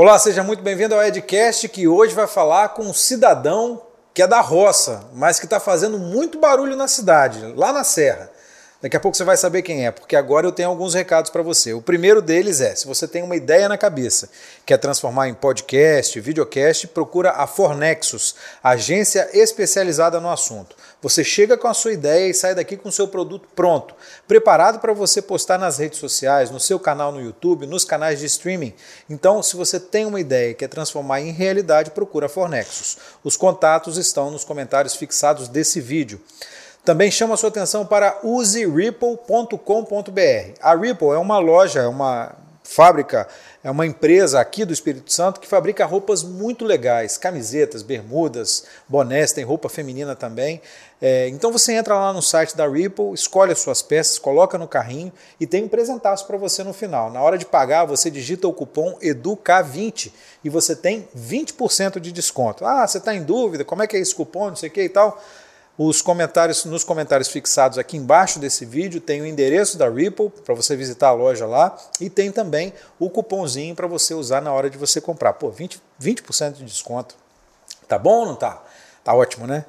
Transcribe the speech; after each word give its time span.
Olá, 0.00 0.16
seja 0.16 0.44
muito 0.44 0.62
bem-vindo 0.62 0.94
ao 0.94 1.02
Edcast, 1.02 1.68
que 1.70 1.88
hoje 1.88 2.14
vai 2.14 2.28
falar 2.28 2.68
com 2.68 2.82
um 2.84 2.94
cidadão 2.94 3.82
que 4.14 4.22
é 4.22 4.28
da 4.28 4.40
roça, 4.40 5.02
mas 5.12 5.40
que 5.40 5.44
está 5.44 5.58
fazendo 5.58 5.98
muito 5.98 6.38
barulho 6.38 6.76
na 6.76 6.86
cidade, 6.86 7.52
lá 7.56 7.72
na 7.72 7.82
Serra. 7.82 8.30
Daqui 8.80 8.96
a 8.96 9.00
pouco 9.00 9.16
você 9.16 9.24
vai 9.24 9.36
saber 9.36 9.62
quem 9.62 9.84
é, 9.84 9.90
porque 9.90 10.14
agora 10.14 10.46
eu 10.46 10.52
tenho 10.52 10.68
alguns 10.68 10.94
recados 10.94 11.32
para 11.32 11.42
você. 11.42 11.72
O 11.72 11.82
primeiro 11.82 12.22
deles 12.22 12.60
é: 12.60 12.76
se 12.76 12.86
você 12.86 13.08
tem 13.08 13.24
uma 13.24 13.34
ideia 13.34 13.68
na 13.68 13.76
cabeça, 13.76 14.30
quer 14.64 14.76
transformar 14.76 15.28
em 15.28 15.34
podcast, 15.34 16.20
videocast, 16.20 16.86
procura 16.86 17.32
a 17.32 17.44
Fornexus, 17.48 18.36
agência 18.62 19.28
especializada 19.32 20.20
no 20.20 20.30
assunto. 20.30 20.76
Você 21.02 21.24
chega 21.24 21.58
com 21.58 21.66
a 21.66 21.74
sua 21.74 21.92
ideia 21.92 22.30
e 22.30 22.34
sai 22.34 22.54
daqui 22.54 22.76
com 22.76 22.88
o 22.88 22.92
seu 22.92 23.08
produto 23.08 23.48
pronto, 23.56 23.96
preparado 24.28 24.78
para 24.78 24.92
você 24.92 25.20
postar 25.20 25.58
nas 25.58 25.78
redes 25.78 25.98
sociais, 25.98 26.48
no 26.48 26.60
seu 26.60 26.78
canal 26.78 27.10
no 27.10 27.20
YouTube, 27.20 27.66
nos 27.66 27.84
canais 27.84 28.20
de 28.20 28.26
streaming. 28.26 28.72
Então, 29.10 29.42
se 29.42 29.56
você 29.56 29.80
tem 29.80 30.06
uma 30.06 30.20
ideia 30.20 30.52
e 30.52 30.54
quer 30.54 30.68
transformar 30.68 31.20
em 31.20 31.32
realidade, 31.32 31.90
procura 31.90 32.26
a 32.26 32.28
Fornexus. 32.28 32.96
Os 33.24 33.36
contatos 33.36 33.96
estão 33.96 34.30
nos 34.30 34.44
comentários 34.44 34.94
fixados 34.94 35.48
desse 35.48 35.80
vídeo. 35.80 36.20
Também 36.88 37.10
chama 37.10 37.36
sua 37.36 37.50
atenção 37.50 37.84
para 37.84 38.18
useripple.com.br. 38.24 40.54
A 40.58 40.74
Ripple 40.74 41.08
é 41.08 41.18
uma 41.18 41.38
loja, 41.38 41.80
é 41.80 41.86
uma 41.86 42.34
fábrica, 42.64 43.28
é 43.62 43.70
uma 43.70 43.84
empresa 43.84 44.40
aqui 44.40 44.64
do 44.64 44.72
Espírito 44.72 45.12
Santo 45.12 45.38
que 45.38 45.46
fabrica 45.46 45.84
roupas 45.84 46.22
muito 46.22 46.64
legais, 46.64 47.18
camisetas, 47.18 47.82
bermudas, 47.82 48.64
bonés, 48.88 49.32
tem 49.32 49.44
roupa 49.44 49.68
feminina 49.68 50.16
também. 50.16 50.62
É, 50.98 51.28
então 51.28 51.52
você 51.52 51.74
entra 51.74 51.94
lá 51.94 52.10
no 52.10 52.22
site 52.22 52.56
da 52.56 52.66
Ripple, 52.66 53.12
escolhe 53.12 53.52
as 53.52 53.58
suas 53.58 53.82
peças, 53.82 54.18
coloca 54.18 54.56
no 54.56 54.66
carrinho 54.66 55.12
e 55.38 55.46
tem 55.46 55.64
um 55.64 55.68
presentaço 55.68 56.26
para 56.26 56.38
você 56.38 56.64
no 56.64 56.72
final. 56.72 57.12
Na 57.12 57.20
hora 57.20 57.36
de 57.36 57.44
pagar, 57.44 57.84
você 57.84 58.10
digita 58.10 58.48
o 58.48 58.52
cupom 58.54 58.96
EDUCA20 59.02 60.10
e 60.42 60.48
você 60.48 60.74
tem 60.74 61.06
20% 61.14 62.00
de 62.00 62.12
desconto. 62.12 62.64
Ah, 62.64 62.86
você 62.86 62.96
está 62.96 63.14
em 63.14 63.22
dúvida, 63.22 63.62
como 63.62 63.82
é 63.82 63.86
que 63.86 63.94
é 63.94 64.00
esse 64.00 64.14
cupom, 64.14 64.48
não 64.48 64.56
sei 64.56 64.70
o 64.70 64.72
que 64.72 64.84
e 64.84 64.88
tal? 64.88 65.22
Os 65.78 66.02
comentários, 66.02 66.64
nos 66.64 66.82
comentários 66.82 67.28
fixados 67.28 67.78
aqui 67.78 67.96
embaixo 67.96 68.40
desse 68.40 68.64
vídeo 68.64 69.00
tem 69.00 69.22
o 69.22 69.26
endereço 69.26 69.78
da 69.78 69.88
Ripple 69.88 70.28
para 70.44 70.52
você 70.52 70.74
visitar 70.74 71.06
a 71.06 71.12
loja 71.12 71.46
lá 71.46 71.78
e 72.00 72.10
tem 72.10 72.32
também 72.32 72.72
o 72.98 73.08
cupomzinho 73.08 73.76
para 73.76 73.86
você 73.86 74.12
usar 74.12 74.42
na 74.42 74.52
hora 74.52 74.68
de 74.68 74.76
você 74.76 75.00
comprar. 75.00 75.34
Pô, 75.34 75.52
20%, 75.52 75.78
20 76.00 76.22
de 76.54 76.64
desconto. 76.64 77.14
Tá 77.86 77.96
bom 77.96 78.22
ou 78.22 78.26
não 78.26 78.34
tá? 78.34 78.60
Tá 79.04 79.14
ótimo, 79.14 79.46
né? 79.46 79.64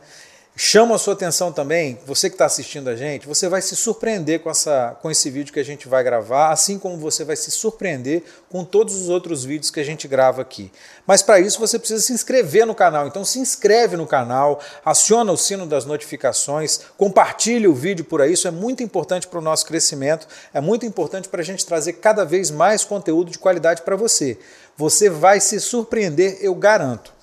Chama 0.61 0.95
a 0.95 0.97
sua 0.97 1.13
atenção 1.13 1.53
também, 1.53 1.97
você 2.05 2.29
que 2.29 2.35
está 2.35 2.45
assistindo 2.45 2.89
a 2.89 2.95
gente, 2.97 3.25
você 3.25 3.47
vai 3.47 3.61
se 3.61 3.77
surpreender 3.77 4.41
com, 4.41 4.49
essa, 4.49 4.93
com 5.01 5.09
esse 5.09 5.29
vídeo 5.29 5.53
que 5.53 5.59
a 5.61 5.63
gente 5.63 5.87
vai 5.87 6.03
gravar, 6.03 6.51
assim 6.51 6.77
como 6.77 6.97
você 6.97 7.23
vai 7.23 7.37
se 7.37 7.49
surpreender 7.49 8.23
com 8.49 8.65
todos 8.65 8.93
os 8.93 9.07
outros 9.07 9.45
vídeos 9.45 9.71
que 9.71 9.79
a 9.79 9.85
gente 9.85 10.05
grava 10.05 10.41
aqui. 10.41 10.69
Mas 11.07 11.21
para 11.21 11.39
isso 11.39 11.61
você 11.61 11.79
precisa 11.79 12.01
se 12.01 12.11
inscrever 12.11 12.67
no 12.67 12.75
canal, 12.75 13.07
então 13.07 13.23
se 13.23 13.39
inscreve 13.39 13.95
no 13.95 14.05
canal, 14.05 14.59
aciona 14.83 15.31
o 15.31 15.37
sino 15.37 15.65
das 15.65 15.85
notificações, 15.85 16.81
compartilhe 16.97 17.65
o 17.65 17.73
vídeo 17.73 18.03
por 18.03 18.21
aí, 18.21 18.33
isso 18.33 18.45
é 18.45 18.51
muito 18.51 18.83
importante 18.83 19.29
para 19.29 19.39
o 19.39 19.41
nosso 19.41 19.65
crescimento, 19.65 20.27
é 20.53 20.59
muito 20.59 20.85
importante 20.85 21.29
para 21.29 21.39
a 21.39 21.45
gente 21.45 21.65
trazer 21.65 21.93
cada 21.93 22.25
vez 22.25 22.51
mais 22.51 22.83
conteúdo 22.83 23.31
de 23.31 23.39
qualidade 23.39 23.83
para 23.83 23.95
você. 23.95 24.37
Você 24.75 25.09
vai 25.09 25.39
se 25.39 25.57
surpreender, 25.57 26.37
eu 26.41 26.53
garanto. 26.53 27.17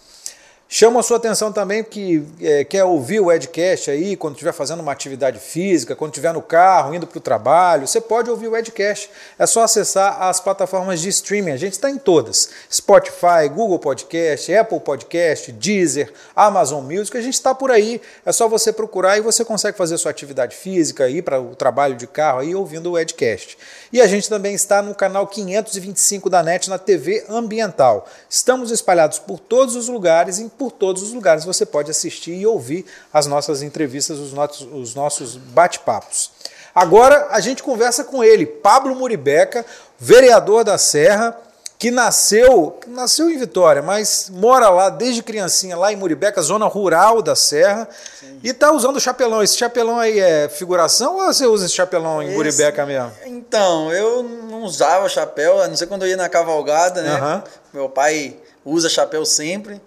Chama 0.68 0.98
a 0.98 1.02
sua 1.02 1.16
atenção 1.18 1.52
também 1.52 1.84
que 1.84 2.26
é, 2.40 2.64
quer 2.64 2.82
ouvir 2.82 3.20
o 3.20 3.30
Edcast 3.30 3.88
aí 3.88 4.16
quando 4.16 4.34
estiver 4.34 4.52
fazendo 4.52 4.80
uma 4.80 4.90
atividade 4.90 5.38
física, 5.38 5.94
quando 5.94 6.10
estiver 6.10 6.32
no 6.34 6.42
carro, 6.42 6.92
indo 6.92 7.06
para 7.06 7.18
o 7.18 7.20
trabalho, 7.20 7.86
você 7.86 8.00
pode 8.00 8.28
ouvir 8.28 8.48
o 8.48 8.56
Edcast. 8.56 9.08
É 9.38 9.46
só 9.46 9.62
acessar 9.62 10.20
as 10.20 10.40
plataformas 10.40 11.00
de 11.00 11.08
streaming. 11.08 11.52
A 11.52 11.56
gente 11.56 11.74
está 11.74 11.88
em 11.88 11.98
todas: 11.98 12.50
Spotify, 12.70 13.48
Google 13.48 13.78
Podcast, 13.78 14.52
Apple 14.52 14.80
Podcast, 14.80 15.52
Deezer, 15.52 16.12
Amazon 16.34 16.82
Music. 16.82 17.16
A 17.16 17.22
gente 17.22 17.34
está 17.34 17.54
por 17.54 17.70
aí. 17.70 18.00
É 18.24 18.32
só 18.32 18.48
você 18.48 18.72
procurar 18.72 19.16
e 19.16 19.20
você 19.20 19.44
consegue 19.44 19.78
fazer 19.78 19.96
sua 19.98 20.10
atividade 20.10 20.56
física, 20.56 21.08
ir 21.08 21.22
para 21.22 21.40
o 21.40 21.54
trabalho 21.54 21.94
de 21.94 22.08
carro 22.08 22.40
aí 22.40 22.56
ouvindo 22.56 22.90
o 22.90 22.98
Edcast. 22.98 23.56
E 23.92 24.00
a 24.00 24.06
gente 24.06 24.28
também 24.28 24.54
está 24.54 24.82
no 24.82 24.94
canal 24.94 25.26
525 25.26 26.28
da 26.28 26.42
NET 26.42 26.68
na 26.68 26.78
TV 26.78 27.24
Ambiental. 27.28 28.06
Estamos 28.28 28.70
espalhados 28.70 29.18
por 29.18 29.38
todos 29.38 29.76
os 29.76 29.88
lugares 29.88 30.38
em 30.38 30.48
por 30.48 30.72
todos 30.72 31.02
os 31.02 31.12
lugares 31.12 31.44
você 31.44 31.64
pode 31.64 31.90
assistir 31.90 32.34
e 32.34 32.46
ouvir 32.46 32.84
as 33.12 33.26
nossas 33.26 33.62
entrevistas, 33.62 34.18
os 34.18 34.32
nossos, 34.32 34.68
os 34.72 34.94
nossos 34.94 35.36
bate-papos. 35.36 36.30
Agora 36.74 37.28
a 37.30 37.40
gente 37.40 37.62
conversa 37.62 38.04
com 38.04 38.22
ele, 38.22 38.44
Pablo 38.44 38.94
Muribeca, 38.94 39.64
vereador 39.98 40.62
da 40.62 40.76
Serra, 40.76 41.34
que 41.78 41.90
nasceu, 41.90 42.80
nasceu 42.86 43.28
em 43.28 43.36
Vitória, 43.36 43.82
mas 43.82 44.30
mora 44.30 44.70
lá 44.70 44.88
desde 44.88 45.22
criancinha, 45.22 45.76
lá 45.76 45.92
em 45.92 45.96
Muribeca, 45.96 46.40
zona 46.40 46.66
rural 46.66 47.20
da 47.20 47.36
Serra, 47.36 47.86
Sim. 48.18 48.40
e 48.42 48.48
está 48.48 48.72
usando 48.72 48.96
o 48.96 49.00
chapelão. 49.00 49.42
Esse 49.42 49.58
chapelão 49.58 49.98
aí 49.98 50.18
é 50.18 50.48
figuração 50.48 51.16
ou 51.16 51.26
você 51.26 51.44
usa 51.44 51.66
esse 51.66 51.74
chapelão 51.74 52.22
em 52.22 52.28
esse, 52.28 52.36
Muribeca 52.36 52.86
mesmo? 52.86 53.12
Então, 53.26 53.92
eu 53.92 54.22
não 54.22 54.62
usava 54.62 55.08
chapéu, 55.08 55.60
a 55.60 55.68
não 55.68 55.76
ser 55.76 55.86
quando 55.86 56.04
eu 56.04 56.08
ia 56.08 56.16
na 56.16 56.30
cavalgada, 56.30 57.02
né? 57.02 57.20
Uhum. 57.20 57.42
Meu 57.74 57.88
pai 57.90 58.36
usa 58.64 58.88
chapéu 58.88 59.26
sempre. 59.26 59.80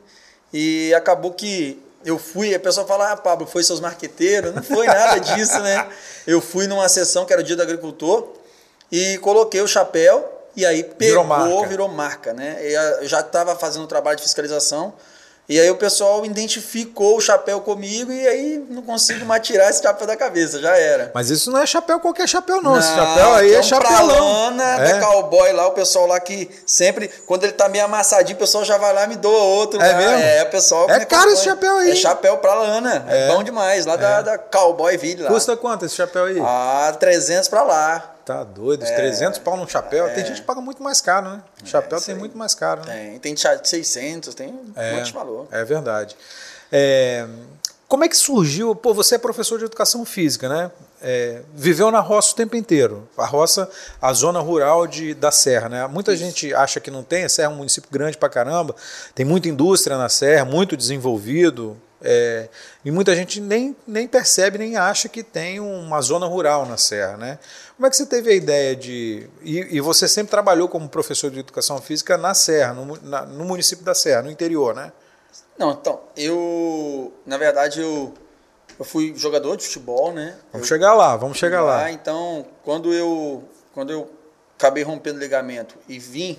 E 0.53 0.93
acabou 0.93 1.31
que 1.31 1.81
eu 2.05 2.19
fui, 2.19 2.53
a 2.53 2.59
pessoa 2.59 2.85
fala, 2.85 3.11
ah, 3.11 3.17
Pablo, 3.17 3.47
foi 3.47 3.63
seus 3.63 3.79
marqueteiros? 3.79 4.53
Não 4.53 4.63
foi 4.63 4.85
nada 4.85 5.19
disso, 5.19 5.59
né? 5.59 5.87
Eu 6.25 6.39
fui 6.39 6.67
numa 6.67 6.87
sessão 6.87 7.25
que 7.25 7.33
era 7.33 7.41
o 7.41 7.45
dia 7.45 7.55
do 7.55 7.61
agricultor 7.61 8.33
e 8.91 9.17
coloquei 9.17 9.61
o 9.61 9.67
chapéu 9.67 10.38
e 10.55 10.65
aí 10.65 10.83
pegou, 10.83 11.23
virou 11.23 11.23
marca, 11.23 11.67
virou 11.67 11.87
marca 11.87 12.33
né? 12.33 12.57
Eu 13.01 13.07
já 13.07 13.19
estava 13.21 13.55
fazendo 13.55 13.83
o 13.83 13.87
trabalho 13.87 14.17
de 14.17 14.23
fiscalização 14.23 14.93
e 15.49 15.59
aí 15.59 15.67
o 15.71 15.75
pessoal 15.77 16.23
identificou 16.23 17.17
o 17.17 17.19
chapéu 17.19 17.59
comigo 17.59 18.11
e 18.11 18.27
aí 18.27 18.63
não 18.69 18.83
consigo 18.83 19.25
mais 19.25 19.41
tirar 19.41 19.67
esse 19.67 19.81
chapéu 19.81 20.05
da 20.05 20.15
cabeça, 20.15 20.59
já 20.59 20.77
era. 20.77 21.11
Mas 21.11 21.31
isso 21.31 21.49
não 21.49 21.59
é 21.59 21.65
chapéu 21.65 21.99
qualquer 21.99 22.29
chapéu 22.29 22.61
não, 22.61 22.73
não 22.73 22.79
esse 22.79 22.93
chapéu 22.93 23.33
aí 23.33 23.53
é, 23.53 23.55
é 23.55 23.59
um 23.59 23.63
chapelão. 23.63 24.51
é. 24.79 24.93
da 24.93 24.99
cowboy 24.99 25.51
lá, 25.53 25.65
o 25.65 25.71
pessoal 25.71 26.05
lá 26.05 26.19
que 26.19 26.47
sempre, 26.67 27.07
quando 27.25 27.45
ele 27.45 27.53
tá 27.53 27.67
meio 27.67 27.83
amassadinho, 27.83 28.35
o 28.35 28.39
pessoal 28.39 28.63
já 28.63 28.77
vai 28.77 28.93
lá 28.93 29.05
e 29.05 29.07
me 29.07 29.15
doa 29.15 29.41
outro. 29.41 29.81
É 29.81 29.91
lá. 29.91 29.97
mesmo? 29.97 30.19
É, 30.19 30.43
o 30.43 30.49
pessoal... 30.51 30.87
É 30.87 31.03
caro 31.03 31.31
esse 31.31 31.43
chapéu 31.43 31.77
aí. 31.77 31.91
É 31.93 31.95
chapéu 31.95 32.37
pra 32.37 32.53
lana, 32.53 33.07
é, 33.09 33.25
é 33.25 33.27
bom 33.29 33.41
demais, 33.41 33.87
lá 33.87 33.95
da, 33.95 34.19
é. 34.19 34.23
da 34.23 34.37
cowboy 34.37 34.95
ville 34.97 35.23
lá. 35.23 35.31
Custa 35.31 35.57
quanto 35.57 35.83
esse 35.83 35.95
chapéu 35.95 36.25
aí? 36.25 36.39
Ah, 36.39 36.95
300 36.99 37.49
pra 37.49 37.63
lá. 37.63 38.18
Tá 38.29 38.43
doido, 38.43 38.85
é, 38.85 38.95
300 38.95 39.39
pau 39.39 39.57
num 39.57 39.67
chapéu. 39.67 40.05
É, 40.05 40.13
tem 40.13 40.23
gente 40.23 40.41
que 40.41 40.45
paga 40.45 40.61
muito 40.61 40.83
mais 40.83 41.01
caro, 41.01 41.31
né? 41.31 41.43
É, 41.63 41.65
chapéu 41.65 41.99
tem 41.99 42.13
muito 42.13 42.37
mais 42.37 42.53
caro, 42.53 42.85
né? 42.85 43.17
Tem, 43.19 43.33
tem 43.33 43.33
de 43.33 43.67
600, 43.67 44.35
tem 44.35 44.53
é, 44.75 44.93
um 44.93 44.97
monte 44.97 45.07
de 45.07 45.13
valor. 45.13 45.47
É 45.49 45.65
verdade. 45.65 46.15
É, 46.71 47.27
como 47.87 48.03
é 48.03 48.07
que 48.07 48.15
surgiu? 48.15 48.75
Pô, 48.75 48.93
você 48.93 49.15
é 49.15 49.17
professor 49.17 49.57
de 49.57 49.65
educação 49.65 50.05
física, 50.05 50.47
né? 50.47 50.69
É, 51.01 51.41
viveu 51.55 51.89
na 51.89 52.01
roça 52.01 52.33
o 52.33 52.35
tempo 52.35 52.55
inteiro. 52.55 53.09
A 53.17 53.25
roça, 53.25 53.67
a 53.99 54.13
zona 54.13 54.39
rural 54.39 54.85
de, 54.85 55.15
da 55.15 55.31
Serra, 55.31 55.67
né? 55.67 55.87
Muita 55.87 56.13
Isso. 56.13 56.23
gente 56.23 56.53
acha 56.53 56.79
que 56.79 56.91
não 56.91 57.01
tem. 57.01 57.23
A 57.23 57.29
Serra 57.29 57.49
é 57.49 57.51
um 57.51 57.57
município 57.57 57.89
grande 57.91 58.15
pra 58.15 58.29
caramba. 58.29 58.75
Tem 59.15 59.25
muita 59.25 59.49
indústria 59.49 59.97
na 59.97 60.07
Serra, 60.07 60.45
muito 60.45 60.77
desenvolvido. 60.77 61.75
É, 62.01 62.47
e 62.85 62.91
muita 62.91 63.13
gente 63.13 63.41
nem, 63.41 63.75
nem 63.85 64.07
percebe, 64.07 64.57
nem 64.57 64.77
acha 64.77 65.09
que 65.09 65.21
tem 65.21 65.59
uma 65.59 65.99
zona 66.01 66.27
rural 66.27 66.65
na 66.65 66.77
Serra. 66.77 67.17
Né? 67.17 67.39
Como 67.79 67.87
é 67.87 67.89
que 67.89 67.95
você 67.95 68.05
teve 68.05 68.29
a 68.29 68.33
ideia 68.33 68.75
de. 68.75 69.29
E, 69.41 69.77
e 69.77 69.79
você 69.79 70.05
sempre 70.05 70.29
trabalhou 70.29 70.67
como 70.67 70.89
professor 70.89 71.31
de 71.31 71.39
educação 71.39 71.81
física 71.81 72.17
na 72.17 72.33
Serra, 72.33 72.73
no, 72.73 73.01
na, 73.01 73.25
no 73.25 73.45
município 73.45 73.85
da 73.85 73.95
Serra, 73.95 74.21
no 74.21 74.29
interior, 74.29 74.75
né? 74.75 74.91
Não, 75.57 75.71
então, 75.71 76.01
eu. 76.17 77.13
Na 77.25 77.37
verdade, 77.37 77.79
eu, 77.79 78.13
eu 78.77 78.83
fui 78.83 79.13
jogador 79.15 79.55
de 79.55 79.63
futebol, 79.63 80.11
né? 80.11 80.35
Vamos 80.51 80.67
eu, 80.67 80.75
chegar 80.75 80.93
lá, 80.93 81.15
vamos 81.15 81.37
chegar 81.37 81.61
lá. 81.61 81.77
lá. 81.77 81.91
Então, 81.91 82.45
quando 82.65 82.93
eu, 82.93 83.45
quando 83.73 83.93
eu 83.93 84.11
acabei 84.57 84.83
rompendo 84.83 85.17
o 85.17 85.21
ligamento 85.21 85.75
e 85.87 85.97
vim, 85.97 86.37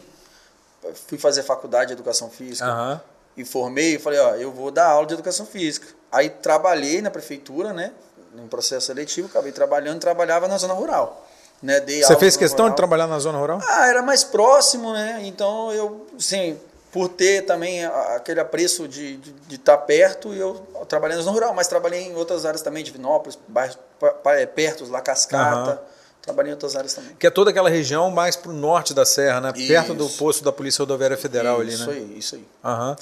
fui 1.07 1.17
fazer 1.17 1.43
faculdade 1.43 1.87
de 1.87 1.93
educação 1.95 2.29
física. 2.29 2.71
Uhum 2.71 3.01
e 3.37 3.45
formei, 3.45 3.99
falei, 3.99 4.19
ó, 4.19 4.35
eu 4.35 4.53
vou 4.53 4.71
dar 4.73 4.89
aula 4.89 5.07
de 5.07 5.15
educação 5.15 5.47
física. 5.47 5.87
Aí 6.11 6.29
trabalhei 6.29 7.01
na 7.01 7.11
prefeitura, 7.11 7.73
né, 7.73 7.93
num 8.35 8.49
processo 8.49 8.87
seletivo, 8.87 9.29
acabei 9.29 9.53
trabalhando, 9.53 10.01
trabalhava 10.01 10.47
na 10.47 10.59
zona 10.59 10.75
rural. 10.75 11.27
Né, 11.63 11.79
Você 11.81 12.17
fez 12.17 12.37
questão 12.39 12.65
rural. 12.65 12.71
de 12.71 12.77
trabalhar 12.77 13.07
na 13.07 13.19
zona 13.19 13.39
rural? 13.39 13.61
Ah, 13.63 13.89
era 13.89 14.03
mais 14.03 14.25
próximo, 14.25 14.95
né? 14.95 15.21
Então 15.25 15.71
eu, 15.73 16.07
sim, 16.19 16.59
por 16.91 17.09
ter 17.09 17.43
também 17.43 17.85
aquele 17.85 18.41
apreço 18.41 18.89
de 18.89 19.15
estar 19.15 19.23
de, 19.23 19.33
de 19.49 19.59
tá 19.59 19.77
perto, 19.77 20.33
eu 20.33 20.55
trabalhei 20.89 21.17
na 21.17 21.23
zona 21.23 21.35
rural, 21.35 21.55
mas 21.55 21.69
trabalhei 21.69 22.03
em 22.03 22.17
outras 22.17 22.47
áreas 22.47 22.63
também, 22.63 22.83
de 22.83 22.91
Vinópolis, 22.91 23.39
bairros 23.47 23.79
é, 24.27 24.47
perto, 24.47 24.91
lá 24.91 25.01
Cascata. 25.01 25.73
Uhum. 25.73 26.01
Trabalhei 26.23 26.51
em 26.51 26.55
outras 26.55 26.77
áreas 26.77 26.93
também. 26.95 27.15
Que 27.19 27.27
é 27.27 27.31
toda 27.31 27.51
aquela 27.51 27.71
região 27.71 28.11
mais 28.11 28.37
para 28.37 28.51
o 28.51 28.55
norte 28.55 28.93
da 28.93 29.07
serra, 29.07 29.41
né? 29.41 29.53
Isso. 29.55 29.69
Perto 29.69 29.95
do 29.95 30.09
posto 30.09 30.45
da 30.45 30.53
Polícia 30.53 30.83
Rodoviária 30.83 31.17
Federal 31.17 31.63
isso 31.63 31.85
ali, 31.91 31.99
né? 31.99 31.99
Isso 31.99 32.11
aí, 32.13 32.19
isso 32.19 32.35
aí. 32.37 32.73
Uhum. 32.73 32.97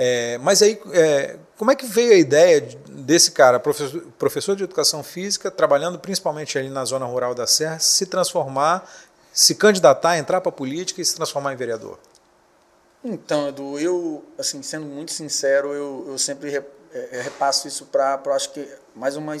É, 0.00 0.38
mas 0.38 0.62
aí, 0.62 0.80
é, 0.92 1.36
como 1.56 1.72
é 1.72 1.74
que 1.74 1.84
veio 1.84 2.12
a 2.12 2.16
ideia 2.16 2.60
desse 2.88 3.32
cara, 3.32 3.58
professor, 3.58 4.00
professor 4.16 4.54
de 4.54 4.62
educação 4.62 5.02
física, 5.02 5.50
trabalhando 5.50 5.98
principalmente 5.98 6.56
ali 6.56 6.70
na 6.70 6.84
zona 6.84 7.04
rural 7.04 7.34
da 7.34 7.48
Serra, 7.48 7.80
se 7.80 8.06
transformar, 8.06 8.88
se 9.32 9.56
candidatar, 9.56 10.16
entrar 10.16 10.40
para 10.40 10.50
a 10.50 10.52
política 10.52 11.02
e 11.02 11.04
se 11.04 11.16
transformar 11.16 11.52
em 11.52 11.56
vereador? 11.56 11.98
Então, 13.02 13.48
Edu, 13.48 13.76
eu, 13.80 14.24
assim, 14.38 14.62
sendo 14.62 14.86
muito 14.86 15.10
sincero, 15.10 15.72
eu, 15.72 16.04
eu 16.06 16.16
sempre 16.16 16.54
é, 16.92 17.20
repasso 17.20 17.66
isso 17.66 17.84
para, 17.86 18.20
acho 18.36 18.52
que, 18.52 18.68
mais 18.94 19.16
uma, 19.16 19.34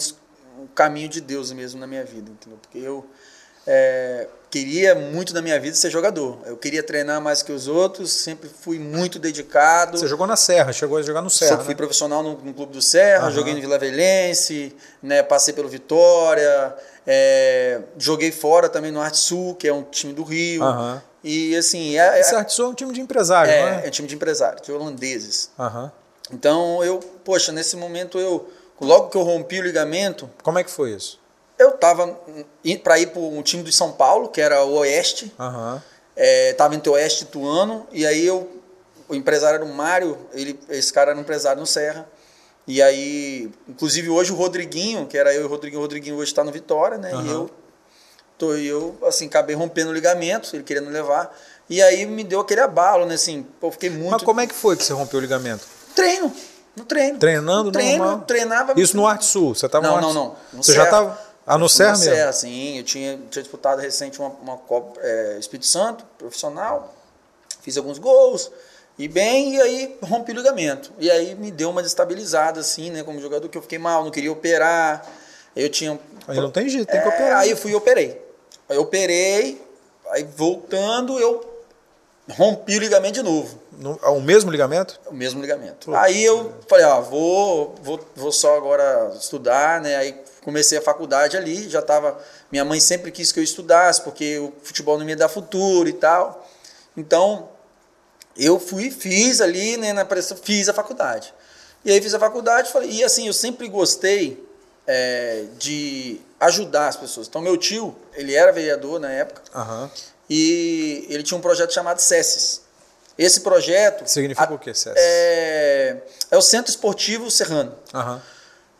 um 0.58 0.66
caminho 0.74 1.08
de 1.08 1.20
Deus 1.20 1.52
mesmo 1.52 1.78
na 1.78 1.86
minha 1.86 2.04
vida, 2.04 2.32
entendeu? 2.32 2.58
Porque 2.60 2.78
eu 2.78 3.08
é, 3.70 4.26
queria 4.50 4.94
muito 4.94 5.34
na 5.34 5.42
minha 5.42 5.60
vida 5.60 5.76
ser 5.76 5.90
jogador. 5.90 6.38
Eu 6.46 6.56
queria 6.56 6.82
treinar 6.82 7.20
mais 7.20 7.42
que 7.42 7.52
os 7.52 7.68
outros, 7.68 8.10
sempre 8.10 8.48
fui 8.48 8.78
muito 8.78 9.18
dedicado. 9.18 9.98
Você 9.98 10.08
jogou 10.08 10.26
na 10.26 10.36
Serra, 10.36 10.72
chegou 10.72 10.96
a 10.96 11.02
jogar 11.02 11.20
no 11.20 11.28
Serra. 11.28 11.58
Só 11.58 11.64
fui 11.64 11.74
né? 11.74 11.76
profissional 11.76 12.22
no, 12.22 12.30
no, 12.38 12.54
Clube 12.54 12.72
do 12.72 12.80
Serra, 12.80 13.26
uhum. 13.26 13.30
joguei 13.30 13.52
no 13.52 13.60
Vila 13.60 13.78
Velhense, 13.78 14.74
né, 15.02 15.22
passei 15.22 15.52
pelo 15.52 15.68
Vitória, 15.68 16.74
é, 17.06 17.82
joguei 17.98 18.32
fora 18.32 18.70
também 18.70 18.90
no 18.90 19.02
Arte 19.02 19.18
Sul, 19.18 19.54
que 19.54 19.68
é 19.68 19.72
um 19.72 19.82
time 19.82 20.14
do 20.14 20.22
Rio. 20.22 20.64
Uhum. 20.64 20.98
E 21.22 21.54
assim. 21.54 21.98
É, 21.98 22.18
Esse 22.18 22.34
Arte 22.34 22.54
Sul 22.54 22.66
é 22.66 22.68
um 22.68 22.74
time 22.74 22.92
de 22.94 23.02
empresário, 23.02 23.52
é, 23.52 23.60
não 23.60 23.68
é? 23.68 23.84
É 23.84 23.88
um 23.88 23.90
time 23.90 24.08
de 24.08 24.14
empresário, 24.14 24.62
de 24.62 24.72
holandeses. 24.72 25.50
Uhum. 25.58 25.90
Então 26.32 26.82
eu, 26.82 27.00
poxa, 27.22 27.52
nesse 27.52 27.76
momento 27.76 28.18
eu. 28.18 28.50
Logo 28.80 29.08
que 29.08 29.16
eu 29.16 29.22
rompi 29.22 29.58
o 29.58 29.62
ligamento. 29.62 30.30
Como 30.40 30.56
é 30.56 30.62
que 30.62 30.70
foi 30.70 30.92
isso? 30.92 31.18
Eu 31.58 31.72
tava 31.72 32.18
para 32.82 32.98
ir 32.98 33.08
para 33.08 33.20
um 33.20 33.42
time 33.42 33.62
do 33.62 33.72
São 33.72 33.92
Paulo, 33.92 34.28
que 34.28 34.40
era 34.40 34.64
o 34.64 34.74
Oeste. 34.78 35.32
Uhum. 35.38 35.80
É, 36.14 36.52
tava 36.54 36.74
entre 36.74 36.90
Oeste 36.90 37.24
e 37.24 37.26
Tuano. 37.26 37.86
E 37.90 38.06
aí 38.06 38.24
eu, 38.24 38.48
o 39.08 39.14
empresário 39.14 39.56
era 39.56 39.64
o 39.64 39.74
Mário, 39.74 40.16
ele, 40.32 40.58
esse 40.68 40.92
cara 40.92 41.10
era 41.10 41.18
um 41.18 41.22
empresário 41.22 41.60
no 41.60 41.66
Serra. 41.66 42.08
E 42.66 42.82
aí, 42.82 43.50
inclusive 43.66 44.10
hoje 44.10 44.30
o 44.30 44.34
Rodriguinho, 44.34 45.06
que 45.06 45.16
era 45.16 45.34
eu 45.34 45.42
e 45.42 45.44
o 45.44 45.48
Rodriguinho, 45.48 45.80
o 45.80 45.82
Rodriguinho 45.82 46.16
hoje 46.16 46.30
está 46.30 46.44
no 46.44 46.52
Vitória, 46.52 46.98
né? 46.98 47.14
Uhum. 47.14 47.26
E 47.26 47.30
eu, 47.30 47.50
tô, 48.36 48.54
eu, 48.54 48.98
assim, 49.06 49.26
acabei 49.26 49.56
rompendo 49.56 49.90
o 49.90 49.92
ligamento, 49.94 50.54
ele 50.54 50.62
querendo 50.62 50.90
levar. 50.90 51.34
E 51.68 51.82
aí 51.82 52.06
me 52.06 52.22
deu 52.22 52.40
aquele 52.40 52.60
abalo, 52.60 53.06
né? 53.06 53.14
Assim, 53.14 53.46
eu 53.60 53.70
fiquei 53.72 53.90
muito. 53.90 54.10
Mas 54.10 54.22
como 54.22 54.40
é 54.40 54.46
que 54.46 54.54
foi 54.54 54.76
que 54.76 54.84
você 54.84 54.92
rompeu 54.92 55.18
o 55.18 55.22
ligamento? 55.22 55.66
Treino. 55.94 56.32
No 56.76 56.84
treino. 56.84 57.18
Treinando 57.18 57.64
no 57.64 57.72
treino, 57.72 58.04
normal? 58.04 58.24
treinava. 58.26 58.80
Isso 58.80 58.96
no 58.96 59.06
Arte 59.06 59.24
Sul? 59.24 59.54
Você 59.54 59.68
tava 59.68 59.86
não, 59.86 59.96
no 59.96 60.00
não, 60.00 60.12
não, 60.12 60.36
não. 60.52 60.62
Você 60.62 60.72
Serra. 60.72 60.84
já 60.84 60.90
tava. 60.90 61.27
Ah, 61.48 61.56
no 61.56 61.68
Serra 61.68 61.92
mesmo? 61.92 62.04
Serra, 62.04 62.32
sim. 62.32 62.76
Eu 62.76 62.84
tinha, 62.84 63.18
tinha 63.30 63.42
disputado 63.42 63.80
recente 63.80 64.20
uma, 64.20 64.28
uma 64.28 64.56
Copa 64.58 65.00
é, 65.00 65.38
Espírito 65.38 65.66
Santo, 65.66 66.04
profissional. 66.18 66.94
Fiz 67.62 67.78
alguns 67.78 67.98
gols. 67.98 68.50
E 68.98 69.08
bem, 69.08 69.54
e 69.54 69.60
aí 69.60 69.98
rompi 70.02 70.32
o 70.32 70.34
ligamento. 70.34 70.92
E 70.98 71.10
aí 71.10 71.34
me 71.34 71.50
deu 71.50 71.70
uma 71.70 71.82
destabilizada, 71.82 72.60
assim, 72.60 72.90
né? 72.90 73.02
Como 73.02 73.18
jogador, 73.20 73.48
que 73.48 73.56
eu 73.56 73.62
fiquei 73.62 73.78
mal, 73.78 74.04
não 74.04 74.10
queria 74.10 74.30
operar. 74.30 75.06
Eu 75.56 75.70
tinha. 75.70 75.98
Aí 76.26 76.36
não 76.36 76.50
tem 76.50 76.68
jeito, 76.68 76.90
tem 76.90 77.00
que 77.00 77.06
é, 77.06 77.10
operar. 77.10 77.38
Aí 77.38 77.50
eu 77.50 77.56
fui 77.56 77.72
e 77.72 77.74
operei. 77.74 78.20
Aí 78.68 78.76
eu 78.76 78.82
operei, 78.82 79.62
aí 80.10 80.24
voltando, 80.24 81.18
eu 81.18 81.48
rompi 82.28 82.76
o 82.76 82.80
ligamento 82.80 83.14
de 83.14 83.22
novo. 83.22 83.58
No, 83.72 83.94
o 83.94 84.20
mesmo 84.20 84.50
ligamento? 84.50 85.00
O 85.06 85.14
mesmo 85.14 85.40
ligamento. 85.40 85.94
Aí 85.94 86.22
eu 86.22 86.52
falei, 86.66 86.84
ó, 86.84 87.00
vou, 87.00 87.74
vou, 87.80 88.00
vou 88.14 88.32
só 88.32 88.56
agora 88.56 89.12
estudar, 89.18 89.80
né? 89.80 89.96
Aí 89.96 90.27
comecei 90.48 90.78
a 90.78 90.80
faculdade 90.80 91.36
ali, 91.36 91.68
já 91.68 91.82
tava. 91.82 92.18
Minha 92.50 92.64
mãe 92.64 92.80
sempre 92.80 93.12
quis 93.12 93.30
que 93.30 93.38
eu 93.38 93.44
estudasse, 93.44 94.00
porque 94.00 94.38
o 94.38 94.50
futebol 94.62 94.98
não 94.98 95.06
ia 95.06 95.14
dar 95.14 95.28
futuro 95.28 95.86
e 95.86 95.92
tal. 95.92 96.48
Então, 96.96 97.50
eu 98.34 98.58
fui, 98.58 98.90
fiz 98.90 99.42
ali, 99.42 99.76
né, 99.76 99.92
na 99.92 100.06
pressão, 100.06 100.38
fiz 100.38 100.66
a 100.66 100.72
faculdade. 100.72 101.34
E 101.84 101.92
aí 101.92 102.00
fiz 102.00 102.14
a 102.14 102.18
faculdade, 102.18 102.72
falei, 102.72 102.90
e 102.90 103.04
assim, 103.04 103.26
eu 103.26 103.34
sempre 103.34 103.68
gostei 103.68 104.42
é, 104.86 105.44
de 105.58 106.18
ajudar 106.40 106.88
as 106.88 106.96
pessoas. 106.96 107.28
Então, 107.28 107.42
meu 107.42 107.58
tio, 107.58 107.94
ele 108.14 108.34
era 108.34 108.50
vereador 108.50 108.98
na 108.98 109.12
época, 109.12 109.42
uhum. 109.54 109.90
e 110.30 111.06
ele 111.10 111.22
tinha 111.22 111.36
um 111.36 111.42
projeto 111.42 111.74
chamado 111.74 111.98
SESES. 111.98 112.62
Esse 113.18 113.40
projeto. 113.40 114.08
Significa 114.08 114.48
a, 114.50 114.54
o 114.54 114.58
que, 114.58 114.72
SESES? 114.72 114.96
É, 114.96 115.96
é 116.30 116.36
o 116.38 116.40
Centro 116.40 116.70
Esportivo 116.70 117.30
Serrano. 117.30 117.74
Uhum. 117.92 118.20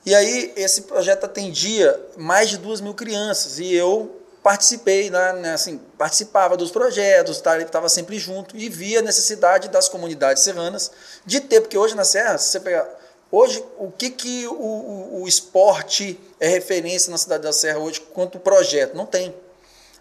E 0.08 0.14
aí, 0.14 0.54
esse 0.56 0.82
projeto 0.82 1.24
atendia 1.24 2.00
mais 2.16 2.48
de 2.48 2.56
duas 2.56 2.80
mil 2.80 2.94
crianças, 2.94 3.58
e 3.58 3.74
eu 3.74 4.18
participei, 4.42 5.10
né, 5.10 5.34
né 5.34 5.52
assim, 5.52 5.76
participava 5.98 6.56
dos 6.56 6.70
projetos, 6.70 7.42
tá, 7.42 7.58
estava 7.58 7.90
sempre 7.90 8.18
junto 8.18 8.56
e 8.56 8.70
via 8.70 9.00
a 9.00 9.02
necessidade 9.02 9.68
das 9.68 9.86
comunidades 9.86 10.42
serranas 10.42 10.90
de 11.26 11.42
ter, 11.42 11.60
porque 11.60 11.76
hoje 11.76 11.94
na 11.94 12.06
Serra, 12.06 12.38
se 12.38 12.52
você 12.52 12.60
pegar, 12.60 12.88
hoje 13.30 13.62
o 13.76 13.90
que, 13.90 14.08
que 14.08 14.46
o, 14.46 14.54
o, 14.54 15.22
o 15.24 15.28
esporte 15.28 16.18
é 16.40 16.48
referência 16.48 17.10
na 17.10 17.18
cidade 17.18 17.42
da 17.42 17.52
Serra 17.52 17.78
hoje 17.78 18.00
quanto 18.00 18.40
projeto? 18.40 18.96
Não 18.96 19.04
tem. 19.04 19.34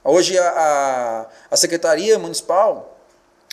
Hoje 0.06 0.40
a, 0.40 0.50
a, 0.50 1.26
a 1.52 1.58
Secretaria 1.58 2.18
Municipal 2.18 2.97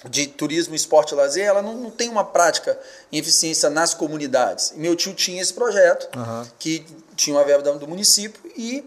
de 0.08 0.26
Turismo, 0.26 0.74
Esporte 0.74 1.12
e 1.12 1.14
Lazer, 1.16 1.46
ela 1.46 1.62
não, 1.62 1.74
não, 1.74 1.90
tem 1.90 2.08
uma 2.08 2.24
prática 2.24 2.78
em 3.10 3.18
eficiência 3.18 3.70
nas 3.70 3.94
comunidades. 3.94 4.72
Meu 4.76 4.94
tio 4.94 5.14
tinha 5.14 5.40
esse 5.40 5.52
projeto, 5.52 6.08
uhum. 6.16 6.46
que 6.58 6.84
tinha 7.16 7.36
uma 7.36 7.44
verba 7.44 7.72
do 7.72 7.88
município 7.88 8.40
e 8.56 8.84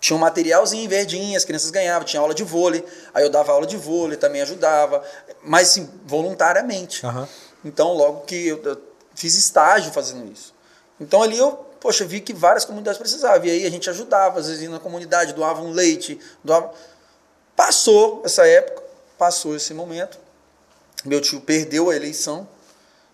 tinha 0.00 0.16
um 0.16 0.20
materialzinho 0.20 0.88
verdinho, 0.88 1.36
as 1.36 1.44
crianças 1.44 1.70
ganhavam, 1.70 2.06
tinha 2.06 2.20
aula 2.20 2.34
de 2.34 2.42
vôlei, 2.42 2.84
aí 3.12 3.22
eu 3.22 3.30
dava 3.30 3.52
aula 3.52 3.66
de 3.66 3.76
vôlei, 3.76 4.16
também 4.16 4.40
ajudava, 4.40 5.04
mas 5.42 5.70
assim, 5.70 5.88
voluntariamente. 6.06 7.04
Uhum. 7.04 7.26
Então, 7.64 7.92
logo 7.92 8.22
que 8.22 8.48
eu, 8.48 8.62
eu, 8.62 8.80
fiz 9.14 9.34
estágio 9.36 9.92
fazendo 9.92 10.32
isso. 10.32 10.54
Então, 10.98 11.22
ali 11.22 11.36
eu, 11.36 11.52
poxa, 11.80 12.04
vi 12.06 12.20
que 12.20 12.32
várias 12.32 12.64
comunidades 12.64 12.98
precisavam, 12.98 13.44
e 13.44 13.50
aí 13.50 13.66
a 13.66 13.70
gente 13.70 13.90
ajudava, 13.90 14.40
às 14.40 14.46
vezes 14.46 14.62
ia 14.62 14.70
na 14.70 14.78
comunidade, 14.78 15.34
doava 15.34 15.60
um 15.60 15.70
leite, 15.70 16.18
doava... 16.42 16.72
Passou 17.54 18.22
essa 18.24 18.46
época, 18.46 18.82
passou 19.18 19.54
esse 19.54 19.74
momento, 19.74 20.18
meu 21.04 21.20
tio 21.20 21.40
perdeu 21.40 21.90
a 21.90 21.96
eleição, 21.96 22.48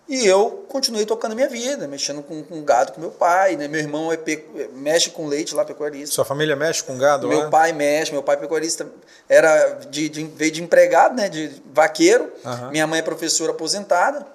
e 0.09 0.25
eu 0.25 0.65
continuei 0.69 1.05
tocando 1.05 1.33
a 1.33 1.35
minha 1.35 1.49
vida, 1.49 1.85
mexendo 1.85 2.23
com, 2.23 2.41
com 2.41 2.63
gado 2.63 2.93
com 2.93 3.01
meu 3.01 3.11
pai, 3.11 3.57
né? 3.57 3.67
Meu 3.67 3.81
irmão 3.81 4.09
é 4.09 4.15
pe... 4.15 4.41
mexe 4.71 5.09
com 5.09 5.27
leite 5.27 5.53
lá, 5.53 5.65
pecuarista. 5.65 6.15
Sua 6.15 6.23
família 6.23 6.55
mexe 6.55 6.81
com 6.81 6.97
gado 6.97 7.27
Meu 7.27 7.39
lá? 7.39 7.49
pai 7.49 7.73
mexe, 7.73 8.13
meu 8.13 8.23
pai 8.23 8.37
pecuarista 8.37 8.87
era 9.27 9.73
de, 9.89 10.07
de, 10.07 10.23
veio 10.23 10.51
de 10.51 10.63
empregado, 10.63 11.13
né? 11.13 11.27
De 11.27 11.61
vaqueiro. 11.73 12.31
Uhum. 12.45 12.71
Minha 12.71 12.87
mãe 12.87 12.99
é 12.99 13.01
professora 13.01 13.51
aposentada 13.51 14.25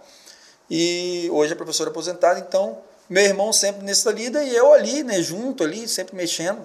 e 0.69 1.31
hoje 1.33 1.55
é 1.55 1.57
professora 1.57 1.89
aposentada, 1.89 2.39
então 2.39 2.79
meu 3.09 3.25
irmão 3.25 3.51
sempre 3.51 3.83
nessa 3.83 4.11
lida 4.11 4.45
e 4.45 4.55
eu 4.55 4.75
ali, 4.75 5.03
né? 5.03 5.23
Junto 5.23 5.65
ali, 5.65 5.89
sempre 5.89 6.15
mexendo. 6.15 6.61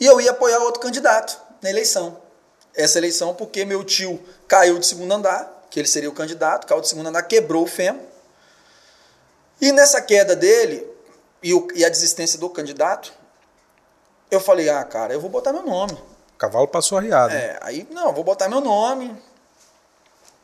E 0.00 0.06
eu 0.06 0.20
ia 0.20 0.32
apoiar 0.32 0.58
outro 0.58 0.80
candidato 0.80 1.40
na 1.62 1.70
eleição. 1.70 2.16
Essa 2.76 2.98
eleição 2.98 3.34
porque 3.34 3.64
meu 3.64 3.84
tio 3.84 4.20
caiu 4.48 4.78
de 4.78 4.86
segundo 4.86 5.12
andar 5.12 5.54
que 5.74 5.80
ele 5.80 5.88
seria 5.88 6.08
o 6.08 6.14
candidato, 6.14 6.68
caiu 6.68 6.80
de 6.80 6.88
segundo 6.88 7.08
andar, 7.08 7.24
quebrou 7.24 7.64
o 7.64 7.66
fêmur. 7.66 8.00
E 9.60 9.72
nessa 9.72 10.00
queda 10.00 10.36
dele, 10.36 10.86
e, 11.42 11.52
o, 11.52 11.66
e, 11.74 11.84
a 11.84 11.88
desistência 11.88 12.38
do 12.38 12.48
candidato, 12.48 13.12
eu 14.30 14.38
falei, 14.38 14.68
ah, 14.68 14.84
cara, 14.84 15.12
eu 15.12 15.20
vou 15.20 15.28
botar 15.28 15.52
meu 15.52 15.64
nome. 15.64 15.92
O 16.34 16.38
cavalo 16.38 16.68
passou 16.68 16.96
arriado. 16.96 17.34
É, 17.34 17.58
aí, 17.60 17.88
não, 17.90 18.12
vou 18.12 18.22
botar 18.22 18.48
meu 18.48 18.60
nome. 18.60 19.20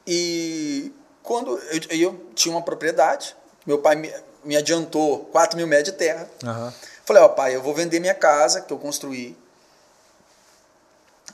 E 0.04 0.92
quando 1.22 1.56
eu, 1.58 1.96
eu 1.96 2.26
tinha 2.34 2.52
uma 2.52 2.62
propriedade, 2.62 3.36
meu 3.64 3.78
pai 3.78 3.94
me, 3.94 4.12
me 4.42 4.56
adiantou 4.56 5.26
4 5.26 5.56
mil 5.56 5.68
metros 5.68 5.92
de 5.92 5.98
terra. 5.98 6.28
Uhum. 6.42 6.72
Falei, 7.04 7.22
ó, 7.22 7.28
pai, 7.28 7.54
eu 7.54 7.62
vou 7.62 7.72
vender 7.72 8.00
minha 8.00 8.14
casa 8.14 8.60
que 8.60 8.72
eu 8.72 8.78
construí 8.78 9.38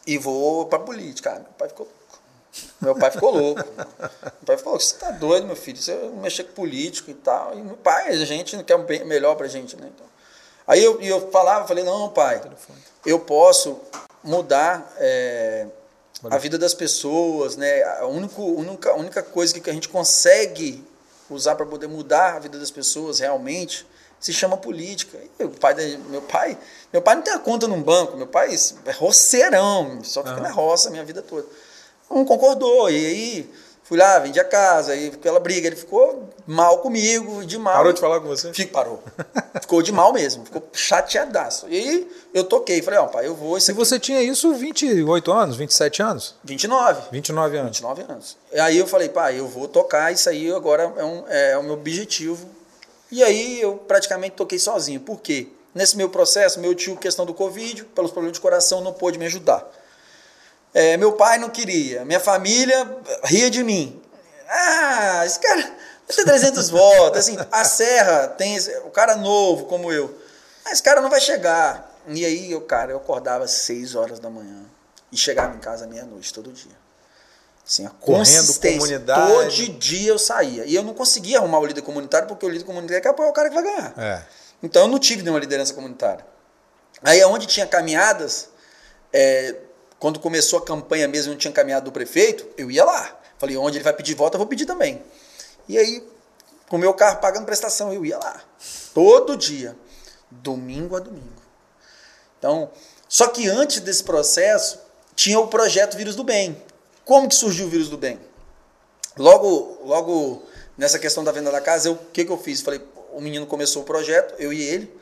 e 0.07 0.17
vou 0.19 0.67
pra 0.67 0.79
política. 0.79 1.35
Meu 1.35 1.53
pai 1.59 1.69
ficou 1.69 1.89
meu 2.81 2.95
pai 2.95 3.11
ficou 3.11 3.31
louco. 3.31 3.63
Meu 3.77 4.47
pai 4.47 4.57
falou: 4.57 4.81
você 4.81 4.97
tá 4.97 5.11
doido, 5.11 5.47
meu 5.47 5.57
filho? 5.57 5.77
Você 5.77 5.95
mexer 6.23 6.45
com 6.45 6.53
político 6.53 7.11
e 7.11 7.15
tal. 7.15 7.57
E 7.57 7.63
meu 7.63 7.77
pai, 7.77 8.09
a 8.09 8.25
gente 8.25 8.57
não 8.57 8.65
quer 8.65 8.77
o 8.77 9.07
melhor 9.07 9.35
pra 9.35 9.47
gente, 9.47 9.77
né? 9.77 9.91
Então, 9.95 10.07
aí 10.67 10.83
eu, 10.83 11.01
eu 11.01 11.31
falava, 11.31 11.67
falei: 11.67 11.85
não, 11.85 12.09
pai, 12.09 12.41
eu 13.05 13.21
posso 13.21 13.81
mudar 14.23 14.95
é, 14.99 15.67
a 16.31 16.39
vida 16.39 16.59
das 16.59 16.75
pessoas, 16.75 17.57
né? 17.57 17.83
A, 17.83 18.07
única, 18.07 18.91
a 18.91 18.95
única 18.95 19.23
coisa 19.23 19.59
que 19.59 19.71
a 19.71 19.73
gente 19.73 19.89
consegue 19.89 20.85
usar 21.29 21.57
para 21.57 21.67
poder 21.67 21.89
mudar 21.89 22.37
a 22.37 22.39
vida 22.39 22.59
das 22.59 22.71
pessoas 22.71 23.19
realmente 23.19 23.87
se 24.21 24.33
chama 24.33 24.57
política. 24.57 25.19
E 25.39 25.45
o 25.45 25.51
pai, 25.51 25.75
meu 26.09 26.23
pai, 26.23 26.59
meu 26.93 27.03
pai 27.03 27.15
não 27.17 27.23
tem 27.23 27.35
a 27.35 27.39
conta 27.39 27.69
num 27.69 27.83
banco, 27.83 28.17
meu 28.17 28.27
pai 28.27 28.55
é 28.85 28.91
roceirão, 28.93 30.01
só 30.03 30.23
fica 30.23 30.37
uhum. 30.37 30.43
na 30.43 30.51
roça 30.51 30.89
a 30.89 30.91
minha 30.91 31.05
vida 31.05 31.23
toda. 31.23 31.47
Não 32.11 32.25
concordou. 32.25 32.91
E 32.91 32.95
aí 32.95 33.51
fui 33.83 33.99
lá, 33.99 34.19
vendi 34.19 34.39
a 34.41 34.45
casa, 34.45 34.93
aí 34.93 35.09
aquela 35.09 35.39
briga. 35.39 35.67
Ele 35.67 35.77
ficou 35.77 36.29
mal 36.47 36.79
comigo, 36.79 37.45
de 37.45 37.59
mal. 37.59 37.75
Parou 37.75 37.93
de 37.93 38.01
falar 38.01 38.21
com 38.21 38.27
você? 38.27 38.53
Fico, 38.53 38.73
parou. 38.73 39.03
ficou 39.61 39.83
de 39.83 39.93
mal 39.93 40.13
mesmo, 40.13 40.45
ficou 40.45 40.69
chateadaço. 40.73 41.67
E 41.69 41.77
aí 41.77 42.11
eu 42.33 42.45
toquei, 42.45 42.83
falei, 42.83 42.99
ó, 42.99 43.07
pai, 43.07 43.27
eu 43.27 43.35
vou. 43.35 43.59
E 43.59 43.73
você 43.73 43.99
tinha 43.99 44.23
isso 44.23 44.55
28 44.55 45.33
anos, 45.33 45.57
27 45.57 46.03
anos? 46.03 46.35
29. 46.45 47.03
29 47.13 47.57
anos. 47.59 47.79
29 47.79 48.03
anos. 48.03 48.37
E 48.53 48.59
aí 48.59 48.79
eu 48.79 48.87
falei, 48.87 49.09
pai, 49.09 49.39
eu 49.39 49.47
vou 49.47 49.69
tocar, 49.69 50.13
isso 50.13 50.29
aí 50.29 50.53
agora 50.53 50.93
é, 50.97 51.05
um, 51.05 51.25
é 51.29 51.59
o 51.59 51.63
meu 51.63 51.75
objetivo. 51.75 52.56
E 53.11 53.23
aí 53.23 53.61
eu 53.61 53.77
praticamente 53.77 54.37
toquei 54.37 54.59
sozinho. 54.59 55.01
Por 55.01 55.21
quê? 55.21 55.49
Nesse 55.75 55.97
meu 55.97 56.09
processo, 56.09 56.59
meu 56.59 56.75
tio, 56.75 56.97
questão 56.97 57.27
do 57.27 57.35
Covid, 57.35 57.85
pelos 57.87 58.11
problemas 58.11 58.37
de 58.37 58.41
coração, 58.41 58.81
não 58.81 58.93
pôde 58.93 59.19
me 59.19 59.27
ajudar. 59.27 59.67
É, 60.73 60.97
meu 60.97 61.13
pai 61.13 61.39
não 61.39 61.49
queria, 61.49 62.05
minha 62.05 62.21
família 62.21 62.99
ria 63.25 63.51
de 63.51 63.63
mim. 63.63 64.01
Ah, 64.49 65.25
esse 65.25 65.39
cara 65.41 65.75
ter 66.15 66.25
300 66.25 66.71
votos. 66.71 67.19
Assim, 67.19 67.37
a 67.51 67.65
Serra 67.65 68.29
tem 68.29 68.59
o 68.85 68.91
cara 68.91 69.17
novo 69.17 69.67
como 69.67 69.93
eu. 69.93 70.15
Ah, 70.65 70.73
esse 70.73 70.83
cara 70.83 71.01
não 71.01 71.11
vai 71.11 71.21
chegar. 71.21 71.93
E 72.09 72.25
aí, 72.25 72.53
eu, 72.53 72.61
cara, 72.61 72.93
eu 72.93 72.99
acordava 72.99 73.45
às 73.45 73.51
6 73.53 73.95
horas 73.95 74.21
da 74.21 74.31
manhã 74.31 74.65
e 75.11 75.17
chegava 75.17 75.57
em 75.57 75.59
casa 75.59 75.87
meia-noite 75.87 76.33
todo 76.33 76.53
dia. 76.53 76.77
Assim, 77.67 77.85
a 77.85 77.91
Correndo 77.91 78.61
comunidade. 78.61 79.67
Todo 79.67 79.79
dia 79.79 80.11
eu 80.11 80.19
saía. 80.19 80.65
E 80.67 80.75
eu 80.75 80.85
não 80.85 80.95
conseguia 80.95 81.39
arrumar 81.39 81.59
o 81.59 81.67
líder 81.67 81.83
comunitário, 81.83 82.29
porque 82.29 82.47
o 82.47 82.49
líder 82.49 82.65
comunitário 82.65 83.11
apoiar 83.11 83.29
o 83.29 83.33
cara 83.33 83.49
que 83.49 83.55
vai 83.55 83.65
ganhar. 83.65 83.95
É. 83.99 84.23
Então 84.63 84.83
eu 84.83 84.89
não 84.89 85.01
tive 85.01 85.23
nenhuma 85.23 85.41
liderança 85.41 85.75
comunitária. 85.75 86.25
Aí 87.03 87.23
onde 87.25 87.47
tinha 87.47 87.67
caminhadas, 87.67 88.49
é, 89.13 89.57
quando 89.99 90.21
começou 90.21 90.61
a 90.61 90.65
campanha 90.65 91.09
mesmo, 91.09 91.33
não 91.33 91.39
tinha 91.39 91.53
caminhada 91.53 91.85
do 91.85 91.91
prefeito, 91.91 92.47
eu 92.57 92.71
ia 92.71 92.85
lá. 92.85 93.19
Falei, 93.37 93.57
onde 93.57 93.79
ele 93.79 93.85
vai 93.85 93.93
pedir 93.93 94.15
voto, 94.15 94.35
eu 94.35 94.39
vou 94.39 94.47
pedir 94.47 94.65
também. 94.65 95.03
E 95.69 95.77
aí, 95.77 96.09
com 96.69 96.77
o 96.77 96.79
meu 96.79 96.95
carro 96.95 97.19
pagando 97.19 97.45
prestação, 97.47 97.93
eu 97.93 98.05
ia 98.05 98.17
lá. 98.17 98.41
Todo 98.95 99.37
dia. 99.37 99.77
Domingo 100.31 100.97
a 100.97 101.01
domingo. 101.01 101.43
Então, 102.39 102.71
só 103.09 103.27
que 103.27 103.49
antes 103.49 103.81
desse 103.81 104.05
processo, 104.05 104.79
tinha 105.17 105.39
o 105.41 105.49
projeto 105.49 105.97
Vírus 105.97 106.15
do 106.15 106.23
Bem. 106.23 106.57
Como 107.07 107.29
que 107.29 107.37
surgiu 107.37 107.67
o 107.67 107.71
Vírus 107.71 107.89
do 107.89 107.97
Bem? 107.97 108.19
Logo, 109.17 109.79
logo 109.85 110.43
nessa 110.77 110.99
questão 110.99 111.23
da 111.23 111.31
venda 111.31 111.53
da 111.53 111.61
casa, 111.61 111.93
o 111.93 111.97
que, 111.97 112.25
que 112.25 112.33
eu 112.33 112.37
fiz? 112.37 112.61
Falei, 112.61 112.83
o 113.13 113.21
menino 113.21 113.47
começou 113.47 113.83
o 113.83 113.85
projeto, 113.85 114.35
eu 114.41 114.53
e 114.53 114.61
ele, 114.61 114.93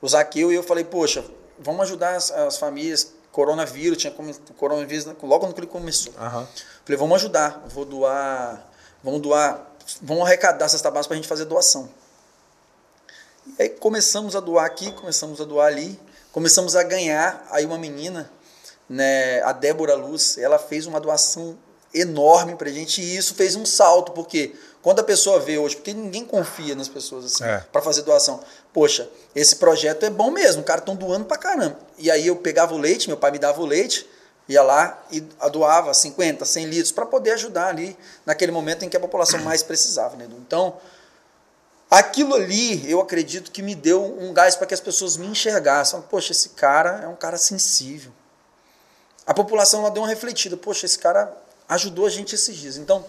o 0.00 0.08
Zaqueu, 0.08 0.50
e 0.50 0.56
eu 0.56 0.62
falei, 0.64 0.82
poxa, 0.82 1.24
vamos 1.60 1.82
ajudar 1.82 2.16
as, 2.16 2.32
as 2.32 2.58
famílias, 2.58 3.14
coronavírus, 3.30 3.96
tinha 3.96 4.12
coronavírus 4.56 5.06
logo 5.22 5.46
no 5.46 5.54
que 5.54 5.60
ele 5.60 5.68
começou. 5.68 6.12
Uhum. 6.14 6.46
Falei, 6.84 6.98
vamos 6.98 7.14
ajudar, 7.14 7.64
vou 7.68 7.84
doar, 7.84 8.68
vamos 9.00 9.20
doar, 9.20 9.72
vamos 10.02 10.24
arrecadar 10.24 10.66
essas 10.66 10.82
tabacas 10.82 11.06
para 11.06 11.14
a 11.14 11.16
gente 11.16 11.28
fazer 11.28 11.44
doação. 11.44 11.88
E 13.56 13.62
aí 13.62 13.68
começamos 13.68 14.34
a 14.34 14.40
doar 14.40 14.66
aqui, 14.66 14.90
começamos 14.90 15.40
a 15.40 15.44
doar 15.44 15.68
ali, 15.68 15.98
começamos 16.32 16.74
a 16.74 16.82
ganhar, 16.82 17.46
aí 17.52 17.64
uma 17.64 17.78
menina, 17.78 18.28
né, 18.92 19.42
a 19.42 19.52
Débora 19.52 19.94
Luz, 19.94 20.36
ela 20.36 20.58
fez 20.58 20.86
uma 20.86 21.00
doação 21.00 21.58
enorme 21.94 22.54
pra 22.56 22.70
gente 22.70 23.00
e 23.00 23.16
isso 23.16 23.34
fez 23.34 23.56
um 23.56 23.64
salto, 23.64 24.12
porque 24.12 24.54
quando 24.82 25.00
a 25.00 25.02
pessoa 25.02 25.40
vê 25.40 25.58
hoje, 25.58 25.76
porque 25.76 25.92
ninguém 25.94 26.24
confia 26.24 26.74
nas 26.74 26.88
pessoas 26.88 27.24
assim, 27.24 27.44
É. 27.44 27.58
para 27.72 27.80
fazer 27.80 28.02
doação. 28.02 28.40
Poxa, 28.72 29.08
esse 29.34 29.56
projeto 29.56 30.04
é 30.04 30.10
bom 30.10 30.30
mesmo, 30.30 30.62
o 30.62 30.64
cara 30.64 30.80
estão 30.80 30.94
doando 30.94 31.24
pra 31.24 31.36
caramba. 31.38 31.78
E 31.98 32.10
aí 32.10 32.26
eu 32.26 32.36
pegava 32.36 32.74
o 32.74 32.78
leite, 32.78 33.08
meu 33.08 33.16
pai 33.16 33.30
me 33.30 33.38
dava 33.38 33.60
o 33.60 33.66
leite, 33.66 34.06
ia 34.48 34.62
lá 34.62 35.02
e 35.10 35.20
doava 35.50 35.94
50, 35.94 36.44
100 36.44 36.66
litros 36.66 36.92
para 36.92 37.06
poder 37.06 37.32
ajudar 37.32 37.68
ali 37.68 37.96
naquele 38.26 38.52
momento 38.52 38.84
em 38.84 38.88
que 38.88 38.96
a 38.96 39.00
população 39.00 39.40
mais 39.44 39.62
precisava, 39.62 40.16
né? 40.16 40.26
Então, 40.38 40.76
aquilo 41.90 42.34
ali, 42.34 42.90
eu 42.90 43.00
acredito 43.00 43.50
que 43.50 43.62
me 43.62 43.74
deu 43.74 44.02
um 44.04 44.32
gás 44.32 44.56
para 44.56 44.66
que 44.66 44.74
as 44.74 44.80
pessoas 44.80 45.16
me 45.16 45.26
enxergassem. 45.26 46.00
Poxa, 46.10 46.32
esse 46.32 46.50
cara 46.50 47.00
é 47.04 47.08
um 47.08 47.16
cara 47.16 47.36
sensível. 47.38 48.12
A 49.26 49.34
população 49.34 49.80
ela 49.80 49.90
deu 49.90 50.02
uma 50.02 50.08
refletida. 50.08 50.56
Poxa, 50.56 50.86
esse 50.86 50.98
cara 50.98 51.32
ajudou 51.68 52.06
a 52.06 52.10
gente 52.10 52.34
esses 52.34 52.56
dias. 52.56 52.76
Então, 52.76 53.04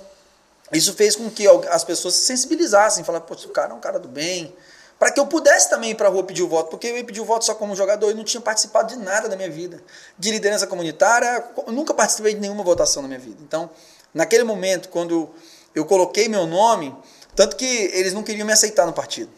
isso 0.72 0.94
fez 0.94 1.16
com 1.16 1.30
que 1.30 1.48
as 1.48 1.84
pessoas 1.84 2.16
se 2.16 2.26
sensibilizassem, 2.26 3.04
falaram, 3.04 3.26
pô, 3.26 3.34
esse 3.34 3.48
cara 3.50 3.72
é 3.72 3.76
um 3.76 3.80
cara 3.80 4.00
do 4.00 4.08
bem. 4.08 4.54
Para 4.98 5.12
que 5.12 5.20
eu 5.20 5.28
pudesse 5.28 5.70
também 5.70 5.92
ir 5.92 5.96
para 5.96 6.08
a 6.08 6.12
rua 6.12 6.24
pedir 6.24 6.44
o 6.44 6.48
voto, 6.48 6.70
porque 6.70 6.88
eu 6.88 6.98
ia 6.98 7.04
pedir 7.04 7.20
o 7.20 7.26
voto 7.26 7.46
só 7.46 7.54
como 7.54 7.76
jogador 7.76 8.10
e 8.12 8.14
não 8.14 8.24
tinha 8.24 8.40
participado 8.40 8.96
de 8.96 9.04
nada 9.04 9.28
da 9.28 9.36
minha 9.36 9.50
vida. 9.50 9.84
De 10.18 10.32
liderança 10.32 10.66
comunitária, 10.66 11.44
nunca 11.68 11.94
participei 11.94 12.34
de 12.34 12.40
nenhuma 12.40 12.64
votação 12.64 13.02
na 13.02 13.08
minha 13.08 13.20
vida. 13.20 13.38
Então, 13.42 13.70
naquele 14.14 14.44
momento, 14.44 14.90
quando 14.90 15.30
eu 15.76 15.86
coloquei 15.86 16.30
meu 16.30 16.46
nome, 16.48 16.96
tanto 17.36 17.56
que 17.56 17.66
eles 17.66 18.14
não 18.14 18.24
queriam 18.24 18.46
me 18.46 18.54
aceitar 18.54 18.86
no 18.86 18.94
partido. 18.94 19.30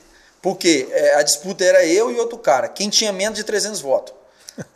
Porque 0.41 0.88
é, 0.91 1.15
a 1.15 1.24
disputa 1.24 1.63
era 1.63 1.84
eu 1.84 2.12
e 2.12 2.20
outro 2.20 2.38
cara. 2.38 2.67
Quem 2.67 2.89
tinha 2.89 3.12
menos 3.12 3.38
de 3.38 3.44
300 3.44 3.82
votos. 3.82 4.13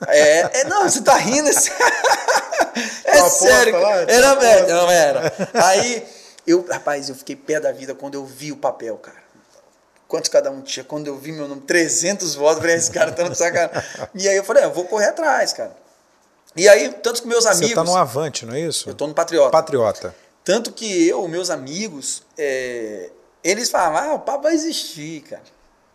É, 0.07 0.62
é, 0.62 0.63
não, 0.65 0.89
você 0.89 1.01
tá 1.01 1.15
rindo. 1.15 1.50
É 3.03 3.17
Uma 3.17 3.29
sério. 3.29 3.79
lá? 3.79 3.91
Era, 3.95 4.05
Tinha 4.05 4.31
aposta. 4.31 4.48
é, 4.48 4.67
não 4.67 4.91
era. 4.91 5.33
Aí, 5.53 6.07
eu, 6.48 6.65
rapaz, 6.69 7.09
eu 7.09 7.15
fiquei 7.15 7.36
pé 7.36 7.59
da 7.59 7.71
vida 7.71 7.93
quando 7.93 8.13
eu 8.13 8.25
vi 8.25 8.51
o 8.51 8.57
papel, 8.57 8.95
cara. 8.98 9.17
Quantos 10.07 10.29
cada 10.29 10.50
um 10.50 10.62
tinha? 10.62 10.83
Quando 10.83 11.07
eu 11.07 11.17
vi 11.17 11.31
meu 11.31 11.48
nome, 11.48 11.62
300 11.62 12.36
votos, 12.36 12.57
eu 12.57 12.62
falei, 12.62 12.75
esse 12.77 12.91
cara 12.91 13.12
tá 13.12 13.27
no 13.27 13.36
sacanagem. 13.36 13.83
E 14.15 14.29
aí 14.29 14.36
eu 14.38 14.43
falei, 14.43 14.63
ah, 14.63 14.67
eu 14.67 14.74
vou 14.74 14.86
correr 14.86 15.07
atrás, 15.07 15.51
cara. 15.51 15.75
E 16.55 16.69
aí, 16.69 16.89
tanto 17.03 17.21
que 17.21 17.27
meus 17.27 17.45
amigos. 17.45 17.69
Você 17.69 17.75
tá 17.75 17.83
no 17.83 17.95
Avante, 17.95 18.45
não 18.45 18.53
é 18.53 18.62
isso? 18.62 18.89
Eu 18.89 18.95
tô 18.95 19.07
no 19.07 19.13
Patriota. 19.13 19.51
Patriota. 19.51 20.15
Tanto 20.43 20.71
que 20.71 21.07
eu, 21.07 21.27
meus 21.27 21.50
amigos, 21.50 22.24
é, 22.38 23.09
eles 23.43 23.69
falavam, 23.69 24.12
ah, 24.12 24.15
o 24.15 24.19
Pablo 24.19 24.43
vai 24.43 24.53
existir, 24.53 25.21
cara. 25.21 25.43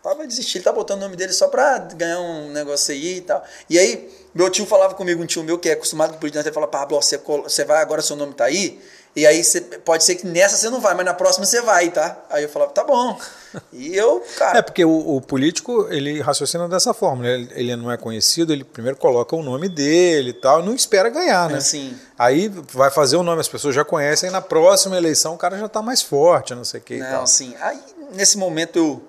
Pablo 0.05 0.19
vai 0.19 0.27
desistir, 0.27 0.59
ele 0.59 0.65
tá 0.65 0.73
botando 0.73 0.99
o 0.99 1.01
nome 1.01 1.17
dele 1.17 1.33
só 1.33 1.49
pra 1.49 1.79
ganhar 1.79 2.21
um 2.21 2.51
negócio 2.53 2.93
aí 2.95 3.17
e 3.17 3.21
tal. 3.23 3.43
E 3.69 3.79
aí, 3.79 4.09
meu 4.35 4.51
tio 4.51 4.67
falava 4.67 4.95
comigo, 4.95 5.23
um 5.23 5.27
tio 5.27 5.43
meu 5.43 5.59
que 5.59 5.69
é 5.69 5.73
acostumado 5.73 6.13
com 6.13 6.19
política, 6.21 6.41
ele 6.47 6.53
falava, 6.53 6.71
Pablo, 6.71 7.01
você, 7.01 7.17
colo- 7.19 7.45
você 7.45 7.65
vai 7.65 7.81
agora, 7.81 8.03
seu 8.03 8.15
nome 8.15 8.35
tá 8.35 8.45
aí, 8.45 8.79
e 9.17 9.27
aí 9.27 9.43
você, 9.43 9.61
pode 9.61 10.05
ser 10.05 10.17
que 10.17 10.27
nessa 10.27 10.57
você 10.57 10.69
não 10.69 10.81
vai, 10.81 10.93
mas 10.95 11.07
na 11.07 11.15
próxima 11.15 11.47
você 11.47 11.61
vai, 11.63 11.89
tá? 11.91 12.19
Aí 12.29 12.43
eu 12.43 12.49
falava, 12.49 12.71
tá 12.73 12.85
bom. 12.85 13.19
E 13.73 13.97
eu, 13.97 14.21
cara... 14.37 14.59
É, 14.59 14.63
porque 14.63 14.85
o, 14.85 15.17
o 15.17 15.21
político, 15.21 15.87
ele 15.89 16.21
raciocina 16.21 16.69
dessa 16.69 16.93
forma, 16.93 17.23
né? 17.23 17.35
Ele, 17.35 17.49
ele 17.55 17.77
não 17.77 17.89
é 17.91 17.97
conhecido, 17.97 18.53
ele 18.53 18.65
primeiro 18.65 18.99
coloca 18.99 19.37
o 19.37 19.45
nome 19.45 19.69
dele 19.69 20.31
e 20.31 20.33
tal, 20.33 20.61
e 20.61 20.67
não 20.67 20.75
espera 20.75 21.09
ganhar, 21.09 21.49
né? 21.49 21.59
Assim. 21.59 21.97
Aí 22.19 22.49
vai 22.49 22.91
fazer 22.91 23.17
o 23.17 23.23
nome, 23.23 23.41
as 23.41 23.47
pessoas 23.49 23.73
já 23.73 23.85
conhecem, 23.85 24.27
aí 24.29 24.33
na 24.33 24.41
próxima 24.43 24.97
eleição 24.97 25.35
o 25.35 25.39
cara 25.39 25.57
já 25.57 25.69
tá 25.69 25.81
mais 25.81 26.03
forte, 26.03 26.53
não 26.53 26.65
sei 26.65 26.81
o 26.81 26.83
que 26.83 26.95
e 26.95 26.99
Não, 26.99 27.09
tal. 27.11 27.23
assim, 27.23 27.55
aí 27.61 27.79
nesse 28.13 28.37
momento 28.37 28.77
eu, 28.77 29.03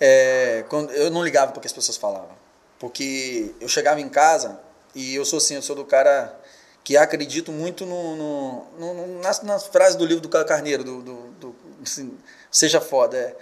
é, 0.00 0.64
quando, 0.68 0.90
eu 0.92 1.10
não 1.10 1.22
ligava 1.24 1.52
para 1.52 1.58
o 1.58 1.60
que 1.60 1.66
as 1.66 1.72
pessoas 1.72 1.96
falavam. 1.96 2.34
Porque 2.78 3.54
eu 3.60 3.68
chegava 3.68 4.00
em 4.00 4.08
casa 4.08 4.60
e 4.94 5.14
eu 5.14 5.24
sou 5.24 5.38
assim, 5.38 5.54
eu 5.54 5.62
sou 5.62 5.74
do 5.76 5.84
cara 5.84 6.38
que 6.82 6.96
acredito 6.96 7.50
muito 7.50 7.86
no, 7.86 8.16
no- 8.16 8.94
no- 8.94 9.20
nas, 9.20 9.42
nas 9.42 9.66
frases 9.68 9.96
do 9.96 10.04
livro 10.04 10.20
do 10.20 10.28
Carneiro, 10.28 10.84
do, 10.84 11.00
do- 11.02 11.28
do- 11.40 11.56
assim, 11.82 12.16
seja 12.50 12.80
foda. 12.80 13.16
é, 13.16 13.36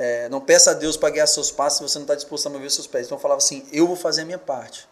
é, 0.00 0.28
não 0.28 0.40
peça 0.40 0.70
a 0.70 0.74
Deus 0.74 0.96
para 0.96 1.10
guiar 1.10 1.26
seus 1.28 1.50
passos 1.50 1.78
se 1.78 1.82
você 1.82 1.98
não 1.98 2.04
está 2.04 2.14
disposto 2.14 2.46
a 2.46 2.50
mover 2.50 2.70
seus 2.70 2.86
pés. 2.86 3.06
Então 3.06 3.16
eu 3.18 3.22
falava 3.22 3.38
assim, 3.38 3.66
eu 3.72 3.86
vou 3.86 3.96
fazer 3.96 4.22
a 4.22 4.24
minha 4.24 4.38
parte. 4.38 4.88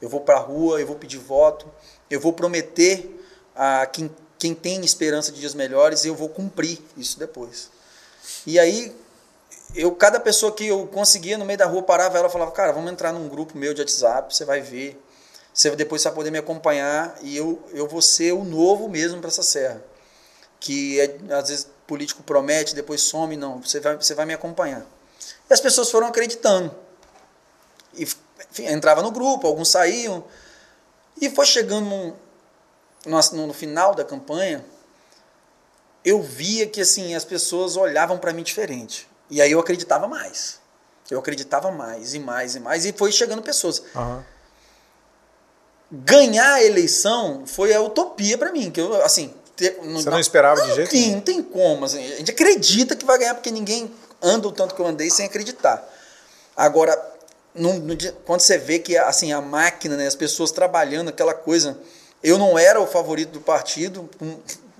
Eu 0.00 0.08
vou 0.08 0.20
para 0.20 0.36
a 0.36 0.40
rua, 0.40 0.80
eu 0.80 0.86
vou 0.86 0.96
pedir 0.96 1.18
voto, 1.18 1.66
eu 2.10 2.18
vou 2.20 2.32
prometer 2.32 3.14
a 3.54 3.84
quem, 3.86 4.10
quem 4.38 4.54
tem 4.54 4.84
esperança 4.84 5.32
de 5.32 5.40
dias 5.40 5.54
melhores 5.54 6.04
e 6.04 6.08
eu 6.08 6.14
vou 6.14 6.28
cumprir 6.28 6.78
isso 6.96 7.18
depois. 7.18 7.70
E 8.46 8.58
aí, 8.58 8.94
eu 9.74 9.94
cada 9.94 10.18
pessoa 10.18 10.52
que 10.52 10.66
eu 10.66 10.86
conseguia 10.86 11.36
no 11.36 11.44
meio 11.44 11.58
da 11.58 11.66
rua 11.66 11.82
parava 11.82 12.18
ela 12.18 12.30
falava, 12.30 12.50
cara, 12.50 12.72
vamos 12.72 12.90
entrar 12.90 13.12
num 13.12 13.28
grupo 13.28 13.56
meu 13.56 13.74
de 13.74 13.80
WhatsApp, 13.80 14.34
você 14.34 14.44
vai 14.44 14.60
ver. 14.60 15.00
Você 15.52 15.74
depois 15.74 16.02
vai 16.04 16.12
poder 16.12 16.30
me 16.30 16.38
acompanhar 16.38 17.18
e 17.20 17.36
eu, 17.36 17.62
eu 17.72 17.88
vou 17.88 18.00
ser 18.00 18.32
o 18.32 18.44
novo 18.44 18.88
mesmo 18.88 19.20
para 19.20 19.28
essa 19.28 19.42
serra. 19.42 19.82
Que 20.60 21.00
é, 21.00 21.18
às 21.34 21.48
vezes 21.48 21.68
político 21.86 22.22
promete, 22.22 22.74
depois 22.74 23.00
some, 23.00 23.36
não, 23.36 23.60
você 23.60 23.80
vai, 23.80 23.96
você 23.96 24.14
vai 24.14 24.24
me 24.24 24.34
acompanhar. 24.34 24.86
E 25.48 25.52
as 25.52 25.60
pessoas 25.60 25.90
foram 25.90 26.06
acreditando. 26.06 26.72
E 27.94 28.06
enfim, 28.50 28.66
entrava 28.66 29.02
no 29.02 29.10
grupo, 29.10 29.46
alguns 29.46 29.70
saíam. 29.70 30.24
E 31.20 31.28
foi 31.30 31.46
chegando 31.46 32.14
no, 33.04 33.46
no 33.46 33.52
final 33.52 33.94
da 33.94 34.04
campanha, 34.04 34.64
eu 36.04 36.22
via 36.22 36.66
que 36.66 36.80
assim 36.80 37.14
as 37.14 37.24
pessoas 37.24 37.76
olhavam 37.76 38.18
para 38.18 38.32
mim 38.32 38.42
diferente. 38.42 39.07
E 39.30 39.40
aí 39.42 39.52
eu 39.52 39.60
acreditava 39.60 40.06
mais. 40.08 40.58
Eu 41.10 41.18
acreditava 41.18 41.70
mais 41.70 42.14
e 42.14 42.18
mais 42.18 42.54
e 42.54 42.60
mais 42.60 42.84
e 42.84 42.92
foi 42.92 43.10
chegando 43.12 43.42
pessoas. 43.42 43.82
Aham. 43.94 44.24
Ganhar 45.90 46.54
a 46.54 46.62
eleição 46.64 47.44
foi 47.46 47.72
a 47.72 47.80
utopia 47.80 48.36
para 48.36 48.52
mim, 48.52 48.70
que 48.70 48.78
eu 48.80 49.02
assim, 49.02 49.32
ter- 49.56 49.78
Você 49.82 50.10
não 50.10 50.20
esperava 50.20 50.60
de 50.60 50.68
não 50.68 50.74
jeito 50.74 50.90
tem, 50.90 51.00
nenhum? 51.00 51.14
não 51.14 51.20
tem 51.22 51.42
como, 51.42 51.84
assim, 51.86 52.04
a 52.12 52.16
gente 52.16 52.30
acredita 52.30 52.94
que 52.94 53.06
vai 53.06 53.16
ganhar 53.18 53.34
porque 53.34 53.50
ninguém 53.50 53.90
anda 54.22 54.46
o 54.48 54.52
tanto 54.52 54.74
que 54.74 54.80
eu 54.82 54.86
andei 54.86 55.08
sem 55.10 55.24
acreditar. 55.24 55.82
Agora, 56.54 56.94
no- 57.54 57.78
no 57.78 57.96
quando 58.26 58.40
você 58.40 58.58
vê 58.58 58.78
que 58.78 58.98
assim 58.98 59.32
a 59.32 59.40
máquina, 59.40 59.96
né, 59.96 60.06
as 60.06 60.14
pessoas 60.14 60.50
trabalhando 60.50 61.08
aquela 61.08 61.32
coisa, 61.32 61.78
eu 62.22 62.36
não 62.36 62.58
era 62.58 62.78
o 62.78 62.86
favorito 62.86 63.30
do 63.30 63.40
partido, 63.40 64.08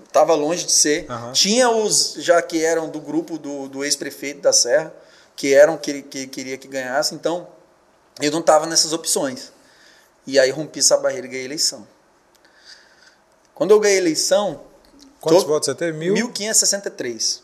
estava 0.09 0.33
longe 0.35 0.65
de 0.65 0.71
ser. 0.73 1.09
Aham. 1.09 1.31
Tinha 1.31 1.69
os 1.69 2.15
já 2.17 2.41
que 2.41 2.63
eram 2.63 2.89
do 2.89 2.99
grupo 2.99 3.37
do, 3.37 3.69
do 3.69 3.85
ex-prefeito 3.85 4.41
da 4.41 4.51
Serra, 4.51 4.93
que 5.35 5.53
eram 5.53 5.77
que, 5.77 6.01
que 6.01 6.27
queria 6.27 6.57
que 6.57 6.67
ganhasse, 6.67 7.15
então 7.15 7.47
eu 8.21 8.29
não 8.31 8.41
estava 8.41 8.65
nessas 8.65 8.91
opções. 8.91 9.51
E 10.27 10.37
aí 10.37 10.51
rompi 10.51 10.79
essa 10.79 10.97
barreira 10.97 11.25
e 11.25 11.29
ganhei 11.29 11.43
a 11.43 11.45
eleição. 11.45 11.87
Quando 13.55 13.71
eu 13.71 13.79
ganhei 13.79 13.97
a 13.97 14.01
eleição, 14.01 14.61
Quantos 15.21 15.43
Tô- 15.43 15.49
votos 15.49 15.65
você 15.65 15.75
teve? 15.75 15.97
Mil? 15.97 16.13
1563. 16.13 17.43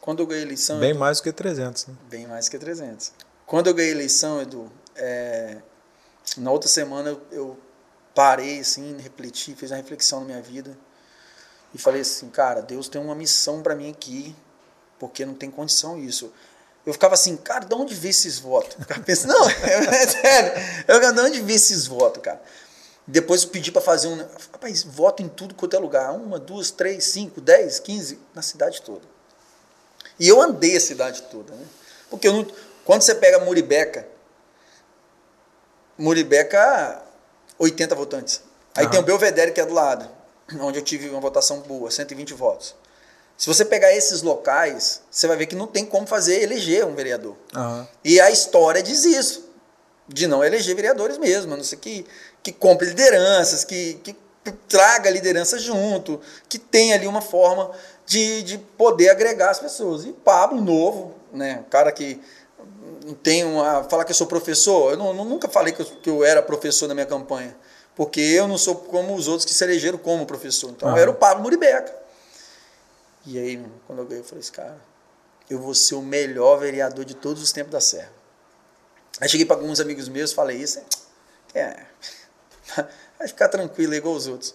Quando 0.00 0.20
eu 0.22 0.26
ganhei 0.26 0.42
a 0.42 0.46
eleição, 0.46 0.78
Bem 0.80 0.94
mais 0.94 1.18
do 1.18 1.24
que 1.24 1.32
300. 1.32 1.86
Né? 1.86 1.94
bem 2.08 2.26
mais 2.26 2.48
que 2.48 2.58
300. 2.58 3.12
Quando 3.46 3.66
eu 3.66 3.74
ganhei 3.74 3.92
a 3.92 3.94
eleição, 3.94 4.40
Edu, 4.40 4.72
é, 4.96 5.58
na 6.38 6.50
outra 6.50 6.68
semana 6.68 7.10
eu, 7.10 7.20
eu 7.30 7.58
parei 8.14 8.60
assim, 8.60 8.96
refleti, 8.98 9.54
fiz 9.54 9.70
uma 9.70 9.76
reflexão 9.76 10.20
na 10.20 10.26
minha 10.26 10.40
vida. 10.42 10.76
E 11.74 11.78
falei 11.78 12.02
assim, 12.02 12.28
cara, 12.28 12.60
Deus 12.60 12.88
tem 12.88 13.00
uma 13.00 13.14
missão 13.14 13.62
para 13.62 13.74
mim 13.74 13.90
aqui, 13.90 14.34
porque 14.98 15.24
não 15.24 15.34
tem 15.34 15.50
condição 15.50 15.98
isso. 15.98 16.32
Eu 16.84 16.92
ficava 16.92 17.14
assim, 17.14 17.36
cara, 17.36 17.64
de 17.64 17.74
onde 17.74 17.94
vê 17.94 18.08
esses 18.08 18.38
votos? 18.38 18.74
Eu 18.74 18.82
ficava 18.82 19.00
pensando, 19.02 19.32
não, 19.32 19.48
é 19.48 20.06
sério. 20.06 20.84
Eu 20.88 21.12
de 21.12 21.20
onde 21.20 21.40
vê 21.40 21.54
esses 21.54 21.86
votos, 21.86 22.22
cara? 22.22 22.42
Depois 23.06 23.42
eu 23.42 23.48
pedi 23.48 23.72
para 23.72 23.80
fazer 23.80 24.08
um. 24.08 24.16
Rapaz, 24.52 24.82
voto 24.82 25.22
em 25.22 25.28
tudo 25.28 25.54
quanto 25.54 25.74
é 25.74 25.78
lugar. 25.78 26.12
Uma, 26.12 26.38
duas, 26.38 26.70
três, 26.70 27.04
cinco, 27.04 27.40
dez, 27.40 27.80
quinze, 27.80 28.18
na 28.34 28.42
cidade 28.42 28.80
toda. 28.82 29.02
E 30.18 30.28
eu 30.28 30.40
andei 30.40 30.76
a 30.76 30.80
cidade 30.80 31.22
toda, 31.22 31.52
né? 31.54 31.64
Porque 32.08 32.30
não, 32.30 32.46
quando 32.84 33.02
você 33.02 33.14
pega 33.14 33.40
Muribeca, 33.40 34.06
Muribeca, 35.98 37.02
80 37.58 37.94
votantes. 37.94 38.42
Aí 38.74 38.84
uhum. 38.84 38.90
tem 38.90 39.00
o 39.00 39.02
Belvedere 39.02 39.52
que 39.52 39.60
é 39.60 39.66
do 39.66 39.74
lado, 39.74 40.08
onde 40.60 40.78
eu 40.78 40.82
tive 40.82 41.08
uma 41.08 41.20
votação 41.20 41.60
boa, 41.60 41.90
120 41.90 42.34
votos. 42.34 42.74
Se 43.36 43.46
você 43.46 43.64
pegar 43.64 43.92
esses 43.92 44.22
locais, 44.22 45.02
você 45.10 45.26
vai 45.26 45.36
ver 45.36 45.46
que 45.46 45.56
não 45.56 45.66
tem 45.66 45.84
como 45.84 46.06
fazer 46.06 46.42
eleger 46.42 46.86
um 46.86 46.94
vereador. 46.94 47.34
Uhum. 47.54 47.86
E 48.04 48.20
a 48.20 48.30
história 48.30 48.82
diz 48.82 49.04
isso, 49.04 49.48
de 50.06 50.26
não 50.26 50.44
eleger 50.44 50.76
vereadores 50.76 51.18
mesmo, 51.18 51.54
a 51.54 51.56
não 51.56 51.64
ser 51.64 51.76
que, 51.76 52.06
que 52.42 52.52
compre 52.52 52.88
lideranças, 52.88 53.64
que, 53.64 53.94
que 53.94 54.14
traga 54.68 55.10
liderança 55.10 55.58
junto, 55.58 56.20
que 56.48 56.58
tenha 56.58 56.94
ali 56.94 57.06
uma 57.06 57.20
forma 57.20 57.70
de, 58.06 58.42
de 58.42 58.58
poder 58.58 59.10
agregar 59.10 59.50
as 59.50 59.58
pessoas. 59.58 60.04
E 60.04 60.12
Pablo, 60.12 60.60
novo, 60.60 61.14
né, 61.32 61.64
cara 61.70 61.92
que 61.92 62.20
tem 63.22 63.44
uma. 63.44 63.84
Falar 63.84 64.04
que 64.04 64.10
eu 64.10 64.16
sou 64.16 64.26
professor, 64.26 64.92
eu, 64.92 64.96
não, 64.96 65.12
nunca 65.24 65.48
falei 65.48 65.72
que 65.72 65.82
eu, 65.82 65.86
que 65.86 66.10
eu, 66.10 66.24
era 66.24 66.42
professor 66.42 66.88
na 66.88 66.94
minha 66.94 67.06
campanha. 67.06 67.56
Porque 67.94 68.20
eu 68.20 68.48
não 68.48 68.56
sou 68.56 68.74
como 68.76 69.14
os 69.14 69.28
outros 69.28 69.44
que 69.44 69.52
se 69.52 69.62
elegeram 69.64 69.98
como 69.98 70.26
professor. 70.26 70.70
Então 70.70 70.90
eu 70.90 70.96
era 70.96 71.10
o 71.10 71.14
Pablo 71.14 71.42
Muribeca. 71.42 71.94
E 73.26 73.38
aí, 73.38 73.64
quando 73.86 74.00
eu 74.00 74.06
ganhei, 74.06 74.20
eu 74.20 74.24
falei 74.24 74.40
assim, 74.40 74.52
cara, 74.52 74.80
eu 75.48 75.58
vou 75.58 75.74
ser 75.74 75.94
o 75.94 76.02
melhor 76.02 76.58
vereador 76.58 77.04
de 77.04 77.14
todos 77.14 77.42
os 77.42 77.52
tempos 77.52 77.72
da 77.72 77.80
Serra. 77.80 78.10
Aí 79.20 79.28
cheguei 79.28 79.46
para 79.46 79.56
alguns 79.56 79.78
amigos 79.78 80.08
meus, 80.08 80.32
falei 80.32 80.56
isso, 80.56 80.80
é, 81.54 81.84
vai 83.18 83.28
ficar 83.28 83.48
tranquilo 83.48 83.94
igual 83.94 84.14
os 84.14 84.26
outros. 84.26 84.54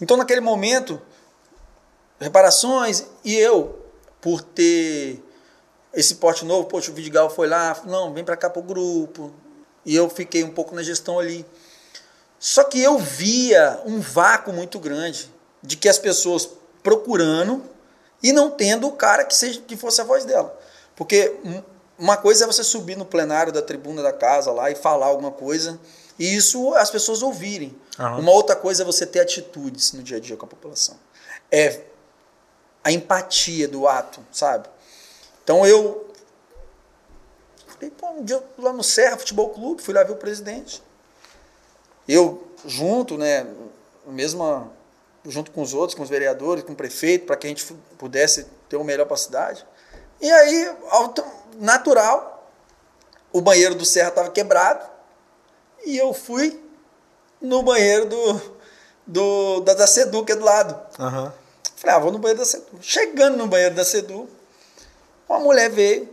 Então 0.00 0.16
naquele 0.16 0.40
momento, 0.40 1.00
reparações, 2.18 3.04
e 3.22 3.36
eu, 3.36 3.84
por 4.20 4.42
ter 4.42 5.22
esse 5.92 6.16
porte 6.16 6.44
novo, 6.44 6.68
poxa, 6.68 6.90
o 6.90 6.94
Vidigal 6.94 7.30
foi 7.30 7.46
lá, 7.46 7.80
não, 7.86 8.12
vem 8.12 8.24
para 8.24 8.36
cá 8.36 8.50
pro 8.50 8.62
grupo. 8.62 9.32
E 9.84 9.94
eu 9.94 10.10
fiquei 10.10 10.42
um 10.42 10.50
pouco 10.50 10.74
na 10.74 10.82
gestão 10.82 11.18
ali. 11.18 11.46
Só 12.38 12.64
que 12.64 12.80
eu 12.80 12.98
via 12.98 13.80
um 13.84 14.00
vácuo 14.00 14.52
muito 14.52 14.78
grande 14.78 15.30
de 15.62 15.76
que 15.76 15.88
as 15.88 15.98
pessoas 15.98 16.48
procurando 16.82 17.62
e 18.22 18.32
não 18.32 18.50
tendo 18.50 18.86
o 18.86 18.92
cara 18.92 19.24
que 19.24 19.34
seja 19.34 19.60
que 19.60 19.76
fosse 19.76 20.00
a 20.00 20.04
voz 20.04 20.24
dela. 20.24 20.58
Porque 20.94 21.36
uma 21.98 22.16
coisa 22.16 22.44
é 22.44 22.46
você 22.46 22.62
subir 22.62 22.96
no 22.96 23.04
plenário 23.04 23.52
da 23.52 23.62
tribuna 23.62 24.02
da 24.02 24.12
casa 24.12 24.52
lá 24.52 24.70
e 24.70 24.74
falar 24.74 25.06
alguma 25.06 25.30
coisa, 25.30 25.78
e 26.18 26.34
isso 26.36 26.74
as 26.74 26.90
pessoas 26.90 27.22
ouvirem. 27.22 27.76
Uhum. 27.98 28.20
Uma 28.20 28.32
outra 28.32 28.54
coisa 28.54 28.82
é 28.82 28.86
você 28.86 29.06
ter 29.06 29.20
atitudes 29.20 29.92
no 29.92 30.02
dia 30.02 30.18
a 30.18 30.20
dia 30.20 30.36
com 30.36 30.44
a 30.46 30.48
população. 30.48 30.96
É 31.50 31.82
a 32.84 32.92
empatia 32.92 33.66
do 33.66 33.88
ato, 33.88 34.24
sabe? 34.30 34.68
Então 35.42 35.66
eu 35.66 36.10
falei, 37.66 37.90
pô, 37.90 38.08
um 38.10 38.24
dia 38.24 38.42
lá 38.58 38.72
no 38.72 38.84
Serra 38.84 39.16
Futebol 39.16 39.50
Clube, 39.50 39.82
fui 39.82 39.94
lá 39.94 40.02
ver 40.04 40.12
o 40.12 40.16
presidente. 40.16 40.82
Eu 42.08 42.46
junto, 42.64 43.16
né, 43.18 43.46
mesma 44.06 44.70
junto 45.24 45.50
com 45.50 45.62
os 45.62 45.74
outros, 45.74 45.94
com 45.94 46.02
os 46.02 46.08
vereadores, 46.08 46.62
com 46.62 46.72
o 46.72 46.76
prefeito, 46.76 47.26
para 47.26 47.36
que 47.36 47.46
a 47.46 47.50
gente 47.50 47.64
pudesse 47.98 48.46
ter 48.68 48.76
o 48.76 48.84
melhor 48.84 49.06
para 49.06 49.14
a 49.14 49.18
cidade. 49.18 49.66
E 50.20 50.30
aí, 50.30 50.76
natural, 51.58 52.50
o 53.32 53.40
banheiro 53.40 53.74
do 53.74 53.84
Serra 53.84 54.08
estava 54.08 54.30
quebrado 54.30 54.88
e 55.84 55.96
eu 55.96 56.14
fui 56.14 56.62
no 57.40 57.62
banheiro 57.62 58.06
do, 58.06 58.42
do 59.06 59.60
da, 59.60 59.74
da 59.74 59.86
Sedu, 59.86 60.24
que 60.24 60.32
é 60.32 60.36
do 60.36 60.44
lado. 60.44 60.74
Uhum. 60.98 61.32
Falei, 61.76 61.96
ah, 61.96 61.98
vou 61.98 62.10
no 62.12 62.18
banheiro 62.18 62.38
da 62.40 62.46
Sedu. 62.46 62.66
Chegando 62.80 63.36
no 63.36 63.46
banheiro 63.46 63.74
da 63.74 63.84
Sedu, 63.84 64.28
uma 65.28 65.38
mulher 65.38 65.70
veio 65.70 66.08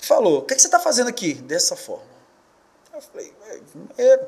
e 0.00 0.04
falou: 0.04 0.38
O 0.38 0.42
que, 0.42 0.54
que 0.54 0.60
você 0.60 0.66
está 0.66 0.78
fazendo 0.78 1.08
aqui? 1.08 1.34
Dessa 1.34 1.76
forma. 1.76 2.04
Eu 2.92 3.00
falei: 3.00 3.32
é, 3.96 4.20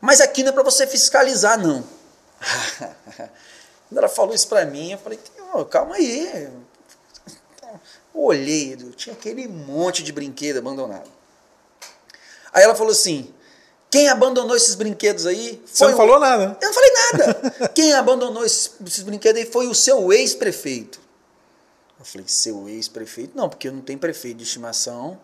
Mas 0.00 0.20
aqui 0.20 0.42
não 0.42 0.50
é 0.50 0.52
para 0.52 0.62
você 0.62 0.86
fiscalizar, 0.86 1.58
não. 1.58 1.84
Quando 3.88 3.98
ela 3.98 4.08
falou 4.08 4.34
isso 4.34 4.48
para 4.48 4.64
mim, 4.64 4.92
eu 4.92 4.98
falei: 4.98 5.18
oh, 5.54 5.64
Calma 5.64 5.96
aí. 5.96 6.48
Eu 8.14 8.20
olhei, 8.20 8.76
tinha 8.96 9.14
aquele 9.14 9.48
monte 9.48 10.02
de 10.02 10.12
brinquedo 10.12 10.58
abandonado. 10.58 11.10
Aí 12.52 12.62
ela 12.62 12.74
falou 12.74 12.92
assim: 12.92 13.32
quem 13.90 14.08
abandonou 14.08 14.54
esses 14.54 14.74
brinquedos 14.74 15.26
aí? 15.26 15.62
Você 15.64 15.84
não 15.84 15.94
o... 15.94 15.96
falou 15.96 16.20
nada. 16.20 16.58
Eu 16.60 16.68
não 16.68 16.74
falei 16.74 16.90
nada. 16.92 17.68
Quem 17.74 17.94
abandonou 17.94 18.44
esses, 18.44 18.72
esses 18.86 19.02
brinquedos 19.02 19.40
aí 19.40 19.50
foi 19.50 19.66
o 19.66 19.74
seu 19.74 20.12
ex-prefeito. 20.12 21.00
Eu 21.98 22.04
falei, 22.04 22.28
seu 22.28 22.68
ex-prefeito? 22.68 23.36
Não, 23.36 23.48
porque 23.48 23.68
eu 23.68 23.72
não 23.72 23.80
tenho 23.80 23.98
prefeito 23.98 24.36
de 24.36 24.44
estimação. 24.44 25.18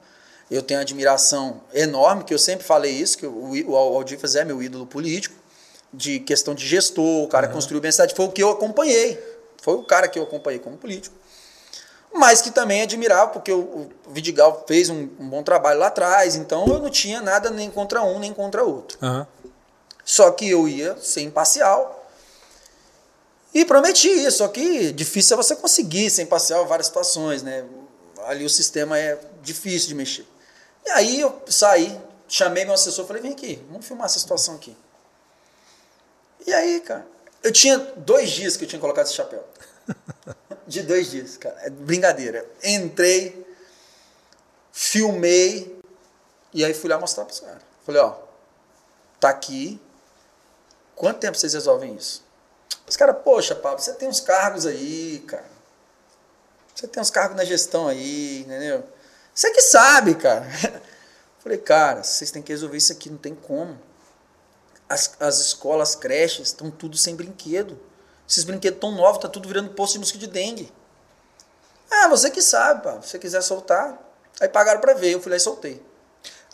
Eu 0.50 0.62
tenho 0.62 0.80
admiração 0.80 1.62
enorme, 1.72 2.24
que 2.24 2.34
eu 2.34 2.38
sempre 2.38 2.64
falei 2.64 2.92
isso, 2.92 3.18
que 3.18 3.26
o, 3.26 3.70
o 3.70 3.76
Aldir 3.76 4.18
é 4.36 4.44
meu 4.44 4.62
ídolo 4.62 4.86
político, 4.86 5.34
de 5.92 6.20
questão 6.20 6.54
de 6.54 6.66
gestor, 6.66 7.24
o 7.24 7.28
cara 7.28 7.46
uhum. 7.46 7.54
construiu 7.54 7.80
bem 7.80 7.88
a 7.88 7.92
cidade, 7.92 8.14
foi 8.14 8.26
o 8.26 8.32
que 8.32 8.42
eu 8.42 8.50
acompanhei. 8.50 9.18
Foi 9.62 9.74
o 9.74 9.82
cara 9.82 10.08
que 10.08 10.18
eu 10.18 10.24
acompanhei 10.24 10.58
como 10.58 10.76
político. 10.76 11.14
Mas 12.12 12.42
que 12.42 12.50
também 12.50 12.82
admirava, 12.82 13.30
porque 13.30 13.50
o, 13.50 13.90
o 14.06 14.10
Vidigal 14.10 14.64
fez 14.68 14.90
um, 14.90 15.08
um, 15.18 15.28
bom 15.28 15.42
trabalho 15.42 15.80
lá 15.80 15.86
atrás, 15.86 16.36
então 16.36 16.66
eu 16.66 16.78
não 16.78 16.90
tinha 16.90 17.20
nada 17.20 17.50
nem 17.50 17.70
contra 17.70 18.02
um, 18.02 18.18
nem 18.18 18.32
contra 18.32 18.62
outro. 18.62 18.98
Uhum. 19.02 19.26
Só 20.04 20.30
que 20.30 20.48
eu 20.48 20.68
ia 20.68 20.96
ser 20.98 21.22
imparcial, 21.22 22.04
e 23.54 23.64
prometi 23.64 24.08
isso, 24.08 24.38
só 24.38 24.48
que 24.48 24.92
difícil 24.92 25.34
é 25.34 25.36
você 25.36 25.54
conseguir 25.54 26.10
ser 26.10 26.22
imparcial 26.22 26.64
em 26.64 26.66
várias 26.66 26.88
situações, 26.88 27.42
né? 27.42 27.64
Ali 28.26 28.44
o 28.44 28.50
sistema 28.50 28.98
é 28.98 29.18
difícil 29.42 29.88
de 29.88 29.94
mexer. 29.94 30.26
E 30.84 30.90
aí 30.90 31.20
eu 31.20 31.42
saí, 31.46 32.00
chamei 32.28 32.64
meu 32.64 32.74
assessor, 32.74 33.06
falei, 33.06 33.22
vem 33.22 33.32
aqui, 33.32 33.64
vamos 33.70 33.86
filmar 33.86 34.06
essa 34.06 34.18
situação 34.18 34.54
aqui. 34.56 34.76
E 36.46 36.52
aí, 36.52 36.80
cara, 36.80 37.06
eu 37.42 37.52
tinha 37.52 37.78
dois 37.78 38.30
dias 38.30 38.56
que 38.56 38.64
eu 38.64 38.68
tinha 38.68 38.80
colocado 38.80 39.06
esse 39.06 39.14
chapéu. 39.14 39.44
De 40.66 40.82
dois 40.82 41.10
dias, 41.10 41.36
cara. 41.36 41.56
É 41.60 41.70
brincadeira. 41.70 42.46
Entrei, 42.62 43.46
filmei, 44.72 45.78
e 46.52 46.64
aí 46.64 46.72
fui 46.72 46.88
lá 46.88 46.98
mostrar 46.98 47.24
para 47.24 47.32
os 47.32 47.40
caras. 47.40 47.62
Falei, 47.84 48.00
ó, 48.00 48.14
tá 49.20 49.28
aqui. 49.28 49.80
Quanto 50.94 51.18
tempo 51.18 51.36
vocês 51.36 51.52
resolvem 51.52 51.94
isso? 51.96 52.24
Os 52.86 52.96
caras, 52.96 53.16
poxa, 53.24 53.54
Pablo, 53.54 53.80
você 53.80 53.92
tem 53.94 54.08
uns 54.08 54.20
cargos 54.20 54.66
aí, 54.66 55.24
cara. 55.26 55.54
Você 56.74 56.86
tem 56.86 57.00
uns 57.00 57.10
cargos 57.10 57.36
na 57.36 57.44
gestão 57.44 57.88
aí, 57.88 58.40
entendeu? 58.40 58.84
Você 59.34 59.50
que 59.50 59.62
sabe, 59.62 60.14
cara. 60.14 60.46
Falei, 61.40 61.58
cara, 61.58 62.02
vocês 62.02 62.30
têm 62.30 62.42
que 62.42 62.52
resolver 62.52 62.76
isso 62.76 62.92
aqui, 62.92 63.10
não 63.10 63.18
tem 63.18 63.34
como. 63.34 63.78
As, 64.88 65.14
as 65.20 65.40
escolas, 65.40 65.94
creches, 65.94 66.48
estão 66.48 66.70
tudo 66.70 66.96
sem 66.96 67.16
brinquedo. 67.16 67.78
Esses 68.28 68.44
brinquedos 68.44 68.80
tão 68.80 68.92
novos, 68.92 69.20
tá 69.20 69.28
tudo 69.28 69.48
virando 69.48 69.70
posto 69.70 69.94
de 69.94 69.98
mosquito 69.98 70.20
de 70.22 70.28
dengue. 70.28 70.72
Ah, 71.90 72.08
você 72.08 72.30
que 72.30 72.40
sabe, 72.40 72.82
pá. 72.82 73.02
Se 73.02 73.10
você 73.10 73.18
quiser 73.18 73.42
soltar. 73.42 73.98
Aí 74.40 74.48
pagaram 74.48 74.80
para 74.80 74.94
ver, 74.94 75.10
eu 75.10 75.20
fui 75.20 75.30
lá 75.30 75.36
e 75.36 75.40
soltei. 75.40 75.84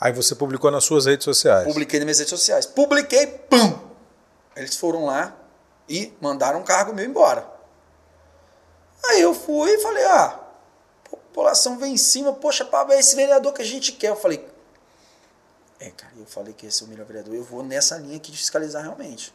Aí 0.01 0.13
você 0.13 0.35
publicou 0.35 0.71
nas 0.71 0.85
suas 0.85 1.07
redes 1.07 1.25
sociais? 1.25 1.67
Publiquei 1.67 2.01
nas 2.01 2.05
minhas 2.05 2.19
redes 2.19 2.31
sociais. 2.31 2.67
Publiquei, 2.67 3.27
pum! 3.27 3.79
Eles 4.57 4.77
foram 4.77 5.05
lá, 5.05 5.37
e 5.91 6.17
mandaram 6.21 6.61
um 6.61 6.63
cargo 6.63 6.95
meu 6.95 7.05
embora. 7.05 7.45
Aí 9.07 9.21
eu 9.21 9.35
fui 9.35 9.73
e 9.73 9.83
falei, 9.83 10.05
ah, 10.05 10.40
população 11.31 11.79
vem 11.79 11.95
em 11.95 11.97
cima, 11.97 12.33
poxa, 12.33 12.65
Pablo, 12.65 12.93
é 12.93 12.99
esse 12.99 13.17
vereador 13.17 13.53
que 13.53 13.63
a 13.63 13.65
gente 13.65 13.93
quer. 13.93 14.11
Eu 14.11 14.17
falei, 14.17 14.47
é, 15.79 15.91
cara, 15.91 16.13
eu 16.19 16.27
falei 16.27 16.53
que 16.53 16.67
esse 16.67 16.83
é 16.83 16.87
o 16.87 16.89
melhor 16.89 17.07
vereador, 17.07 17.35
eu 17.35 17.45
vou 17.45 17.63
nessa 17.63 17.97
linha 17.97 18.17
aqui 18.17 18.31
de 18.31 18.37
fiscalizar 18.37 18.83
realmente. 18.83 19.35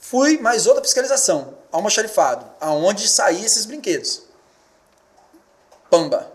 Fui 0.00 0.38
mais 0.38 0.66
outra 0.66 0.82
fiscalização, 0.82 1.58
almoxarifado, 1.70 2.50
aonde 2.58 3.06
saíam 3.08 3.44
esses 3.44 3.66
brinquedos. 3.66 4.22
Pamba. 5.90 6.32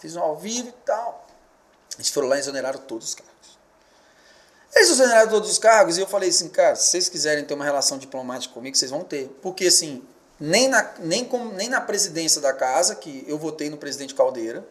Fiz 0.00 0.14
um 0.14 0.20
ao 0.20 0.36
vivo 0.36 0.68
e 0.68 0.72
tal. 0.84 1.26
Eles 1.96 2.08
foram 2.08 2.28
lá 2.28 2.36
e 2.36 2.38
exoneraram 2.38 2.78
todos 2.78 3.08
os 3.08 3.14
carros. 3.16 3.58
Eles 4.74 4.90
exoneraram 4.90 5.28
todos 5.28 5.50
os 5.50 5.58
cargos 5.58 5.98
e 5.98 6.00
eu 6.00 6.06
falei 6.06 6.28
assim, 6.28 6.48
cara, 6.48 6.76
se 6.76 6.86
vocês 6.86 7.08
quiserem 7.08 7.44
ter 7.44 7.54
uma 7.54 7.64
relação 7.64 7.98
diplomática 7.98 8.54
comigo, 8.54 8.76
vocês 8.76 8.90
vão 8.90 9.02
ter. 9.02 9.28
Porque 9.42 9.66
assim, 9.66 10.06
nem 10.40 10.68
na, 10.68 10.94
nem, 11.00 11.24
com, 11.24 11.46
nem 11.46 11.68
na 11.68 11.80
presidência 11.80 12.40
da 12.40 12.52
casa, 12.52 12.94
que 12.94 13.24
eu 13.26 13.38
votei 13.38 13.68
no 13.68 13.76
presidente 13.76 14.14
Caldeira, 14.14 14.66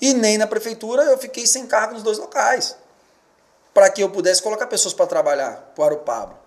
e 0.00 0.12
nem 0.12 0.38
na 0.38 0.46
prefeitura 0.46 1.02
eu 1.04 1.18
fiquei 1.18 1.46
sem 1.46 1.66
cargo 1.66 1.94
nos 1.94 2.02
dois 2.02 2.18
locais. 2.18 2.76
Para 3.72 3.90
que 3.90 4.02
eu 4.02 4.10
pudesse 4.10 4.42
colocar 4.42 4.66
pessoas 4.66 4.94
para 4.94 5.06
trabalhar 5.06 5.72
para 5.74 5.94
o 5.94 5.98
Pablo. 5.98 6.38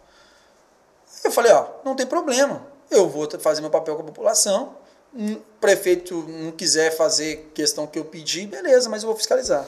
Eu 1.23 1.31
falei, 1.31 1.51
ó, 1.51 1.67
não 1.83 1.95
tem 1.95 2.05
problema. 2.05 2.65
eu 2.89 3.09
vou 3.09 3.27
fazer 3.39 3.61
meu 3.61 3.69
papel 3.69 3.95
com 3.95 4.01
a 4.03 4.05
população. 4.05 4.75
O 5.13 5.35
prefeito 5.59 6.15
não 6.27 6.51
quiser 6.51 6.95
fazer 6.95 7.51
questão 7.53 7.87
que 7.87 7.97
eu 7.97 8.05
pedi, 8.05 8.45
beleza, 8.45 8.89
mas 8.89 9.03
eu 9.03 9.07
vou 9.07 9.17
fiscalizar. 9.17 9.65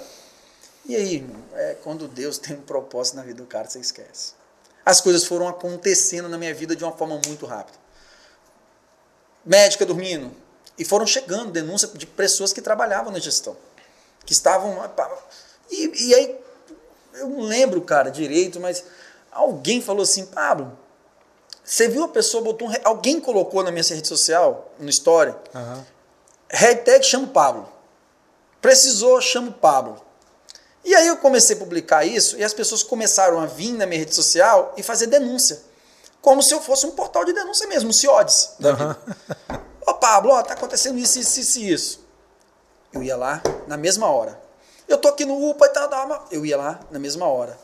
E 0.85 0.95
aí, 0.95 1.27
é, 1.53 1.75
quando 1.83 2.07
Deus 2.07 2.37
tem 2.37 2.55
um 2.55 2.61
propósito 2.61 3.15
na 3.17 3.23
vida 3.23 3.41
do 3.41 3.47
cara, 3.47 3.67
você 3.67 3.79
esquece. 3.79 4.33
As 4.85 5.01
coisas 5.01 5.25
foram 5.25 5.47
acontecendo 5.47 6.29
na 6.29 6.37
minha 6.37 6.53
vida 6.53 6.75
de 6.75 6.83
uma 6.83 6.93
forma 6.93 7.19
muito 7.25 7.45
rápida. 7.45 7.78
Médica 9.45 9.85
dormindo. 9.85 10.31
E 10.77 10.85
foram 10.85 11.05
chegando 11.05 11.51
denúncias 11.51 11.91
de 11.93 12.05
pessoas 12.05 12.53
que 12.53 12.61
trabalhavam 12.61 13.11
na 13.11 13.19
gestão. 13.19 13.55
Que 14.25 14.33
estavam. 14.33 14.77
E, 15.69 16.07
e 16.07 16.15
aí, 16.15 16.39
eu 17.15 17.29
não 17.29 17.41
lembro, 17.41 17.81
cara, 17.81 18.09
direito, 18.09 18.59
mas 18.59 18.83
alguém 19.31 19.81
falou 19.81 20.03
assim: 20.03 20.25
Pablo, 20.25 20.77
você 21.63 21.87
viu 21.87 22.03
a 22.03 22.07
pessoa 22.07 22.43
botou 22.43 22.67
um, 22.67 22.73
alguém 22.83 23.19
colocou 23.19 23.63
na 23.63 23.71
minha 23.71 23.83
rede 23.83 24.07
social, 24.07 24.71
no 24.79 24.89
story, 24.89 25.35
uhum. 25.53 25.83
hashtag 26.49 27.05
chama 27.05 27.27
Pablo. 27.27 27.69
Precisou, 28.61 29.21
chama 29.21 29.51
Pablo. 29.51 30.01
E 30.83 30.95
aí 30.95 31.07
eu 31.07 31.17
comecei 31.17 31.55
a 31.55 31.59
publicar 31.59 32.05
isso 32.05 32.37
e 32.37 32.43
as 32.43 32.53
pessoas 32.53 32.81
começaram 32.81 33.39
a 33.39 33.45
vir 33.45 33.73
na 33.73 33.85
minha 33.85 33.99
rede 33.99 34.15
social 34.15 34.73
e 34.77 34.83
fazer 34.83 35.07
denúncia. 35.07 35.61
Como 36.21 36.43
se 36.43 36.53
eu 36.53 36.61
fosse 36.61 36.85
um 36.85 36.91
portal 36.91 37.23
de 37.25 37.33
denúncia 37.33 37.67
mesmo, 37.67 37.89
um 37.89 37.93
CIODES 37.93 38.55
da 38.59 38.73
vida. 38.73 38.99
Ô 39.85 39.93
Pablo, 39.93 40.31
ó, 40.31 40.43
tá 40.43 40.53
acontecendo 40.53 40.97
isso, 40.97 41.19
isso, 41.19 41.39
isso, 41.39 41.59
isso. 41.59 42.05
Eu 42.91 43.03
ia 43.03 43.15
lá 43.15 43.41
na 43.67 43.77
mesma 43.77 44.07
hora. 44.07 44.39
Eu 44.87 44.97
tô 44.97 45.07
aqui 45.07 45.25
no 45.25 45.49
UPA 45.49 45.67
e 45.67 45.69
tal, 45.69 46.27
eu 46.31 46.45
ia 46.45 46.57
lá 46.57 46.79
na 46.91 46.99
mesma 46.99 47.27
hora. 47.27 47.57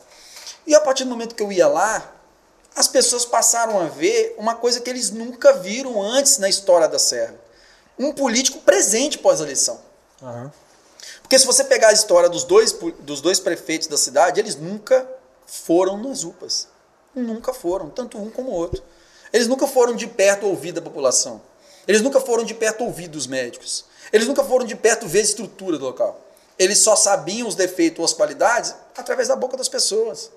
E 0.66 0.74
a 0.74 0.80
partir 0.80 1.04
do 1.04 1.10
momento 1.10 1.34
que 1.34 1.42
eu 1.42 1.52
ia 1.52 1.68
lá, 1.68 2.12
as 2.74 2.86
pessoas 2.88 3.24
passaram 3.24 3.80
a 3.80 3.86
ver 3.86 4.34
uma 4.38 4.54
coisa 4.54 4.80
que 4.80 4.88
eles 4.88 5.10
nunca 5.10 5.52
viram 5.52 6.00
antes 6.00 6.38
na 6.38 6.48
história 6.48 6.88
da 6.88 6.98
Serra. 6.98 7.34
Um 7.98 8.12
político 8.12 8.58
presente 8.60 9.18
pós-eleição. 9.18 9.80
Uhum. 10.20 10.50
Porque 11.22 11.38
se 11.38 11.46
você 11.46 11.64
pegar 11.64 11.88
a 11.88 11.92
história 11.92 12.28
dos 12.28 12.44
dois, 12.44 12.72
dos 13.00 13.20
dois 13.20 13.40
prefeitos 13.40 13.88
da 13.88 13.96
cidade, 13.96 14.38
eles 14.38 14.56
nunca 14.56 15.08
foram 15.46 15.96
nas 15.96 16.22
UPAs. 16.22 16.68
Nunca 17.16 17.54
foram, 17.54 17.88
tanto 17.88 18.18
um 18.18 18.30
como 18.30 18.50
o 18.50 18.54
outro. 18.54 18.82
Eles 19.32 19.48
nunca 19.48 19.66
foram 19.66 19.96
de 19.96 20.06
perto 20.06 20.46
ouvir 20.46 20.72
da 20.72 20.82
população. 20.82 21.40
Eles 21.88 22.02
nunca 22.02 22.20
foram 22.20 22.44
de 22.44 22.52
perto 22.52 22.84
ouvir 22.84 23.08
dos 23.08 23.26
médicos. 23.26 23.86
Eles 24.12 24.28
nunca 24.28 24.44
foram 24.44 24.66
de 24.66 24.76
perto 24.76 25.08
ver 25.08 25.20
a 25.20 25.22
estrutura 25.22 25.78
do 25.78 25.86
local. 25.86 26.20
Eles 26.58 26.78
só 26.78 26.94
sabiam 26.94 27.48
os 27.48 27.54
defeitos 27.54 27.98
ou 28.00 28.04
as 28.04 28.12
qualidades 28.12 28.74
através 28.96 29.28
da 29.28 29.36
boca 29.36 29.56
das 29.56 29.68
pessoas. 29.68 30.30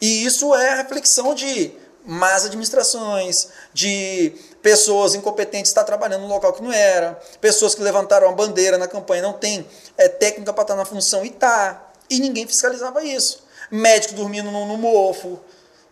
E 0.00 0.24
isso 0.24 0.54
é 0.54 0.76
reflexão 0.76 1.34
de 1.34 1.72
más 2.04 2.44
administrações, 2.44 3.48
de 3.72 4.32
pessoas 4.62 5.14
incompetentes 5.14 5.70
estar 5.70 5.84
trabalhando 5.84 6.22
no 6.22 6.28
local 6.28 6.52
que 6.52 6.62
não 6.62 6.72
era, 6.72 7.20
pessoas 7.40 7.74
que 7.74 7.82
levantaram 7.82 8.28
a 8.28 8.32
bandeira 8.32 8.78
na 8.78 8.86
campanha 8.86 9.22
não 9.22 9.32
tem 9.32 9.66
é, 9.96 10.08
técnica 10.08 10.52
para 10.52 10.62
estar 10.62 10.76
na 10.76 10.84
função 10.84 11.24
e 11.24 11.30
tá. 11.30 11.90
E 12.08 12.20
ninguém 12.20 12.46
fiscalizava 12.46 13.02
isso. 13.02 13.46
Médico 13.70 14.14
dormindo 14.14 14.50
no, 14.50 14.66
no 14.66 14.78
mofo. 14.78 15.38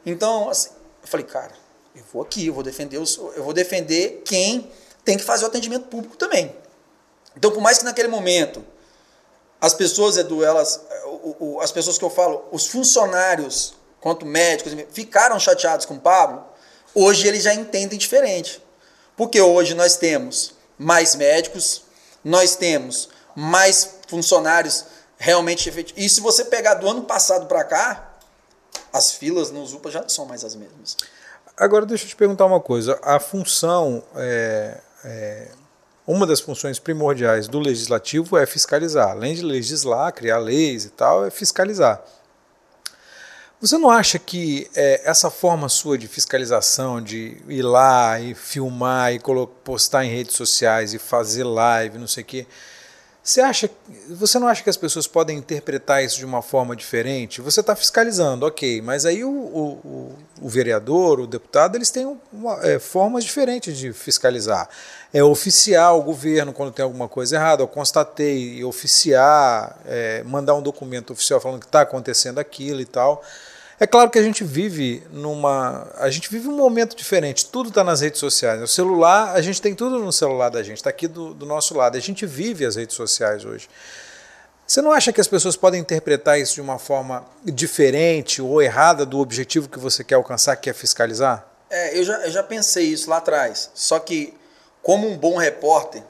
Então, 0.07 0.49
assim, 0.49 0.71
eu 1.03 1.09
falei, 1.09 1.27
cara, 1.27 1.53
eu 1.95 2.05
vou 2.13 2.23
aqui, 2.23 2.47
eu 2.47 2.55
vou 2.55 2.63
defender 2.63 2.99
os, 2.99 3.17
eu 3.17 3.43
vou 3.43 3.53
defender 3.53 4.23
quem 4.25 4.71
tem 5.05 5.17
que 5.17 5.25
fazer 5.25 5.45
o 5.45 5.49
atendimento 5.49 5.89
público 5.89 6.17
também. 6.17 6.55
Então, 7.37 7.51
por 7.51 7.61
mais 7.61 7.79
que 7.79 7.85
naquele 7.85 8.09
momento 8.09 8.65
as 9.61 9.75
pessoas, 9.75 10.17
Edu, 10.17 10.45
elas, 10.45 10.81
o, 11.07 11.37
o, 11.45 11.61
as 11.61 11.73
pessoas 11.73 11.99
que 11.99 12.05
eu 12.05 12.11
falo, 12.11 12.47
os 12.53 12.67
funcionários 12.69 13.75
quanto 14.01 14.25
médicos, 14.25 14.73
ficaram 14.93 15.41
chateados 15.41 15.85
com 15.85 15.95
o 15.95 16.01
Pablo, 16.01 16.45
hoje 16.95 17.27
eles 17.27 17.43
já 17.43 17.53
entendem 17.53 17.99
diferente. 17.99 18.63
Porque 19.17 19.41
hoje 19.41 19.75
nós 19.75 19.97
temos 19.97 20.55
mais 20.79 21.17
médicos, 21.17 21.83
nós 22.23 22.55
temos 22.55 23.09
mais 23.35 23.97
funcionários 24.07 24.85
realmente 25.17 25.69
efetivos. 25.69 26.01
E 26.01 26.09
se 26.09 26.21
você 26.21 26.45
pegar 26.45 26.75
do 26.75 26.89
ano 26.89 27.03
passado 27.03 27.47
para 27.47 27.65
cá, 27.65 28.06
as 28.97 29.13
filas 29.13 29.51
nos 29.51 29.75
UPA 29.75 29.91
já 29.91 30.01
não 30.01 30.09
são 30.09 30.25
mais 30.25 30.43
as 30.43 30.55
mesmas. 30.55 30.97
Agora 31.57 31.87
deixa 31.87 32.05
eu 32.05 32.09
te 32.09 32.17
perguntar 32.17 32.47
uma 32.47 32.61
coisa. 32.61 32.99
A 33.03 33.19
função, 33.21 34.03
é, 34.17 34.81
é, 35.05 35.49
uma 36.07 36.27
das 36.27 36.41
funções 36.41 36.79
primordiais 36.79 37.49
do 37.49 37.59
legislativo 37.59 38.37
é 38.37 38.47
fiscalizar. 38.47 39.11
Além 39.11 39.35
de 39.35 39.43
legislar, 39.43 40.13
criar 40.13 40.39
leis 40.39 40.85
e 40.85 40.91
tal, 40.91 41.27
é 41.27 41.31
fiscalizar. 41.31 42.03
Você 43.59 43.79
não 43.79 43.91
acha 43.91 44.19
que 44.19 44.71
é, 44.77 45.01
essa 45.09 45.31
forma 45.31 45.69
sua 45.69 45.97
de 45.97 46.07
fiscalização, 46.07 47.01
de 47.01 47.39
ir 47.49 47.63
lá 47.63 48.21
e 48.21 48.35
filmar 48.35 49.15
e 49.15 49.21
postar 49.65 50.05
em 50.05 50.11
redes 50.15 50.37
sociais 50.37 50.93
e 50.93 50.99
fazer 50.99 51.45
live, 51.45 51.97
não 51.99 52.07
sei 52.07 52.23
o 52.23 52.27
quê, 52.27 52.47
você 53.27 53.41
acha, 53.41 53.69
você 54.09 54.39
não 54.39 54.47
acha 54.47 54.63
que 54.63 54.71
as 54.71 54.77
pessoas 54.77 55.09
podem 55.09 55.37
interpretar 55.37 56.05
isso 56.05 56.17
de 56.17 56.25
uma 56.25 56.43
forma 56.43 56.77
diferente? 56.77 57.41
Você 57.41 57.59
está 57.59 57.75
fiscalizando, 57.75 58.47
ok, 58.47 58.81
mas 58.81 59.05
aí 59.05 59.25
o, 59.25 59.29
o, 59.29 60.17
o, 60.41 60.49
vereador, 60.49 61.19
o 61.19 61.27
deputado, 61.27 61.75
eles 61.75 61.91
têm 61.91 62.07
uma, 62.33 62.65
é, 62.65 62.79
formas 62.79 63.25
diferentes 63.25 63.77
de 63.77 63.93
fiscalizar. 63.93 64.69
É 65.13 65.25
oficiar 65.25 65.97
o 65.97 66.03
governo 66.03 66.53
quando 66.53 66.71
tem 66.71 66.85
alguma 66.85 67.09
coisa 67.09 67.35
errada, 67.35 67.65
eu 67.65 67.67
constatei, 67.67 68.63
oficiar, 68.63 69.77
é, 69.87 70.23
mandar 70.23 70.55
um 70.55 70.63
documento 70.63 71.13
oficial 71.13 71.41
falando 71.41 71.59
que 71.59 71.67
está 71.67 71.81
acontecendo 71.81 72.39
aquilo 72.39 72.81
e 72.81 72.87
tal. 72.87 73.25
É 73.79 73.87
claro 73.87 74.11
que 74.11 74.19
a 74.19 74.23
gente 74.23 74.43
vive 74.43 75.07
numa. 75.11 75.87
A 75.97 76.09
gente 76.09 76.31
vive 76.31 76.49
um 76.49 76.57
momento 76.57 76.97
diferente, 76.97 77.47
tudo 77.47 77.69
está 77.69 77.85
nas 77.85 78.01
redes 78.01 78.19
sociais. 78.19 78.63
O 78.63 78.67
celular, 78.67 79.35
a 79.35 79.43
gente 79.43 79.61
tem 79.61 79.75
tudo 79.75 79.99
no 79.99 80.13
celular 80.13 80.49
da 80.49 80.63
gente, 80.63 80.79
está 80.79 80.89
aqui 80.89 81.07
do, 81.07 81.35
do 81.35 81.45
nosso 81.45 81.75
lado. 81.75 81.97
A 81.97 82.01
gente 82.01 82.25
vive 82.25 82.65
as 82.65 82.77
redes 82.77 82.97
sociais 82.97 83.45
hoje. 83.45 83.69
Você 84.67 84.81
não 84.81 84.91
acha 84.91 85.13
que 85.13 85.21
as 85.21 85.29
pessoas 85.29 85.57
podem 85.57 85.81
interpretar 85.81 86.41
isso 86.41 86.55
de 86.55 86.61
uma 86.61 86.79
forma 86.79 87.25
diferente 87.45 88.43
ou 88.43 88.61
errada 88.61 89.07
do 89.07 89.19
objetivo 89.21 89.69
que 89.69 89.79
você 89.79 90.03
quer 90.03 90.17
alcançar, 90.17 90.57
que 90.57 90.71
é 90.71 90.73
fiscalizar? 90.73 91.47
É, 91.71 91.99
eu 91.99 92.03
já, 92.03 92.15
eu 92.25 92.31
já 92.31 92.43
pensei 92.43 92.87
isso 92.87 93.09
lá 93.11 93.19
atrás. 93.19 93.71
Só 93.75 93.99
que, 93.99 94.35
como 94.83 95.07
um 95.07 95.17
bom 95.17 95.37
repórter 95.37 96.03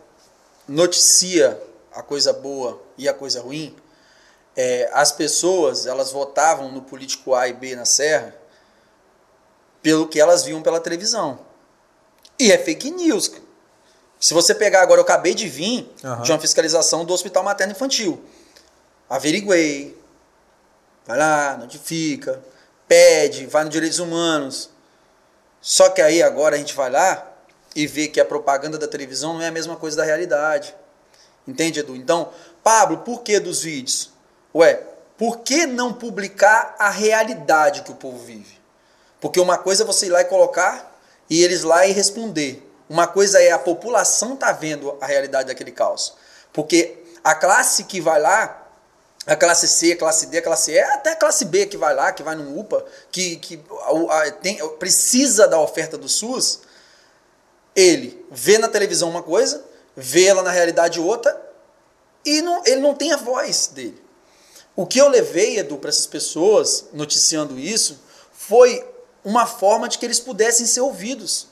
noticia 0.68 1.61
a 1.92 2.02
coisa 2.02 2.33
boa 2.33 2.81
e 2.96 3.09
a 3.09 3.14
coisa 3.14 3.40
ruim, 3.40 3.74
é, 4.57 4.88
as 4.92 5.12
pessoas 5.12 5.87
elas 5.87 6.11
votavam 6.11 6.73
no 6.73 6.83
político 6.83 7.35
A 7.35 7.47
e 7.47 7.53
B 7.53 7.77
na 7.77 7.85
Serra 7.85 8.35
pelo 9.83 10.09
que 10.09 10.19
elas 10.19 10.45
viam 10.45 10.62
pela 10.62 10.81
televisão. 10.81 11.38
E 12.38 12.51
é 12.51 12.59
fake 12.59 12.90
news. 12.90 13.31
Se 14.19 14.35
você 14.35 14.55
pegar 14.55 14.83
agora, 14.83 14.99
eu 14.99 15.05
acabei 15.05 15.35
de 15.35 15.49
vir 15.49 15.88
uhum. 16.03 16.23
de 16.23 16.33
uma 16.33 16.38
fiscalização 16.38 17.05
do 17.05 17.12
Hospital 17.12 17.45
Materno 17.45 17.73
Infantil. 17.73 18.25
Averiguei, 19.09 19.97
vai 21.07 21.19
lá, 21.19 21.57
notifica, 21.57 22.42
pede, 22.88 23.47
vai 23.47 23.62
no 23.62 23.71
Direitos 23.71 23.99
Humanos. 23.99 24.71
Só 25.61 25.90
que 25.90 26.01
aí 26.01 26.23
agora 26.23 26.57
a 26.57 26.59
gente 26.59 26.75
vai 26.75 26.90
lá 26.90 27.33
e 27.75 27.87
vê 27.87 28.09
que 28.09 28.19
a 28.19 28.25
propaganda 28.25 28.79
da 28.79 28.88
televisão 28.88 29.35
não 29.35 29.42
é 29.42 29.49
a 29.49 29.53
mesma 29.53 29.77
coisa 29.77 29.99
da 29.99 30.05
realidade. 30.05 30.75
Entende, 31.47 31.81
Edu? 31.81 31.95
Então, 31.95 32.33
Pablo, 32.64 32.99
por 32.99 33.23
que 33.23 33.38
dos 33.38 33.62
vídeos? 33.62 34.15
Ué, 34.57 34.83
por 35.19 35.40
que 35.40 35.66
não 35.66 35.92
publicar 35.92 36.75
a 36.79 36.88
realidade 36.88 37.83
que 37.83 37.92
o 37.92 37.95
povo 37.95 38.16
vive? 38.25 38.59
Porque 39.21 39.38
uma 39.38 39.59
coisa 39.59 39.83
é 39.83 39.87
você 39.87 40.07
ir 40.07 40.11
lá 40.11 40.23
e 40.23 40.25
colocar 40.25 40.99
e 41.29 41.42
eles 41.42 41.62
lá 41.62 41.87
e 41.87 41.92
responder. 41.92 42.66
Uma 42.88 43.07
coisa 43.07 43.42
é 43.42 43.53
a 43.53 43.59
população 43.59 44.35
tá 44.35 44.53
vendo 44.53 44.97
a 44.99 45.07
realidade 45.07 45.49
daquele 45.49 45.73
caos. 45.73 46.14
Porque 46.55 46.97
a 47.23 47.35
classe 47.35 47.85
que 47.85 48.01
vai 48.01 48.19
lá, 48.19 48.66
a 49.27 49.37
classe 49.37 49.69
C, 49.69 49.92
a 49.92 49.97
classe 49.99 50.27
D, 50.27 50.38
a 50.38 50.42
classe 50.42 50.71
E, 50.71 50.81
até 50.81 51.12
a 51.12 51.16
classe 51.16 51.45
B 51.45 51.66
que 51.66 51.77
vai 51.77 51.95
lá, 51.95 52.11
que 52.12 52.23
vai 52.23 52.35
no 52.35 52.59
UPA, 52.59 52.83
que, 53.12 53.37
que 53.37 53.62
a, 53.83 54.23
a, 54.23 54.31
tem, 54.31 54.57
precisa 54.79 55.47
da 55.47 55.61
oferta 55.61 55.99
do 55.99 56.09
SUS, 56.09 56.61
ele 57.75 58.25
vê 58.31 58.57
na 58.57 58.69
televisão 58.69 59.11
uma 59.11 59.23
coisa, 59.23 59.62
vê 59.95 60.25
ela 60.25 60.42
na 60.42 60.51
realidade 60.51 60.99
outra, 60.99 61.38
e 62.25 62.40
não, 62.40 62.62
ele 62.64 62.81
não 62.81 62.95
tem 62.95 63.12
a 63.12 63.19
voz 63.19 63.66
dele. 63.66 64.06
O 64.77 64.87
que 64.87 65.01
eu 65.01 65.09
levei, 65.09 65.59
Edu, 65.59 65.79
para 65.79 65.89
essas 65.89 66.07
pessoas, 66.07 66.85
noticiando 66.93 67.59
isso, 67.59 67.99
foi 68.31 68.87
uma 69.25 69.47
forma 69.47 69.89
de 69.89 69.97
que 69.97 70.05
eles 70.05 70.21
pudessem 70.21 70.67
ser 70.67 70.83
ouvidos. 70.83 71.49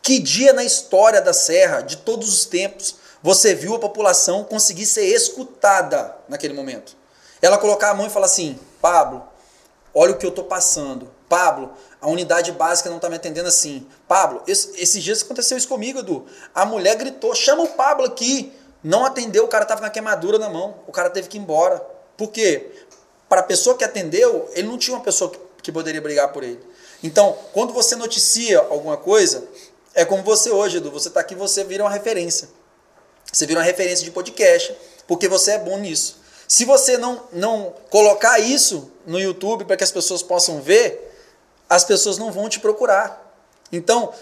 Que 0.00 0.18
dia 0.18 0.54
na 0.54 0.64
história 0.64 1.20
da 1.20 1.34
Serra, 1.34 1.82
de 1.82 1.98
todos 1.98 2.32
os 2.32 2.46
tempos, 2.46 2.96
você 3.22 3.54
viu 3.54 3.74
a 3.74 3.78
população 3.78 4.44
conseguir 4.44 4.86
ser 4.86 5.04
escutada 5.04 6.16
naquele 6.26 6.54
momento? 6.54 6.96
Ela 7.42 7.58
colocar 7.58 7.90
a 7.90 7.94
mão 7.94 8.06
e 8.06 8.10
falar 8.10 8.26
assim: 8.26 8.58
Pablo, 8.80 9.22
olha 9.92 10.12
o 10.12 10.16
que 10.16 10.24
eu 10.24 10.30
estou 10.30 10.44
passando. 10.44 11.10
Pablo, 11.28 11.72
a 12.00 12.08
unidade 12.08 12.50
básica 12.52 12.88
não 12.88 12.96
está 12.96 13.10
me 13.10 13.16
atendendo 13.16 13.48
assim. 13.48 13.86
Pablo, 14.08 14.42
esse, 14.46 14.80
esses 14.80 15.02
dias 15.02 15.22
aconteceu 15.22 15.58
isso 15.58 15.68
comigo, 15.68 15.98
Edu. 15.98 16.24
A 16.54 16.64
mulher 16.64 16.96
gritou: 16.96 17.34
chama 17.34 17.64
o 17.64 17.68
Pablo 17.68 18.06
aqui. 18.06 18.52
Não 18.82 19.04
atendeu, 19.04 19.44
o 19.44 19.48
cara 19.48 19.64
estava 19.64 19.80
com 19.80 19.86
a 19.86 19.90
queimadura 19.90 20.38
na 20.38 20.48
mão. 20.48 20.76
O 20.86 20.92
cara 20.92 21.10
teve 21.10 21.28
que 21.28 21.36
ir 21.36 21.40
embora. 21.40 21.95
Porque 22.16 22.66
para 23.28 23.40
a 23.40 23.44
pessoa 23.44 23.76
que 23.76 23.84
atendeu, 23.84 24.48
ele 24.54 24.68
não 24.68 24.78
tinha 24.78 24.96
uma 24.96 25.02
pessoa 25.02 25.32
que, 25.62 25.72
poderia 25.72 26.00
brigar 26.00 26.32
por 26.32 26.44
ele. 26.44 26.60
Então, 27.02 27.36
quando 27.52 27.72
você 27.72 27.96
noticia 27.96 28.58
alguma 28.58 28.96
coisa, 28.96 29.46
É 29.98 30.04
como 30.04 30.22
você 30.22 30.50
hoje, 30.50 30.76
Edu. 30.76 30.90
Você 30.90 31.08
tá 31.08 31.20
aqui, 31.20 31.34
você 31.34 31.64
vira 31.64 31.82
uma 31.82 31.90
referência. 31.90 32.50
Você 33.32 33.46
vira 33.46 33.60
uma 33.60 33.64
referência 33.64 34.04
de 34.04 34.10
podcast, 34.10 34.76
porque 35.06 35.26
você 35.26 35.52
é 35.52 35.58
bom 35.58 35.78
nisso. 35.78 36.20
Se 36.46 36.66
você 36.66 36.98
não, 36.98 37.22
não 37.32 37.74
colocar 37.88 38.38
isso 38.38 38.92
no 39.06 39.18
YouTube 39.18 39.64
para 39.64 39.74
que 39.74 39.82
as 39.82 39.90
pessoas 39.90 40.22
possam 40.22 40.60
ver, 40.60 41.12
as 41.66 41.82
pessoas 41.82 42.18
não 42.18 42.30
vão 42.30 42.46
te 42.46 42.60
procurar. 42.60 43.25
Então, 43.72 44.12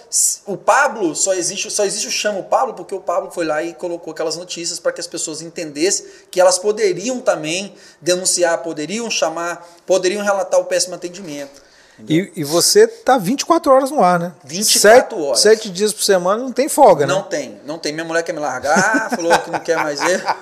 o 0.47 0.57
Pablo 0.57 1.15
só 1.15 1.35
existe, 1.35 1.71
só 1.71 1.85
existe 1.85 2.09
o 2.09 2.11
chamo 2.11 2.45
Pablo 2.45 2.75
porque 2.75 2.95
o 2.95 3.01
Pablo 3.01 3.31
foi 3.31 3.45
lá 3.45 3.63
e 3.63 3.75
colocou 3.75 4.13
aquelas 4.13 4.37
notícias 4.37 4.79
para 4.79 4.93
que 4.93 5.01
as 5.01 5.07
pessoas 5.07 5.43
entendessem 5.43 6.07
que 6.31 6.41
elas 6.41 6.59
poderiam 6.59 7.21
também 7.21 7.75
denunciar, 8.01 8.59
poderiam 8.63 9.11
chamar, 9.11 9.67
poderiam 9.87 10.25
relatar 10.25 10.59
o 10.59 10.65
péssimo 10.65 10.95
atendimento. 10.95 11.63
E, 12.09 12.33
e, 12.35 12.43
você 12.43 12.89
tá 12.89 13.17
24 13.17 13.71
horas 13.71 13.91
no 13.91 14.03
ar, 14.03 14.19
né? 14.19 14.33
24 14.45 14.81
sete, 14.81 15.15
horas. 15.15 15.41
Sete 15.41 15.71
dias 15.71 15.93
por 15.93 16.03
semana 16.03 16.43
não 16.43 16.51
tem 16.51 16.69
folga, 16.69 17.07
não 17.07 17.17
né? 17.17 17.21
Não 17.21 17.29
tem, 17.29 17.61
não 17.65 17.79
tem. 17.79 17.93
Minha 17.93 18.05
mulher 18.05 18.25
quer 18.25 18.33
me 18.33 18.41
largar, 18.41 19.11
falou 19.15 19.39
que 19.39 19.51
não 19.51 19.61
quer 19.61 19.77
mais 19.77 20.01
ver. 20.01 20.23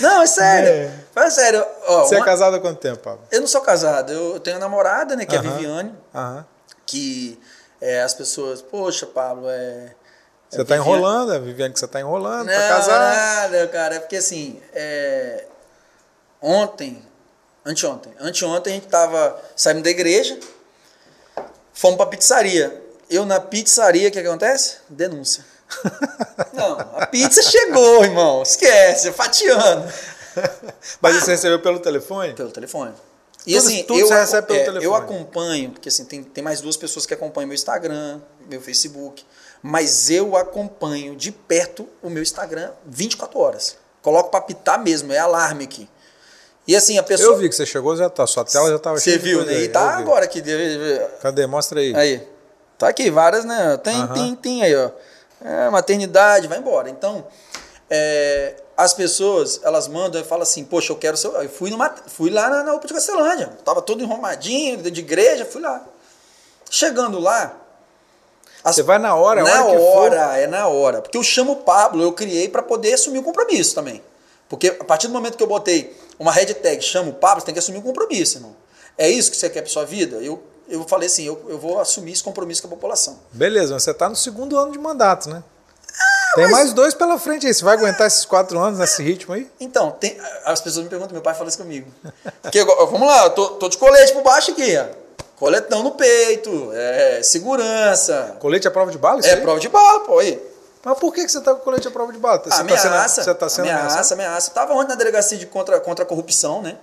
Não, 0.00 0.22
é 0.22 0.26
sério. 0.26 0.68
É. 0.68 0.90
Fala 1.14 1.30
sério. 1.30 1.64
Ó, 1.86 2.04
você 2.04 2.16
é 2.16 2.18
uma... 2.18 2.24
é 2.24 2.28
casado 2.28 2.56
há 2.56 2.60
quanto 2.60 2.78
tempo, 2.78 2.98
Pablo? 2.98 3.20
Eu 3.30 3.40
não 3.40 3.46
sou 3.46 3.62
casado. 3.62 4.12
Eu 4.12 4.40
tenho 4.40 4.56
uma 4.56 4.60
namorada, 4.60 5.16
né, 5.16 5.24
que 5.24 5.34
uh 5.34 5.40
-huh. 5.40 5.44
é 5.44 5.48
a 5.48 5.52
Viviane. 5.52 5.94
Uh 6.12 6.18
-huh. 6.18 6.44
Que 6.86 7.38
é, 7.80 8.02
as 8.02 8.14
pessoas, 8.14 8.62
poxa, 8.62 9.06
Pablo, 9.06 9.48
é. 9.50 9.94
Você 10.48 10.62
está 10.62 10.76
enrolando, 10.76 11.34
é 11.34 11.40
Viviane 11.40 11.74
que 11.74 11.80
você 11.80 11.86
está 11.86 12.00
enrolando 12.00 12.46
não, 12.46 12.54
para 12.54 12.68
casar. 12.68 13.16
Nada, 13.16 13.68
cara. 13.68 13.96
É 13.96 13.98
porque 13.98 14.16
assim, 14.16 14.62
é... 14.72 15.44
ontem 16.40 17.02
Anteontem. 17.66 18.12
Anteontem 18.20 18.72
a 18.72 18.76
gente 18.76 18.86
tava 18.86 19.42
saindo 19.56 19.82
da 19.82 19.90
igreja, 19.90 20.38
fomos 21.74 21.96
pra 21.96 22.06
pizzaria. 22.06 22.80
Eu 23.10 23.26
na 23.26 23.40
pizzaria, 23.40 24.08
o 24.08 24.12
que 24.12 24.20
acontece? 24.20 24.76
Denúncia. 24.88 25.44
Não, 26.54 26.78
a 26.96 27.06
pizza 27.08 27.42
chegou, 27.42 28.04
irmão. 28.04 28.42
Esquece, 28.44 29.10
fatiando. 29.10 29.92
Mas 31.00 31.16
você 31.16 31.32
recebeu 31.32 31.60
pelo 31.60 31.80
telefone? 31.80 32.34
Pelo 32.34 32.52
telefone. 32.52 32.94
E 33.46 33.54
tudo, 33.54 33.66
assim, 33.66 33.82
tudo 33.84 34.00
eu, 34.00 34.08
você 34.08 34.14
recebe 34.14 34.46
pelo 34.46 34.58
é, 34.58 34.64
telefone. 34.64 34.84
eu 34.84 34.94
acompanho, 34.94 35.70
porque 35.70 35.88
assim, 35.88 36.04
tem, 36.04 36.22
tem 36.24 36.42
mais 36.42 36.60
duas 36.60 36.76
pessoas 36.76 37.06
que 37.06 37.14
acompanham 37.14 37.46
meu 37.46 37.54
Instagram, 37.54 38.20
meu 38.50 38.60
Facebook, 38.60 39.24
mas 39.62 40.10
eu 40.10 40.36
acompanho 40.36 41.14
de 41.14 41.30
perto 41.30 41.88
o 42.02 42.10
meu 42.10 42.22
Instagram 42.22 42.72
24 42.84 43.38
horas. 43.38 43.76
Coloco 44.02 44.30
pra 44.30 44.40
pitar 44.40 44.82
mesmo, 44.82 45.12
é 45.12 45.18
alarme 45.18 45.64
aqui. 45.64 45.88
E 46.66 46.74
assim, 46.74 46.98
a 46.98 47.02
pessoa. 47.02 47.34
Eu 47.34 47.38
vi 47.38 47.48
que 47.48 47.54
você 47.54 47.64
chegou, 47.64 47.96
já 47.96 48.10
tá. 48.10 48.26
Sua 48.26 48.44
tela 48.44 48.68
já 48.68 48.78
tava 48.78 48.98
Você 48.98 49.18
viu, 49.18 49.44
né? 49.44 49.62
E 49.62 49.68
tá 49.68 49.96
agora 49.96 50.24
aqui. 50.24 50.42
Cadê? 51.22 51.46
Mostra 51.46 51.80
aí. 51.80 51.94
Aí. 51.94 52.28
Tá 52.76 52.88
aqui, 52.88 53.10
várias, 53.10 53.44
né? 53.44 53.76
Tem, 53.78 54.06
tem, 54.08 54.34
tem 54.34 54.62
aí, 54.62 54.74
ó. 54.74 54.90
É, 55.44 55.70
maternidade, 55.70 56.48
vai 56.48 56.58
embora. 56.58 56.90
Então, 56.90 57.26
é, 57.90 58.56
as 58.76 58.92
pessoas, 58.92 59.60
elas 59.62 59.88
mandam 59.88 60.20
e 60.20 60.24
falam 60.24 60.42
assim, 60.42 60.64
poxa, 60.64 60.92
eu 60.92 60.96
quero 60.96 61.16
seu. 61.16 61.32
Eu 61.32 61.48
fui, 61.48 61.70
numa, 61.70 61.94
fui 62.06 62.30
lá 62.30 62.50
na, 62.50 62.62
na 62.62 62.74
UPA 62.74 62.86
de 62.86 62.94
Castelândia. 62.94 63.46
Tava 63.64 63.80
todo 63.80 64.02
enromadinho, 64.02 64.78
de 64.90 65.00
igreja, 65.00 65.44
fui 65.44 65.62
lá. 65.62 65.84
Chegando 66.70 67.18
lá. 67.18 67.56
As... 68.62 68.74
Você 68.74 68.82
vai 68.82 68.98
na 68.98 69.14
hora, 69.14 69.42
Na 69.42 69.64
hora, 69.64 69.80
hora 69.80 70.38
é 70.38 70.46
na 70.46 70.66
hora. 70.66 71.00
Porque 71.00 71.16
eu 71.16 71.22
chamo 71.22 71.52
o 71.52 71.56
Pablo, 71.56 72.02
eu 72.02 72.12
criei 72.12 72.48
para 72.48 72.62
poder 72.62 72.94
assumir 72.94 73.18
o 73.18 73.22
compromisso 73.22 73.74
também. 73.74 74.02
Porque 74.48 74.68
a 74.68 74.84
partir 74.84 75.06
do 75.06 75.12
momento 75.12 75.36
que 75.36 75.42
eu 75.42 75.46
botei 75.46 75.96
uma 76.18 76.32
hashtag 76.32 76.82
chama 76.82 77.10
o 77.10 77.14
Pablo, 77.14 77.40
você 77.40 77.46
tem 77.46 77.54
que 77.54 77.58
assumir 77.58 77.78
um 77.78 77.82
compromisso, 77.82 78.38
irmão. 78.38 78.56
É 78.98 79.08
isso 79.08 79.30
que 79.30 79.36
você 79.36 79.48
quer 79.48 79.62
para 79.62 79.70
sua 79.70 79.84
vida? 79.84 80.16
Eu, 80.16 80.42
eu 80.68 80.84
falei 80.84 81.06
assim, 81.06 81.24
eu, 81.24 81.44
eu 81.48 81.58
vou 81.58 81.78
assumir 81.78 82.12
esse 82.12 82.22
compromisso 82.22 82.62
com 82.62 82.68
a 82.68 82.70
população. 82.70 83.18
Beleza, 83.32 83.74
mas 83.74 83.82
você 83.82 83.90
está 83.90 84.08
no 84.08 84.16
segundo 84.16 84.56
ano 84.58 84.72
de 84.72 84.78
mandato, 84.78 85.28
né? 85.28 85.42
Ah, 85.98 86.32
tem 86.34 86.44
mas... 86.44 86.52
mais 86.52 86.72
dois 86.72 86.94
pela 86.94 87.18
frente 87.18 87.46
aí. 87.46 87.54
Você 87.54 87.64
vai 87.64 87.76
aguentar 87.76 88.06
esses 88.06 88.24
quatro 88.24 88.58
anos 88.58 88.78
nesse 88.78 89.02
ritmo 89.02 89.34
aí? 89.34 89.50
Então, 89.58 89.90
tem, 89.92 90.18
as 90.44 90.60
pessoas 90.60 90.84
me 90.84 90.90
perguntam, 90.90 91.12
meu 91.12 91.22
pai 91.22 91.34
fala 91.34 91.48
isso 91.48 91.58
comigo. 91.58 91.90
Porque, 92.42 92.64
vamos 92.64 93.06
lá, 93.06 93.24
eu 93.24 93.30
tô, 93.30 93.48
tô 93.50 93.68
de 93.68 93.78
colete 93.78 94.12
por 94.12 94.22
baixo 94.22 94.50
aqui, 94.50 94.76
ó. 94.76 95.06
Coletão 95.36 95.82
no 95.82 95.90
peito, 95.92 96.70
é, 96.72 97.20
segurança. 97.22 98.36
Colete 98.40 98.66
é 98.66 98.70
prova 98.70 98.90
de 98.90 98.96
bala? 98.96 99.20
é 99.22 99.34
aí? 99.34 99.40
prova 99.40 99.60
de 99.60 99.68
bala, 99.68 100.00
pô. 100.00 100.18
Aí. 100.18 100.42
Mas 100.82 100.98
por 100.98 101.12
que 101.12 101.28
você 101.28 101.38
está 101.38 101.52
com 101.54 101.60
colete 101.60 101.88
à 101.88 101.90
prova 101.90 102.12
de 102.12 102.18
bala? 102.18 102.40
Você 102.42 102.60
ameaça, 102.60 102.88
tá 102.88 103.08
sendo, 103.08 103.24
você 103.24 103.34
tá 103.34 103.48
sendo 103.48 103.64
ameaça, 103.64 103.92
ameaça. 103.92 104.14
ameaça. 104.14 104.48
Estava 104.48 104.72
ontem 104.72 104.90
na 104.90 104.94
delegacia 104.94 105.36
de 105.36 105.44
contra, 105.44 105.78
contra 105.80 106.04
a 106.04 106.08
corrupção, 106.08 106.62
né? 106.62 106.76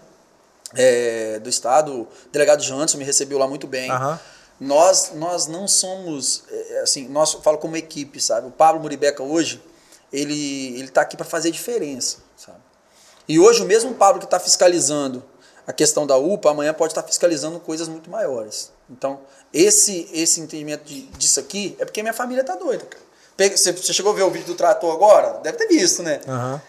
É, 0.75 1.39
do 1.39 1.49
Estado. 1.49 2.01
O 2.01 2.07
delegado 2.31 2.61
Janson 2.61 2.97
me 2.97 3.03
recebeu 3.05 3.39
lá 3.39 3.47
muito 3.47 3.65
bem. 3.65 3.89
Uhum. 3.91 4.19
Nós, 4.63 5.11
nós 5.15 5.47
não 5.47 5.67
somos, 5.67 6.43
é, 6.49 6.79
assim, 6.81 7.07
nós 7.09 7.33
falo 7.33 7.57
como 7.57 7.75
equipe, 7.75 8.21
sabe? 8.21 8.47
O 8.47 8.51
Pablo 8.51 8.81
Muribeca 8.81 9.21
hoje, 9.21 9.61
ele 10.11 10.75
ele 10.75 10.85
está 10.85 11.01
aqui 11.01 11.17
para 11.17 11.25
fazer 11.25 11.51
diferença, 11.51 12.17
sabe? 12.37 12.59
E 13.27 13.39
hoje 13.39 13.61
o 13.61 13.65
mesmo 13.65 13.93
Pablo 13.93 14.19
que 14.19 14.25
está 14.25 14.39
fiscalizando 14.39 15.23
a 15.67 15.73
questão 15.73 16.07
da 16.07 16.17
UPA, 16.17 16.51
amanhã 16.51 16.73
pode 16.73 16.91
estar 16.91 17.01
tá 17.01 17.07
fiscalizando 17.07 17.59
coisas 17.59 17.87
muito 17.87 18.09
maiores. 18.09 18.71
Então, 18.89 19.19
esse 19.53 20.09
esse 20.13 20.39
entendimento 20.39 20.85
de, 20.85 21.03
disso 21.17 21.39
aqui 21.39 21.75
é 21.79 21.85
porque 21.85 22.01
minha 22.01 22.13
família 22.13 22.41
está 22.41 22.55
doida, 22.55 22.85
cara. 22.85 23.03
Você 23.57 23.93
chegou 23.93 24.13
a 24.13 24.15
ver 24.15 24.23
o 24.23 24.29
vídeo 24.29 24.47
do 24.47 24.55
trator 24.55 24.93
agora? 24.93 25.39
Deve 25.41 25.57
ter 25.57 25.67
visto, 25.67 26.03
né? 26.03 26.21
Uhum. 26.27 26.59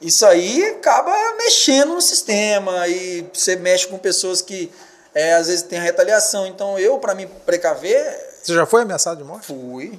Isso 0.00 0.24
aí 0.24 0.64
acaba 0.64 1.12
mexendo 1.36 1.94
no 1.94 2.00
sistema 2.00 2.88
e 2.88 3.28
você 3.32 3.56
mexe 3.56 3.86
com 3.86 3.98
pessoas 3.98 4.40
que 4.40 4.70
é, 5.14 5.34
às 5.34 5.46
vezes 5.46 5.62
tem 5.62 5.80
retaliação. 5.80 6.46
Então 6.46 6.78
eu, 6.78 6.98
para 6.98 7.14
me 7.14 7.26
precaver. 7.26 8.30
Você 8.42 8.54
já 8.54 8.66
foi 8.66 8.82
ameaçado 8.82 9.18
de 9.18 9.24
morte? 9.24 9.46
Fui. 9.46 9.98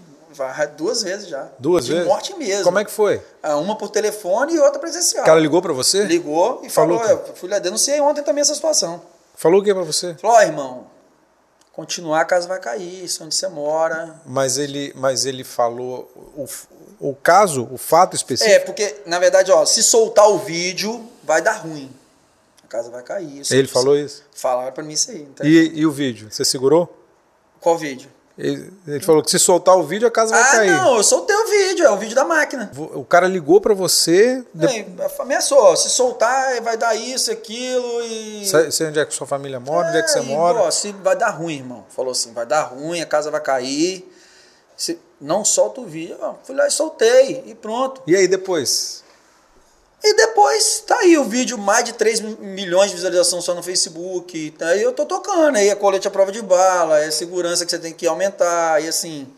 Duas 0.76 1.04
vezes 1.04 1.28
já. 1.28 1.48
Duas 1.60 1.86
de 1.86 1.92
vezes? 1.92 2.06
De 2.06 2.10
morte 2.10 2.36
mesmo. 2.36 2.64
Como 2.64 2.80
é 2.80 2.86
que 2.86 2.92
foi? 2.92 3.22
Ah, 3.42 3.58
uma 3.58 3.78
por 3.78 3.90
telefone 3.90 4.56
e 4.56 4.60
outra 4.60 4.80
presencial. 4.80 5.24
O 5.24 5.26
cara 5.26 5.40
ligou 5.40 5.62
para 5.62 5.74
você? 5.74 6.04
Ligou 6.06 6.62
e 6.64 6.70
falou. 6.70 7.00
falou 7.00 7.24
eu 7.28 7.36
fui 7.36 7.50
lá, 7.50 7.60
denunciei 7.60 8.02
ontem 8.02 8.24
também 8.24 8.42
essa 8.42 8.56
situação. 8.56 9.02
Falou 9.36 9.62
o 9.62 9.64
que 9.64 9.74
para 9.74 9.84
você? 9.84 10.16
Falou, 10.16 10.38
oh, 10.38 10.42
irmão, 10.42 10.88
continuar 11.72 12.22
a 12.22 12.26
casa 12.26 12.48
vai 12.48 12.60
cair, 12.60 13.04
isso 13.04 13.22
é 13.22 13.26
onde 13.26 13.36
você 13.36 13.48
mora. 13.48 14.16
Mas 14.26 14.58
ele, 14.58 14.92
mas 14.96 15.26
ele 15.26 15.44
falou 15.44 16.10
o, 16.36 16.48
o 17.00 17.16
caso, 17.16 17.68
o 17.72 17.78
fato 17.78 18.16
específico? 18.16 18.56
É, 18.56 18.60
porque, 18.60 19.02
na 19.06 19.20
verdade, 19.20 19.52
ó, 19.52 19.66
se 19.66 19.84
soltar 19.84 20.30
o 20.30 20.40
vídeo, 20.40 21.08
vai 21.24 21.42
dar 21.42 21.58
ruim. 21.58 21.92
A 22.74 22.78
casa 22.78 22.90
vai 22.90 23.04
cair. 23.04 23.44
Ele 23.52 23.68
falou 23.68 23.96
isso? 23.96 24.24
Falaram 24.34 24.72
pra 24.72 24.84
mim 24.84 24.94
isso 24.94 25.12
aí. 25.12 25.22
Então... 25.22 25.46
E, 25.46 25.80
e 25.80 25.86
o 25.86 25.92
vídeo? 25.92 26.28
Você 26.32 26.44
segurou? 26.44 26.92
Qual 27.62 27.78
vídeo? 27.78 28.10
Ele, 28.36 28.74
ele, 28.88 29.00
falou 29.00 29.22
que 29.22 29.30
se 29.30 29.38
soltar 29.38 29.78
o 29.78 29.84
vídeo 29.84 30.08
a 30.08 30.12
casa 30.12 30.32
vai 30.32 30.42
ah, 30.42 30.52
cair. 30.52 30.70
Ah, 30.72 30.84
não, 30.86 30.98
eu 30.98 31.04
soltei 31.04 31.36
o 31.36 31.48
vídeo, 31.48 31.86
é 31.86 31.92
o 31.92 31.98
vídeo 31.98 32.16
da 32.16 32.26
máquina. 32.26 32.72
O 32.76 33.06
cara 33.06 33.28
ligou 33.28 33.62
para 33.62 33.76
você. 33.76 34.44
De... 34.52 34.88
ameaçou, 35.20 35.78
se 35.78 35.88
soltar 35.92 36.60
vai 36.64 36.76
dar 36.76 36.96
isso, 36.96 37.32
aquilo 37.32 38.02
e. 38.02 38.44
Sei 38.72 38.88
onde 38.88 39.00
é 39.00 39.06
que 39.06 39.14
sua 39.14 39.28
família 39.28 39.60
mora, 39.60 39.86
é, 39.86 39.90
onde 39.90 40.00
é 40.00 40.02
que 40.02 40.10
você 40.10 40.22
e, 40.22 40.26
mora. 40.26 40.62
Ó, 40.62 40.72
se 40.72 40.92
vai 40.94 41.16
dar 41.16 41.30
ruim, 41.30 41.58
irmão. 41.58 41.86
Falou 41.90 42.12
assim: 42.12 42.34
vai 42.34 42.48
dar 42.48 42.64
ruim, 42.64 43.02
a 43.02 43.06
casa 43.06 43.30
vai 43.30 43.40
cair. 43.40 44.12
Se 44.76 45.00
não 45.22 45.46
solta 45.46 45.80
o 45.80 45.86
vídeo. 45.86 46.18
Eu 46.20 46.40
fui 46.44 46.56
lá 46.56 46.66
e 46.66 46.72
soltei 46.72 47.44
e 47.46 47.54
pronto. 47.54 48.02
E 48.08 48.16
aí 48.16 48.28
depois? 48.28 49.03
E 50.04 50.14
depois 50.16 50.84
tá 50.86 50.98
aí 51.00 51.18
o 51.18 51.24
vídeo, 51.24 51.58
mais 51.58 51.86
de 51.86 51.94
3 51.94 52.20
milhões 52.20 52.90
de 52.90 52.96
visualizações 52.98 53.46
só 53.46 53.54
no 53.54 53.64
Facebook. 53.64 54.54
Aí 54.60 54.82
eu 54.82 54.92
tô 54.92 55.06
tocando, 55.06 55.56
aí 55.56 55.72
a 55.72 55.78
colete 55.78 56.06
à 56.06 56.12
prova 56.12 56.30
de 56.30 56.42
bala, 56.42 57.00
é 57.00 57.10
segurança 57.10 57.64
que 57.64 57.72
você 57.72 57.80
tem 57.80 57.94
que 57.94 58.06
aumentar, 58.06 58.84
e 58.84 58.90
assim. 58.90 59.34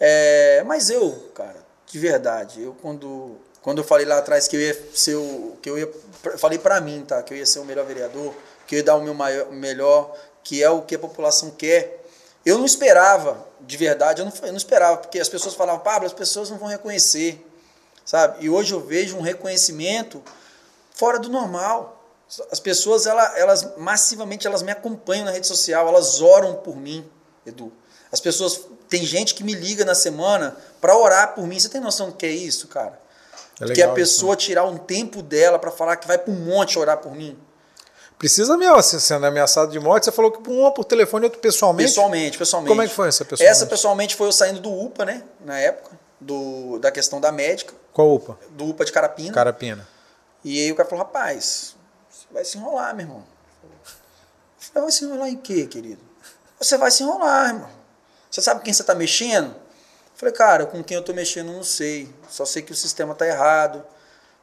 É, 0.00 0.64
mas 0.66 0.90
eu, 0.90 1.30
cara, 1.34 1.64
de 1.86 1.98
verdade, 2.00 2.62
eu 2.62 2.74
quando, 2.82 3.36
quando 3.62 3.78
eu 3.78 3.84
falei 3.84 4.06
lá 4.06 4.18
atrás 4.18 4.48
que 4.48 4.56
eu 4.56 4.60
ia 4.60 4.76
ser 4.92 5.14
o. 5.14 5.56
que 5.62 5.70
eu 5.70 5.78
ia. 5.78 5.88
Falei 6.36 6.58
para 6.58 6.80
mim, 6.80 7.04
tá? 7.06 7.22
Que 7.22 7.34
eu 7.34 7.38
ia 7.38 7.46
ser 7.46 7.60
o 7.60 7.64
melhor 7.64 7.86
vereador, 7.86 8.34
que 8.66 8.74
eu 8.74 8.78
ia 8.78 8.84
dar 8.84 8.96
o 8.96 9.02
meu 9.02 9.14
maior, 9.14 9.52
melhor, 9.52 10.12
que 10.42 10.60
é 10.60 10.68
o 10.68 10.82
que 10.82 10.96
a 10.96 10.98
população 10.98 11.52
quer. 11.52 12.04
Eu 12.44 12.58
não 12.58 12.64
esperava, 12.64 13.46
de 13.60 13.76
verdade, 13.76 14.20
eu 14.20 14.24
não, 14.24 14.32
eu 14.42 14.48
não 14.48 14.56
esperava, 14.56 14.96
porque 14.96 15.20
as 15.20 15.28
pessoas 15.28 15.54
falavam, 15.54 15.80
Pablo, 15.80 16.06
as 16.06 16.12
pessoas 16.12 16.50
não 16.50 16.58
vão 16.58 16.68
reconhecer 16.68 17.44
sabe? 18.08 18.42
E 18.42 18.48
hoje 18.48 18.72
eu 18.72 18.80
vejo 18.80 19.18
um 19.18 19.20
reconhecimento 19.20 20.22
fora 20.94 21.18
do 21.18 21.28
normal. 21.28 22.02
As 22.50 22.58
pessoas, 22.58 23.06
elas, 23.06 23.36
elas 23.36 23.76
massivamente, 23.76 24.46
elas 24.46 24.62
me 24.62 24.72
acompanham 24.72 25.26
na 25.26 25.30
rede 25.30 25.46
social, 25.46 25.86
elas 25.86 26.22
oram 26.22 26.54
por 26.54 26.74
mim, 26.74 27.06
Edu. 27.44 27.70
As 28.10 28.18
pessoas, 28.18 28.62
tem 28.88 29.04
gente 29.04 29.34
que 29.34 29.44
me 29.44 29.52
liga 29.52 29.84
na 29.84 29.94
semana 29.94 30.56
para 30.80 30.96
orar 30.96 31.34
por 31.34 31.46
mim. 31.46 31.60
Você 31.60 31.68
tem 31.68 31.82
noção 31.82 32.08
do 32.08 32.14
que 32.14 32.24
é 32.24 32.30
isso, 32.30 32.68
cara? 32.68 32.98
É 33.60 33.66
legal, 33.66 33.74
que 33.74 33.82
a 33.82 33.92
pessoa 33.92 34.32
isso. 34.32 34.46
tirar 34.46 34.64
um 34.64 34.78
tempo 34.78 35.20
dela 35.20 35.58
para 35.58 35.70
falar 35.70 35.96
que 35.96 36.08
vai 36.08 36.16
para 36.16 36.32
um 36.32 36.36
monte 36.36 36.78
orar 36.78 36.96
por 36.96 37.14
mim. 37.14 37.36
Precisa 38.18 38.56
mesmo, 38.56 38.82
sendo 38.82 39.26
ameaçado 39.26 39.70
de 39.70 39.78
morte. 39.78 40.06
Você 40.06 40.12
falou 40.12 40.32
que 40.32 40.50
um 40.50 40.70
por 40.70 40.86
telefone 40.86 41.24
e 41.24 41.26
outro 41.26 41.40
pessoalmente. 41.40 41.90
Pessoalmente, 41.90 42.38
pessoalmente. 42.38 42.68
Como 42.70 42.80
é 42.80 42.88
que 42.88 42.94
foi 42.94 43.08
essa 43.08 43.22
pessoalmente? 43.22 43.54
Essa 43.54 43.66
pessoalmente 43.66 44.16
foi 44.16 44.28
eu 44.28 44.32
saindo 44.32 44.60
do 44.60 44.72
UPA, 44.72 45.04
né? 45.04 45.22
Na 45.44 45.58
época, 45.58 45.90
do, 46.18 46.78
da 46.78 46.90
questão 46.90 47.20
da 47.20 47.30
médica. 47.30 47.74
Qual 47.98 48.14
UPA? 48.14 48.38
Do 48.50 48.68
UPA 48.68 48.84
de 48.84 48.92
Carapina. 48.92 49.34
Carapina. 49.34 49.88
E 50.44 50.60
aí 50.60 50.70
o 50.70 50.76
cara 50.76 50.88
falou, 50.88 51.04
rapaz, 51.04 51.74
você 52.08 52.26
vai 52.30 52.44
se 52.44 52.56
enrolar, 52.56 52.94
meu 52.94 53.04
irmão. 53.04 53.24
Eu 53.64 53.70
falei, 54.60 54.82
vai 54.82 54.92
se 54.92 55.04
enrolar 55.04 55.28
em 55.28 55.36
quê, 55.36 55.66
querido? 55.66 56.00
Você 56.60 56.78
vai 56.78 56.92
se 56.92 57.02
enrolar, 57.02 57.48
irmão. 57.48 57.68
Você 58.30 58.40
sabe 58.40 58.62
quem 58.62 58.72
você 58.72 58.82
está 58.82 58.94
mexendo? 58.94 59.52
Falei, 60.14 60.32
cara, 60.32 60.64
com 60.64 60.80
quem 60.84 60.94
eu 60.94 61.00
estou 61.00 61.12
mexendo 61.12 61.50
não 61.50 61.64
sei. 61.64 62.14
Só 62.30 62.44
sei 62.44 62.62
que 62.62 62.70
o 62.70 62.76
sistema 62.76 63.14
está 63.14 63.26
errado. 63.26 63.84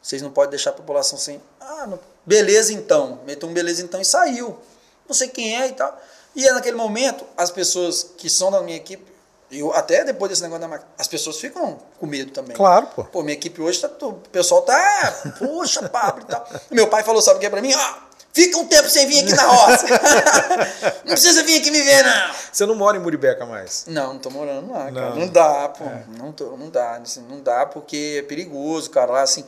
Vocês 0.01 0.21
não 0.21 0.31
podem 0.31 0.49
deixar 0.49 0.71
a 0.71 0.73
população 0.73 1.17
sem. 1.17 1.41
Ah, 1.61 1.87
não... 1.87 1.97
beleza 2.25 2.73
então. 2.73 3.21
Meteu 3.25 3.47
um 3.47 3.53
beleza 3.53 3.81
então 3.81 4.01
e 4.01 4.05
saiu. 4.05 4.59
Não 5.07 5.15
sei 5.15 5.29
quem 5.29 5.61
é 5.61 5.69
e 5.69 5.71
tal. 5.71 5.97
E 6.35 6.45
é 6.45 6.51
naquele 6.51 6.75
momento, 6.75 7.25
as 7.37 7.51
pessoas 7.51 8.03
que 8.17 8.29
são 8.29 8.51
da 8.51 8.61
minha 8.61 8.75
equipe, 8.75 9.14
eu 9.51 9.71
até 9.73 10.03
depois 10.03 10.29
desse 10.29 10.41
negócio 10.41 10.61
da 10.61 10.67
máquina, 10.67 10.89
as 10.97 11.07
pessoas 11.07 11.37
ficam 11.37 11.77
com 11.99 12.05
medo 12.05 12.31
também. 12.31 12.55
Claro, 12.55 12.87
pô. 12.87 13.03
Pô, 13.03 13.21
minha 13.21 13.33
equipe 13.33 13.61
hoje 13.61 13.79
tá. 13.79 13.89
O 14.05 14.13
pessoal 14.31 14.63
tá. 14.63 15.13
Poxa, 15.37 15.87
Pablo 15.87 16.23
e 16.23 16.25
tal. 16.25 16.47
Meu 16.71 16.87
pai 16.87 17.03
falou, 17.03 17.21
sabe 17.21 17.37
o 17.37 17.39
que 17.39 17.45
é 17.45 17.49
pra 17.49 17.61
mim? 17.61 17.71
Ah, 17.73 17.99
fica 18.33 18.57
um 18.57 18.65
tempo 18.65 18.89
sem 18.89 19.07
vir 19.07 19.23
aqui 19.23 19.35
na 19.35 19.43
roça. 19.43 19.85
não 21.05 21.13
precisa 21.13 21.43
vir 21.43 21.59
aqui 21.59 21.69
me 21.69 21.81
ver, 21.81 22.03
não. 22.03 22.33
Você 22.51 22.65
não 22.65 22.75
mora 22.75 22.97
em 22.97 22.99
Muribeca 22.99 23.45
mais? 23.45 23.85
Não, 23.87 24.13
não 24.13 24.19
tô 24.19 24.31
morando 24.31 24.71
lá, 24.71 24.91
cara. 24.91 25.09
Não, 25.11 25.15
não 25.17 25.27
dá, 25.27 25.69
pô. 25.69 25.83
É. 25.85 26.05
Não, 26.17 26.31
tô, 26.31 26.57
não 26.57 26.69
dá. 26.69 26.95
Assim, 26.97 27.21
não 27.29 27.39
dá 27.39 27.67
porque 27.67 28.17
é 28.19 28.21
perigoso, 28.23 28.89
cara. 28.89 29.11
Lá 29.11 29.21
assim. 29.21 29.45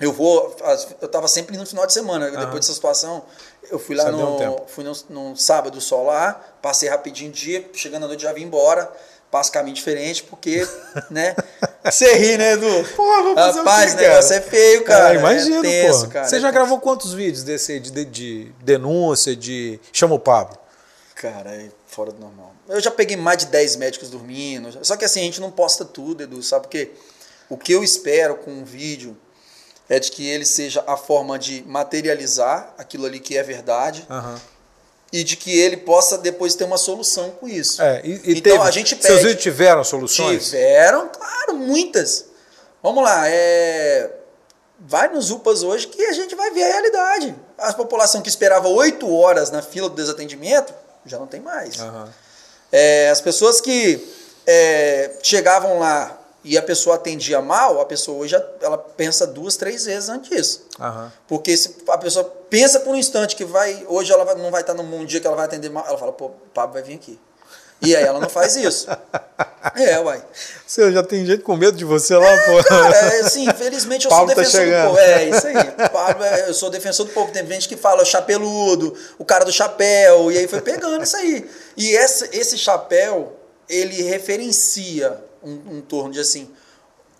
Eu 0.00 0.12
vou. 0.12 0.56
Eu 1.00 1.08
tava 1.08 1.28
sempre 1.28 1.56
no 1.56 1.66
final 1.66 1.86
de 1.86 1.92
semana. 1.92 2.26
Uhum. 2.30 2.40
Depois 2.40 2.60
dessa 2.60 2.72
situação, 2.72 3.22
eu 3.70 3.78
fui 3.78 3.94
lá 3.94 4.10
no. 4.10 4.40
Um 4.40 4.66
fui 4.66 4.82
no, 4.82 4.92
no 5.10 5.36
sábado 5.36 5.78
só 5.80 6.02
lá, 6.02 6.40
passei 6.62 6.88
rapidinho 6.88 7.30
o 7.30 7.34
dia, 7.34 7.68
chegando 7.74 8.04
à 8.04 8.08
noite 8.08 8.22
já 8.22 8.32
vim 8.32 8.44
embora 8.44 8.90
passa 9.30 9.50
caminho 9.52 9.74
diferente, 9.74 10.22
porque, 10.24 10.66
né? 11.08 11.36
Você 11.84 12.12
ri, 12.14 12.36
né, 12.36 12.52
Edu? 12.52 12.84
Porra, 12.96 13.22
vou 13.22 13.34
fazer 13.34 13.58
Rapaz, 13.58 13.94
o 13.94 13.96
quê, 13.96 14.02
negócio 14.02 14.34
é 14.34 14.40
feio, 14.40 14.84
cara. 14.84 15.14
É, 15.14 15.18
imagina, 15.18 15.58
é 15.58 15.62
tenso, 15.62 16.08
cara. 16.08 16.28
Você 16.28 16.36
é 16.36 16.40
já 16.40 16.48
tenso. 16.48 16.54
gravou 16.54 16.80
quantos 16.80 17.12
vídeos 17.12 17.42
desse 17.44 17.78
de, 17.78 17.90
de, 17.90 18.04
de, 18.04 18.52
denúncia, 18.60 19.36
de. 19.36 19.80
Chama 19.92 20.14
o 20.14 20.18
Pablo? 20.18 20.58
Cara, 21.14 21.54
é 21.54 21.68
fora 21.86 22.10
do 22.10 22.20
normal. 22.20 22.54
Eu 22.68 22.80
já 22.80 22.90
peguei 22.90 23.16
mais 23.16 23.38
de 23.38 23.46
10 23.46 23.76
médicos 23.76 24.10
dormindo. 24.10 24.84
Só 24.84 24.96
que 24.96 25.04
assim, 25.04 25.20
a 25.20 25.24
gente 25.24 25.40
não 25.40 25.50
posta 25.50 25.84
tudo, 25.84 26.22
Edu, 26.22 26.42
sabe? 26.42 26.62
Porque 26.62 26.90
o 27.48 27.56
que 27.56 27.72
eu 27.72 27.84
espero 27.84 28.36
com 28.36 28.50
um 28.50 28.64
vídeo 28.64 29.16
é 29.88 29.98
de 29.98 30.10
que 30.10 30.26
ele 30.28 30.44
seja 30.44 30.84
a 30.86 30.96
forma 30.96 31.38
de 31.38 31.64
materializar 31.66 32.74
aquilo 32.78 33.06
ali 33.06 33.20
que 33.20 33.36
é 33.36 33.42
verdade. 33.42 34.06
Uhum 34.08 34.59
e 35.12 35.24
de 35.24 35.36
que 35.36 35.58
ele 35.58 35.76
possa 35.76 36.16
depois 36.16 36.54
ter 36.54 36.64
uma 36.64 36.78
solução 36.78 37.30
com 37.30 37.48
isso. 37.48 37.82
É, 37.82 38.00
e, 38.04 38.10
e 38.10 38.38
então 38.38 38.42
teve, 38.42 38.58
a 38.58 38.70
gente 38.70 38.94
pede. 38.94 39.06
Seus 39.06 39.22
vídeos 39.22 39.42
tiveram 39.42 39.82
soluções? 39.82 40.46
Tiveram, 40.46 41.08
claro, 41.08 41.56
muitas. 41.56 42.26
Vamos 42.82 43.02
lá, 43.02 43.28
é, 43.28 44.10
vai 44.78 45.08
nos 45.08 45.30
UPAs 45.30 45.62
hoje 45.62 45.86
que 45.88 46.02
a 46.02 46.12
gente 46.12 46.34
vai 46.34 46.50
ver 46.52 46.62
a 46.62 46.68
realidade. 46.68 47.34
A 47.58 47.72
população 47.72 48.22
que 48.22 48.28
esperava 48.28 48.68
oito 48.68 49.12
horas 49.12 49.50
na 49.50 49.62
fila 49.62 49.88
do 49.88 49.94
desatendimento 49.94 50.72
já 51.04 51.18
não 51.18 51.26
tem 51.26 51.40
mais. 51.40 51.78
Uhum. 51.78 52.08
É, 52.72 53.10
as 53.10 53.20
pessoas 53.20 53.60
que 53.60 54.06
é, 54.46 55.12
chegavam 55.22 55.78
lá 55.78 56.19
e 56.42 56.56
a 56.56 56.62
pessoa 56.62 56.96
atendia 56.96 57.40
mal, 57.42 57.80
a 57.80 57.84
pessoa 57.84 58.18
hoje 58.18 58.34
ela 58.62 58.78
pensa 58.78 59.26
duas, 59.26 59.56
três 59.56 59.84
vezes 59.84 60.08
antes 60.08 60.30
disso. 60.30 60.66
Uhum. 60.78 61.10
Porque 61.28 61.56
se 61.56 61.76
a 61.88 61.98
pessoa 61.98 62.24
pensa 62.48 62.80
por 62.80 62.90
um 62.90 62.96
instante 62.96 63.36
que 63.36 63.44
vai, 63.44 63.84
hoje 63.86 64.10
ela 64.10 64.34
não 64.34 64.50
vai 64.50 64.62
estar 64.62 64.74
num 64.74 65.04
dia 65.04 65.20
que 65.20 65.26
ela 65.26 65.36
vai 65.36 65.44
atender 65.44 65.70
mal, 65.70 65.84
ela 65.86 65.98
fala, 65.98 66.12
pô, 66.12 66.26
o 66.26 66.32
Pablo 66.54 66.74
vai 66.74 66.82
vir 66.82 66.94
aqui. 66.94 67.18
E 67.82 67.96
aí 67.96 68.04
ela 68.04 68.20
não 68.20 68.28
faz 68.28 68.56
isso. 68.56 68.88
é, 69.74 69.98
uai. 70.00 70.22
Você 70.66 70.92
já 70.92 71.02
tem 71.02 71.24
gente 71.24 71.42
com 71.42 71.56
medo 71.56 71.76
de 71.76 71.84
você 71.84 72.14
lá, 72.14 72.30
é, 72.30 72.46
pô. 72.46 72.64
Cara, 72.64 72.96
é, 72.96 73.20
assim, 73.20 73.48
infelizmente 73.48 74.04
eu 74.04 74.10
Pablo 74.10 74.28
sou 74.28 74.36
defensor 74.36 74.70
tá 74.70 74.82
do 74.82 74.88
povo. 74.88 74.98
É, 74.98 75.28
isso 75.28 75.46
aí. 75.46 75.88
Pablo, 75.90 76.24
é, 76.24 76.48
eu 76.48 76.54
sou 76.54 76.70
defensor 76.70 77.06
do 77.06 77.12
povo. 77.12 77.32
Tem 77.32 77.46
gente 77.46 77.68
que 77.68 77.76
fala 77.76 78.02
o 78.02 78.06
chapeludo, 78.06 78.94
o 79.18 79.24
cara 79.24 79.44
do 79.44 79.52
chapéu, 79.52 80.30
e 80.30 80.38
aí 80.38 80.46
foi 80.46 80.60
pegando 80.60 81.02
isso 81.02 81.16
aí. 81.16 81.48
E 81.76 81.96
essa, 81.96 82.28
esse 82.32 82.58
chapéu, 82.58 83.34
ele 83.66 84.02
referencia 84.02 85.29
um, 85.42 85.76
um 85.76 85.80
torno 85.80 86.12
de 86.12 86.20
assim, 86.20 86.50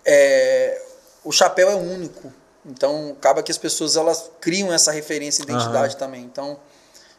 é, 0.05 0.81
o 1.23 1.31
chapéu 1.31 1.69
é 1.69 1.75
único. 1.75 2.31
Então, 2.65 3.15
acaba 3.17 3.41
que 3.41 3.51
as 3.51 3.57
pessoas 3.57 3.95
elas 3.95 4.29
criam 4.39 4.71
essa 4.71 4.91
referência 4.91 5.41
identidade 5.43 5.93
uhum. 5.93 5.99
também. 5.99 6.23
Então, 6.23 6.59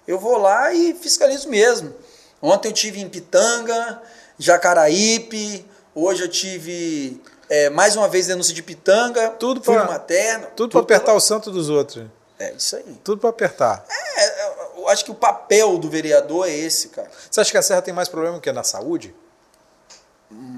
eu 0.06 0.18
vou 0.18 0.36
lá 0.38 0.72
e 0.72 0.94
fiscalizo 0.94 1.48
mesmo. 1.48 1.92
Ontem 2.40 2.68
eu 2.68 2.72
tive 2.72 3.00
em 3.00 3.08
Pitanga, 3.08 4.00
Jacaraípe, 4.38 5.64
hoje 5.94 6.22
eu 6.22 6.28
tive 6.28 7.20
é, 7.48 7.70
mais 7.70 7.96
uma 7.96 8.08
vez 8.08 8.26
denúncia 8.26 8.54
de 8.54 8.62
Pitanga, 8.62 9.30
tudo 9.30 9.60
para 9.60 9.84
materno. 9.84 10.46
Tudo, 10.46 10.54
tudo 10.56 10.70
para 10.70 10.80
apertar 10.80 11.04
pra... 11.06 11.14
o 11.14 11.20
santo 11.20 11.50
dos 11.50 11.68
outros. 11.68 12.06
É 12.38 12.52
isso 12.52 12.74
aí. 12.76 12.98
Tudo 13.04 13.20
para 13.20 13.30
apertar. 13.30 13.84
É, 14.16 14.78
eu 14.78 14.88
acho 14.88 15.04
que 15.04 15.10
o 15.10 15.14
papel 15.14 15.78
do 15.78 15.88
vereador 15.88 16.48
é 16.48 16.52
esse, 16.52 16.88
cara. 16.88 17.10
Você 17.30 17.40
acha 17.40 17.50
que 17.50 17.58
a 17.58 17.62
Serra 17.62 17.82
tem 17.82 17.94
mais 17.94 18.08
problema 18.08 18.40
que 18.40 18.50
na 18.50 18.64
saúde? 18.64 19.14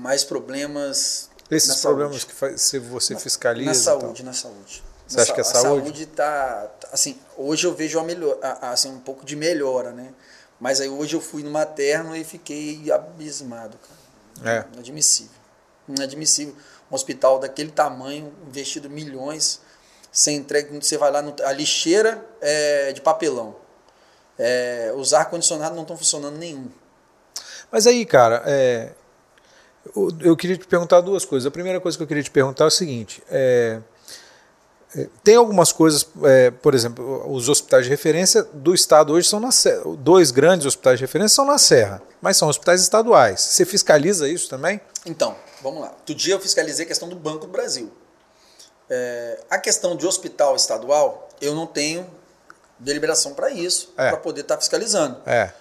Mais 0.05 0.23
problemas 0.23 1.31
esses 1.51 1.81
problemas 1.81 2.17
saúde. 2.17 2.27
que 2.27 2.35
faz, 2.35 2.61
se 2.61 2.79
você 2.79 3.19
fiscaliza. 3.19 3.71
Na 3.71 3.75
saúde, 3.75 4.23
na 4.23 4.33
saúde. 4.35 4.83
Você 5.07 5.17
na 5.17 5.23
acha 5.23 5.33
que 5.33 5.41
é 5.41 5.45
saúde? 5.45 5.67
A 5.67 5.85
saúde 5.85 6.03
está. 6.03 6.71
Assim, 6.93 7.19
hoje 7.39 7.67
eu 7.67 7.75
vejo 7.75 7.99
a 7.99 8.05
melhor, 8.05 8.39
assim, 8.61 8.91
um 8.91 9.01
pouco 9.01 9.25
de 9.25 9.35
melhora, 9.35 9.93
né? 9.93 10.13
Mas 10.61 10.79
aí 10.79 10.91
hoje 10.91 11.17
eu 11.17 11.23
fui 11.23 11.43
no 11.43 11.51
materno 11.51 12.15
e 12.15 12.23
fiquei 12.23 12.93
abismado, 12.93 13.79
cara. 13.79 14.59
É. 14.59 14.75
Inadmissível. 14.75 15.33
Inadmissível. 15.89 16.55
Um 16.91 16.95
hospital 16.95 17.39
daquele 17.39 17.71
tamanho, 17.71 18.31
investido 18.47 18.91
milhões, 18.91 19.61
sem 20.13 20.37
entrega, 20.37 20.79
você 20.79 20.99
vai 20.99 21.11
lá, 21.11 21.23
no, 21.23 21.35
a 21.45 21.53
lixeira 21.53 22.23
é 22.43 22.93
de 22.93 23.01
papelão. 23.01 23.57
É, 24.39 24.93
os 24.95 25.15
ar-condicionados 25.15 25.75
não 25.75 25.83
estão 25.83 25.97
funcionando 25.97 26.37
nenhum. 26.37 26.69
Mas 27.71 27.87
aí, 27.87 28.05
cara, 28.05 28.43
é, 28.47 28.93
eu 30.21 30.37
queria 30.37 30.57
te 30.57 30.67
perguntar 30.67 31.01
duas 31.01 31.25
coisas. 31.25 31.47
A 31.47 31.51
primeira 31.51 31.81
coisa 31.81 31.97
que 31.97 32.03
eu 32.03 32.07
queria 32.07 32.23
te 32.23 32.31
perguntar 32.31 32.65
é 32.65 32.67
o 32.67 32.71
seguinte: 32.71 33.23
é, 33.31 33.81
é, 34.97 35.09
tem 35.23 35.37
algumas 35.37 35.73
coisas, 35.73 36.07
é, 36.23 36.51
por 36.51 36.75
exemplo, 36.75 37.25
os 37.31 37.49
hospitais 37.49 37.85
de 37.85 37.91
referência 37.91 38.45
do 38.45 38.75
estado 38.75 39.13
hoje 39.13 39.29
são 39.29 39.41
na 39.41 39.51
Serra. 39.51 39.83
Dois 39.99 40.31
grandes 40.31 40.67
hospitais 40.67 40.99
de 40.99 41.05
referência 41.05 41.35
são 41.35 41.45
na 41.45 41.59
Serra, 41.59 42.01
mas 42.21 42.37
são 42.37 42.49
hospitais 42.49 42.81
estaduais. 42.81 43.41
Você 43.41 43.65
fiscaliza 43.65 44.29
isso 44.29 44.49
também? 44.49 44.81
Então, 45.05 45.37
vamos 45.63 45.81
lá. 45.81 45.89
Outro 45.91 46.15
dia 46.15 46.35
eu 46.35 46.41
fiscalizei 46.41 46.85
a 46.85 46.89
questão 46.89 47.09
do 47.09 47.17
Banco 47.17 47.47
do 47.47 47.53
Brasil. 47.53 47.93
É, 48.89 49.41
a 49.51 49.59
questão 49.59 49.97
de 49.97 50.07
hospital 50.07 50.55
estadual, 50.55 51.29
eu 51.41 51.55
não 51.55 51.67
tenho 51.67 52.07
deliberação 52.79 53.35
para 53.35 53.51
isso, 53.51 53.93
é. 53.97 54.11
para 54.11 54.19
poder 54.19 54.43
estar 54.43 54.55
tá 54.55 54.61
fiscalizando. 54.61 55.21
É. 55.27 55.53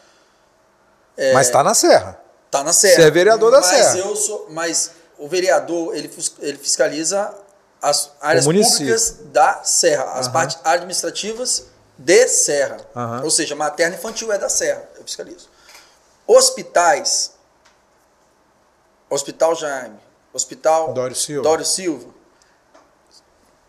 é. 1.18 1.34
Mas 1.34 1.48
está 1.48 1.64
na 1.64 1.74
Serra. 1.74 2.23
Tá 2.54 2.64
na 2.64 2.72
Serra. 2.72 2.98
Você 2.98 3.02
é 3.02 3.10
vereador 3.10 3.50
da 3.50 3.62
mas 3.62 3.68
Serra. 3.68 3.98
Eu 3.98 4.16
sou, 4.16 4.46
mas 4.52 4.92
o 5.18 5.28
vereador, 5.28 5.96
ele, 5.96 6.08
ele 6.40 6.58
fiscaliza 6.60 7.34
as 7.82 8.12
áreas 8.22 8.46
públicas 8.46 9.18
da 9.32 9.64
Serra, 9.64 10.04
as 10.20 10.28
uhum. 10.28 10.34
partes 10.34 10.60
administrativas 10.64 11.66
de 11.98 12.28
Serra. 12.28 12.78
Uhum. 12.96 13.24
Ou 13.24 13.32
seja, 13.32 13.56
materno 13.56 13.96
infantil 13.96 14.32
é 14.32 14.38
da 14.38 14.50
Serra, 14.50 14.88
eu 14.96 15.04
fiscalizo. 15.04 15.50
Hospitais, 16.28 17.32
Hospital 19.10 19.56
Jaime, 19.56 20.00
Hospital 20.32 20.94
Dório 20.94 21.16
Silva. 21.16 21.42
Dório 21.42 21.66
Silva. 21.66 22.08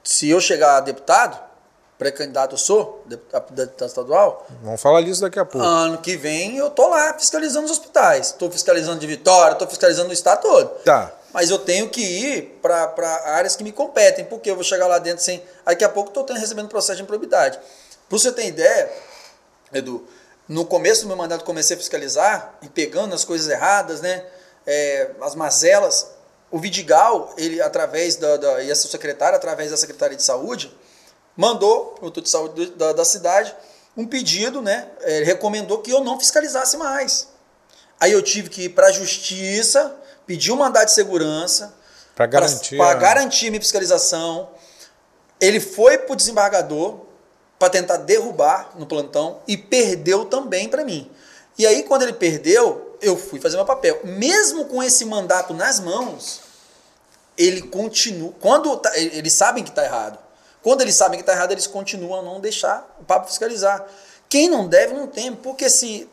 Se 0.02 0.28
eu 0.28 0.42
chegar 0.42 0.76
a 0.76 0.80
deputado, 0.80 1.40
pré-candidato 1.98 2.56
sou, 2.58 3.04
deputado 3.06 3.86
estadual. 3.86 4.46
Vamos 4.62 4.80
falar 4.80 5.02
disso 5.02 5.20
daqui 5.20 5.38
a 5.38 5.44
pouco. 5.44 5.66
Ano 5.66 5.98
que 5.98 6.16
vem 6.16 6.56
eu 6.56 6.70
tô 6.70 6.88
lá 6.88 7.14
fiscalizando 7.14 7.66
os 7.66 7.70
hospitais. 7.70 8.28
Estou 8.28 8.50
fiscalizando 8.50 8.98
de 8.98 9.06
Vitória, 9.06 9.52
estou 9.52 9.68
fiscalizando 9.68 10.10
o 10.10 10.12
estado 10.12 10.42
todo. 10.42 10.68
Tá. 10.84 11.12
Mas 11.32 11.50
eu 11.50 11.58
tenho 11.58 11.88
que 11.88 12.00
ir 12.00 12.58
para 12.62 12.94
áreas 13.26 13.56
que 13.56 13.64
me 13.64 13.72
competem, 13.72 14.24
porque 14.24 14.50
eu 14.50 14.54
vou 14.54 14.64
chegar 14.64 14.86
lá 14.86 14.98
dentro 14.98 15.22
sem. 15.24 15.42
Daqui 15.64 15.84
a 15.84 15.88
pouco 15.88 16.08
estou 16.08 16.24
recebendo 16.36 16.68
processo 16.68 16.96
de 16.96 17.02
improbidade. 17.02 17.58
Para 18.08 18.18
você 18.18 18.30
ter 18.30 18.46
ideia, 18.46 18.90
Edu, 19.72 20.06
no 20.48 20.64
começo 20.64 21.02
do 21.02 21.08
meu 21.08 21.16
mandato 21.16 21.44
comecei 21.44 21.74
a 21.74 21.78
fiscalizar 21.78 22.54
e 22.62 22.68
pegando 22.68 23.14
as 23.14 23.24
coisas 23.24 23.48
erradas, 23.48 24.00
né? 24.00 24.24
É, 24.66 25.10
as 25.20 25.34
mazelas. 25.34 26.12
O 26.50 26.58
Vidigal, 26.60 27.34
ele 27.36 27.60
através 27.60 28.14
da, 28.14 28.36
da 28.36 28.62
e 28.62 28.70
essa 28.70 28.86
secretária, 28.86 29.34
através 29.34 29.72
da 29.72 29.76
Secretaria 29.76 30.16
de 30.16 30.22
Saúde, 30.22 30.72
mandou 31.36 31.96
para 31.98 32.06
o 32.06 32.10
de 32.10 32.28
saúde 32.28 32.66
da, 32.72 32.92
da, 32.92 33.04
cidade 33.04 33.54
um 33.96 34.06
pedido, 34.06 34.60
né? 34.62 34.88
Ele 35.02 35.24
recomendou 35.24 35.78
que 35.78 35.90
eu 35.90 36.02
não 36.02 36.18
fiscalizasse 36.18 36.76
mais. 36.76 37.28
Aí 38.00 38.12
eu 38.12 38.22
tive 38.22 38.50
que 38.50 38.62
ir 38.62 38.68
para 38.70 38.88
a 38.88 38.92
justiça, 38.92 39.94
pedir 40.26 40.52
um 40.52 40.56
mandado 40.56 40.86
de 40.86 40.92
segurança 40.92 41.74
para 42.14 42.26
garantir, 42.26 42.76
pra, 42.76 42.94
garantir 42.94 43.50
minha 43.50 43.60
fiscalização. 43.60 44.50
Ele 45.40 45.60
foi 45.60 45.98
para 45.98 46.12
o 46.12 46.16
desembargador 46.16 47.00
para 47.58 47.70
tentar 47.70 47.98
derrubar 47.98 48.72
no 48.76 48.86
plantão 48.86 49.40
e 49.46 49.56
perdeu 49.56 50.24
também 50.24 50.68
para 50.68 50.84
mim. 50.84 51.10
E 51.56 51.66
aí, 51.66 51.84
quando 51.84 52.02
ele 52.02 52.12
perdeu, 52.12 52.96
eu 53.00 53.16
fui 53.16 53.40
fazer 53.40 53.56
meu 53.56 53.64
papel. 53.64 54.00
Mesmo 54.04 54.64
com 54.66 54.82
esse 54.82 55.04
mandato 55.04 55.54
nas 55.54 55.78
mãos, 55.78 56.40
ele 57.38 57.62
continua. 57.62 58.32
Quando 58.40 58.76
tá, 58.76 58.96
eles 58.96 59.32
sabem 59.32 59.62
que 59.62 59.70
está 59.70 59.84
errado, 59.84 60.18
quando 60.64 60.80
eles 60.80 60.94
sabem 60.94 61.18
que 61.18 61.22
está 61.22 61.34
errado, 61.34 61.52
eles 61.52 61.66
continuam 61.66 62.20
a 62.20 62.22
não 62.22 62.40
deixar 62.40 62.96
o 62.98 63.04
papo 63.04 63.28
fiscalizar. 63.28 63.84
Quem 64.30 64.48
não 64.48 64.66
deve, 64.66 64.94
não 64.94 65.06
teme, 65.06 65.36
porque 65.36 65.68
se 65.68 66.08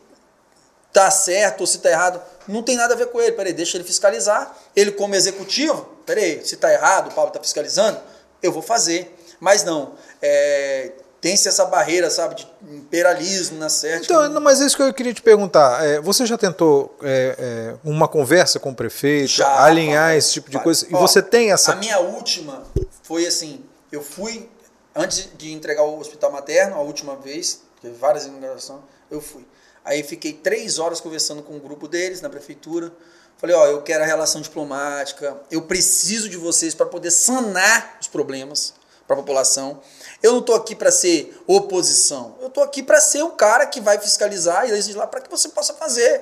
está 0.89 1.09
certo 1.09 1.61
ou 1.61 1.67
se 1.67 1.77
está 1.77 1.89
errado, 1.89 2.21
não 2.45 2.61
tem 2.61 2.75
nada 2.75 2.93
a 2.93 2.97
ver 2.97 3.07
com 3.07 3.21
ele. 3.21 3.31
Peraí, 3.31 3.53
deixa 3.53 3.77
ele 3.77 3.85
fiscalizar. 3.85 4.53
Ele, 4.75 4.91
como 4.91 5.15
executivo, 5.15 5.87
peraí, 6.05 6.45
se 6.45 6.55
está 6.55 6.71
errado, 6.71 7.07
o 7.07 7.13
Pablo 7.13 7.29
está 7.29 7.39
fiscalizando, 7.39 7.97
eu 8.43 8.51
vou 8.51 8.61
fazer. 8.61 9.17
Mas 9.39 9.63
não. 9.63 9.93
É, 10.21 10.91
tem-se 11.21 11.47
essa 11.47 11.63
barreira, 11.63 12.09
sabe, 12.09 12.35
de 12.35 12.47
imperialismo 12.61 13.57
na 13.57 13.69
certa. 13.69 14.03
Então, 14.03 14.27
não, 14.27 14.41
mas 14.41 14.59
é 14.59 14.65
isso 14.65 14.75
que 14.75 14.83
eu 14.83 14.93
queria 14.93 15.13
te 15.13 15.21
perguntar. 15.21 15.81
É, 15.85 16.01
você 16.01 16.25
já 16.25 16.37
tentou 16.37 16.93
é, 17.01 17.35
é, 17.39 17.75
uma 17.85 18.09
conversa 18.09 18.59
com 18.59 18.71
o 18.71 18.75
prefeito, 18.75 19.31
já, 19.31 19.63
alinhar 19.63 20.13
esse 20.13 20.33
tipo 20.33 20.49
de 20.51 20.59
coisa? 20.59 20.85
E 20.89 20.91
você 20.91 21.21
tem 21.21 21.53
essa. 21.53 21.71
A 21.71 21.75
minha 21.77 21.99
última 21.99 22.63
foi 23.01 23.25
assim: 23.25 23.63
eu 23.91 24.01
fui, 24.01 24.49
antes 24.95 25.29
de 25.37 25.51
entregar 25.51 25.83
o 25.83 25.99
hospital 25.99 26.31
materno, 26.31 26.75
a 26.75 26.81
última 26.81 27.15
vez, 27.15 27.61
teve 27.81 27.95
várias 27.95 28.25
inaugurações, 28.25 28.81
eu 29.09 29.21
fui. 29.21 29.45
Aí 29.83 30.03
fiquei 30.03 30.33
três 30.33 30.79
horas 30.79 31.01
conversando 31.01 31.41
com 31.41 31.53
um 31.53 31.59
grupo 31.59 31.87
deles 31.87 32.21
na 32.21 32.29
prefeitura. 32.29 32.93
Falei, 33.37 33.55
ó, 33.55 33.65
eu 33.65 33.81
quero 33.81 34.03
a 34.03 34.05
relação 34.05 34.39
diplomática, 34.39 35.35
eu 35.49 35.63
preciso 35.63 36.29
de 36.29 36.37
vocês 36.37 36.75
para 36.75 36.85
poder 36.85 37.09
sanar 37.09 37.97
os 37.99 38.07
problemas 38.07 38.75
para 39.07 39.15
a 39.15 39.19
população. 39.19 39.81
Eu 40.21 40.33
não 40.33 40.39
estou 40.39 40.55
aqui 40.55 40.75
para 40.75 40.91
ser 40.91 41.35
oposição. 41.47 42.35
Eu 42.39 42.47
estou 42.47 42.63
aqui 42.63 42.83
para 42.83 43.01
ser 43.01 43.23
um 43.23 43.31
cara 43.31 43.65
que 43.65 43.81
vai 43.81 43.99
fiscalizar 43.99 44.67
e 44.67 44.71
legislar 44.71 45.07
para 45.07 45.21
que 45.21 45.29
você 45.29 45.49
possa 45.49 45.73
fazer. 45.73 46.21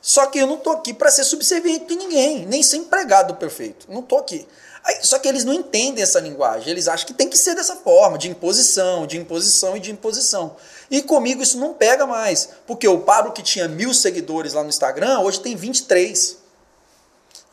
Só 0.00 0.26
que 0.26 0.38
eu 0.38 0.46
não 0.46 0.56
estou 0.56 0.72
aqui 0.72 0.92
para 0.92 1.10
ser 1.10 1.22
subserviente 1.22 1.84
de 1.86 1.96
ninguém, 1.96 2.46
nem 2.46 2.62
ser 2.62 2.78
empregado 2.78 3.34
perfeito. 3.36 3.86
Não 3.88 4.00
estou 4.00 4.18
aqui. 4.18 4.48
Aí, 4.84 4.98
só 5.02 5.18
que 5.18 5.28
eles 5.28 5.44
não 5.44 5.52
entendem 5.52 6.02
essa 6.02 6.18
linguagem. 6.18 6.70
Eles 6.70 6.88
acham 6.88 7.06
que 7.06 7.14
tem 7.14 7.28
que 7.28 7.38
ser 7.38 7.54
dessa 7.54 7.76
forma, 7.76 8.18
de 8.18 8.28
imposição, 8.28 9.06
de 9.06 9.16
imposição 9.16 9.76
e 9.76 9.80
de 9.80 9.90
imposição. 9.90 10.56
E 10.90 11.02
comigo 11.02 11.42
isso 11.42 11.58
não 11.58 11.72
pega 11.72 12.06
mais. 12.06 12.48
Porque 12.66 12.88
o 12.88 13.00
Pablo, 13.00 13.32
que 13.32 13.42
tinha 13.42 13.68
mil 13.68 13.94
seguidores 13.94 14.54
lá 14.54 14.62
no 14.62 14.68
Instagram, 14.68 15.20
hoje 15.20 15.40
tem 15.40 15.54
23. 15.54 16.38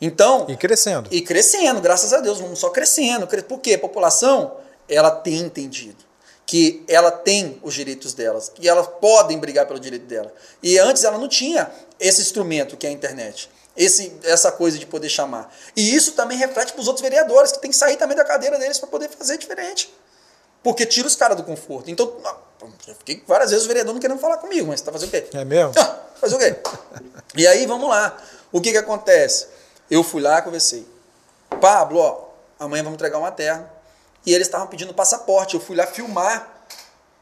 Então. 0.00 0.46
E 0.48 0.56
crescendo. 0.56 1.08
E 1.12 1.20
crescendo, 1.20 1.80
graças 1.80 2.12
a 2.12 2.20
Deus, 2.20 2.40
não 2.40 2.56
só 2.56 2.70
crescendo. 2.70 3.26
Por 3.26 3.60
quê? 3.60 3.74
A 3.74 3.78
população 3.78 4.56
ela 4.88 5.10
tem 5.10 5.38
entendido 5.38 6.10
que 6.50 6.82
ela 6.88 7.12
tem 7.12 7.60
os 7.62 7.74
direitos 7.74 8.12
delas, 8.12 8.48
que 8.48 8.68
elas 8.68 8.88
podem 9.00 9.38
brigar 9.38 9.66
pelo 9.66 9.78
direito 9.78 10.06
dela. 10.06 10.34
E 10.60 10.78
antes 10.78 11.04
ela 11.04 11.16
não 11.16 11.28
tinha 11.28 11.70
esse 12.00 12.20
instrumento 12.20 12.76
que 12.76 12.88
é 12.88 12.90
a 12.90 12.92
internet, 12.92 13.48
esse, 13.76 14.18
essa 14.24 14.52
coisa 14.52 14.78
de 14.78 14.86
poder 14.86 15.08
chamar. 15.08 15.52
E 15.76 15.94
isso 15.94 16.12
também 16.12 16.36
reflete 16.36 16.72
para 16.72 16.80
os 16.80 16.86
outros 16.86 17.02
vereadores, 17.02 17.52
que 17.52 17.58
tem 17.58 17.70
que 17.70 17.76
sair 17.76 17.96
também 17.96 18.16
da 18.16 18.24
cadeira 18.24 18.58
deles 18.58 18.78
para 18.78 18.88
poder 18.88 19.08
fazer 19.08 19.38
diferente. 19.38 19.92
Porque 20.62 20.84
tira 20.84 21.06
os 21.06 21.16
caras 21.16 21.36
do 21.36 21.42
conforto. 21.42 21.90
Então, 21.90 22.12
eu 22.86 22.94
fiquei 22.94 23.22
várias 23.26 23.50
vezes 23.50 23.64
o 23.64 23.68
vereador 23.68 23.94
não 23.94 24.00
querendo 24.00 24.20
falar 24.20 24.36
comigo, 24.38 24.66
mas 24.66 24.80
tá 24.80 24.92
fazendo 24.92 25.08
o 25.08 25.12
quê? 25.12 25.26
É 25.32 25.44
mesmo? 25.44 25.72
Ah, 25.78 25.98
fazer 26.20 26.34
o 26.34 26.38
quê? 26.38 26.56
e 27.36 27.46
aí, 27.46 27.64
vamos 27.66 27.88
lá. 27.88 28.16
O 28.52 28.60
que 28.60 28.70
que 28.72 28.78
acontece? 28.78 29.46
Eu 29.90 30.02
fui 30.02 30.20
lá, 30.20 30.42
conversei. 30.42 30.86
Pablo, 31.60 31.98
ó, 31.98 32.28
amanhã 32.58 32.82
vamos 32.82 32.96
entregar 32.96 33.18
uma 33.18 33.32
terra 33.32 33.70
e 34.24 34.34
eles 34.34 34.46
estavam 34.46 34.66
pedindo 34.66 34.92
passaporte. 34.92 35.54
Eu 35.54 35.60
fui 35.60 35.76
lá 35.76 35.86
filmar 35.86 36.66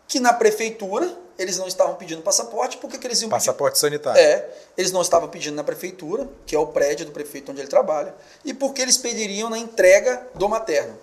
que 0.07 0.18
na 0.18 0.32
prefeitura 0.32 1.16
eles 1.39 1.57
não 1.57 1.68
estavam 1.68 1.95
pedindo 1.95 2.20
passaporte, 2.20 2.76
porque 2.78 2.99
que 2.99 3.07
eles 3.07 3.22
iam 3.22 3.30
Passaporte 3.30 3.74
pedir? 3.74 3.80
sanitário. 3.80 4.20
É, 4.20 4.49
eles 4.76 4.91
não 4.91 5.01
estavam 5.01 5.28
pedindo 5.28 5.55
na 5.55 5.62
prefeitura, 5.62 6.28
que 6.45 6.55
é 6.55 6.59
o 6.59 6.66
prédio 6.66 7.07
do 7.07 7.12
prefeito 7.12 7.53
onde 7.53 7.61
ele 7.61 7.68
trabalha, 7.68 8.14
e 8.45 8.53
porque 8.53 8.82
eles 8.82 8.97
pediriam 8.97 9.49
na 9.49 9.57
entrega 9.57 10.26
do 10.34 10.49
materno. 10.49 10.99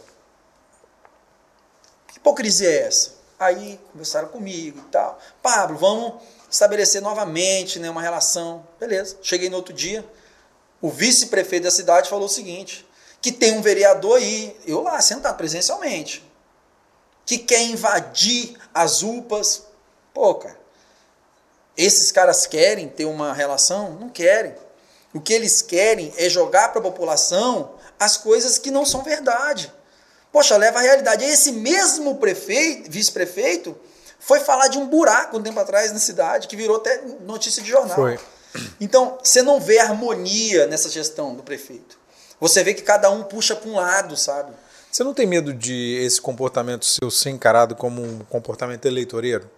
Que 2.08 2.18
hipocrisia 2.18 2.70
é 2.70 2.88
essa? 2.88 3.16
Aí 3.40 3.80
conversaram 3.92 4.28
comigo 4.28 4.80
e 4.80 4.92
tal. 4.92 5.18
Pablo, 5.42 5.78
vamos 5.78 6.22
estabelecer 6.50 7.02
novamente 7.02 7.80
né, 7.80 7.90
uma 7.90 8.02
relação. 8.02 8.68
Beleza. 8.80 9.18
Cheguei 9.22 9.50
no 9.50 9.56
outro 9.56 9.74
dia, 9.74 10.06
o 10.82 10.90
vice-prefeito 10.90 11.64
da 11.64 11.72
cidade 11.72 12.10
falou 12.10 12.26
o 12.26 12.30
seguinte: 12.30 12.86
que 13.22 13.32
tem 13.32 13.58
um 13.58 13.62
vereador 13.62 14.18
aí, 14.18 14.56
eu 14.68 14.82
lá 14.82 15.00
sentado 15.02 15.38
presencialmente, 15.38 16.24
que 17.26 17.38
quer 17.38 17.62
invadir 17.64 18.58
as 18.74 19.02
UPAs. 19.02 19.65
Pô, 20.16 20.34
cara, 20.34 20.58
esses 21.78 22.10
caras 22.10 22.48
querem 22.48 22.88
ter 22.88 23.04
uma 23.04 23.34
relação? 23.34 23.92
Não 24.00 24.08
querem. 24.08 24.56
O 25.14 25.20
que 25.20 25.34
eles 25.34 25.62
querem 25.62 26.14
é 26.18 26.30
jogar 26.30 26.70
para 26.70 26.80
a 26.80 26.84
população 26.84 27.74
as 28.00 28.16
coisas 28.16 28.58
que 28.58 28.72
não 28.72 28.86
são 28.86 29.04
verdade. 29.04 29.72
Poxa, 30.32 30.56
leva 30.56 30.80
a 30.80 30.82
realidade. 30.82 31.26
Esse 31.26 31.52
mesmo 31.52 32.16
prefeito, 32.16 32.90
vice-prefeito, 32.90 33.78
foi 34.18 34.40
falar 34.40 34.70
de 34.70 34.78
um 34.78 34.88
buraco 34.88 35.38
um 35.38 35.44
tempo 35.44 35.60
atrás 35.60 35.92
na 35.92 36.00
cidade, 36.00 36.48
que 36.48 36.56
virou 36.56 36.78
até 36.78 37.02
notícia 37.22 37.62
de 37.62 37.70
jornal. 37.70 37.96
Foi. 37.96 38.18
Então, 38.80 39.18
você 39.22 39.42
não 39.42 39.60
vê 39.60 39.80
harmonia 39.80 40.66
nessa 40.66 40.90
gestão 40.90 41.36
do 41.36 41.44
prefeito. 41.44 42.00
Você 42.40 42.64
vê 42.64 42.74
que 42.74 42.82
cada 42.82 43.10
um 43.12 43.24
puxa 43.24 43.54
para 43.54 43.70
um 43.70 43.76
lado, 43.76 44.16
sabe? 44.16 44.54
Você 44.90 45.04
não 45.04 45.14
tem 45.14 45.28
medo 45.28 45.54
de 45.54 46.02
esse 46.02 46.22
comportamento 46.22 46.86
seu 46.86 47.12
ser 47.12 47.32
encarado 47.32 47.76
como 47.76 48.02
um 48.02 48.20
comportamento 48.20 48.86
eleitoreiro? 48.86 49.50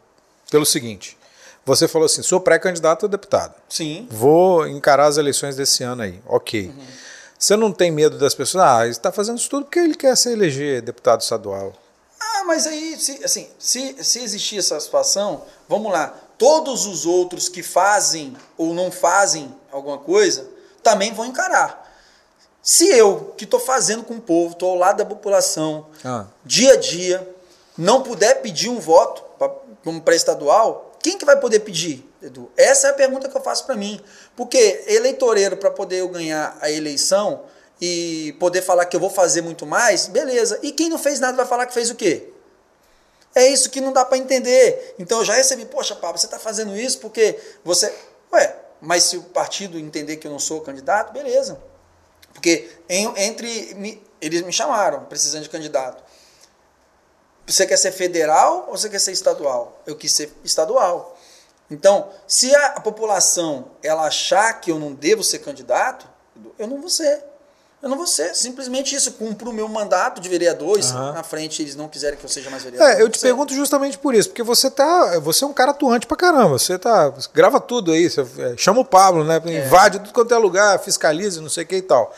Pelo 0.50 0.66
seguinte, 0.66 1.18
você 1.66 1.88
falou 1.88 2.06
assim, 2.06 2.24
sou 2.24 2.40
pré-candidato 2.40 3.06
a 3.06 3.10
deputado. 3.10 3.54
Sim. 3.68 4.08
Vou 4.10 4.66
encarar 4.68 5.08
as 5.08 5.18
eleições 5.18 5.56
desse 5.56 5.84
ano 5.84 6.04
aí. 6.04 6.22
Ok. 6.26 6.68
Uhum. 6.68 6.84
Você 7.38 7.56
não 7.56 7.72
tem 7.72 7.92
medo 7.92 8.18
das 8.18 8.34
pessoas? 8.34 8.64
Ah, 8.64 8.82
ele 8.84 8.92
está 8.92 9.12
fazendo 9.12 9.38
isso 9.38 9.50
tudo 9.50 9.66
porque 9.66 9.80
ele 9.80 9.96
quer 9.96 10.16
se 10.16 10.32
eleger 10.32 10.82
deputado 10.82 11.22
estadual. 11.22 11.74
Ah, 12.20 12.44
mas 12.46 12.66
aí, 12.66 12.96
se, 12.98 13.24
assim, 13.24 13.48
se, 13.60 13.96
se 14.02 14.20
existir 14.20 14.58
essa 14.58 14.80
situação, 14.80 15.44
vamos 15.68 15.92
lá. 15.92 16.16
Todos 16.38 16.86
os 16.86 17.06
outros 17.06 17.50
que 17.50 17.62
fazem 17.62 18.36
ou 18.58 18.74
não 18.74 18.90
fazem 18.90 19.54
alguma 19.72 19.98
coisa 19.98 20.48
também 20.82 21.14
vão 21.14 21.26
encarar. 21.26 21.86
Se 22.64 22.88
eu, 22.88 23.34
que 23.38 23.44
estou 23.44 23.60
fazendo 23.60 24.04
com 24.04 24.16
o 24.16 24.22
povo, 24.22 24.54
estou 24.54 24.70
ao 24.70 24.78
lado 24.78 24.98
da 24.98 25.06
população, 25.06 25.88
ah. 26.04 26.26
dia 26.46 26.74
a 26.74 26.76
dia, 26.78 27.36
não 27.78 28.02
puder 28.02 28.42
pedir 28.42 28.70
um 28.70 28.80
voto 28.80 29.27
como 29.88 30.02
pré-estadual, 30.02 30.92
quem 31.02 31.18
que 31.18 31.24
vai 31.24 31.40
poder 31.40 31.62
pedir, 31.62 32.06
Edu? 32.22 32.52
Essa 32.58 32.88
é 32.88 32.90
a 32.90 32.94
pergunta 32.94 33.30
que 33.30 33.38
eu 33.38 33.42
faço 33.42 33.66
para 33.66 33.74
mim. 33.74 34.02
Porque 34.36 34.84
eleitoreiro, 34.86 35.56
para 35.56 35.72
poder 35.72 36.00
eu 36.02 36.10
ganhar 36.10 36.58
a 36.60 36.70
eleição 36.70 37.46
e 37.80 38.36
poder 38.38 38.62
falar 38.62 38.84
que 38.84 38.98
eu 38.98 39.00
vou 39.00 39.10
fazer 39.10 39.42
muito 39.42 39.66
mais, 39.66 40.08
beleza. 40.08 40.60
E 40.62 40.74
quem 40.74 40.90
não 40.90 40.98
fez 40.98 41.22
nada 41.22 41.38
vai 41.38 41.46
falar 41.46 41.66
que 41.66 41.74
fez 41.74 41.90
o 41.90 41.96
quê? 41.96 42.28
É 43.34 43.48
isso 43.48 43.70
que 43.70 43.80
não 43.80 43.94
dá 43.94 44.04
para 44.04 44.18
entender. 44.18 44.96
Então 45.00 45.20
eu 45.20 45.24
já 45.24 45.36
recebi, 45.36 45.64
poxa, 45.64 45.96
Pablo, 45.96 46.18
você 46.18 46.26
está 46.26 46.38
fazendo 46.38 46.76
isso 46.76 47.00
porque 47.00 47.40
você. 47.64 47.90
Ué, 48.34 48.58
mas 48.82 49.04
se 49.04 49.16
o 49.16 49.24
partido 49.24 49.80
entender 49.80 50.18
que 50.18 50.28
eu 50.28 50.32
não 50.32 50.40
sou 50.40 50.60
candidato, 50.60 51.14
beleza. 51.14 51.58
Porque 52.34 52.70
em, 52.90 53.06
entre. 53.16 53.74
Me, 53.76 54.04
eles 54.20 54.42
me 54.42 54.52
chamaram, 54.52 55.06
precisando 55.06 55.44
de 55.44 55.50
candidato. 55.50 56.04
Você 57.48 57.66
quer 57.66 57.78
ser 57.78 57.92
federal 57.92 58.66
ou 58.68 58.78
você 58.78 58.90
quer 58.90 59.00
ser 59.00 59.14
estadual? 59.14 59.82
Eu 59.88 59.96
quis 59.96 60.12
ser 60.12 60.32
estadual. 60.44 61.18
Então, 61.72 62.10
se 62.28 62.54
a, 62.54 62.66
a 62.68 62.82
população 62.82 63.70
ela 63.82 64.04
achar 64.04 64.54
que 64.60 64.70
eu 64.70 64.78
não 64.78 64.94
devo 64.94 65.24
ser 65.24 65.40
candidato, 65.40 66.06
eu 66.60 66.68
não 66.68 66.80
vou 66.80 66.90
ser. 66.90 67.24
Eu 67.82 67.90
não 67.90 67.98
vou 67.98 68.08
ser. 68.08 68.36
Simplesmente 68.36 68.96
isso. 68.96 69.14
Cumpro 69.14 69.52
o 69.52 69.54
meu 69.54 69.68
mandato 69.68 70.20
de 70.20 70.28
vereador. 70.28 70.78
Uhum. 70.78 71.14
na 71.14 71.24
frente 71.24 71.62
eles 71.62 71.76
não 71.76 71.88
quiserem 71.88 72.18
que 72.18 72.26
eu 72.26 72.30
seja 72.30 72.50
mais 72.50 72.64
vereador. 72.64 72.90
É, 72.90 73.02
eu 73.02 73.08
te 73.08 73.20
pergunto 73.20 73.54
justamente 73.54 73.98
por 73.98 74.16
isso, 74.16 74.30
porque 74.30 74.44
você 74.44 74.70
tá. 74.70 75.20
Você 75.20 75.44
é 75.44 75.48
um 75.48 75.54
cara 75.54 75.72
atuante 75.72 76.08
pra 76.08 76.18
caramba. 76.18 76.58
Você 76.58 76.78
tá. 76.78 77.14
Grava 77.34 77.60
tudo 77.60 77.92
aí. 77.92 78.10
Você 78.10 78.22
é, 78.22 78.58
chama 78.58 78.82
o 78.82 78.86
Pablo, 78.86 79.24
né? 79.24 79.42
É. 79.46 79.66
Invade 79.66 80.00
tudo 80.00 80.12
quanto 80.12 80.34
é 80.34 80.38
lugar, 80.38 80.80
fiscaliza, 80.80 81.40
não 81.40 81.50
sei 81.50 81.64
o 81.64 81.68
que 81.68 81.76
e 81.78 81.82
tal. 81.82 82.14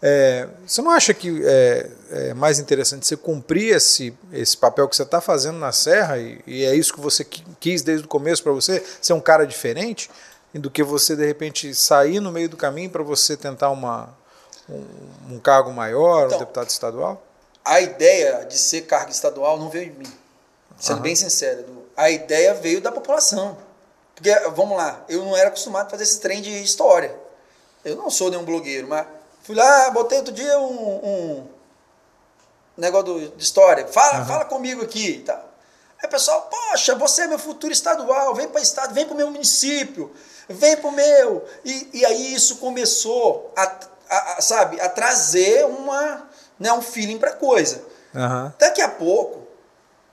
É, 0.00 0.48
você 0.64 0.80
não 0.80 0.92
acha 0.92 1.12
que 1.12 1.42
é, 1.44 1.90
é, 2.10 2.34
mais 2.34 2.60
interessante 2.60 3.04
você 3.04 3.16
cumprir 3.16 3.74
esse, 3.74 4.16
esse 4.32 4.56
papel 4.56 4.88
que 4.88 4.94
você 4.94 5.02
está 5.02 5.20
fazendo 5.20 5.58
na 5.58 5.72
Serra, 5.72 6.18
e, 6.18 6.40
e, 6.46 6.64
é 6.64 6.74
isso 6.74 6.94
que 6.94 7.00
você 7.00 7.24
quis 7.24 7.82
desde 7.82 8.04
o 8.04 8.08
começo 8.08 8.42
para 8.42 8.52
você, 8.52 8.84
ser 9.00 9.12
um 9.12 9.20
cara 9.20 9.44
diferente, 9.44 10.08
do 10.54 10.70
que 10.70 10.82
você 10.82 11.14
de 11.14 11.26
repente 11.26 11.74
sair 11.74 12.20
no 12.20 12.32
meio 12.32 12.48
do 12.48 12.56
caminho 12.56 12.90
para 12.90 13.02
você 13.02 13.36
tentar 13.36 13.70
uma, 13.70 14.16
um, 14.68 15.34
um 15.34 15.40
cargo 15.40 15.72
maior, 15.72 16.26
então, 16.26 16.36
um 16.36 16.40
deputado 16.40 16.68
estadual? 16.68 17.22
A 17.64 17.80
ideia 17.80 18.44
de 18.44 18.56
ser 18.56 18.82
cargo 18.82 19.10
estadual 19.10 19.58
não 19.58 19.68
veio 19.68 19.90
de 19.90 19.98
mim. 19.98 20.12
Sendo 20.78 20.96
uhum. 20.98 21.02
bem 21.02 21.16
sincero, 21.16 21.64
a 21.96 22.08
ideia 22.08 22.54
veio 22.54 22.80
da 22.80 22.92
população. 22.92 23.58
Porque, 24.14 24.32
vamos 24.50 24.76
lá, 24.76 25.04
eu 25.08 25.24
não 25.24 25.36
era 25.36 25.48
acostumado 25.48 25.88
a 25.88 25.90
fazer 25.90 26.04
esse 26.04 26.20
trem 26.20 26.40
de 26.40 26.50
história. 26.62 27.14
Eu 27.84 27.96
não 27.96 28.10
sou 28.10 28.30
nenhum 28.30 28.44
blogueiro, 28.44 28.88
mas 28.88 29.06
Fui 29.48 29.56
lá, 29.56 29.88
botei 29.92 30.18
outro 30.18 30.34
dia 30.34 30.60
um, 30.60 30.96
um 31.02 31.46
negócio 32.76 33.32
de 33.34 33.42
história. 33.42 33.86
Fala, 33.86 34.18
uhum. 34.18 34.26
fala 34.26 34.44
comigo 34.44 34.82
aqui. 34.82 35.22
Tá. 35.24 35.42
Aí 35.98 36.06
o 36.06 36.10
pessoal, 36.10 36.50
poxa, 36.50 36.94
você 36.94 37.22
é 37.22 37.26
meu 37.28 37.38
futuro 37.38 37.72
estadual, 37.72 38.34
vem 38.34 38.46
para 38.46 38.60
o 38.60 38.62
estado, 38.62 38.92
vem 38.92 39.06
para 39.06 39.14
o 39.14 39.16
meu 39.16 39.30
município, 39.30 40.12
vem 40.50 40.76
para 40.76 40.90
o 40.90 40.92
meu. 40.92 41.46
E, 41.64 41.88
e 41.94 42.04
aí 42.04 42.34
isso 42.34 42.56
começou 42.56 43.50
a, 43.56 43.62
a, 44.10 44.32
a, 44.34 44.42
sabe, 44.42 44.78
a 44.82 44.88
trazer 44.90 45.64
uma, 45.64 46.28
né, 46.60 46.70
um 46.74 46.82
feeling 46.82 47.18
para 47.18 47.32
coisa. 47.32 47.82
Uhum. 48.14 48.52
Daqui 48.58 48.82
a 48.82 48.88
pouco, 48.90 49.48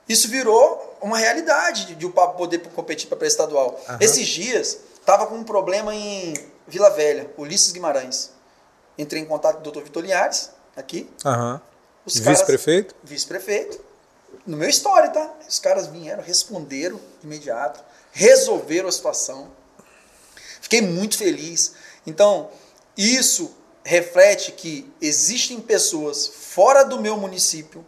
isso 0.08 0.28
virou 0.28 0.96
uma 1.02 1.18
realidade 1.18 1.84
de, 1.84 1.94
de 1.94 2.06
o 2.06 2.10
Papo 2.10 2.38
poder 2.38 2.60
competir 2.74 3.06
para 3.06 3.26
estadual. 3.26 3.78
Uhum. 3.86 3.96
Esses 4.00 4.26
dias, 4.26 4.78
tava 5.04 5.26
com 5.26 5.34
um 5.34 5.44
problema 5.44 5.94
em 5.94 6.32
Vila 6.66 6.88
Velha, 6.88 7.30
Ulisses 7.36 7.70
Guimarães. 7.70 8.34
Entrei 8.98 9.22
em 9.22 9.26
contato 9.26 9.54
com 9.54 9.60
o 9.60 9.64
doutor 9.64 9.82
Vitor 9.82 10.02
Linhares, 10.02 10.50
aqui. 10.76 11.10
Uhum. 11.24 11.60
Vice-prefeito? 12.06 12.94
Vice-prefeito. 13.02 13.80
No 14.46 14.56
meu 14.56 14.68
história, 14.68 15.10
tá? 15.10 15.34
Os 15.48 15.58
caras 15.58 15.86
vieram, 15.88 16.22
responderam 16.22 17.00
de 17.20 17.26
imediato, 17.26 17.82
resolveram 18.12 18.88
a 18.88 18.92
situação. 18.92 19.50
Fiquei 20.60 20.80
muito 20.80 21.18
feliz. 21.18 21.74
Então, 22.06 22.50
isso 22.96 23.54
reflete 23.84 24.52
que 24.52 24.92
existem 25.00 25.60
pessoas 25.60 26.26
fora 26.26 26.84
do 26.84 27.00
meu 27.00 27.16
município, 27.16 27.84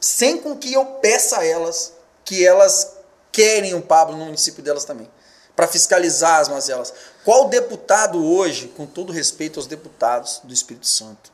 sem 0.00 0.38
com 0.38 0.56
que 0.56 0.72
eu 0.72 0.84
peça 0.84 1.38
a 1.38 1.46
elas 1.46 1.92
que 2.24 2.46
elas 2.46 2.92
querem 3.32 3.74
o 3.74 3.82
Pablo 3.82 4.16
no 4.16 4.24
município 4.24 4.62
delas 4.62 4.84
também, 4.84 5.10
para 5.54 5.66
fiscalizar 5.66 6.40
as 6.40 6.48
mazelas. 6.48 6.92
Qual 7.24 7.48
deputado 7.48 8.24
hoje, 8.24 8.68
com 8.68 8.86
todo 8.86 9.12
respeito 9.12 9.58
aos 9.58 9.66
deputados 9.66 10.40
do 10.42 10.52
Espírito 10.52 10.86
Santo, 10.86 11.30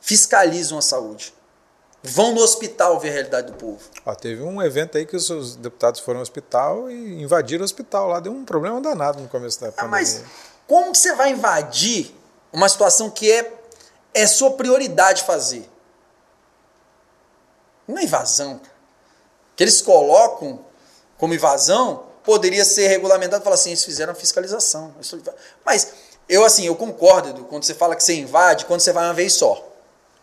fiscalizam 0.00 0.78
a 0.78 0.82
saúde? 0.82 1.32
Vão 2.02 2.34
no 2.34 2.42
hospital 2.42 3.00
ver 3.00 3.08
a 3.08 3.12
realidade 3.12 3.46
do 3.50 3.54
povo. 3.54 3.80
Ó, 4.04 4.14
teve 4.14 4.42
um 4.42 4.62
evento 4.62 4.98
aí 4.98 5.06
que 5.06 5.16
os 5.16 5.56
deputados 5.56 6.00
foram 6.00 6.18
ao 6.18 6.22
hospital 6.22 6.90
e 6.90 7.22
invadiram 7.22 7.62
o 7.62 7.64
hospital 7.64 8.08
lá. 8.08 8.20
Deu 8.20 8.32
um 8.32 8.44
problema 8.44 8.78
danado 8.80 9.22
no 9.22 9.28
começo 9.28 9.58
da 9.60 9.72
pandemia. 9.72 9.86
Ah, 9.86 9.88
mas 9.88 10.22
como 10.66 10.92
que 10.92 10.98
você 10.98 11.14
vai 11.14 11.30
invadir 11.30 12.14
uma 12.54 12.68
situação 12.68 13.10
que 13.10 13.30
é, 13.30 13.52
é 14.14 14.26
sua 14.28 14.52
prioridade 14.52 15.24
fazer. 15.24 15.68
Não 17.86 17.98
é 17.98 18.04
invasão. 18.04 18.60
Que 19.56 19.64
eles 19.64 19.82
colocam 19.82 20.64
como 21.18 21.34
invasão 21.34 22.03
poderia 22.24 22.64
ser 22.64 22.88
regulamentado 22.88 23.42
e 23.42 23.44
falar 23.44 23.54
assim, 23.54 23.70
eles 23.70 23.84
fizeram 23.84 24.14
fiscalização. 24.14 24.94
Mas 25.64 25.88
eu 26.28 26.44
assim, 26.44 26.66
eu 26.66 26.74
concordo, 26.74 27.30
Edu, 27.30 27.44
quando 27.44 27.64
você 27.64 27.74
fala 27.74 27.94
que 27.94 28.02
você 28.02 28.14
invade, 28.14 28.64
quando 28.64 28.80
você 28.80 28.92
vai 28.92 29.04
uma 29.04 29.14
vez 29.14 29.34
só. 29.34 29.70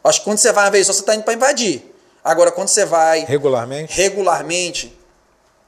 Acho 0.04 0.20
que 0.20 0.26
quando 0.26 0.40
você 0.40 0.52
vai 0.52 0.66
uma 0.66 0.72
vez 0.72 0.88
só, 0.88 0.94
você 0.94 1.02
está 1.02 1.14
indo 1.16 1.24
para 1.24 1.34
invadir. 1.34 1.86
Agora, 2.24 2.52
quando 2.52 2.68
você 2.68 2.86
vai. 2.86 3.22
Regularmente? 3.26 3.96
Regularmente. 3.96 4.98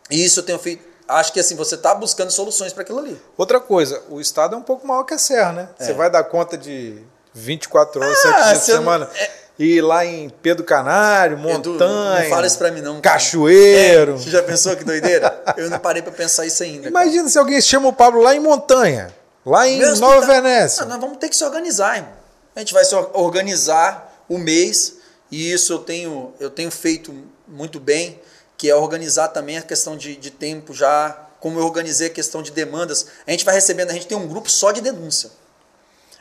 Isso 0.09 0.39
eu 0.39 0.43
tenho 0.43 0.59
feito 0.59 0.93
acho 1.07 1.33
que 1.33 1.39
assim, 1.39 1.55
você 1.55 1.75
está 1.75 1.93
buscando 1.93 2.31
soluções 2.31 2.73
para 2.73 2.83
aquilo 2.83 2.99
ali. 2.99 3.21
Outra 3.37 3.59
coisa, 3.59 4.01
o 4.09 4.19
estado 4.19 4.55
é 4.55 4.57
um 4.57 4.61
pouco 4.61 4.87
maior 4.87 5.03
que 5.03 5.13
a 5.13 5.17
serra, 5.17 5.51
né? 5.51 5.69
É. 5.79 5.85
Você 5.85 5.93
vai 5.93 6.09
dar 6.09 6.23
conta 6.23 6.57
de 6.57 7.01
24 7.33 8.01
horas, 8.01 8.17
ah, 8.17 8.21
7 8.21 8.43
dias 8.43 8.59
por 8.59 8.65
semana. 8.65 9.09
É... 9.15 9.42
E 9.57 9.79
lá 9.81 10.03
em 10.03 10.29
Pedro 10.29 10.63
Canário, 10.63 11.37
montanha. 11.37 12.19
Edu, 12.19 12.23
não 12.23 12.29
fala 12.29 12.47
isso 12.47 12.57
pra 12.57 12.71
mim, 12.71 12.81
não. 12.81 12.99
Cachoeiro. 12.99 14.13
É, 14.13 14.17
você 14.17 14.29
já 14.29 14.41
pensou 14.41 14.75
que 14.75 14.83
doideira? 14.83 15.43
Eu 15.55 15.69
não 15.69 15.79
parei 15.79 16.01
para 16.01 16.11
pensar 16.11 16.45
isso 16.45 16.63
ainda. 16.63 16.87
Imagina 16.87 17.17
cara. 17.17 17.29
se 17.29 17.37
alguém 17.37 17.61
chama 17.61 17.87
o 17.87 17.93
Pablo 17.93 18.21
lá 18.21 18.35
em 18.35 18.39
montanha, 18.39 19.13
lá 19.45 19.67
em 19.67 19.77
Meu 19.77 19.95
Nova 19.97 20.17
hospital... 20.17 20.41
Venécia. 20.41 20.81
Não, 20.81 20.89
nós 20.89 21.01
vamos 21.01 21.17
ter 21.17 21.29
que 21.29 21.35
se 21.35 21.43
organizar, 21.43 21.97
irmão. 21.97 22.13
A 22.55 22.59
gente 22.59 22.73
vai 22.73 22.83
se 22.83 22.95
organizar 23.13 24.23
o 24.27 24.37
mês, 24.37 24.95
e 25.29 25.51
isso 25.51 25.73
eu 25.73 25.79
tenho, 25.79 26.33
eu 26.39 26.49
tenho 26.49 26.71
feito 26.71 27.13
muito 27.47 27.79
bem 27.79 28.19
que 28.57 28.69
é 28.69 28.75
organizar 28.75 29.27
também 29.27 29.57
a 29.57 29.61
questão 29.61 29.97
de, 29.97 30.15
de 30.15 30.31
tempo 30.31 30.73
já, 30.73 31.27
como 31.39 31.59
eu 31.59 31.65
organizei 31.65 32.07
a 32.07 32.09
questão 32.09 32.41
de 32.41 32.51
demandas. 32.51 33.07
A 33.27 33.31
gente 33.31 33.43
vai 33.43 33.53
recebendo, 33.53 33.89
a 33.89 33.93
gente 33.93 34.07
tem 34.07 34.17
um 34.17 34.27
grupo 34.27 34.49
só 34.49 34.71
de 34.71 34.79
denúncia. 34.79 35.31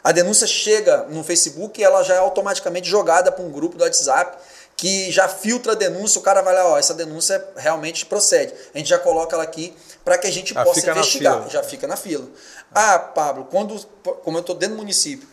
A 0.03 0.11
denúncia 0.11 0.46
chega 0.46 1.05
no 1.05 1.22
Facebook 1.22 1.80
e 1.80 1.84
ela 1.84 2.03
já 2.03 2.14
é 2.14 2.18
automaticamente 2.18 2.88
jogada 2.88 3.30
para 3.30 3.44
um 3.44 3.50
grupo 3.50 3.76
do 3.76 3.84
WhatsApp 3.84 4.36
que 4.76 5.12
já 5.12 5.28
filtra 5.28 5.72
a 5.72 5.74
denúncia, 5.74 6.18
o 6.18 6.22
cara 6.22 6.42
vai 6.42 6.55
lá, 6.55 6.66
ó, 6.66 6.78
essa 6.78 6.92
denúncia 6.92 7.46
realmente 7.57 8.05
procede. 8.05 8.53
A 8.74 8.78
gente 8.78 8.88
já 8.88 8.98
coloca 8.98 9.36
ela 9.36 9.44
aqui 9.44 9.76
para 10.05 10.18
que 10.18 10.26
a 10.26 10.30
gente 10.30 10.55
já 10.55 10.64
possa 10.64 10.90
investigar. 10.90 11.48
Já 11.48 11.62
fica 11.62 11.86
na 11.86 11.96
fila. 11.96 12.26
Ah, 12.74 12.98
Pablo, 12.98 13.46
quando, 13.50 13.78
como 14.24 14.38
eu 14.38 14.40
estou 14.40 14.57
dentro 14.57 14.74
do 14.74 14.78
município, 14.78 15.28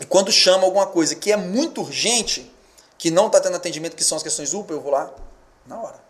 e 0.00 0.06
quando 0.06 0.32
chama 0.32 0.64
alguma 0.64 0.86
coisa 0.86 1.14
que 1.14 1.30
é 1.30 1.36
muito 1.36 1.82
urgente, 1.82 2.52
que 2.98 3.10
não 3.10 3.26
está 3.26 3.40
tendo 3.40 3.56
atendimento, 3.56 3.94
que 3.94 4.02
são 4.02 4.16
as 4.16 4.22
questões 4.22 4.52
UPA, 4.52 4.72
eu 4.72 4.80
vou 4.80 4.90
lá 4.90 5.12
na 5.66 5.80
hora. 5.80 6.00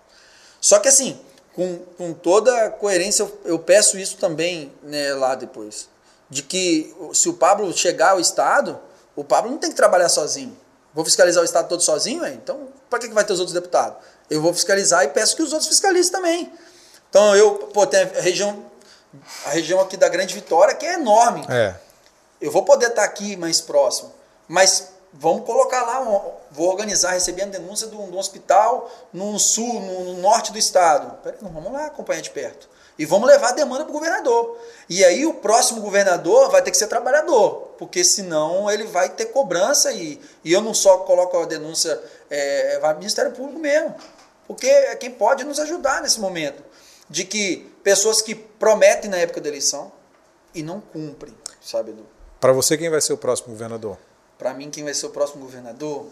Só 0.61 0.78
que 0.78 0.88
assim, 0.88 1.20
com, 1.55 1.78
com 1.99 2.12
toda 2.14 2.66
a 2.66 2.70
coerência, 2.70 3.24
eu, 3.24 3.40
eu 3.45 3.59
peço 3.59 3.99
isso 3.99 4.16
também 4.16 4.72
né, 4.82 5.12
lá 5.12 5.34
depois. 5.34 5.88
De 6.33 6.43
que 6.43 6.95
se 7.12 7.28
o 7.28 7.35
Pablo 7.35 7.70
chegar 7.76 8.12
ao 8.12 8.20
Estado, 8.20 8.80
o 9.14 9.22
Pablo 9.22 9.51
não 9.51 9.59
tem 9.59 9.68
que 9.68 9.76
trabalhar 9.76 10.09
sozinho. 10.09 10.57
Vou 10.95 11.05
fiscalizar 11.05 11.43
o 11.43 11.45
Estado 11.45 11.68
todo 11.68 11.83
sozinho, 11.83 12.24
hein? 12.24 12.41
então 12.43 12.68
para 12.89 12.99
que, 12.99 13.09
que 13.09 13.14
vai 13.14 13.22
ter 13.22 13.35
os 13.35 13.39
outros 13.39 13.53
deputados? 13.53 13.99
Eu 14.30 14.41
vou 14.41 14.53
fiscalizar 14.55 15.05
e 15.05 15.09
peço 15.09 15.37
que 15.37 15.43
os 15.43 15.53
outros 15.53 15.68
fiscalizem 15.68 16.11
também. 16.11 16.51
Então 17.11 17.37
eu, 17.37 17.55
pô, 17.74 17.87
tem 17.87 18.01
a 18.01 18.20
região, 18.20 18.64
a 19.45 19.51
região 19.51 19.78
aqui 19.80 19.99
da 19.99 20.09
Grande 20.09 20.35
Vitória 20.35 20.74
que 20.74 20.87
é 20.87 20.95
enorme. 20.95 21.45
É. 21.51 21.74
Eu 22.41 22.51
vou 22.51 22.64
poder 22.64 22.87
estar 22.87 23.05
aqui 23.05 23.37
mais 23.37 23.61
próximo. 23.61 24.12
Mas 24.49 24.89
vamos 25.12 25.45
colocar 25.45 25.83
lá, 25.83 26.01
vou 26.51 26.68
organizar, 26.68 27.12
receber 27.12 27.43
a 27.43 27.47
denúncia 27.47 27.87
de 27.87 27.95
um, 27.95 28.16
hospital 28.16 28.91
no 29.12 29.39
sul, 29.39 29.80
no, 29.80 30.05
no 30.05 30.20
norte 30.20 30.53
do 30.53 30.59
estado. 30.59 31.18
Peraí, 31.22 31.39
vamos 31.43 31.72
lá 31.72 31.87
acompanhar 31.87 32.22
de 32.22 32.30
perto. 32.30 32.68
E 32.99 33.07
vamos 33.07 33.28
levar 33.28 33.49
a 33.49 33.53
demanda 33.53 33.84
para 33.84 33.90
o 33.90 33.95
governador. 33.95 34.59
E 34.88 35.05
aí 35.05 35.24
o 35.24 35.34
próximo 35.34 35.80
governador 35.80 36.51
vai 36.51 36.62
ter 36.62 36.70
que 36.70 36.76
ser 36.76 36.86
trabalhador, 36.86 37.74
porque 37.78 38.05
senão 38.05 38.70
ele 38.70 38.84
vai 38.84 39.09
ter 39.09 39.26
cobrança 39.26 39.93
e, 39.93 40.20
e 40.45 40.53
eu 40.53 40.61
não 40.61 40.74
só 40.74 40.99
coloco 40.99 41.36
a 41.38 41.47
denúncia, 41.47 42.01
é, 42.30 42.78
vai 42.80 42.90
para 42.90 42.97
o 42.97 42.99
Ministério 42.99 43.32
Público 43.32 43.59
mesmo. 43.59 43.95
Porque 44.47 44.66
é 44.66 44.95
quem 44.97 45.11
pode 45.11 45.45
nos 45.45 45.59
ajudar 45.59 46.03
nesse 46.03 46.20
momento. 46.20 46.62
De 47.09 47.24
que 47.24 47.70
pessoas 47.82 48.22
que 48.22 48.34
prometem 48.34 49.11
na 49.11 49.18
época 49.18 49.40
da 49.40 49.49
eleição 49.49 49.93
e 50.55 50.62
não 50.62 50.80
cumprem, 50.80 51.34
sabe, 51.61 51.90
Edu? 51.90 52.07
Para 52.40 52.53
você, 52.53 52.76
quem 52.76 52.88
vai 52.88 53.01
ser 53.01 53.12
o 53.12 53.18
próximo 53.18 53.49
governador? 53.49 53.99
para 54.43 54.53
mim, 54.55 54.70
quem 54.70 54.82
vai 54.82 54.93
ser 54.93 55.07
o 55.07 55.11
próximo 55.11 55.40
governador, 55.45 56.05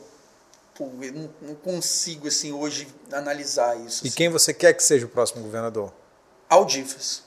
pô, 0.77 0.89
eu 1.03 1.13
não, 1.13 1.31
não, 1.43 1.55
consigo 1.57 2.29
assim 2.29 2.53
hoje 2.53 2.87
analisar 3.11 3.77
isso. 3.81 4.05
E 4.05 4.09
assim. 4.09 4.17
quem 4.17 4.29
você 4.29 4.55
quer 4.55 4.73
que 4.73 4.85
seja 4.85 5.05
o 5.05 5.09
próximo 5.09 5.43
governador? 5.43 5.93
Aldifas. 6.51 7.23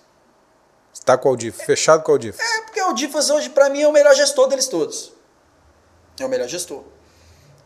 Está 0.94 1.18
com 1.18 1.30
o 1.30 1.32
Aldifas, 1.32 1.66
fechado 1.66 2.04
com 2.04 2.12
o 2.12 2.16
Aldifas. 2.16 2.46
É, 2.46 2.62
porque 2.62 2.82
o 2.82 2.86
Aldifas 2.86 3.30
hoje, 3.30 3.50
para 3.50 3.70
mim, 3.70 3.82
é 3.82 3.88
o 3.88 3.92
melhor 3.92 4.14
gestor 4.14 4.48
deles 4.48 4.68
todos. 4.68 5.14
É 6.20 6.26
o 6.26 6.30
melhor 6.30 6.48
gestor. 6.48 6.84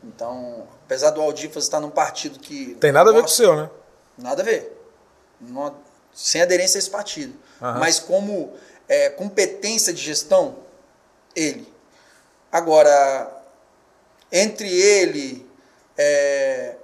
Então, 0.03 0.67
apesar 0.85 1.09
do 1.09 1.21
Aldifas 1.21 1.63
estar 1.63 1.79
num 1.79 1.89
partido 1.89 2.39
que. 2.39 2.75
Tem 2.75 2.91
nada 2.91 3.09
a 3.09 3.13
ver 3.13 3.21
com 3.21 3.27
o 3.27 3.31
seu, 3.31 3.55
né? 3.55 3.69
Nada 4.17 4.41
a 4.41 4.45
ver. 4.45 4.79
Não, 5.41 5.75
sem 6.13 6.41
aderência 6.41 6.77
a 6.77 6.79
esse 6.79 6.89
partido. 6.89 7.37
Mas 7.59 7.99
como 7.99 8.53
é, 8.87 9.09
competência 9.09 9.91
de 9.91 10.01
gestão, 10.01 10.57
ele. 11.35 11.71
Agora, 12.51 13.43
entre 14.31 14.69
ele, 14.71 15.47
é, 15.97 16.75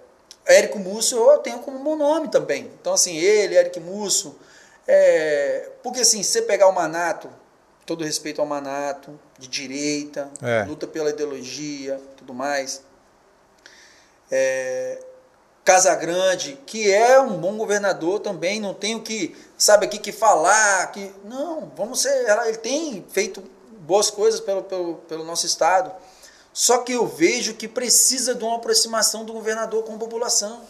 Érico 0.45 0.79
Musso, 0.79 1.15
eu 1.15 1.37
tenho 1.37 1.59
como 1.59 1.79
bom 1.79 1.95
nome 1.95 2.27
também. 2.29 2.71
Então, 2.79 2.93
assim, 2.93 3.15
ele, 3.15 3.55
Érico 3.55 3.79
Musso. 3.79 4.37
É, 4.87 5.71
porque, 5.81 6.01
assim, 6.01 6.21
se 6.23 6.31
você 6.31 6.41
pegar 6.41 6.67
o 6.67 6.71
Manato, 6.73 7.29
todo 7.85 8.03
respeito 8.03 8.41
ao 8.41 8.47
Manato, 8.47 9.19
de 9.37 9.47
direita, 9.47 10.29
é. 10.41 10.63
luta 10.63 10.87
pela 10.87 11.09
ideologia, 11.09 11.99
tudo 12.17 12.33
mais. 12.33 12.81
É, 14.31 14.99
Casagrande, 15.63 16.59
que 16.65 16.91
é 16.91 17.19
um 17.21 17.37
bom 17.37 17.55
governador 17.55 18.19
também, 18.19 18.59
não 18.59 18.73
tenho 18.73 19.01
que, 19.01 19.33
sabe 19.57 19.85
aqui, 19.85 19.97
que 19.97 20.11
falar, 20.11 20.91
que 20.91 21.13
não, 21.23 21.71
vamos 21.73 22.01
ser, 22.01 22.29
ele 22.45 22.57
tem 22.57 23.05
feito 23.09 23.41
boas 23.79 24.09
coisas 24.09 24.41
pelo, 24.41 24.63
pelo, 24.63 24.95
pelo 24.95 25.23
nosso 25.23 25.45
Estado. 25.45 25.89
Só 26.51 26.79
que 26.79 26.91
eu 26.91 27.07
vejo 27.07 27.53
que 27.53 27.67
precisa 27.67 28.35
de 28.35 28.43
uma 28.43 28.57
aproximação 28.57 29.23
do 29.23 29.31
governador 29.31 29.83
com 29.83 29.95
a 29.95 29.97
população. 29.97 30.61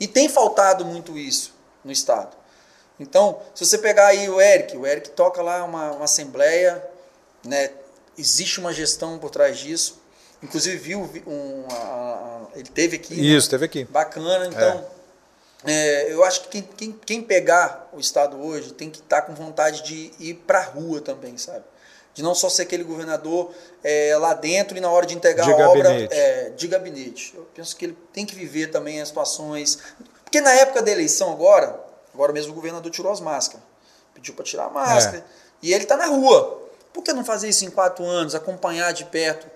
E 0.00 0.08
tem 0.08 0.28
faltado 0.28 0.86
muito 0.86 1.18
isso 1.18 1.54
no 1.84 1.92
Estado. 1.92 2.37
Então, 2.98 3.40
se 3.54 3.64
você 3.64 3.78
pegar 3.78 4.08
aí 4.08 4.28
o 4.28 4.40
Eric, 4.40 4.76
o 4.76 4.86
Eric 4.86 5.10
toca 5.10 5.40
lá 5.40 5.64
uma, 5.64 5.92
uma 5.92 6.04
assembleia, 6.04 6.82
né? 7.44 7.70
existe 8.16 8.58
uma 8.58 8.72
gestão 8.72 9.18
por 9.18 9.30
trás 9.30 9.58
disso. 9.58 10.00
Inclusive, 10.42 10.76
viu 10.76 11.00
um, 11.26 11.64
a, 11.70 11.74
a, 11.74 12.40
ele 12.58 12.68
teve 12.68 12.96
aqui. 12.96 13.14
Né? 13.14 13.22
Isso, 13.22 13.46
né? 13.46 13.50
teve 13.50 13.64
aqui. 13.64 13.84
Bacana. 13.84 14.46
Então, 14.46 14.86
é. 14.94 14.98
É, 15.64 16.12
eu 16.12 16.22
acho 16.24 16.42
que 16.42 16.48
quem, 16.48 16.62
quem, 16.62 16.92
quem, 16.92 17.22
pegar 17.22 17.88
o 17.92 17.98
Estado 17.98 18.40
hoje 18.40 18.72
tem 18.72 18.90
que 18.90 18.98
estar 18.98 19.22
tá 19.22 19.26
com 19.26 19.34
vontade 19.34 19.82
de 19.82 20.12
ir 20.20 20.34
para 20.46 20.60
a 20.60 20.62
rua 20.62 21.00
também, 21.00 21.36
sabe? 21.36 21.64
de 22.18 22.22
não 22.24 22.34
só 22.34 22.48
ser 22.48 22.62
aquele 22.62 22.82
governador 22.82 23.52
é, 23.84 24.16
lá 24.16 24.34
dentro 24.34 24.76
e 24.76 24.80
na 24.80 24.90
hora 24.90 25.06
de 25.06 25.14
entregar 25.14 25.44
de 25.44 25.52
a 25.52 25.68
obra 25.68 25.88
é, 26.10 26.50
de 26.50 26.66
gabinete. 26.66 27.32
Eu 27.36 27.46
penso 27.54 27.76
que 27.76 27.84
ele 27.84 27.98
tem 28.12 28.26
que 28.26 28.34
viver 28.34 28.72
também 28.72 29.00
as 29.00 29.06
situações. 29.06 29.78
Porque 30.24 30.40
na 30.40 30.50
época 30.50 30.82
da 30.82 30.90
eleição 30.90 31.30
agora, 31.30 31.78
agora 32.18 32.32
mesmo 32.32 32.50
o 32.50 32.54
governador 32.56 32.90
tirou 32.90 33.12
as 33.12 33.20
máscaras. 33.20 33.64
Pediu 34.12 34.34
para 34.34 34.44
tirar 34.44 34.64
a 34.64 34.70
máscara. 34.70 35.18
É. 35.18 35.22
E 35.62 35.72
ele 35.72 35.84
está 35.84 35.96
na 35.96 36.06
rua. 36.06 36.68
Por 36.92 37.04
que 37.04 37.12
não 37.12 37.24
fazer 37.24 37.48
isso 37.48 37.64
em 37.64 37.70
quatro 37.70 38.04
anos, 38.04 38.34
acompanhar 38.34 38.92
de 38.92 39.04
perto? 39.04 39.46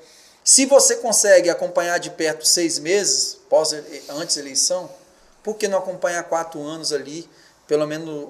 Se 0.44 0.64
você 0.64 0.96
consegue 0.96 1.50
acompanhar 1.50 1.98
de 1.98 2.10
perto 2.10 2.46
seis 2.46 2.78
meses, 2.78 3.36
pós, 3.50 3.72
antes 4.10 4.36
da 4.36 4.42
eleição, 4.42 4.88
por 5.42 5.56
que 5.56 5.66
não 5.66 5.78
acompanhar 5.78 6.22
quatro 6.24 6.62
anos 6.62 6.92
ali, 6.92 7.28
pelo 7.66 7.84
menos 7.84 8.28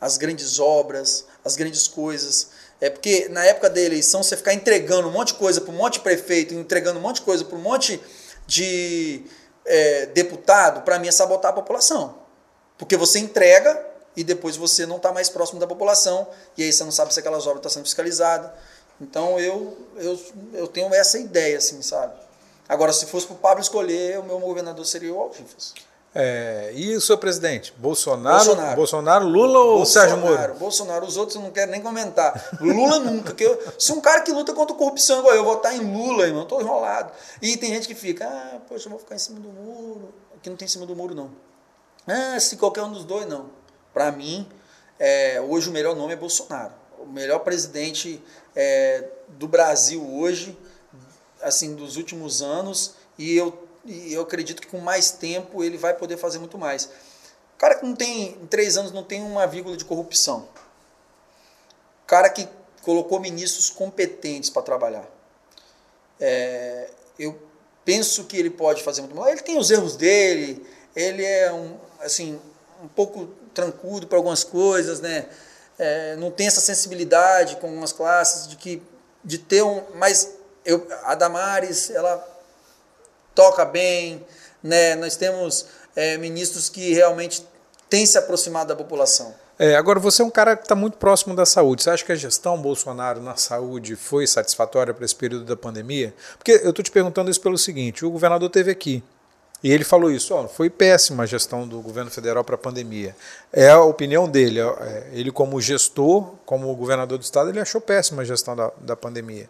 as 0.00 0.16
grandes 0.16 0.58
obras, 0.58 1.26
as 1.44 1.54
grandes 1.54 1.86
coisas? 1.86 2.48
É 2.80 2.90
porque 2.90 3.28
na 3.28 3.44
época 3.44 3.70
da 3.70 3.80
eleição 3.80 4.24
você 4.24 4.36
ficar 4.36 4.54
entregando 4.54 5.06
um 5.06 5.12
monte 5.12 5.28
de 5.28 5.34
coisa 5.34 5.60
para 5.60 5.72
um 5.72 5.76
monte 5.76 5.94
de 5.94 6.00
prefeito, 6.00 6.52
entregando 6.52 6.98
um 6.98 7.02
monte 7.02 7.16
de 7.16 7.22
coisa 7.22 7.44
para 7.44 7.56
um 7.56 7.62
monte 7.62 8.00
de 8.44 9.24
é, 9.64 10.06
deputado, 10.06 10.82
para 10.82 10.98
mim 10.98 11.06
é 11.06 11.12
sabotar 11.12 11.52
a 11.52 11.54
população. 11.54 12.26
Porque 12.78 12.96
você 12.96 13.18
entrega 13.18 13.84
e 14.16 14.24
depois 14.24 14.56
você 14.56 14.86
não 14.86 14.96
está 14.96 15.12
mais 15.12 15.28
próximo 15.28 15.60
da 15.60 15.66
população 15.66 16.26
e 16.56 16.62
aí 16.62 16.72
você 16.72 16.84
não 16.84 16.92
sabe 16.92 17.12
se 17.12 17.20
aquelas 17.20 17.46
obras 17.46 17.58
estão 17.58 17.70
sendo 17.70 17.84
fiscalizadas. 17.84 18.50
Então 19.00 19.38
eu, 19.38 19.76
eu, 19.96 20.20
eu 20.54 20.68
tenho 20.68 20.92
essa 20.94 21.18
ideia, 21.18 21.58
assim, 21.58 21.82
sabe? 21.82 22.14
Agora, 22.68 22.92
se 22.92 23.06
fosse 23.06 23.26
para 23.26 23.34
o 23.34 23.38
Pablo 23.38 23.62
escolher, 23.62 24.18
o 24.18 24.24
meu 24.24 24.38
governador 24.38 24.84
seria 24.86 25.12
o 25.12 25.20
Alfifas. 25.20 25.74
É, 26.14 26.72
e 26.74 26.96
o 26.96 27.00
seu 27.00 27.16
presidente? 27.16 27.72
Bolsonaro, 27.76 28.44
Bolsonaro, 28.44 28.76
Bolsonaro 28.76 29.26
Lula 29.26 29.58
ou 29.58 29.76
Bolsonaro, 29.76 30.10
Sérgio 30.10 30.16
Moro? 30.18 30.54
Bolsonaro, 30.54 31.06
os 31.06 31.16
outros 31.16 31.36
eu 31.36 31.42
não 31.42 31.50
quero 31.50 31.70
nem 31.70 31.80
comentar. 31.80 32.58
Lula 32.60 32.98
nunca. 33.00 33.34
Que 33.34 33.44
eu, 33.44 33.58
se 33.78 33.92
um 33.92 34.00
cara 34.00 34.22
que 34.22 34.32
luta 34.32 34.52
contra 34.52 34.74
a 34.74 34.78
corrupção 34.78 35.20
igual 35.20 35.34
eu, 35.34 35.44
vou 35.44 35.56
estar 35.56 35.74
em 35.74 35.80
Lula, 35.80 36.26
irmão, 36.26 36.42
estou 36.42 36.60
enrolado. 36.60 37.12
E 37.40 37.56
tem 37.56 37.72
gente 37.72 37.86
que 37.86 37.94
fica, 37.94 38.26
ah, 38.26 38.58
poxa, 38.68 38.86
eu 38.86 38.90
vou 38.90 38.98
ficar 38.98 39.14
em 39.14 39.18
cima 39.18 39.38
do 39.38 39.48
muro. 39.48 40.12
Aqui 40.36 40.48
não 40.50 40.56
tem 40.56 40.66
em 40.66 40.68
cima 40.68 40.86
do 40.86 40.96
muro, 40.96 41.14
não. 41.14 41.30
Ah, 42.08 42.40
se 42.40 42.56
qualquer 42.56 42.82
um 42.82 42.92
dos 42.92 43.04
dois, 43.04 43.26
não. 43.26 43.50
Para 43.92 44.10
mim, 44.10 44.48
é, 44.98 45.40
hoje 45.40 45.68
o 45.68 45.72
melhor 45.72 45.94
nome 45.94 46.14
é 46.14 46.16
Bolsonaro. 46.16 46.72
O 46.98 47.06
melhor 47.06 47.40
presidente 47.40 48.22
é, 48.56 49.08
do 49.28 49.46
Brasil 49.46 50.04
hoje, 50.14 50.58
assim, 51.42 51.74
dos 51.74 51.96
últimos 51.96 52.42
anos. 52.42 52.94
E 53.18 53.36
eu 53.36 53.68
e 53.88 54.12
eu 54.12 54.20
acredito 54.22 54.60
que 54.60 54.68
com 54.68 54.78
mais 54.78 55.10
tempo 55.10 55.64
ele 55.64 55.78
vai 55.78 55.94
poder 55.94 56.18
fazer 56.18 56.38
muito 56.38 56.58
mais. 56.58 56.90
Cara 57.56 57.74
que 57.76 57.86
não 57.86 57.96
tem, 57.96 58.36
em 58.40 58.46
três 58.46 58.76
anos, 58.76 58.92
não 58.92 59.02
tem 59.02 59.22
uma 59.22 59.46
vírgula 59.46 59.76
de 59.76 59.84
corrupção. 59.84 60.48
Cara 62.06 62.28
que 62.28 62.46
colocou 62.82 63.18
ministros 63.18 63.70
competentes 63.70 64.50
para 64.50 64.62
trabalhar. 64.62 65.08
É, 66.20 66.90
eu 67.18 67.40
penso 67.84 68.24
que 68.24 68.36
ele 68.36 68.50
pode 68.50 68.82
fazer 68.82 69.00
muito 69.00 69.16
mais. 69.16 69.32
Ele 69.32 69.42
tem 69.42 69.58
os 69.58 69.70
erros 69.70 69.96
dele, 69.96 70.64
ele 70.94 71.24
é 71.24 71.50
um, 71.50 71.78
assim, 72.00 72.40
um 72.82 72.88
pouco 72.88 73.28
tranquilo 73.54 74.06
para 74.06 74.18
algumas 74.18 74.44
coisas, 74.44 75.00
né? 75.00 75.26
É, 75.78 76.16
não 76.16 76.30
tem 76.30 76.46
essa 76.46 76.60
sensibilidade 76.60 77.56
com 77.56 77.68
algumas 77.68 77.92
classes 77.92 78.48
de 78.48 78.56
que 78.56 78.82
de 79.24 79.38
ter 79.38 79.62
um, 79.62 79.82
mas 79.94 80.32
eu, 80.64 80.86
a 81.04 81.14
Damares, 81.14 81.90
ela 81.90 82.26
toca 83.34 83.64
bem, 83.64 84.24
né? 84.62 84.94
Nós 84.96 85.16
temos 85.16 85.66
é, 85.94 86.16
ministros 86.16 86.68
que 86.68 86.92
realmente 86.92 87.46
têm 87.88 88.06
se 88.06 88.18
aproximado 88.18 88.68
da 88.68 88.76
população. 88.76 89.34
É, 89.58 89.74
agora, 89.74 89.98
você 89.98 90.22
é 90.22 90.24
um 90.24 90.30
cara 90.30 90.56
que 90.56 90.62
está 90.62 90.76
muito 90.76 90.98
próximo 90.98 91.34
da 91.34 91.44
saúde. 91.44 91.82
Você 91.82 91.90
acha 91.90 92.04
que 92.04 92.12
a 92.12 92.16
gestão 92.16 92.60
Bolsonaro 92.60 93.20
na 93.20 93.34
saúde 93.34 93.96
foi 93.96 94.24
satisfatória 94.24 94.94
para 94.94 95.04
esse 95.04 95.16
período 95.16 95.44
da 95.44 95.56
pandemia? 95.56 96.14
Porque 96.36 96.52
eu 96.52 96.70
estou 96.70 96.82
te 96.82 96.92
perguntando 96.92 97.30
isso 97.30 97.40
pelo 97.40 97.58
seguinte: 97.58 98.04
o 98.04 98.10
governador 98.10 98.48
teve 98.50 98.70
aqui. 98.70 99.02
E 99.62 99.72
ele 99.72 99.82
falou 99.82 100.10
isso, 100.10 100.34
ó, 100.34 100.46
foi 100.46 100.70
péssima 100.70 101.24
a 101.24 101.26
gestão 101.26 101.66
do 101.66 101.80
governo 101.80 102.10
federal 102.10 102.44
para 102.44 102.54
a 102.54 102.58
pandemia. 102.58 103.14
É 103.52 103.70
a 103.70 103.82
opinião 103.82 104.28
dele. 104.28 104.60
É, 104.60 105.08
ele, 105.12 105.32
como 105.32 105.60
gestor, 105.60 106.32
como 106.46 106.72
governador 106.76 107.18
do 107.18 107.24
estado, 107.24 107.50
ele 107.50 107.58
achou 107.58 107.80
péssima 107.80 108.22
a 108.22 108.24
gestão 108.24 108.54
da, 108.54 108.70
da 108.80 108.94
pandemia. 108.94 109.48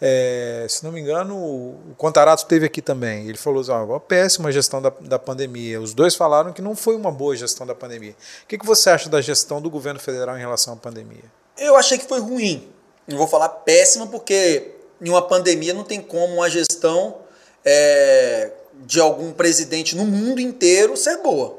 É, 0.00 0.66
se 0.68 0.84
não 0.84 0.92
me 0.92 1.00
engano, 1.00 1.36
o 1.36 1.94
Contarato 1.96 2.42
esteve 2.42 2.66
aqui 2.66 2.82
também. 2.82 3.28
Ele 3.28 3.38
falou 3.38 3.60
assim, 3.60 3.70
uma 3.70 4.00
péssima 4.00 4.50
gestão 4.50 4.82
da, 4.82 4.92
da 5.00 5.18
pandemia. 5.18 5.80
Os 5.80 5.94
dois 5.94 6.14
falaram 6.16 6.52
que 6.52 6.60
não 6.60 6.74
foi 6.74 6.96
uma 6.96 7.12
boa 7.12 7.34
gestão 7.36 7.66
da 7.66 7.74
pandemia. 7.74 8.16
O 8.44 8.46
que, 8.46 8.58
que 8.58 8.66
você 8.66 8.90
acha 8.90 9.08
da 9.08 9.20
gestão 9.20 9.62
do 9.62 9.70
governo 9.70 10.00
federal 10.00 10.36
em 10.36 10.40
relação 10.40 10.74
à 10.74 10.76
pandemia? 10.76 11.24
Eu 11.56 11.76
achei 11.76 11.98
que 11.98 12.06
foi 12.06 12.20
ruim. 12.20 12.68
Não 13.06 13.16
vou 13.16 13.28
falar 13.28 13.48
péssima, 13.48 14.08
porque 14.08 14.74
em 15.00 15.08
uma 15.08 15.22
pandemia 15.22 15.72
não 15.72 15.84
tem 15.84 16.00
como 16.00 16.34
uma 16.34 16.50
gestão 16.50 17.18
é, 17.64 18.52
de 18.84 19.00
algum 19.00 19.32
presidente 19.32 19.96
no 19.96 20.04
mundo 20.04 20.40
inteiro 20.40 20.96
ser 20.96 21.18
boa. 21.18 21.58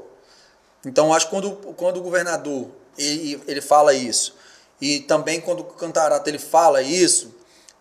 Então, 0.85 1.13
acho 1.13 1.25
que 1.25 1.31
quando, 1.31 1.51
quando 1.75 1.97
o 1.97 2.01
governador 2.01 2.67
ele, 2.97 3.41
ele 3.47 3.61
fala 3.61 3.93
isso, 3.93 4.35
e 4.79 4.99
também 5.01 5.41
quando 5.41 5.61
o 5.61 5.63
Cantarato 5.63 6.29
ele 6.29 6.39
fala 6.39 6.81
isso, 6.81 7.35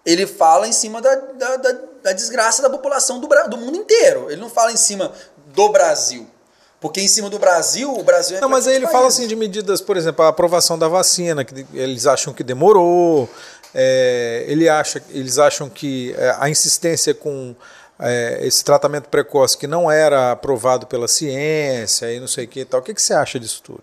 ele 0.05 0.27
fala 0.27 0.69
em 0.69 0.73
cima 0.73 1.01
da, 1.03 1.15
da, 1.15 1.57
da, 1.57 1.79
da 2.05 2.13
desgraça 2.13 2.63
da 2.63 2.71
população 2.71 3.19
do, 3.19 3.29
do 3.49 3.57
mundo 3.57 3.77
inteiro. 3.77 4.31
Ele 4.31 4.41
não 4.41 4.49
fala 4.49 4.73
em 4.73 4.77
cima 4.77 5.13
do 5.49 5.69
Brasil. 5.69 6.27
Porque 6.81 7.01
em 7.01 7.09
cima 7.09 7.29
do 7.29 7.39
Brasil, 7.39 7.93
o 7.93 8.05
Brasil 8.05 8.37
é 8.37 8.41
Não, 8.41 8.49
mas 8.49 8.67
aí 8.69 8.77
ele 8.77 8.87
fala 8.87 9.09
assim 9.09 9.27
de 9.27 9.35
medidas, 9.35 9.81
por 9.81 9.97
exemplo, 9.97 10.25
a 10.25 10.29
aprovação 10.29 10.79
da 10.79 10.87
vacina, 10.87 11.45
que 11.45 11.67
eles 11.75 12.07
acham 12.07 12.33
que 12.33 12.45
demorou, 12.45 13.29
é, 13.75 14.45
ele 14.47 14.69
acha, 14.69 15.03
eles 15.11 15.39
acham 15.39 15.69
que 15.69 16.15
é, 16.17 16.37
a 16.39 16.49
insistência 16.49 17.13
com 17.13 17.57
é, 17.99 18.47
esse 18.47 18.63
tratamento 18.65 19.09
precoce 19.09 19.57
que 19.57 19.67
não 19.67 19.91
era 19.91 20.33
aprovado 20.33 20.87
pela 20.87 21.09
ciência 21.09 22.13
e 22.13 22.21
não 22.21 22.29
sei 22.29 22.45
o 22.45 22.49
que 22.49 22.61
e 22.61 22.65
tal. 22.65 22.81
O 22.81 22.83
que, 22.83 22.95
que 22.95 23.03
você 23.03 23.15
acha 23.15 23.41
disso 23.41 23.63
tudo? 23.63 23.83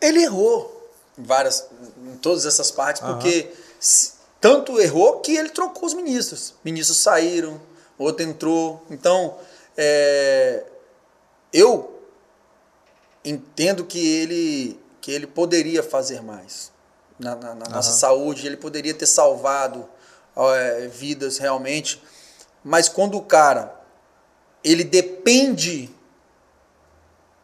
Ele 0.00 0.22
errou 0.22 0.90
várias, 1.16 1.66
em 2.04 2.16
todas 2.16 2.44
essas 2.44 2.70
partes, 2.70 3.02
porque 3.02 3.50
tanto 4.40 4.80
errou 4.80 5.20
que 5.20 5.36
ele 5.36 5.48
trocou 5.48 5.86
os 5.86 5.94
ministros. 5.94 6.54
Ministros 6.64 6.98
saíram, 6.98 7.60
outro 7.98 8.24
entrou. 8.24 8.84
Então, 8.90 9.38
é, 9.76 10.64
eu 11.52 12.02
entendo 13.24 13.84
que 13.84 13.98
ele, 13.98 14.80
que 15.00 15.10
ele 15.10 15.26
poderia 15.26 15.82
fazer 15.82 16.20
mais 16.22 16.70
na, 17.18 17.34
na, 17.34 17.54
na 17.54 17.68
nossa 17.68 17.92
saúde, 17.92 18.46
ele 18.46 18.56
poderia 18.56 18.92
ter 18.92 19.06
salvado 19.06 19.88
é, 20.36 20.88
vidas 20.88 21.38
realmente. 21.38 22.02
Mas 22.64 22.88
quando 22.88 23.16
o 23.18 23.22
cara 23.22 23.80
ele 24.64 24.82
depende 24.82 25.94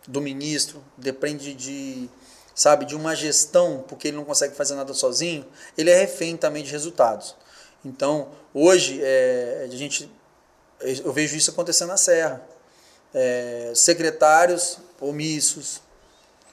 do 0.08 0.20
ministro, 0.20 0.82
depende 0.96 1.54
de 1.54 2.08
sabe, 2.54 2.84
de 2.84 2.94
uma 2.94 3.14
gestão, 3.14 3.82
porque 3.88 4.08
ele 4.08 4.18
não 4.18 4.24
consegue 4.24 4.54
fazer 4.54 4.74
nada 4.74 4.92
sozinho, 4.92 5.46
ele 5.78 5.88
é 5.88 5.98
refém 5.98 6.36
também 6.36 6.62
de 6.62 6.70
resultados. 6.70 7.34
Então, 7.82 8.28
hoje, 8.52 9.00
é, 9.02 9.66
a 9.66 9.74
gente, 9.74 10.10
eu 10.80 11.10
vejo 11.10 11.36
isso 11.36 11.50
acontecendo 11.50 11.88
na 11.88 11.96
Serra. 11.96 12.42
É, 13.14 13.72
secretários 13.74 14.78
omissos. 15.00 15.80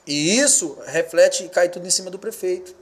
E 0.06 0.40
isso 0.40 0.78
reflete 0.86 1.44
e 1.44 1.50
cai 1.50 1.68
tudo 1.68 1.86
em 1.86 1.92
cima 1.92 2.10
do 2.10 2.18
prefeito. 2.18 2.74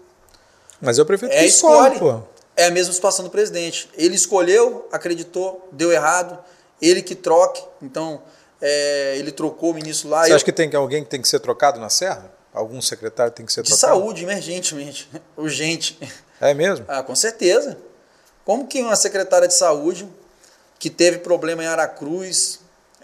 Mas 0.80 1.00
é 1.00 1.02
o 1.02 1.06
prefeito 1.06 1.34
é 1.34 1.40
que 1.40 1.46
escolhe. 1.46 1.96
escolhe 1.96 2.22
pô. 2.22 2.35
É 2.56 2.66
a 2.66 2.72
mesma 2.72 2.94
situação 2.94 3.26
do 3.26 3.32
presidente. 3.32 3.90
Ele 3.96 4.16
escolheu, 4.16 4.88
acreditou, 4.92 5.68
deu 5.72 5.92
errado, 5.92 6.40
ele 6.82 7.02
que 7.02 7.16
troque. 7.16 7.64
Então, 7.82 8.22
é, 8.62 9.16
ele 9.18 9.32
trocou 9.32 9.72
o 9.72 9.74
ministro 9.74 10.10
lá. 10.10 10.24
Você 10.24 10.32
eu... 10.32 10.36
acha 10.36 10.46
que 10.46 10.52
tem 10.52 10.74
alguém 10.76 11.04
que 11.04 11.10
tem 11.10 11.22
que 11.22 11.28
ser 11.28 11.40
trocado 11.40 11.80
na 11.80 11.90
Serra? 11.90 12.32
Algum 12.54 12.82
secretário 12.82 13.34
tem 13.34 13.46
que 13.46 13.52
ser 13.52 13.64
de 13.64 13.70
trocado? 13.70 13.94
De 13.94 14.00
saúde, 14.00 14.24
emergentemente, 14.24 15.10
urgente. 15.36 16.00
É 16.40 16.54
mesmo? 16.54 16.86
Ah, 16.88 17.04
com 17.04 17.16
certeza. 17.16 17.78
Como 18.46 18.68
que 18.68 18.82
uma 18.82 18.96
secretária 18.96 19.48
de 19.48 19.54
saúde 19.54 20.08
que 20.80 20.90
teve 20.90 21.18
problema 21.18 21.64
em 21.64 21.68
Aracruz, 21.68 22.60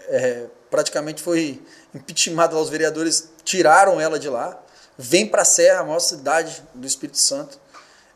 é, 0.08 0.46
praticamente 0.70 1.20
foi 1.20 1.60
impeachmentada 1.94 2.54
lá, 2.54 2.62
os 2.62 2.70
vereadores 2.70 3.30
tiraram 3.44 4.00
ela 4.00 4.18
de 4.18 4.28
lá, 4.28 4.58
vem 4.96 5.26
para 5.26 5.42
a 5.42 5.44
Serra, 5.44 5.80
a 5.80 5.84
maior 5.84 5.98
cidade 5.98 6.62
do 6.74 6.86
Espírito 6.86 7.18
Santo, 7.18 7.58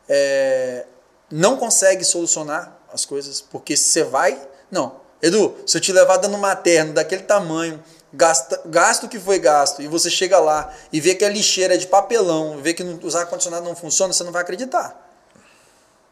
é, 0.09 0.87
não 1.31 1.57
consegue 1.57 2.05
solucionar 2.05 2.77
as 2.93 3.05
coisas, 3.05 3.41
porque 3.41 3.77
você 3.77 4.05
vai... 4.05 4.41
Não, 4.71 5.01
Edu, 5.23 5.55
se 5.67 5.77
eu 5.77 5.81
te 5.81 5.93
levar 5.93 6.19
dando 6.19 6.37
materno 6.39 6.93
daquele 6.93 7.23
tamanho, 7.23 7.83
gasta, 8.13 8.61
gasto 8.67 9.09
que 9.09 9.19
foi 9.19 9.39
gasto, 9.39 9.83
e 9.83 9.89
você 9.89 10.11
chega 10.11 10.39
lá 10.39 10.73
e 10.93 11.01
vê 11.01 11.15
que 11.15 11.25
a 11.25 11.29
lixeira 11.29 11.75
é 11.75 11.77
de 11.77 11.87
papelão, 11.87 12.59
vê 12.59 12.75
que 12.75 12.83
os 12.83 13.17
ar-condicionado 13.17 13.65
não 13.65 13.75
funciona, 13.75 14.13
você 14.13 14.25
não 14.25 14.33
vai 14.33 14.43
acreditar. 14.43 15.05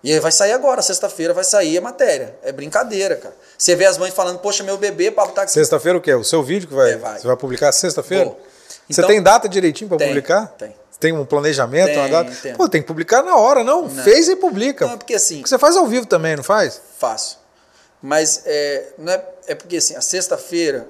E 0.02 0.12
aí 0.12 0.20
vai 0.20 0.30
sair 0.30 0.52
agora, 0.52 0.82
sexta-feira 0.82 1.32
vai 1.32 1.44
sair 1.44 1.78
a 1.78 1.80
matéria. 1.80 2.36
É 2.42 2.52
brincadeira, 2.52 3.16
cara. 3.16 3.34
Você 3.56 3.74
vê 3.74 3.86
as 3.86 3.96
mães 3.96 4.12
falando, 4.12 4.38
poxa, 4.38 4.62
meu 4.62 4.76
bebê, 4.76 5.10
papo 5.10 5.32
tá. 5.32 5.46
Sexta-feira 5.46 5.96
o 5.96 6.00
quê? 6.00 6.12
O 6.12 6.22
seu 6.22 6.42
vídeo 6.42 6.68
que 6.68 6.74
vai, 6.74 6.92
é, 6.92 6.96
vai. 6.98 7.18
você 7.18 7.26
vai 7.26 7.36
publicar 7.38 7.72
sexta-feira? 7.72 8.26
Você 8.26 9.00
então, 9.00 9.06
tem 9.08 9.22
data 9.22 9.48
direitinho 9.48 9.88
para 9.88 10.06
publicar? 10.06 10.48
Tem. 10.58 10.76
Tem 11.00 11.12
um 11.12 11.24
planejamento, 11.24 11.86
tem, 11.86 11.98
uma 11.98 12.08
data? 12.08 12.32
Tem. 12.42 12.54
Pô, 12.54 12.68
tem 12.68 12.80
que 12.80 12.86
publicar 12.86 13.22
na 13.22 13.36
hora, 13.36 13.62
não. 13.62 13.88
não. 13.88 14.02
Fez 14.04 14.28
e 14.28 14.36
publica. 14.36 14.86
Não, 14.86 14.98
porque 14.98 15.14
assim. 15.14 15.36
Porque 15.36 15.48
você 15.48 15.58
faz 15.58 15.76
ao 15.76 15.86
vivo 15.86 16.06
também, 16.06 16.36
não 16.36 16.44
faz? 16.44 16.80
Faço. 16.98 17.38
Mas 18.00 18.42
é, 18.44 18.92
não 18.98 19.12
é, 19.12 19.24
é 19.46 19.54
porque 19.54 19.78
assim, 19.78 19.96
a 19.96 20.00
sexta-feira 20.00 20.86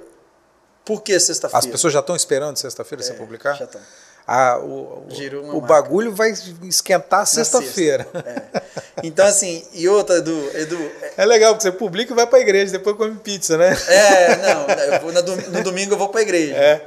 por 0.85 1.03
que 1.03 1.19
sexta-feira? 1.19 1.59
As 1.59 1.67
pessoas 1.67 1.93
já 1.93 2.01
estão 2.01 2.15
esperando 2.15 2.59
sexta-feira 2.59 3.03
é, 3.03 3.07
você 3.07 3.15
publicar? 3.15 3.55
Já 3.55 3.65
estão. 3.65 3.81
Ah, 4.27 4.59
o, 4.59 5.07
o, 5.07 5.57
o 5.57 5.61
bagulho 5.61 6.15
vai 6.15 6.33
esquentar 6.63 7.27
sexta-feira. 7.27 8.07
Sexta. 8.11 8.31
É. 8.31 9.03
Então, 9.03 9.27
assim, 9.27 9.63
e 9.75 9.87
outra, 9.87 10.17
Edu. 10.17 10.51
Edu 10.55 10.79
é... 11.03 11.13
é 11.19 11.27
legal 11.27 11.55
que 11.57 11.63
você 11.63 11.73
publica 11.73 12.13
e 12.13 12.17
vai 12.17 12.27
para 12.27 12.39
a 12.39 12.43
igreja, 12.43 12.73
depois 12.73 12.97
come 12.97 13.17
pizza, 13.17 13.59
né? 13.59 13.77
É, 13.87 14.37
não, 14.37 15.01
vou, 15.01 15.13
no 15.53 15.63
domingo 15.63 15.93
eu 15.93 15.99
vou 15.99 16.09
para 16.09 16.21
a 16.21 16.23
igreja. 16.23 16.55
É. 16.55 16.87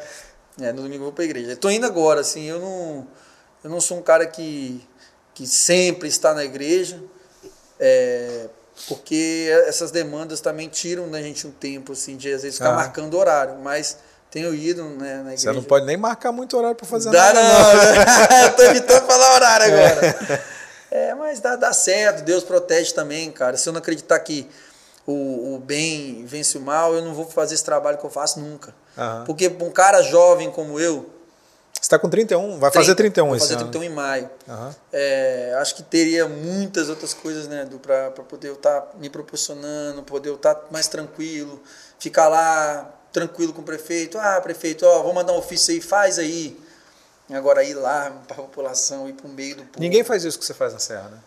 é. 0.60 0.72
no 0.72 0.82
domingo 0.82 0.96
eu 0.96 1.06
vou 1.06 1.12
para 1.12 1.24
a 1.24 1.26
igreja. 1.26 1.54
Estou 1.54 1.72
indo 1.72 1.86
agora, 1.86 2.22
assim, 2.22 2.46
eu 2.46 2.60
não, 2.60 3.08
eu 3.64 3.70
não 3.70 3.80
sou 3.80 3.98
um 3.98 4.02
cara 4.02 4.26
que, 4.26 4.86
que 5.34 5.46
sempre 5.46 6.08
está 6.08 6.34
na 6.34 6.44
igreja, 6.44 7.02
é, 7.80 8.48
porque 8.88 9.50
essas 9.68 9.92
demandas 9.92 10.42
também 10.42 10.68
tiram 10.68 11.10
da 11.10 11.22
gente 11.22 11.46
um 11.48 11.52
tempo, 11.52 11.94
assim, 11.94 12.18
de 12.18 12.32
às 12.32 12.42
vezes 12.44 12.58
ficar 12.58 12.72
ah. 12.72 12.76
marcando 12.76 13.18
horário, 13.18 13.58
mas 13.58 13.98
tenho 14.30 14.54
ido 14.54 14.84
né, 14.84 15.16
na 15.16 15.34
igreja. 15.34 15.52
Você 15.52 15.54
não 15.54 15.64
pode 15.64 15.86
nem 15.86 15.98
marcar 15.98 16.32
muito 16.32 16.58
horário 16.58 16.76
para 16.76 16.88
fazer 16.88 17.10
dá 17.12 17.34
nada. 17.34 17.42
Não, 17.42 18.48
não. 18.48 18.54
tô 18.56 18.64
evitando 18.64 19.06
falar 19.06 19.36
horário 19.36 19.66
agora. 19.68 20.44
É. 20.92 21.10
é, 21.10 21.16
mas 21.16 21.40
dá, 21.40 21.56
dá 21.56 21.74
certo, 21.74 22.24
Deus 22.24 22.44
protege 22.44 22.94
também, 22.94 23.32
cara. 23.32 23.58
Se 23.58 23.68
eu 23.68 23.74
não 23.74 23.80
acreditar 23.80 24.20
que 24.20 24.48
o, 25.08 25.56
o 25.56 25.60
bem 25.60 26.26
vence 26.26 26.58
o 26.58 26.62
mal, 26.62 26.94
eu 26.94 27.02
não 27.02 27.14
vou 27.14 27.26
fazer 27.26 27.56
esse 27.56 27.64
trabalho 27.64 27.98
que 27.98 28.06
eu 28.06 28.10
faço 28.10 28.40
nunca. 28.40 28.76
Uhum. 28.96 29.24
Porque 29.26 29.48
um 29.48 29.72
cara 29.72 30.04
jovem 30.04 30.52
como 30.52 30.80
eu, 30.80 31.10
você 31.74 31.82
está 31.82 32.00
com 32.00 32.10
31, 32.10 32.60
vai 32.60 32.72
30, 32.72 32.74
fazer 32.74 32.96
31 32.96 33.36
esse 33.36 33.40
fazer 33.40 33.54
ano. 33.54 33.66
fazer 33.68 33.72
31 33.72 33.84
em 33.84 33.96
maio. 33.96 34.30
Uhum. 34.48 34.76
É, 34.92 35.56
acho 35.60 35.76
que 35.76 35.84
teria 35.84 36.28
muitas 36.28 36.90
outras 36.90 37.14
coisas, 37.14 37.48
né, 37.48 37.68
para 37.82 38.10
poder 38.10 38.54
estar 38.54 38.82
tá 38.82 38.98
me 38.98 39.10
proporcionando, 39.10 40.02
poder 40.04 40.34
estar 40.34 40.56
tá 40.56 40.66
mais 40.72 40.88
tranquilo, 40.88 41.62
ficar 42.00 42.28
lá 42.28 42.92
tranquilo 43.12 43.54
com 43.54 43.62
o 43.62 43.64
prefeito. 43.64 44.18
Ah, 44.18 44.42
prefeito, 44.42 44.86
ó, 44.86 45.04
vou 45.04 45.14
mandar 45.14 45.34
um 45.34 45.38
ofício 45.38 45.74
aí, 45.74 45.80
faz 45.80 46.18
aí. 46.18 46.60
Agora 47.30 47.64
ir 47.64 47.74
lá 47.74 48.10
para 48.28 48.38
a 48.38 48.42
população, 48.42 49.08
ir 49.08 49.14
para 49.14 49.28
o 49.28 49.30
meio 49.30 49.58
do 49.58 49.64
povo. 49.64 49.80
Ninguém 49.80 50.04
faz 50.04 50.24
isso 50.24 50.40
que 50.40 50.46
você 50.46 50.54
faz 50.54 50.74
na 50.74 50.80
Serra, 50.80 51.10
né? 51.10 51.20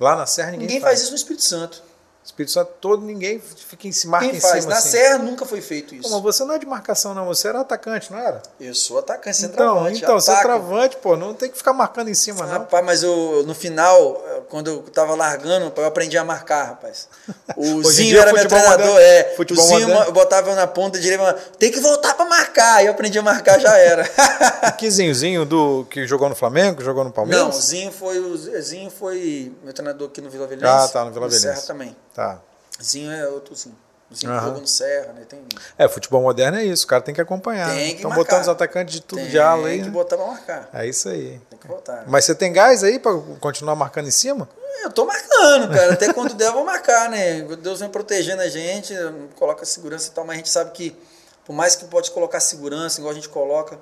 Lá 0.00 0.16
na 0.16 0.24
Serra 0.24 0.52
ninguém, 0.52 0.68
ninguém 0.68 0.80
faz. 0.80 0.92
faz 0.92 1.02
isso 1.02 1.10
no 1.10 1.16
Espírito 1.16 1.42
Santo. 1.42 1.82
Espírito 2.28 2.52
Santo 2.52 2.72
todo, 2.78 3.02
ninguém 3.02 3.40
fica 3.40 3.88
em 3.88 3.92
se 3.92 4.06
marca 4.06 4.28
Quem 4.28 4.36
em 4.36 4.40
faz? 4.40 4.62
cima. 4.62 4.74
Na 4.74 4.78
assim. 4.78 4.90
Serra 4.90 5.18
nunca 5.18 5.46
foi 5.46 5.62
feito 5.62 5.94
isso. 5.94 6.06
Pô, 6.08 6.14
mas 6.16 6.22
você 6.22 6.44
não 6.44 6.54
é 6.54 6.58
de 6.58 6.66
marcação, 6.66 7.14
não. 7.14 7.24
Você 7.24 7.48
era 7.48 7.60
atacante, 7.60 8.12
não 8.12 8.18
era? 8.18 8.42
Eu 8.60 8.74
sou 8.74 8.98
atacante, 8.98 9.38
centroavante. 9.38 9.96
Então, 9.96 10.18
então 10.18 10.20
centroavante, 10.20 10.98
pô, 10.98 11.16
não 11.16 11.32
tem 11.32 11.50
que 11.50 11.56
ficar 11.56 11.72
marcando 11.72 12.08
em 12.08 12.14
cima, 12.14 12.44
não. 12.44 12.52
Rapaz, 12.52 12.84
mas 12.84 13.02
eu, 13.02 13.44
no 13.46 13.54
final, 13.54 14.22
quando 14.50 14.68
eu 14.68 14.82
tava 14.82 15.14
largando, 15.14 15.72
eu 15.74 15.84
aprendi 15.86 16.18
a 16.18 16.24
marcar, 16.24 16.64
rapaz. 16.64 17.08
O 17.56 17.82
Zinho 17.90 18.20
era 18.20 18.30
meu 18.30 18.46
treinador, 18.46 18.78
moderno, 18.78 18.98
é. 19.00 19.34
Futebol 19.34 19.64
o 19.64 19.66
Zinho 19.66 19.88
moderno. 19.88 20.04
eu 20.04 20.12
botava 20.12 20.54
na 20.54 20.66
ponta 20.66 21.00
direita, 21.00 21.32
tem 21.58 21.72
que 21.72 21.80
voltar 21.80 22.12
para 22.12 22.26
marcar. 22.26 22.76
Aí 22.76 22.86
eu 22.86 22.92
aprendi 22.92 23.18
a 23.18 23.22
marcar, 23.22 23.58
já 23.58 23.74
era. 23.78 24.06
que 24.76 24.90
Zinho? 24.90 25.14
Zinho 25.14 25.46
do, 25.46 25.86
que 25.88 26.06
jogou 26.06 26.28
no 26.28 26.34
Flamengo, 26.34 26.84
jogou 26.84 27.04
no 27.04 27.10
Palmeiras? 27.10 27.42
Não, 27.42 27.52
Zinho 27.52 27.90
foi, 27.90 28.18
o 28.18 28.36
Zinho 28.60 28.90
foi 28.90 29.50
meu 29.64 29.72
treinador 29.72 30.08
aqui 30.08 30.20
no 30.20 30.28
Vila 30.28 30.46
Velhense. 30.46 30.66
Ah, 30.68 30.88
tá, 30.88 31.04
no 31.06 31.10
Vila 31.10 31.26
Velhense. 31.26 31.46
Serra 31.46 31.62
também. 31.62 31.96
Tá. 32.18 32.40
Zinho 32.82 33.12
é 33.12 33.28
outro 33.28 33.54
Zinho. 33.54 33.78
Zinho 34.12 34.32
uhum. 34.32 34.40
jogo 34.40 34.60
no 34.62 34.66
Serra, 34.66 35.12
né? 35.12 35.24
Tem... 35.28 35.40
É, 35.78 35.88
futebol 35.88 36.20
moderno 36.20 36.58
é 36.58 36.64
isso, 36.64 36.84
o 36.84 36.88
cara 36.88 37.00
tem 37.00 37.14
que 37.14 37.20
acompanhar. 37.20 37.70
Tem 37.70 37.90
que 37.90 37.94
Estão 37.96 38.10
marcar. 38.10 38.24
botando 38.24 38.42
os 38.42 38.48
atacantes 38.48 38.94
de 38.94 39.02
tudo 39.02 39.20
tem 39.20 39.30
de 39.30 39.38
ala 39.38 39.68
aí. 39.68 39.74
Tem 39.74 39.82
que 39.82 39.86
né? 39.86 39.92
botar 39.92 40.16
pra 40.16 40.26
marcar. 40.26 40.68
É 40.72 40.84
isso 40.84 41.08
aí. 41.08 41.40
Tem 41.48 41.56
que 41.56 41.68
botar. 41.68 42.02
Mas 42.08 42.24
você 42.24 42.34
tem 42.34 42.52
gás 42.52 42.82
aí 42.82 42.98
pra 42.98 43.12
continuar 43.38 43.76
marcando 43.76 44.08
em 44.08 44.10
cima? 44.10 44.48
Eu 44.82 44.90
tô 44.90 45.06
marcando, 45.06 45.72
cara. 45.72 45.92
Até 45.92 46.12
quando 46.12 46.34
der, 46.34 46.46
eu 46.46 46.54
vou 46.54 46.64
marcar, 46.64 47.08
né? 47.08 47.42
Deus 47.42 47.78
vem 47.78 47.88
protegendo 47.88 48.42
a 48.42 48.48
gente, 48.48 48.92
coloca 49.36 49.64
segurança 49.64 50.08
e 50.08 50.10
tal, 50.10 50.24
mas 50.24 50.34
a 50.34 50.38
gente 50.38 50.48
sabe 50.48 50.72
que, 50.72 50.98
por 51.44 51.52
mais 51.52 51.76
que 51.76 51.84
pode 51.84 52.10
colocar 52.10 52.40
segurança, 52.40 52.98
igual 52.98 53.12
a 53.12 53.14
gente 53.14 53.28
coloca, 53.28 53.78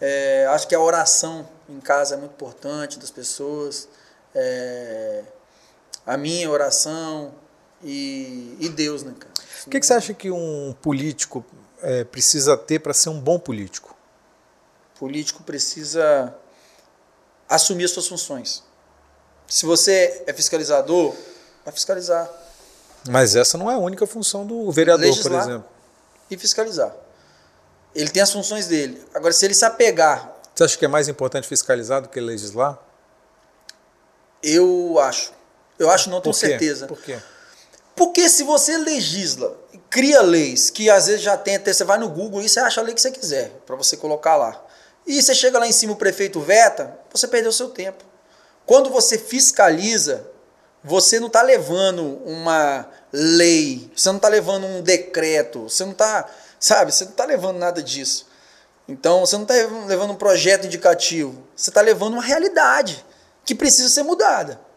é, 0.00 0.48
acho 0.50 0.66
que 0.66 0.74
a 0.74 0.80
oração 0.80 1.48
em 1.68 1.78
casa 1.78 2.16
é 2.16 2.18
muito 2.18 2.32
importante 2.32 2.98
das 2.98 3.12
pessoas. 3.12 3.88
É, 4.34 5.22
a 6.04 6.16
minha 6.16 6.50
oração 6.50 7.32
e, 7.82 8.56
e 8.60 8.68
Deus, 8.68 9.02
né, 9.02 9.14
cara? 9.18 9.32
O 9.66 9.70
que, 9.70 9.80
que, 9.80 9.86
você 9.86 9.94
acha 9.94 10.14
que 10.14 10.30
um 10.30 10.74
político 10.80 11.44
é, 11.82 12.04
precisa 12.04 12.56
ter 12.56 12.78
para 12.78 12.94
ser 12.94 13.08
um 13.08 13.20
bom 13.20 13.38
político? 13.38 13.96
Político 14.98 15.42
precisa 15.42 16.34
assumir 17.48 17.84
as 17.84 17.90
suas 17.90 18.08
funções. 18.08 18.62
Se 19.46 19.64
você 19.64 20.24
é 20.26 20.32
fiscalizador, 20.32 21.14
vai 21.64 21.72
fiscalizar. 21.72 22.28
Mas 23.08 23.36
essa 23.36 23.56
não 23.56 23.70
é 23.70 23.74
a 23.74 23.78
única 23.78 24.06
função 24.06 24.46
do 24.46 24.70
vereador, 24.70 25.06
Legislar 25.06 25.42
por 25.42 25.50
exemplo. 25.50 25.68
E 26.30 26.36
fiscalizar. 26.36 26.94
Ele 27.94 28.10
tem 28.10 28.22
as 28.22 28.30
funções 28.30 28.66
dele. 28.66 29.02
Agora, 29.14 29.32
se 29.32 29.44
ele 29.44 29.54
se 29.54 29.64
apegar. 29.64 30.36
Você 30.54 30.64
acha 30.64 30.78
que 30.78 30.84
é 30.84 30.88
mais 30.88 31.08
importante 31.08 31.48
fiscalizar 31.48 32.02
do 32.02 32.08
que 32.08 32.20
legislar? 32.20 32.78
Eu 34.42 34.98
acho. 35.00 35.32
Eu 35.78 35.90
acho, 35.90 36.10
não 36.10 36.20
tenho 36.20 36.34
certeza. 36.34 36.86
Por 36.86 37.00
quê? 37.00 37.18
Porque 37.98 38.28
se 38.28 38.44
você 38.44 38.78
legisla, 38.78 39.56
cria 39.90 40.22
leis, 40.22 40.70
que 40.70 40.88
às 40.88 41.08
vezes 41.08 41.20
já 41.20 41.36
tem, 41.36 41.56
até 41.56 41.72
você 41.72 41.82
vai 41.82 41.98
no 41.98 42.08
Google 42.08 42.40
e 42.40 42.48
você 42.48 42.60
acha 42.60 42.80
a 42.80 42.84
lei 42.84 42.94
que 42.94 43.00
você 43.00 43.10
quiser, 43.10 43.50
para 43.66 43.74
você 43.74 43.96
colocar 43.96 44.36
lá. 44.36 44.64
E 45.04 45.20
você 45.20 45.34
chega 45.34 45.58
lá 45.58 45.66
em 45.66 45.72
cima, 45.72 45.94
o 45.94 45.96
prefeito 45.96 46.38
veta, 46.38 46.96
você 47.12 47.26
perdeu 47.26 47.50
seu 47.50 47.70
tempo. 47.70 48.04
Quando 48.64 48.88
você 48.88 49.18
fiscaliza, 49.18 50.24
você 50.84 51.18
não 51.18 51.26
está 51.26 51.42
levando 51.42 52.22
uma 52.24 52.88
lei, 53.12 53.90
você 53.96 54.08
não 54.10 54.18
está 54.18 54.28
levando 54.28 54.64
um 54.64 54.80
decreto, 54.80 55.68
você 55.68 55.84
não 55.84 55.90
está, 55.92 56.30
sabe, 56.60 56.92
você 56.92 57.02
não 57.02 57.10
está 57.10 57.24
levando 57.24 57.58
nada 57.58 57.82
disso. 57.82 58.28
Então, 58.86 59.26
você 59.26 59.34
não 59.34 59.42
está 59.42 59.54
levando 59.88 60.12
um 60.12 60.16
projeto 60.16 60.66
indicativo, 60.66 61.42
você 61.56 61.70
está 61.70 61.80
levando 61.80 62.12
uma 62.12 62.22
realidade 62.22 63.04
que 63.44 63.56
precisa 63.56 63.88
ser 63.88 64.04
mudada. 64.04 64.67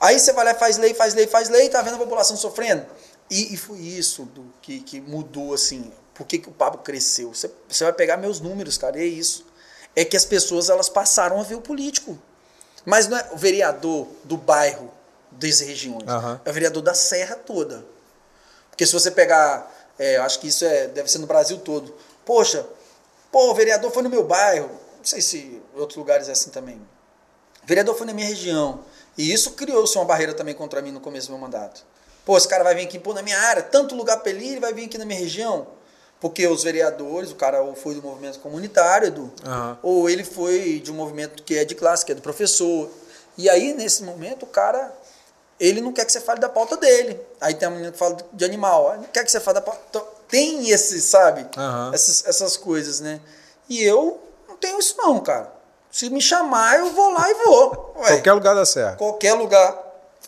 Aí 0.00 0.18
você 0.18 0.32
vai 0.32 0.44
lá, 0.44 0.54
faz 0.54 0.76
lei, 0.76 0.94
faz 0.94 1.14
lei, 1.14 1.26
faz 1.26 1.48
lei, 1.48 1.68
tá 1.68 1.82
vendo 1.82 1.96
a 1.96 1.98
população 1.98 2.36
sofrendo. 2.36 2.86
E, 3.30 3.54
e 3.54 3.56
foi 3.56 3.78
isso 3.78 4.24
do, 4.24 4.52
que, 4.62 4.80
que 4.80 5.00
mudou, 5.00 5.52
assim, 5.52 5.92
por 6.14 6.26
que, 6.26 6.38
que 6.38 6.48
o 6.48 6.52
Pablo 6.52 6.80
cresceu. 6.82 7.34
Você, 7.34 7.50
você 7.68 7.84
vai 7.84 7.92
pegar 7.92 8.16
meus 8.16 8.40
números, 8.40 8.78
cara, 8.78 8.98
e 8.98 9.02
é 9.02 9.06
isso. 9.06 9.46
É 9.94 10.04
que 10.04 10.16
as 10.16 10.24
pessoas 10.24 10.70
elas 10.70 10.88
passaram 10.88 11.40
a 11.40 11.42
ver 11.42 11.56
o 11.56 11.60
político. 11.60 12.18
Mas 12.84 13.08
não 13.08 13.18
é 13.18 13.28
o 13.32 13.36
vereador 13.36 14.06
do 14.24 14.36
bairro 14.36 14.90
das 15.32 15.60
regiões. 15.60 16.08
Uhum. 16.08 16.40
É 16.44 16.50
o 16.50 16.52
vereador 16.52 16.82
da 16.82 16.94
serra 16.94 17.36
toda. 17.36 17.84
Porque 18.70 18.86
se 18.86 18.92
você 18.92 19.10
pegar, 19.10 19.70
é, 19.98 20.16
acho 20.18 20.38
que 20.38 20.48
isso 20.48 20.64
é, 20.64 20.86
deve 20.86 21.10
ser 21.10 21.18
no 21.18 21.26
Brasil 21.26 21.58
todo. 21.58 21.94
Poxa, 22.24 22.64
pô, 23.30 23.50
o 23.50 23.54
vereador 23.54 23.90
foi 23.90 24.02
no 24.02 24.08
meu 24.08 24.24
bairro. 24.24 24.70
Não 24.98 25.04
sei 25.04 25.20
se 25.20 25.38
em 25.38 25.78
outros 25.78 25.96
lugares 25.96 26.28
é 26.28 26.32
assim 26.32 26.50
também. 26.50 26.76
O 27.62 27.66
vereador 27.66 27.96
foi 27.96 28.06
na 28.06 28.12
minha 28.12 28.28
região. 28.28 28.84
E 29.18 29.32
isso 29.32 29.50
criou-se 29.50 29.98
uma 29.98 30.04
barreira 30.04 30.32
também 30.32 30.54
contra 30.54 30.80
mim 30.80 30.92
no 30.92 31.00
começo 31.00 31.26
do 31.26 31.32
meu 31.32 31.40
mandato. 31.40 31.84
Pô, 32.24 32.38
esse 32.38 32.46
cara 32.46 32.62
vai 32.62 32.76
vir 32.76 32.84
aqui 32.84 33.00
pô, 33.00 33.12
na 33.12 33.20
minha 33.20 33.38
área, 33.38 33.62
tanto 33.62 33.96
lugar 33.96 34.18
para 34.18 34.30
ele, 34.30 34.46
ele 34.46 34.60
vai 34.60 34.72
vir 34.72 34.84
aqui 34.84 34.96
na 34.96 35.04
minha 35.04 35.18
região. 35.18 35.66
Porque 36.20 36.46
os 36.46 36.62
vereadores, 36.62 37.32
o 37.32 37.34
cara 37.34 37.60
ou 37.62 37.74
foi 37.74 37.94
do 37.94 38.02
movimento 38.02 38.38
comunitário, 38.38 39.08
Edu, 39.08 39.32
uhum. 39.44 39.76
ou 39.82 40.10
ele 40.10 40.24
foi 40.24 40.80
de 40.80 40.92
um 40.92 40.94
movimento 40.94 41.42
que 41.42 41.56
é 41.56 41.64
de 41.64 41.74
classe, 41.74 42.04
que 42.04 42.12
é 42.12 42.14
do 42.14 42.22
professor. 42.22 42.90
E 43.36 43.48
aí, 43.48 43.72
nesse 43.72 44.02
momento, 44.02 44.42
o 44.42 44.46
cara, 44.46 44.92
ele 45.60 45.80
não 45.80 45.92
quer 45.92 46.04
que 46.04 46.12
você 46.12 46.20
fale 46.20 46.40
da 46.40 46.48
pauta 46.48 46.76
dele. 46.76 47.20
Aí 47.40 47.54
tem 47.54 47.68
a 47.68 47.70
menina 47.70 47.92
que 47.92 47.98
fala 47.98 48.16
de 48.32 48.44
animal, 48.44 48.96
não 48.96 49.04
quer 49.04 49.24
que 49.24 49.30
você 49.30 49.40
fale 49.40 49.56
da 49.56 49.60
pauta. 49.60 49.80
Então, 49.90 50.06
tem 50.28 50.70
esse, 50.70 51.00
sabe? 51.00 51.42
Uhum. 51.56 51.94
Essas, 51.94 52.24
essas 52.26 52.56
coisas, 52.56 53.00
né? 53.00 53.20
E 53.68 53.82
eu 53.82 54.20
não 54.48 54.56
tenho 54.56 54.78
isso 54.78 54.96
não, 54.98 55.20
cara. 55.20 55.57
Se 55.98 56.08
me 56.10 56.20
chamar, 56.20 56.78
eu 56.78 56.92
vou 56.92 57.10
lá 57.10 57.28
e 57.28 57.34
vou. 57.34 57.92
Ué, 57.96 58.08
qualquer 58.10 58.32
lugar 58.32 58.54
da 58.54 58.64
Serra. 58.64 58.94
Qualquer 58.94 59.32
lugar. 59.32 59.76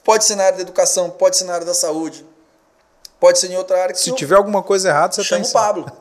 Pode 0.02 0.24
ser 0.24 0.34
na 0.34 0.42
área 0.42 0.56
da 0.56 0.62
educação, 0.62 1.10
pode 1.10 1.36
ser 1.36 1.44
na 1.44 1.54
área 1.54 1.64
da 1.64 1.74
saúde, 1.74 2.26
Pode 3.20 3.38
ser 3.38 3.52
em 3.52 3.56
outra 3.56 3.80
área. 3.80 3.94
Que 3.94 4.00
Se 4.00 4.12
tiver 4.16 4.34
alguma 4.34 4.64
coisa 4.64 4.88
errada, 4.88 5.12
você 5.12 5.22
chama 5.22 5.44
tá 5.44 5.48
o 5.48 5.52
Pablo. 5.52 5.92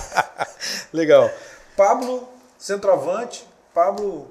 Legal. 0.90 1.30
Pablo, 1.76 2.26
centroavante. 2.58 3.46
Pablo, 3.74 4.30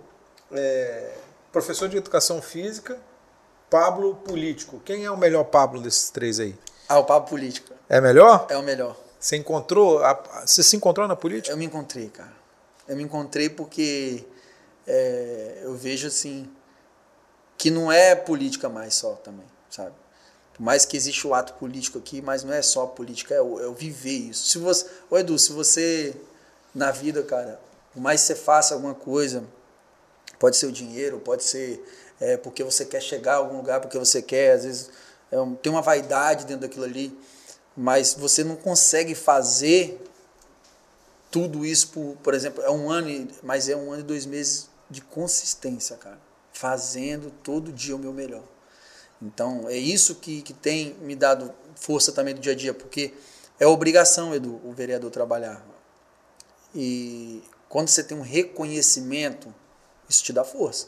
é, 0.51 1.11
professor 1.51 1.87
de 1.87 1.97
educação 1.97 2.41
física. 2.41 2.97
Pablo, 3.69 4.15
político. 4.15 4.81
Quem 4.83 5.05
é 5.05 5.11
o 5.11 5.17
melhor 5.17 5.43
Pablo 5.43 5.81
desses 5.81 6.09
três 6.09 6.39
aí? 6.39 6.57
Ah, 6.89 6.97
o 6.97 7.03
Pablo 7.03 7.29
político. 7.29 7.71
É 7.87 8.01
melhor? 8.01 8.47
É 8.49 8.57
o 8.57 8.63
melhor. 8.63 8.95
Você 9.19 9.35
encontrou? 9.35 10.01
Você 10.43 10.63
se 10.63 10.75
encontrou 10.75 11.07
na 11.07 11.15
política? 11.15 11.53
Eu 11.53 11.57
me 11.57 11.65
encontrei, 11.65 12.09
cara. 12.09 12.33
Eu 12.87 12.97
me 12.97 13.03
encontrei 13.03 13.49
porque 13.49 14.25
é, 14.87 15.61
eu 15.63 15.75
vejo 15.75 16.07
assim 16.07 16.49
que 17.57 17.69
não 17.71 17.91
é 17.91 18.15
política 18.15 18.67
mais 18.67 18.93
só 18.95 19.13
também, 19.13 19.45
sabe? 19.69 19.95
Por 20.53 20.61
mais 20.61 20.85
que 20.85 20.95
existe 20.95 21.25
o 21.25 21.33
ato 21.33 21.53
político 21.53 21.97
aqui, 21.97 22.21
mas 22.21 22.43
não 22.43 22.53
é 22.53 22.61
só 22.61 22.85
política, 22.85 23.33
é 23.33 23.41
o, 23.41 23.59
é 23.59 23.67
o 23.67 23.73
viver 23.73 24.29
isso. 24.29 24.45
Se 24.47 24.57
você, 24.57 24.85
ô 25.09 25.17
Edu, 25.17 25.37
se 25.39 25.51
você 25.51 26.15
na 26.75 26.91
vida, 26.91 27.23
cara, 27.23 27.59
por 27.93 28.01
mais 28.01 28.21
que 28.21 28.27
você 28.27 28.35
faça 28.35 28.73
alguma 28.73 28.93
coisa, 28.93 29.43
pode 30.37 30.57
ser 30.57 30.65
o 30.65 30.71
dinheiro, 30.71 31.19
pode 31.19 31.43
ser 31.43 31.83
é, 32.19 32.37
porque 32.37 32.63
você 32.63 32.85
quer 32.85 33.01
chegar 33.01 33.33
a 33.33 33.37
algum 33.37 33.57
lugar, 33.57 33.79
porque 33.79 33.97
você 33.97 34.21
quer, 34.21 34.53
às 34.53 34.63
vezes 34.63 34.89
é 35.31 35.37
tem 35.61 35.71
uma 35.71 35.81
vaidade 35.81 36.45
dentro 36.45 36.61
daquilo 36.61 36.85
ali, 36.85 37.17
mas 37.75 38.13
você 38.13 38.43
não 38.43 38.55
consegue 38.55 39.15
fazer 39.15 39.99
tudo 41.31 41.65
isso 41.65 41.87
por, 41.87 42.15
por 42.21 42.33
exemplo, 42.33 42.63
é 42.63 42.69
um 42.69 42.91
ano, 42.91 43.27
mas 43.41 43.67
é 43.67 43.75
um 43.75 43.91
ano 43.91 44.01
e 44.01 44.03
dois 44.03 44.25
meses 44.25 44.69
de 44.89 45.01
consistência, 45.01 45.97
cara, 45.97 46.19
fazendo 46.51 47.31
todo 47.43 47.71
dia 47.71 47.95
o 47.95 47.99
meu 47.99 48.13
melhor. 48.13 48.43
Então, 49.21 49.69
é 49.69 49.77
isso 49.77 50.15
que, 50.15 50.41
que 50.41 50.53
tem 50.53 50.95
me 50.95 51.15
dado 51.15 51.53
força 51.75 52.11
também 52.11 52.33
do 52.33 52.41
dia 52.41 52.51
a 52.51 52.55
dia, 52.55 52.73
porque 52.73 53.13
é 53.59 53.65
obrigação, 53.65 54.35
Edu, 54.35 54.59
o 54.63 54.73
vereador 54.73 55.09
trabalhar. 55.09 55.65
E 56.75 57.43
quando 57.69 57.87
você 57.87 58.03
tem 58.03 58.17
um 58.17 58.21
reconhecimento, 58.21 59.53
isso 60.09 60.23
te 60.23 60.33
dá 60.33 60.43
força. 60.43 60.87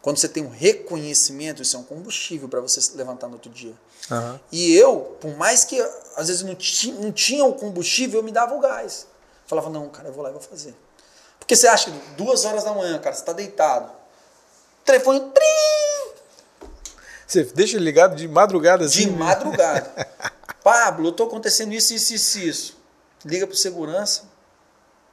Quando 0.00 0.16
você 0.16 0.28
tem 0.28 0.44
um 0.44 0.48
reconhecimento, 0.48 1.60
isso 1.60 1.76
é 1.76 1.80
um 1.80 1.82
combustível 1.82 2.48
para 2.48 2.60
você 2.60 2.80
se 2.80 2.96
levantar 2.96 3.26
no 3.26 3.34
outro 3.34 3.50
dia. 3.50 3.74
Aham. 4.10 4.40
E 4.50 4.74
eu, 4.74 5.16
por 5.20 5.36
mais 5.36 5.64
que 5.64 5.80
às 6.16 6.28
vezes 6.28 6.42
não, 6.42 6.54
ti, 6.54 6.92
não 6.92 7.12
tinha 7.12 7.44
o 7.44 7.54
combustível, 7.54 8.20
eu 8.20 8.24
me 8.24 8.32
dava 8.32 8.54
o 8.54 8.60
gás. 8.60 9.06
Falava, 9.46 9.68
não, 9.68 9.88
cara, 9.88 10.08
eu 10.08 10.12
vou 10.12 10.22
lá 10.22 10.30
e 10.30 10.32
vou 10.32 10.40
fazer. 10.40 10.74
Porque 11.48 11.56
você 11.56 11.66
acha 11.66 11.90
que 11.90 11.98
duas 12.14 12.44
horas 12.44 12.62
da 12.62 12.74
manhã, 12.74 12.98
cara, 12.98 13.16
você 13.16 13.22
está 13.22 13.32
deitado. 13.32 13.90
Telefone. 14.84 15.18
Trim! 15.32 16.68
Você 17.26 17.42
deixa 17.42 17.78
ele 17.78 17.86
ligado 17.86 18.14
de 18.14 18.28
madrugada 18.28 18.84
assim? 18.84 19.06
De 19.06 19.10
madrugada. 19.12 19.90
Pablo, 20.62 21.08
eu 21.08 21.12
tô 21.12 21.24
acontecendo 21.24 21.72
isso, 21.72 21.94
isso, 21.94 22.12
isso, 22.12 22.38
isso. 22.38 22.78
Liga 23.24 23.46
pro 23.46 23.56
segurança. 23.56 24.24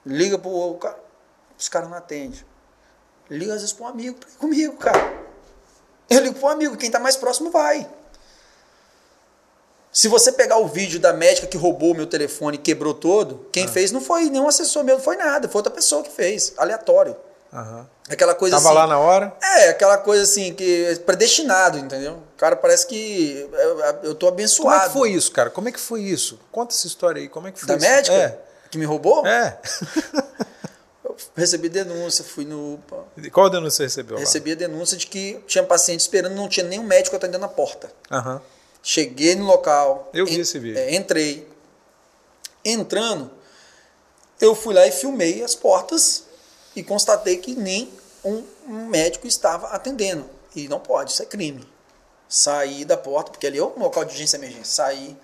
Liga 0.05 0.37
pro 0.37 0.73
cara. 0.73 0.99
Os 1.57 1.69
caras 1.69 1.89
não 1.89 1.97
atendem. 1.97 2.43
Liga 3.29 3.53
às 3.53 3.61
vezes 3.61 3.79
um 3.79 3.87
amigo, 3.87 4.19
comigo, 4.37 4.75
cara. 4.75 5.25
Eu 6.09 6.19
ligo 6.19 6.37
um 6.37 6.49
amigo, 6.49 6.75
quem 6.75 6.91
tá 6.91 6.99
mais 6.99 7.15
próximo 7.15 7.49
vai. 7.49 7.89
Se 9.95 10.09
você 10.09 10.29
pegar 10.33 10.57
o 10.57 10.67
vídeo 10.67 10.99
da 10.99 11.13
médica 11.13 11.47
que 11.47 11.55
roubou 11.55 11.91
o 11.93 11.95
meu 11.95 12.05
telefone 12.05 12.55
e 12.55 12.59
quebrou 12.59 12.93
todo, 12.93 13.47
quem 13.49 13.63
Ah. 13.63 13.67
fez 13.69 13.93
não 13.93 14.01
foi 14.01 14.29
nenhum 14.29 14.45
assessor 14.45 14.83
meu, 14.83 14.97
não 14.97 15.01
foi 15.03 15.15
nada, 15.15 15.47
foi 15.47 15.59
outra 15.59 15.71
pessoa 15.71 16.03
que 16.03 16.09
fez, 16.11 16.51
aleatório. 16.57 17.15
Aham. 17.53 17.87
Aquela 18.09 18.35
coisa 18.35 18.57
Tava 18.57 18.67
assim. 18.67 18.77
lá 18.77 18.87
na 18.87 18.99
hora? 18.99 19.33
É, 19.41 19.69
aquela 19.69 19.97
coisa 19.97 20.23
assim, 20.23 20.53
que 20.53 20.83
é 20.87 20.95
predestinado, 20.95 21.77
entendeu? 21.77 22.15
O 22.33 22.37
cara 22.37 22.57
parece 22.57 22.85
que 22.87 23.49
eu, 23.53 23.79
eu 24.03 24.15
tô 24.15 24.27
abençoado. 24.27 24.67
Como 24.69 24.83
é 24.83 24.87
que 24.87 24.93
foi 24.93 25.11
isso, 25.11 25.31
cara? 25.31 25.49
Como 25.49 25.69
é 25.69 25.71
que 25.71 25.79
foi 25.79 26.01
isso? 26.01 26.37
Conta 26.51 26.75
essa 26.75 26.87
história 26.87 27.21
aí. 27.21 27.29
Como 27.29 27.47
é 27.47 27.51
que 27.53 27.59
foi 27.61 27.67
Da 27.69 27.77
isso? 27.77 27.87
médica? 27.87 28.15
É. 28.17 28.37
Que 28.69 28.77
me 28.77 28.83
roubou? 28.83 29.25
É. 29.25 29.57
Eu 31.05 31.15
recebi 31.37 31.69
denúncia, 31.69 32.25
fui 32.25 32.43
no. 32.43 32.77
Qual 33.31 33.49
denúncia 33.49 33.77
você 33.77 33.83
recebeu 33.83 34.15
lá? 34.15 34.19
Recebi 34.19 34.51
a 34.51 34.55
denúncia 34.55 34.97
de 34.97 35.07
que 35.07 35.41
tinha 35.47 35.63
paciente 35.63 36.01
esperando, 36.01 36.35
não 36.35 36.49
tinha 36.49 36.65
nenhum 36.65 36.83
médico 36.83 37.15
atendendo 37.15 37.39
na 37.39 37.47
porta. 37.47 37.89
Aham. 38.11 38.41
Cheguei 38.87 39.33
no 39.33 39.45
local. 39.45 40.11
Eu 40.13 40.27
vi 40.27 40.35
en- 40.35 40.41
esse 40.41 40.59
vídeo. 40.59 40.77
é, 40.77 40.93
entrei. 40.93 41.47
Entrando, 42.63 43.31
eu 44.39 44.53
fui 44.55 44.75
lá 44.75 44.85
e 44.85 44.91
filmei 44.91 45.43
as 45.43 45.55
portas 45.55 46.23
e 46.75 46.83
constatei 46.83 47.37
que 47.37 47.55
nem 47.55 47.91
um, 48.23 48.43
um 48.67 48.85
médico 48.87 49.25
estava 49.25 49.67
atendendo. 49.69 50.29
E 50.55 50.67
não 50.67 50.79
pode, 50.79 51.11
isso 51.11 51.23
é 51.23 51.25
crime. 51.25 51.67
Saí 52.29 52.85
da 52.85 52.95
porta, 52.95 53.31
porque 53.31 53.47
ali 53.47 53.57
é 53.57 53.63
um 53.63 53.79
local 53.79 54.05
de 54.05 54.11
urgência 54.11 54.37
e 54.37 54.39
emergência. 54.39 54.65
Saí 54.65 55.17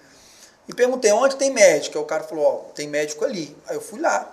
e 0.68 0.74
perguntei 0.74 1.12
onde 1.12 1.36
tem 1.36 1.51
médico. 1.51 1.97
Aí 1.99 2.03
o 2.03 2.07
cara 2.07 2.24
falou: 2.24 2.45
Ó, 2.45 2.57
tem 2.74 2.88
médico 2.88 3.24
ali. 3.24 3.55
Aí 3.68 3.76
eu 3.76 3.82
fui 3.82 3.99
lá. 3.99 4.28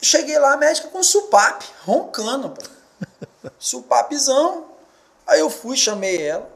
Cheguei 0.00 0.38
lá, 0.38 0.52
a 0.52 0.56
médica 0.56 0.86
com 0.88 1.02
supape, 1.02 1.66
roncando. 1.84 2.50
Pô. 2.50 2.62
Supapezão. 3.58 4.66
Aí 5.26 5.40
eu 5.40 5.50
fui, 5.50 5.76
chamei 5.76 6.22
ela. 6.22 6.48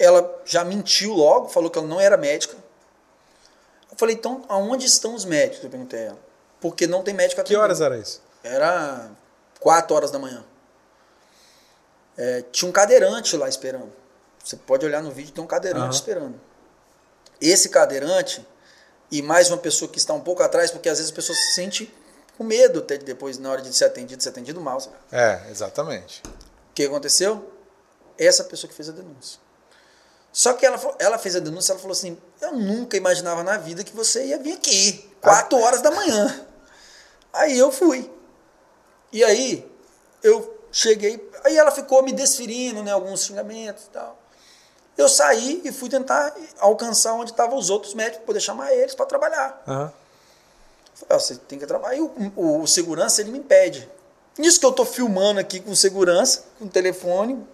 Ela 0.00 0.40
já 0.46 0.64
mentiu 0.64 1.12
logo, 1.12 1.48
falou 1.48 1.70
que 1.70 1.78
ela 1.78 1.86
não 1.86 2.00
era 2.00 2.16
médica. 2.16 2.56
Eu 3.92 3.98
falei, 3.98 4.14
então, 4.16 4.42
aonde 4.48 4.86
estão 4.86 5.14
os 5.14 5.26
médicos? 5.26 5.62
Eu 5.62 5.68
perguntei 5.70 6.00
a 6.00 6.02
ela. 6.04 6.18
Porque 6.58 6.86
não 6.86 7.02
tem 7.02 7.12
médico 7.12 7.34
Que 7.36 7.40
atendendo. 7.42 7.62
horas 7.62 7.80
era 7.82 7.98
isso? 7.98 8.22
Era 8.42 9.10
4 9.60 9.94
horas 9.94 10.10
da 10.10 10.18
manhã. 10.18 10.42
É, 12.16 12.42
tinha 12.50 12.68
um 12.68 12.72
cadeirante 12.72 13.36
lá 13.36 13.48
esperando. 13.48 13.92
Você 14.42 14.56
pode 14.56 14.86
olhar 14.86 15.02
no 15.02 15.10
vídeo, 15.10 15.32
tem 15.32 15.44
um 15.44 15.46
cadeirante 15.46 15.84
Aham. 15.84 15.90
esperando. 15.94 16.40
Esse 17.40 17.68
cadeirante 17.68 18.46
e 19.10 19.20
mais 19.20 19.50
uma 19.50 19.58
pessoa 19.58 19.90
que 19.90 19.98
está 19.98 20.14
um 20.14 20.20
pouco 20.20 20.42
atrás, 20.42 20.70
porque 20.70 20.88
às 20.88 20.96
vezes 20.98 21.12
a 21.12 21.14
pessoa 21.14 21.36
se 21.36 21.54
sente 21.54 21.92
com 22.38 22.44
medo 22.44 22.78
até 22.78 22.96
de 22.96 23.04
depois, 23.04 23.38
na 23.38 23.50
hora 23.50 23.60
de 23.60 23.72
ser 23.74 23.84
atendido, 23.84 24.22
ser 24.22 24.30
atendido 24.30 24.60
mal. 24.60 24.80
sabe? 24.80 24.94
É, 25.12 25.46
exatamente. 25.50 26.22
O 26.26 26.74
que 26.74 26.84
aconteceu? 26.84 27.52
Essa 28.16 28.44
pessoa 28.44 28.68
que 28.68 28.74
fez 28.74 28.88
a 28.88 28.92
denúncia. 28.92 29.38
Só 30.32 30.52
que 30.52 30.64
ela, 30.64 30.78
ela 30.98 31.18
fez 31.18 31.34
a 31.36 31.40
denúncia, 31.40 31.72
ela 31.72 31.80
falou 31.80 31.92
assim: 31.92 32.16
Eu 32.40 32.52
nunca 32.52 32.96
imaginava 32.96 33.42
na 33.42 33.56
vida 33.58 33.82
que 33.82 33.94
você 33.94 34.26
ia 34.26 34.38
vir 34.38 34.52
aqui, 34.54 35.10
4 35.20 35.58
horas 35.58 35.82
da 35.82 35.90
manhã. 35.90 36.46
Aí 37.32 37.58
eu 37.58 37.70
fui. 37.72 38.10
E 39.12 39.24
aí 39.24 39.68
eu 40.22 40.56
cheguei, 40.70 41.28
aí 41.44 41.56
ela 41.56 41.70
ficou 41.72 42.02
me 42.02 42.12
desferindo, 42.12 42.82
né, 42.82 42.92
alguns 42.92 43.24
xingamentos 43.24 43.84
e 43.84 43.90
tal. 43.90 44.18
Eu 44.96 45.08
saí 45.08 45.62
e 45.64 45.72
fui 45.72 45.88
tentar 45.88 46.32
alcançar 46.58 47.14
onde 47.14 47.30
estavam 47.32 47.56
os 47.58 47.70
outros 47.70 47.94
médicos, 47.94 48.24
poder 48.24 48.40
chamar 48.40 48.72
eles 48.72 48.94
para 48.94 49.06
trabalhar. 49.06 49.62
Aham. 49.66 49.92
Falei, 50.94 51.16
ó, 51.16 51.18
você 51.18 51.34
tem 51.36 51.58
que 51.58 51.66
trabalhar. 51.66 51.94
Aí 51.94 52.00
o, 52.00 52.12
o- 52.36 52.60
o 52.62 52.66
segurança, 52.68 53.20
ele 53.20 53.30
me 53.32 53.38
impede. 53.38 53.88
Nisso 54.38 54.60
que 54.60 54.66
eu 54.66 54.72
tô 54.72 54.84
filmando 54.84 55.40
aqui 55.40 55.58
com 55.58 55.74
segurança, 55.74 56.44
com 56.58 56.66
o 56.66 56.68
telefone, 56.68 57.44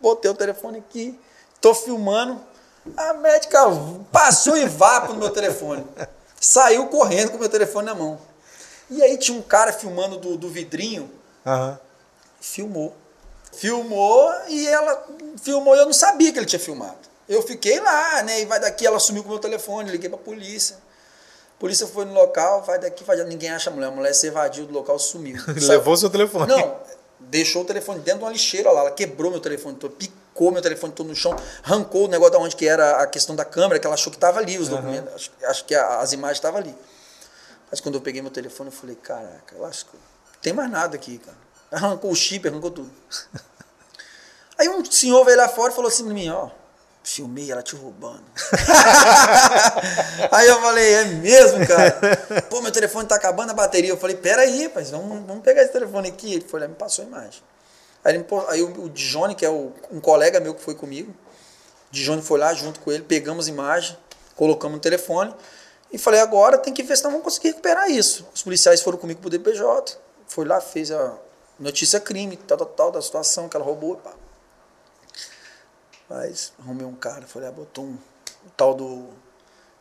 botei 0.00 0.30
o 0.30 0.34
telefone 0.34 0.78
aqui, 0.78 1.18
tô 1.62 1.74
filmando, 1.74 2.38
a 2.96 3.14
médica 3.14 3.58
passou 4.10 4.56
em 4.56 4.66
vapo 4.66 5.14
no 5.14 5.20
meu 5.20 5.30
telefone. 5.30 5.86
Saiu 6.38 6.88
correndo 6.88 7.30
com 7.30 7.36
o 7.36 7.40
meu 7.40 7.48
telefone 7.48 7.86
na 7.86 7.94
mão. 7.94 8.18
E 8.90 9.02
aí 9.02 9.16
tinha 9.16 9.38
um 9.38 9.42
cara 9.42 9.72
filmando 9.72 10.18
do, 10.18 10.36
do 10.36 10.48
vidrinho, 10.50 11.10
Aham. 11.46 11.78
filmou. 12.40 12.94
Filmou 13.52 14.30
e 14.48 14.66
ela 14.66 15.06
filmou 15.40 15.76
e 15.76 15.78
eu 15.78 15.86
não 15.86 15.92
sabia 15.92 16.32
que 16.32 16.38
ele 16.38 16.46
tinha 16.46 16.58
filmado. 16.60 16.96
Eu 17.28 17.42
fiquei 17.42 17.78
lá, 17.80 18.22
né? 18.22 18.40
E 18.40 18.44
vai 18.44 18.58
daqui, 18.58 18.86
ela 18.86 18.98
sumiu 18.98 19.22
com 19.22 19.28
o 19.28 19.32
meu 19.32 19.38
telefone, 19.40 19.90
liguei 19.90 20.08
pra 20.08 20.18
polícia. 20.18 20.76
A 21.56 21.60
polícia 21.60 21.86
foi 21.86 22.04
no 22.04 22.12
local, 22.12 22.62
vai 22.62 22.78
daqui, 22.78 23.04
vai 23.04 23.16
daqui, 23.16 23.28
ninguém 23.28 23.50
acha 23.50 23.70
a 23.70 23.72
mulher. 23.72 23.86
A 23.86 23.90
mulher 23.90 24.12
se 24.14 24.26
evadiu 24.26 24.66
do 24.66 24.72
local, 24.72 24.98
sumiu. 24.98 25.36
Levou 25.68 25.96
seu 25.96 26.10
telefone. 26.10 26.46
Não, 26.48 26.76
deixou 27.32 27.62
o 27.62 27.64
telefone 27.64 27.98
dentro 28.00 28.18
de 28.20 28.24
uma 28.26 28.30
lixeira 28.30 28.70
lá. 28.70 28.80
Ela 28.82 28.90
quebrou 28.90 29.30
meu 29.30 29.40
telefone 29.40 29.74
todo, 29.76 29.92
picou 29.96 30.52
meu 30.52 30.60
telefone 30.60 30.92
todo 30.92 31.08
no 31.08 31.16
chão, 31.16 31.34
arrancou 31.64 32.04
o 32.04 32.08
negócio 32.08 32.32
da 32.34 32.38
onde 32.38 32.54
que 32.54 32.68
era 32.68 32.98
a 33.02 33.06
questão 33.06 33.34
da 33.34 33.44
câmera, 33.44 33.80
que 33.80 33.86
ela 33.86 33.94
achou 33.94 34.10
que 34.10 34.18
estava 34.18 34.38
ali 34.38 34.58
os 34.58 34.68
documentos. 34.68 35.12
Acho, 35.14 35.30
acho 35.44 35.64
que 35.64 35.74
a- 35.74 35.98
as 36.00 36.12
imagens 36.12 36.36
estavam 36.38 36.60
ali. 36.60 36.74
Mas 37.70 37.80
quando 37.80 37.94
eu 37.94 38.00
peguei 38.02 38.20
meu 38.20 38.30
telefone, 38.30 38.68
eu 38.70 38.76
falei, 38.76 38.94
caraca, 38.96 39.54
eu 39.56 39.64
acho 39.64 39.86
que 39.86 39.96
não 39.96 40.40
tem 40.42 40.52
mais 40.52 40.70
nada 40.70 40.94
aqui, 40.94 41.16
cara. 41.18 41.36
Arrancou 41.70 42.10
o 42.10 42.14
chip, 42.14 42.46
arrancou 42.46 42.70
tudo. 42.70 42.90
Aí 44.58 44.68
um 44.68 44.84
senhor 44.84 45.24
veio 45.24 45.38
lá 45.38 45.48
fora 45.48 45.72
e 45.72 45.74
falou 45.74 45.88
assim 45.88 46.04
pra 46.04 46.12
mim, 46.14 46.28
ó, 46.28 46.50
filmei 47.04 47.50
ela 47.50 47.62
te 47.62 47.74
roubando. 47.76 48.22
Aí 50.30 50.46
eu 50.48 50.60
falei, 50.60 50.94
é 50.94 51.04
mesmo, 51.04 51.66
cara? 51.66 52.42
Pô, 52.48 52.60
meu 52.60 52.72
telefone 52.72 53.06
tá 53.08 53.16
acabando 53.16 53.50
a 53.50 53.54
bateria. 53.54 53.90
Eu 53.90 53.96
falei, 53.96 54.16
peraí, 54.16 54.64
rapaz, 54.64 54.90
vamos, 54.90 55.26
vamos 55.26 55.42
pegar 55.42 55.62
esse 55.62 55.72
telefone 55.72 56.08
aqui. 56.08 56.34
Ele 56.34 56.44
foi 56.46 56.60
lá 56.60 56.66
e 56.66 56.68
me 56.68 56.74
passou 56.74 57.04
a 57.04 57.08
imagem. 57.08 57.42
Aí, 58.04 58.24
aí 58.48 58.62
o, 58.62 58.84
o 58.84 58.88
Dijone, 58.88 59.34
que 59.34 59.44
é 59.44 59.50
o- 59.50 59.72
um 59.90 60.00
colega 60.00 60.40
meu 60.40 60.54
que 60.54 60.62
foi 60.62 60.74
comigo, 60.74 61.14
Dijone 61.90 62.22
foi 62.22 62.38
lá 62.38 62.52
junto 62.54 62.80
com 62.80 62.90
ele, 62.90 63.02
pegamos 63.04 63.48
imagem, 63.48 63.96
colocamos 64.34 64.76
no 64.76 64.80
telefone 64.80 65.34
e 65.92 65.98
falei, 65.98 66.20
agora 66.20 66.56
tem 66.58 66.72
que 66.72 66.82
ver 66.82 66.96
se 66.96 67.02
vamos 67.02 67.22
conseguir 67.22 67.48
recuperar 67.48 67.90
isso. 67.90 68.26
Os 68.34 68.42
policiais 68.42 68.80
foram 68.80 68.96
comigo 68.98 69.20
pro 69.20 69.30
DPJ, 69.30 69.96
foi 70.26 70.44
lá, 70.46 70.60
fez 70.60 70.90
a 70.90 71.14
notícia 71.60 72.00
crime, 72.00 72.36
tal, 72.36 72.56
tal, 72.58 72.66
tal, 72.66 72.90
da 72.90 73.02
situação 73.02 73.48
que 73.48 73.56
ela 73.56 73.64
roubou. 73.64 73.96
Pá. 73.96 74.10
Mas 76.12 76.52
arrumei 76.60 76.86
um 76.86 76.94
cara, 76.94 77.22
falei, 77.26 77.48
ah, 77.48 77.52
botou 77.52 77.84
um, 77.84 77.96
o 78.46 78.50
tal 78.54 78.74
do 78.74 79.08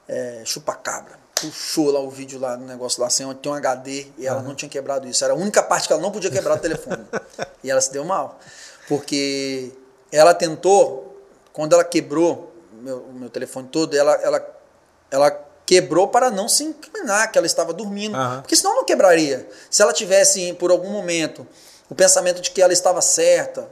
é, 0.07 0.41
chupacabra. 0.45 1.19
Puxou 1.36 1.91
lá 1.91 1.99
o 1.99 2.09
vídeo 2.09 2.39
lá 2.39 2.55
no 2.55 2.65
negócio 2.65 3.01
lá, 3.01 3.07
assim, 3.07 3.25
onde 3.25 3.39
tem 3.39 3.51
um 3.51 3.55
HD, 3.55 4.07
e 4.17 4.25
ela 4.25 4.41
não 4.41 4.55
tinha 4.55 4.69
quebrado 4.69 5.07
isso. 5.07 5.23
Era 5.25 5.34
a 5.34 5.36
única 5.36 5.61
parte 5.61 5.88
que 5.88 5.93
ela 5.93 6.01
não 6.01 6.11
podia 6.11 6.32
quebrar 6.32 6.55
o 6.55 6.59
telefone. 6.59 7.05
e 7.61 7.69
ela 7.69 7.82
se 7.82 7.91
deu 7.91 8.05
mal. 8.05 8.39
Porque 8.88 9.73
ela 10.09 10.34
tentou, 10.34 11.21
quando 11.51 11.73
ela 11.73 11.84
quebrou 11.84 12.53
meu, 12.71 12.99
o 12.99 13.13
meu 13.13 13.29
telefone 13.29 13.67
todo, 13.67 13.93
ela, 13.93 14.13
ela, 14.15 14.61
ela 15.09 15.32
quebrou 15.65 16.07
para 16.07 16.32
não 16.32 16.47
se 16.47 16.63
inclinar, 16.63 17.29
que 17.29 17.38
ela 17.38 17.47
estava 17.47 17.73
dormindo. 17.73 18.15
Aham. 18.15 18.41
Porque 18.41 18.55
senão 18.55 18.75
não 18.75 18.86
quebraria. 18.86 19.49
Se 19.69 19.82
ela 19.82 19.91
tivesse, 19.91 20.53
por 20.53 20.71
algum 20.71 20.89
momento, 20.89 21.45
o 21.89 21.95
pensamento 21.95 22.39
de 22.39 22.51
que 22.51 22.61
ela 22.61 22.71
estava 22.71 23.01
certa, 23.01 23.67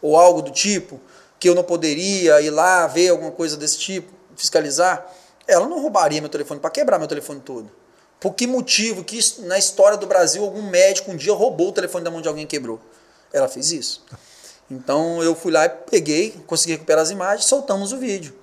ou 0.00 0.16
algo 0.16 0.42
do 0.42 0.50
tipo, 0.52 1.00
que 1.44 1.48
eu 1.50 1.54
não 1.54 1.62
poderia 1.62 2.40
ir 2.40 2.48
lá 2.48 2.86
ver 2.86 3.10
alguma 3.10 3.30
coisa 3.30 3.54
desse 3.54 3.78
tipo, 3.78 4.10
fiscalizar, 4.34 5.06
ela 5.46 5.68
não 5.68 5.78
roubaria 5.78 6.18
meu 6.18 6.30
telefone 6.30 6.58
para 6.58 6.70
quebrar 6.70 6.98
meu 6.98 7.06
telefone 7.06 7.38
todo. 7.38 7.70
Por 8.18 8.32
que 8.32 8.46
motivo 8.46 9.04
que 9.04 9.20
na 9.40 9.58
história 9.58 9.98
do 9.98 10.06
Brasil 10.06 10.42
algum 10.42 10.62
médico 10.62 11.10
um 11.10 11.16
dia 11.16 11.34
roubou 11.34 11.68
o 11.68 11.72
telefone 11.72 12.02
da 12.02 12.10
mão 12.10 12.22
de 12.22 12.28
alguém 12.28 12.44
e 12.44 12.46
quebrou? 12.46 12.80
Ela 13.30 13.46
fez 13.46 13.72
isso. 13.72 14.02
Então 14.70 15.22
eu 15.22 15.34
fui 15.34 15.52
lá 15.52 15.66
e 15.66 15.68
peguei, 15.68 16.34
consegui 16.46 16.72
recuperar 16.72 17.02
as 17.02 17.10
imagens, 17.10 17.44
soltamos 17.44 17.92
o 17.92 17.98
vídeo. 17.98 18.34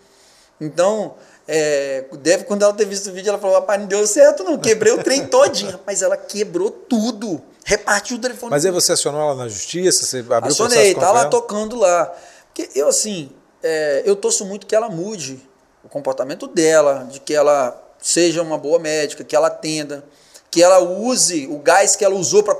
Então, 0.60 1.16
é, 1.48 2.06
deve, 2.20 2.44
quando 2.44 2.62
ela 2.62 2.74
ter 2.74 2.86
visto 2.86 3.10
o 3.10 3.14
vídeo, 3.14 3.30
ela 3.30 3.40
falou: 3.40 3.56
rapaz, 3.56 3.82
não 3.82 3.88
deu 3.88 4.06
certo, 4.06 4.44
não. 4.44 4.60
Quebrei 4.60 4.94
o 4.94 5.04
trem 5.04 5.26
todinho. 5.26 5.80
Mas 5.88 6.04
ela 6.04 6.16
quebrou 6.16 6.70
tudo. 6.70 7.42
Repartiu 7.66 8.18
o 8.18 8.20
telefone. 8.20 8.52
Mas 8.52 8.64
aí 8.64 8.72
você 8.72 8.92
acionou 8.92 9.22
ela 9.22 9.36
na 9.36 9.48
justiça? 9.48 10.06
Você 10.06 10.20
abriu 10.20 10.44
o 10.44 10.46
Acionei, 10.46 10.94
processo 10.94 10.94
tá 10.94 11.00
contra 11.00 11.12
lá 11.12 11.22
ela? 11.22 11.30
tocando 11.32 11.76
lá. 11.78 12.16
Porque 12.54 12.70
eu, 12.78 12.90
assim, 12.90 13.32
é, 13.64 14.04
eu 14.06 14.16
torço 14.16 14.46
muito 14.46 14.68
que 14.68 14.76
ela 14.76 14.90
mude 14.90 15.40
o 15.84 15.90
comportamento 15.90 16.48
dela, 16.48 17.08
de 17.10 17.20
que 17.20 17.34
ela 17.34 17.82
seja 18.00 18.42
uma 18.42 18.58
boa 18.58 18.80
médica, 18.80 19.24
que 19.24 19.36
ela 19.36 19.48
atenda, 19.48 20.04
que 20.50 20.62
ela 20.62 20.80
use 20.80 21.48
o 21.48 21.58
gás 21.60 21.96
que 21.96 22.04
ela 22.04 22.16
usou 22.16 22.44
para 22.44 22.56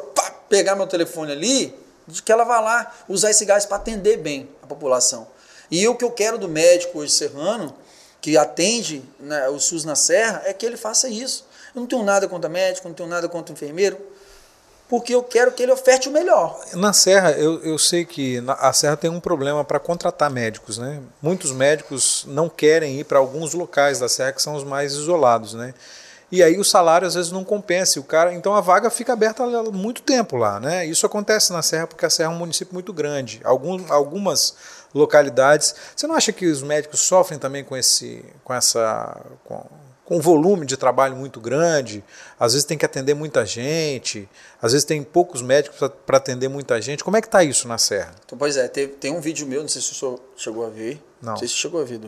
pegar 0.48 0.76
meu 0.76 0.88
telefone 0.88 1.32
ali, 1.32 1.76
de 2.08 2.22
que 2.24 2.32
ela 2.32 2.44
vá 2.44 2.60
lá 2.60 2.96
usar 3.08 3.32
esse 3.32 3.44
gás 3.46 3.66
para 3.66 3.78
atender 3.78 4.18
bem 4.18 4.50
a 4.62 4.68
população. 4.68 5.28
E 5.70 5.88
o 5.88 5.96
que 5.96 6.04
eu 6.04 6.12
quero 6.12 6.38
do 6.38 6.48
médico 6.48 7.00
hoje 7.00 7.12
serrano, 7.12 7.74
que 8.20 8.38
atende 8.38 9.04
né, 9.20 9.50
o 9.50 9.60
SUS 9.60 9.84
na 9.84 9.96
Serra, 9.96 10.44
é 10.46 10.54
que 10.54 10.66
ele 10.66 10.78
faça 10.78 11.10
isso. 11.10 11.46
Eu 11.74 11.82
não 11.82 11.88
tenho 11.88 12.04
nada 12.04 12.28
contra 12.28 12.50
médico, 12.50 12.88
não 12.88 12.94
tenho 12.94 13.10
nada 13.10 13.28
contra 13.28 13.54
enfermeiro, 13.54 13.98
porque 14.92 15.16
eu 15.16 15.24
quero 15.24 15.54
que 15.54 15.64
ele 15.64 15.72
oferte 15.72 16.10
o 16.10 16.12
melhor. 16.12 16.60
Na 16.74 16.92
Serra, 16.92 17.32
eu, 17.32 17.64
eu 17.64 17.78
sei 17.80 18.04
que 18.04 18.44
a 18.60 18.74
Serra 18.74 18.98
tem 18.98 19.10
um 19.10 19.22
problema 19.22 19.64
para 19.64 19.80
contratar 19.80 20.30
médicos, 20.30 20.78
né? 20.78 21.00
Muitos 21.22 21.54
médicos 21.54 22.26
não 22.28 22.50
querem 22.50 23.00
ir 23.00 23.06
para 23.06 23.18
alguns 23.18 23.54
locais 23.54 24.00
da 24.00 24.10
Serra 24.10 24.34
que 24.34 24.42
são 24.42 24.54
os 24.54 24.66
mais 24.66 24.92
isolados, 24.92 25.54
né? 25.54 25.74
E 26.30 26.44
aí 26.44 26.60
o 26.60 26.64
salário 26.66 27.08
às 27.08 27.16
vezes 27.16 27.32
não 27.32 27.42
compensa, 27.42 28.02
o 28.02 28.04
cara, 28.04 28.34
então 28.34 28.54
a 28.54 28.60
vaga 28.60 28.90
fica 28.90 29.14
aberta 29.14 29.44
há 29.44 29.64
muito 29.72 30.02
tempo 30.02 30.36
lá, 30.36 30.60
né? 30.60 30.86
Isso 30.86 31.06
acontece 31.06 31.54
na 31.54 31.62
Serra 31.62 31.88
porque 31.88 32.06
a 32.06 32.10
Serra 32.10 32.30
é 32.30 32.36
um 32.36 32.40
município 32.40 32.74
muito 32.74 32.92
grande. 32.92 33.40
Algum, 33.46 33.82
algumas 33.88 34.56
localidades. 34.94 35.74
Você 35.96 36.06
não 36.06 36.16
acha 36.16 36.34
que 36.34 36.46
os 36.48 36.62
médicos 36.62 37.00
sofrem 37.00 37.40
também 37.40 37.64
com 37.64 37.78
esse, 37.78 38.26
com 38.44 38.54
essa, 38.54 39.22
com, 39.46 39.64
com 40.12 40.18
um 40.18 40.20
volume 40.20 40.66
de 40.66 40.76
trabalho 40.76 41.16
muito 41.16 41.40
grande, 41.40 42.04
às 42.38 42.52
vezes 42.52 42.66
tem 42.66 42.78
que 42.78 42.86
atender 42.86 43.14
muita 43.14 43.46
gente, 43.46 44.28
às 44.62 44.74
vezes 44.74 44.84
tem 44.84 45.02
poucos 45.02 45.42
médicos 45.42 45.90
para 46.06 46.18
atender 46.18 46.50
muita 46.50 46.82
gente. 46.82 47.02
Como 47.02 47.16
é 47.16 47.22
que 47.22 47.28
está 47.28 47.46
isso 47.46 47.66
na 47.66 47.78
Serra? 47.78 48.14
Então, 48.26 48.38
pois 48.38 48.58
é, 48.58 48.68
tem, 48.68 48.90
tem 48.90 49.14
um 49.14 49.22
vídeo 49.22 49.48
meu, 49.48 49.62
não 49.62 49.70
sei 49.70 49.82
se 49.82 49.94
o 49.94 49.96
senhor 49.96 50.20
chegou 50.36 50.66
a 50.66 50.70
ver, 50.70 51.02
não, 51.22 51.32
não 51.32 51.38
sei 51.38 51.48
se 51.48 51.54
chegou 51.54 51.82
a 51.82 51.86
ver, 51.86 52.02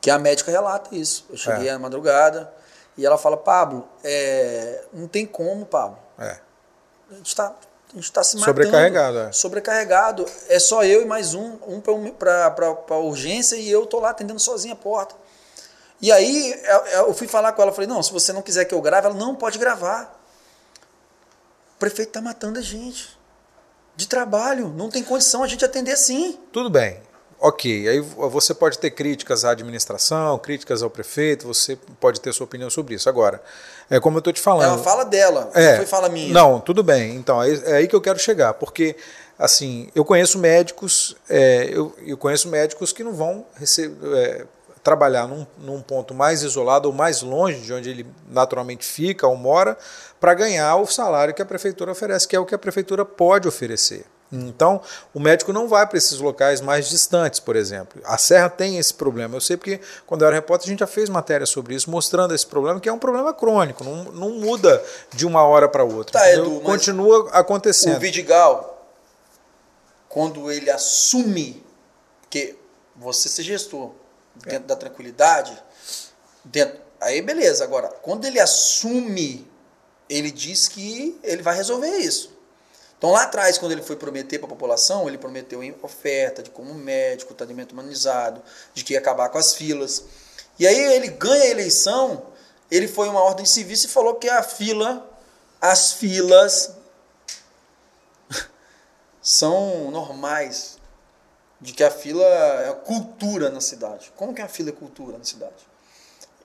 que 0.00 0.10
a 0.10 0.18
médica 0.18 0.50
relata 0.50 0.94
isso. 0.94 1.26
Eu 1.28 1.36
cheguei 1.36 1.68
é. 1.68 1.72
à 1.72 1.78
madrugada 1.78 2.50
e 2.96 3.04
ela 3.04 3.18
fala, 3.18 3.36
Pablo, 3.36 3.86
é, 4.02 4.84
não 4.90 5.06
tem 5.06 5.26
como, 5.26 5.66
Pablo. 5.66 5.98
É. 6.18 6.38
A 7.10 7.14
gente 7.16 7.26
está 7.26 7.54
a 7.92 7.96
gente 7.96 8.04
está 8.04 8.24
se 8.24 8.36
matando. 8.36 8.56
Sobrecarregado, 8.56 9.18
é. 9.18 9.32
Sobrecarregado. 9.32 10.26
É 10.48 10.58
só 10.58 10.84
eu 10.84 11.02
e 11.02 11.04
mais 11.04 11.34
um, 11.34 11.58
um 11.66 11.80
para 11.80 12.96
urgência 12.98 13.56
e 13.56 13.70
eu 13.70 13.84
tô 13.84 14.00
lá 14.00 14.10
atendendo 14.10 14.40
sozinho 14.40 14.72
a 14.72 14.76
porta. 14.76 15.14
E 16.00 16.12
aí 16.12 16.54
eu 16.94 17.14
fui 17.14 17.26
falar 17.26 17.52
com 17.52 17.62
ela, 17.62 17.72
falei, 17.72 17.88
não, 17.88 18.02
se 18.02 18.12
você 18.12 18.32
não 18.32 18.42
quiser 18.42 18.64
que 18.64 18.74
eu 18.74 18.82
grave, 18.82 19.06
ela, 19.06 19.16
não, 19.16 19.34
pode 19.34 19.58
gravar. 19.58 20.20
O 21.74 21.78
prefeito 21.78 22.08
está 22.08 22.20
matando 22.20 22.58
a 22.58 22.62
gente. 22.62 23.16
De 23.94 24.06
trabalho, 24.06 24.68
não 24.68 24.90
tem 24.90 25.02
condição 25.02 25.42
a 25.42 25.46
gente 25.46 25.64
atender 25.64 25.92
assim. 25.92 26.38
Tudo 26.52 26.68
bem. 26.68 27.00
Ok, 27.38 27.86
aí 27.86 28.00
você 28.00 28.54
pode 28.54 28.78
ter 28.78 28.90
críticas 28.90 29.44
à 29.44 29.50
administração, 29.50 30.38
críticas 30.38 30.82
ao 30.82 30.88
prefeito, 30.88 31.46
você 31.46 31.76
pode 32.00 32.18
ter 32.18 32.32
sua 32.32 32.44
opinião 32.44 32.70
sobre 32.70 32.94
isso. 32.94 33.10
Agora, 33.10 33.42
é 33.90 34.00
como 34.00 34.16
eu 34.16 34.20
estou 34.20 34.32
te 34.32 34.40
falando. 34.40 34.72
Ela 34.72 34.82
fala 34.82 35.04
dela, 35.04 35.50
é, 35.54 35.70
não 35.70 35.76
foi 35.76 35.86
fala 35.86 36.08
minha. 36.08 36.32
Não, 36.32 36.60
tudo 36.60 36.82
bem. 36.82 37.14
Então, 37.14 37.42
é, 37.42 37.52
é 37.52 37.72
aí 37.74 37.88
que 37.88 37.94
eu 37.94 38.00
quero 38.00 38.18
chegar, 38.18 38.54
porque 38.54 38.96
assim, 39.38 39.90
eu 39.94 40.02
conheço 40.02 40.38
médicos, 40.38 41.14
é, 41.28 41.68
eu, 41.70 41.94
eu, 42.06 42.16
conheço 42.16 42.48
médicos 42.48 42.90
que 42.90 43.04
não 43.04 43.12
vão 43.12 43.44
receber, 43.54 44.16
é, 44.16 44.46
trabalhar 44.86 45.26
num, 45.26 45.44
num, 45.58 45.82
ponto 45.82 46.14
mais 46.14 46.44
isolado 46.44 46.88
ou 46.88 46.94
mais 46.94 47.20
longe 47.20 47.58
de 47.58 47.72
onde 47.72 47.90
ele 47.90 48.06
naturalmente 48.30 48.86
fica 48.86 49.26
ou 49.26 49.34
mora, 49.34 49.76
para 50.20 50.32
ganhar 50.32 50.76
o 50.76 50.86
salário 50.86 51.34
que 51.34 51.42
a 51.42 51.44
prefeitura 51.44 51.90
oferece, 51.90 52.28
que 52.28 52.36
é 52.36 52.38
o 52.38 52.46
que 52.46 52.54
a 52.54 52.58
prefeitura 52.58 53.04
pode 53.04 53.48
oferecer. 53.48 54.06
Então, 54.30 54.80
o 55.12 55.18
médico 55.18 55.52
não 55.52 55.66
vai 55.66 55.84
para 55.88 55.98
esses 55.98 56.20
locais 56.20 56.60
mais 56.60 56.88
distantes, 56.88 57.40
por 57.40 57.56
exemplo. 57.56 58.00
A 58.04 58.16
Serra 58.16 58.48
tem 58.48 58.78
esse 58.78 58.94
problema. 58.94 59.34
Eu 59.34 59.40
sei 59.40 59.56
porque, 59.56 59.80
quando 60.06 60.22
eu 60.22 60.28
era 60.28 60.36
repórter, 60.36 60.68
a 60.68 60.70
gente 60.70 60.80
já 60.80 60.86
fez 60.86 61.08
matéria 61.08 61.46
sobre 61.46 61.74
isso, 61.74 61.90
mostrando 61.90 62.32
esse 62.32 62.46
problema, 62.46 62.78
que 62.78 62.88
é 62.88 62.92
um 62.92 62.98
problema 62.98 63.34
crônico, 63.34 63.82
não, 63.82 64.04
não 64.04 64.30
muda 64.30 64.80
de 65.12 65.26
uma 65.26 65.42
hora 65.42 65.68
para 65.68 65.82
outra. 65.82 66.20
Tá, 66.20 66.32
Edu, 66.32 66.60
Continua 66.60 67.28
acontecendo. 67.32 67.96
O 67.96 68.00
Vidigal, 68.00 68.86
quando 70.08 70.48
ele 70.48 70.70
assume 70.70 71.60
que 72.30 72.56
você 72.94 73.28
se 73.28 73.42
gestor, 73.42 73.90
dentro 74.44 74.64
é. 74.64 74.68
da 74.68 74.76
tranquilidade, 74.76 75.56
dentro, 76.44 76.78
aí 77.00 77.20
beleza. 77.22 77.64
Agora, 77.64 77.88
quando 77.88 78.24
ele 78.24 78.40
assume, 78.40 79.50
ele 80.08 80.30
diz 80.30 80.68
que 80.68 81.18
ele 81.22 81.42
vai 81.42 81.56
resolver 81.56 81.96
isso. 81.98 82.36
Então 82.98 83.10
lá 83.10 83.24
atrás, 83.24 83.58
quando 83.58 83.72
ele 83.72 83.82
foi 83.82 83.96
prometer 83.96 84.38
para 84.38 84.46
a 84.46 84.50
população, 84.50 85.06
ele 85.06 85.18
prometeu 85.18 85.62
em 85.62 85.74
oferta 85.82 86.42
de 86.42 86.50
como 86.50 86.72
médico, 86.74 87.34
tratamento 87.34 87.72
humanizado, 87.72 88.42
de 88.72 88.82
que 88.82 88.94
ia 88.94 88.98
acabar 88.98 89.28
com 89.28 89.38
as 89.38 89.54
filas. 89.54 90.04
E 90.58 90.66
aí 90.66 90.94
ele 90.94 91.08
ganha 91.08 91.42
a 91.42 91.48
eleição, 91.48 92.26
ele 92.70 92.88
foi 92.88 93.08
uma 93.08 93.20
ordem 93.20 93.44
civil 93.44 93.76
e 93.76 93.88
falou 93.88 94.14
que 94.14 94.28
a 94.28 94.42
fila, 94.42 95.06
as 95.60 95.92
filas 95.92 96.72
são 99.20 99.90
normais 99.90 100.75
de 101.60 101.72
que 101.72 101.82
a 101.82 101.90
fila 101.90 102.24
é 102.24 102.72
cultura 102.84 103.50
na 103.50 103.60
cidade. 103.60 104.12
Como 104.16 104.34
que 104.34 104.42
a 104.42 104.48
fila 104.48 104.70
é 104.70 104.72
cultura 104.72 105.16
na 105.18 105.24
cidade? 105.24 105.54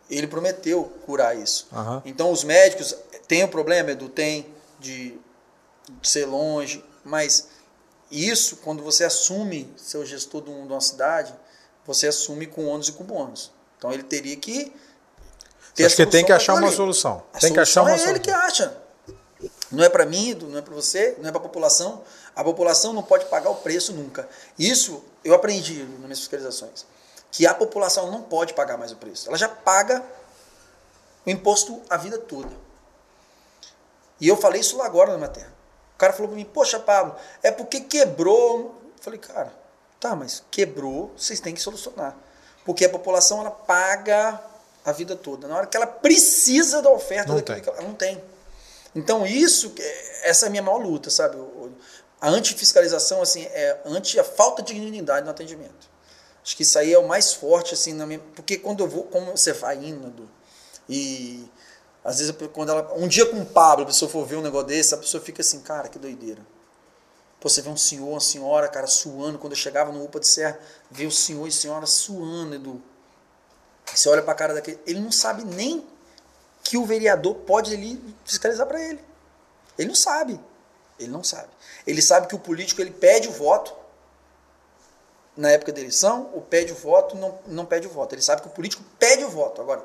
Ele 0.09 0.27
prometeu 0.27 0.83
curar 1.05 1.37
isso. 1.37 1.67
Uhum. 1.71 2.01
Então 2.05 2.31
os 2.31 2.43
médicos 2.43 2.95
têm 3.27 3.43
o 3.43 3.47
problema, 3.47 3.91
Edu, 3.91 4.09
tem 4.09 4.45
de, 4.79 5.17
de 6.01 6.07
ser 6.07 6.25
longe, 6.25 6.83
mas 7.03 7.47
isso, 8.11 8.57
quando 8.57 8.83
você 8.83 9.05
assume 9.05 9.73
ser 9.77 10.05
gestor 10.05 10.43
de 10.43 10.49
uma 10.49 10.81
cidade, 10.81 11.33
você 11.85 12.07
assume 12.07 12.45
com 12.45 12.67
ônus 12.67 12.89
e 12.89 12.91
com 12.91 13.03
bônus. 13.03 13.51
Então 13.77 13.91
ele 13.91 14.03
teria 14.03 14.35
que 14.35 14.73
ter 15.73 15.85
Acho 15.85 15.95
que 15.95 16.05
tem 16.05 16.25
que 16.25 16.31
achar 16.31 16.55
uma 16.55 16.71
solução. 16.71 17.23
A 17.33 17.39
tem 17.39 17.49
solução 17.49 17.53
que 17.53 17.59
achar 17.59 17.81
uma 17.81 17.91
é 17.91 17.97
solução. 17.97 18.15
ele 18.15 18.19
que 18.19 18.31
acha. 18.31 18.77
Não 19.71 19.83
é 19.83 19.89
para 19.89 20.05
mim, 20.05 20.35
não 20.35 20.57
é 20.57 20.61
para 20.61 20.73
você, 20.73 21.15
não 21.19 21.29
é 21.29 21.31
para 21.31 21.39
a 21.39 21.43
população. 21.43 22.03
A 22.35 22.43
população 22.43 22.93
não 22.93 23.03
pode 23.03 23.25
pagar 23.25 23.49
o 23.49 23.55
preço 23.55 23.93
nunca. 23.93 24.27
Isso 24.57 25.03
eu 25.23 25.33
aprendi 25.33 25.83
nas 25.83 25.99
minhas 25.99 26.19
fiscalizações. 26.19 26.85
Que 27.31 27.45
a 27.45 27.53
população 27.53 28.11
não 28.11 28.21
pode 28.21 28.53
pagar 28.53 28.77
mais 28.77 28.91
o 28.91 28.95
preço. 28.95 29.27
Ela 29.27 29.37
já 29.37 29.47
paga 29.47 30.03
o 31.25 31.29
imposto 31.29 31.81
a 31.89 31.97
vida 31.97 32.17
toda. 32.17 32.51
E 34.19 34.27
eu 34.27 34.37
falei 34.37 34.61
isso 34.61 34.77
lá 34.77 34.85
agora 34.85 35.11
na 35.11 35.17
matéria. 35.17 35.51
O 35.95 35.97
cara 35.97 36.13
falou 36.13 36.29
para 36.29 36.35
mim, 36.35 36.45
poxa, 36.45 36.79
Pablo, 36.79 37.15
é 37.41 37.51
porque 37.51 37.81
quebrou. 37.81 38.75
Eu 38.97 39.03
falei, 39.03 39.19
cara, 39.19 39.53
tá, 39.99 40.15
mas 40.15 40.43
quebrou, 40.51 41.11
vocês 41.17 41.39
têm 41.39 41.53
que 41.53 41.61
solucionar. 41.61 42.15
Porque 42.65 42.85
a 42.85 42.89
população 42.89 43.39
ela 43.41 43.51
paga 43.51 44.41
a 44.83 44.91
vida 44.91 45.15
toda. 45.15 45.47
Na 45.47 45.57
hora 45.57 45.67
que 45.67 45.77
ela 45.77 45.87
precisa 45.87 46.81
da 46.81 46.89
oferta, 46.89 47.33
não 47.33 47.41
tem. 47.41 47.63
ela 47.65 47.81
não 47.81 47.93
tem. 47.93 48.23
Então, 48.93 49.25
isso, 49.25 49.73
essa 50.23 50.45
é 50.45 50.47
a 50.47 50.49
minha 50.49 50.61
maior 50.61 50.77
luta, 50.77 51.09
sabe? 51.09 51.37
A 52.21 52.29
antifiscalização, 52.29 53.21
assim, 53.21 53.41
é 53.45 53.81
anti 53.83 54.19
a 54.19 54.23
falta 54.23 54.61
de 54.61 54.73
dignidade 54.73 55.25
no 55.25 55.31
atendimento. 55.31 55.89
Acho 56.43 56.55
que 56.55 56.63
isso 56.63 56.77
aí 56.77 56.93
é 56.93 56.97
o 56.99 57.07
mais 57.07 57.33
forte, 57.33 57.73
assim, 57.73 57.93
minha, 57.93 58.19
porque 58.35 58.57
quando 58.57 58.83
eu 58.83 58.87
vou, 58.87 59.03
como 59.05 59.31
você 59.31 59.53
vai 59.53 59.83
indo, 59.83 60.29
e 60.87 61.49
às 62.03 62.19
vezes, 62.19 62.35
quando 62.53 62.69
ela, 62.69 62.93
um 62.95 63.07
dia 63.07 63.25
com 63.25 63.41
o 63.41 63.45
Pablo, 63.45 63.83
a 63.83 63.87
pessoa 63.87 64.09
for 64.09 64.25
ver 64.25 64.35
um 64.35 64.41
negócio 64.41 64.67
desse, 64.67 64.93
a 64.93 64.97
pessoa 64.97 65.21
fica 65.21 65.41
assim, 65.41 65.61
cara, 65.61 65.87
que 65.87 65.99
doideira. 65.99 66.41
Pô, 67.39 67.49
você 67.49 67.61
vê 67.61 67.69
um 67.69 67.77
senhor, 67.77 68.07
uma 68.07 68.19
senhora, 68.19 68.67
cara, 68.67 68.85
suando. 68.85 69.39
Quando 69.39 69.53
eu 69.53 69.57
chegava 69.57 69.91
no 69.91 70.03
UPA 70.03 70.19
de 70.19 70.27
Serra, 70.27 70.59
vê 70.91 71.07
o 71.07 71.11
senhor 71.11 71.47
e 71.47 71.51
senhora 71.51 71.87
suando, 71.87 72.53
Edu. 72.53 72.81
Você 73.85 74.07
olha 74.09 74.21
pra 74.21 74.35
cara 74.35 74.53
daquele. 74.53 74.79
Ele 74.85 74.99
não 74.99 75.11
sabe 75.11 75.43
nem 75.43 75.83
que 76.63 76.77
o 76.77 76.85
vereador 76.85 77.33
pode 77.33 77.73
ali 77.73 77.99
fiscalizar 78.23 78.67
para 78.67 78.79
ele. 78.79 79.03
Ele 79.75 79.87
não 79.87 79.95
sabe. 79.95 80.39
Ele 81.03 81.11
não 81.11 81.23
sabe. 81.23 81.49
Ele 81.85 82.01
sabe 82.01 82.27
que 82.27 82.35
o 82.35 82.39
político 82.39 82.81
ele 82.81 82.91
pede 82.91 83.27
o 83.27 83.31
voto. 83.31 83.73
Na 85.35 85.49
época 85.49 85.71
da 85.71 85.79
eleição, 85.79 86.29
o 86.33 86.41
pede 86.41 86.73
o 86.73 86.75
voto 86.75 87.15
não, 87.15 87.39
não 87.47 87.65
pede 87.65 87.87
o 87.87 87.89
voto. 87.89 88.13
Ele 88.13 88.21
sabe 88.21 88.41
que 88.41 88.47
o 88.47 88.51
político 88.51 88.83
pede 88.99 89.23
o 89.23 89.29
voto. 89.29 89.61
Agora, 89.61 89.83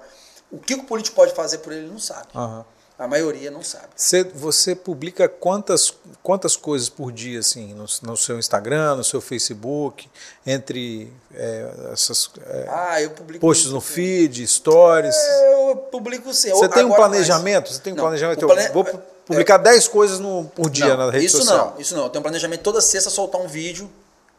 o 0.51 0.59
que 0.59 0.75
o 0.75 0.85
político 0.85 1.15
pode 1.17 1.33
fazer 1.35 1.59
por 1.59 1.73
ele, 1.73 1.83
ele 1.83 1.93
não 1.93 1.99
sabe. 1.99 2.29
Uhum. 2.35 2.65
A 2.99 3.07
maioria 3.07 3.51
não 3.51 3.63
sabe. 3.63 3.89
Você, 3.95 4.25
você 4.25 4.75
publica 4.75 5.29
quantas, 5.29 5.93
quantas 6.23 6.57
coisas 6.57 6.89
por 6.89 7.13
dia 7.13 7.41
assim 7.41 7.75
no, 7.75 7.85
no 8.03 8.17
seu 8.17 8.39
Instagram, 8.39 8.97
no 8.97 9.05
seu 9.05 9.21
Facebook, 9.21 10.09
entre 10.47 11.13
é, 11.35 11.71
essas 11.93 12.31
é, 12.47 12.67
ah, 12.71 13.03
eu 13.03 13.11
publico 13.11 13.41
posts 13.47 13.71
no 13.71 13.83
feed, 13.83 14.47
stories? 14.47 15.15
É, 15.15 15.71
eu 15.71 15.77
publico 15.77 16.33
sim. 16.33 16.49
Você 16.51 16.69
tem 16.71 16.87
um 16.87 16.95
planejamento? 16.95 17.71
Você 17.71 17.81
tem 17.81 17.93
um 17.93 17.97
não, 17.97 18.05
planejamento? 18.05 18.47
Plane... 18.47 18.69
Vou 18.71 18.85
publicar 19.27 19.59
10 19.59 19.89
coisas 19.89 20.19
no, 20.19 20.45
por 20.55 20.71
dia 20.71 20.97
não, 20.97 21.07
na 21.07 21.11
rede 21.11 21.27
isso 21.27 21.39
social. 21.39 21.73
Não, 21.75 21.81
isso 21.81 21.95
não. 21.95 22.05
Eu 22.05 22.09
tenho 22.09 22.21
um 22.21 22.23
planejamento 22.23 22.63
toda 22.63 22.81
sexta 22.81 23.11
soltar 23.11 23.41
um 23.41 23.49
vídeo 23.49 23.91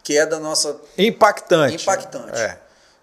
que 0.02 0.16
é 0.16 0.26
da 0.26 0.40
nossa. 0.40 0.76
Impactante. 0.96 1.82
Impactante. 1.82 2.38
É 2.38 2.58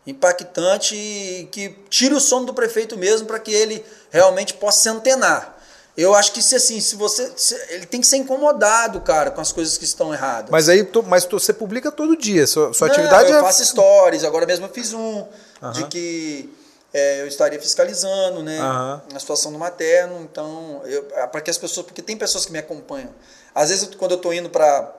impactante 0.08 0.96
e 0.96 1.48
que 1.52 1.70
tire 1.90 2.14
o 2.14 2.20
sono 2.20 2.46
do 2.46 2.54
prefeito 2.54 2.98
mesmo 2.98 3.28
para 3.28 3.40
que 3.40 3.52
ele 3.52 3.84
realmente 4.12 4.54
possa 4.54 4.84
se 4.84 4.90
antenar. 4.90 5.56
Eu 5.98 6.14
acho 6.14 6.34
que 6.34 6.42
se 6.42 6.56
assim, 6.56 6.82
se 6.82 6.96
você. 6.96 7.32
Se, 7.38 7.56
ele 7.70 7.86
tem 7.86 8.02
que 8.02 8.08
ser 8.08 8.18
incomodado, 8.18 9.00
cara, 9.00 9.32
com 9.32 9.40
as 9.40 9.54
coisas 9.54 9.78
que 9.78 9.86
estão 9.86 10.14
erradas. 10.14 10.52
Mas 10.52 10.68
aí 10.68 10.84
tu, 10.84 11.02
mas 11.04 11.24
tu, 11.24 11.40
você 11.40 11.54
publica 11.54 11.90
todo 11.90 12.18
dia. 12.18 12.46
Sua, 12.46 12.74
sua 12.74 12.88
Não, 12.88 12.94
atividade 12.94 13.30
eu 13.30 13.38
é. 13.38 13.40
Eu 13.40 13.44
faço 13.44 13.66
stories, 13.66 14.26
agora 14.26 14.46
mesmo 14.46 14.66
eu 14.66 14.70
fiz 14.70 14.92
um 14.94 15.26
uhum. 15.62 15.72
de 15.72 15.86
que 15.86 16.54
é, 16.96 17.22
eu 17.22 17.28
estaria 17.28 17.60
fiscalizando 17.60 18.42
né, 18.42 18.58
uhum. 18.58 19.02
a 19.14 19.20
situação 19.20 19.52
do 19.52 19.60
materno. 19.60 20.22
Então, 20.22 20.82
para 21.30 21.42
que 21.42 21.50
as 21.50 21.58
pessoas. 21.58 21.86
Porque 21.86 22.02
tem 22.02 22.16
pessoas 22.16 22.46
que 22.46 22.54
me 22.54 22.60
acompanham. 22.60 23.10
Às 23.54 23.70
vezes, 23.70 23.94
quando 23.96 24.12
eu 24.12 24.18
estou 24.18 24.34
indo 24.34 24.50
para 24.50 24.94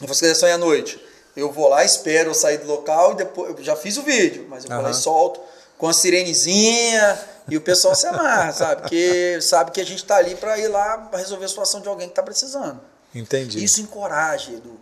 a 0.00 0.06
fiscalização 0.06 0.48
é 0.48 0.52
à 0.52 0.58
noite. 0.58 1.04
Eu 1.36 1.50
vou 1.50 1.66
lá, 1.68 1.84
espero 1.84 2.30
eu 2.30 2.34
sair 2.34 2.58
do 2.58 2.68
local 2.68 3.12
e 3.12 3.16
depois. 3.16 3.58
Eu 3.58 3.64
já 3.64 3.74
fiz 3.74 3.96
o 3.96 4.02
vídeo, 4.02 4.46
mas 4.48 4.64
eu 4.64 4.70
vou 4.70 4.80
lá 4.80 4.90
e 4.90 4.94
solto 4.94 5.40
com 5.76 5.88
a 5.88 5.92
sirenezinha 5.92 7.18
e 7.48 7.56
o 7.56 7.60
pessoal 7.60 7.96
se 7.96 8.06
amarra, 8.06 8.52
sabe? 8.54 8.82
Porque 8.82 9.40
sabe 9.42 9.72
que 9.72 9.80
a 9.80 9.84
gente 9.84 9.98
está 10.04 10.16
ali 10.18 10.36
para 10.36 10.56
ir 10.56 10.68
lá 10.68 11.10
resolver 11.14 11.46
a 11.46 11.48
situação 11.48 11.80
de 11.80 11.88
alguém 11.88 12.06
que 12.06 12.12
está 12.12 12.22
precisando. 12.22 12.80
Entendi. 13.12 13.62
Isso 13.62 13.80
encoraja, 13.80 14.52
Edu. 14.52 14.78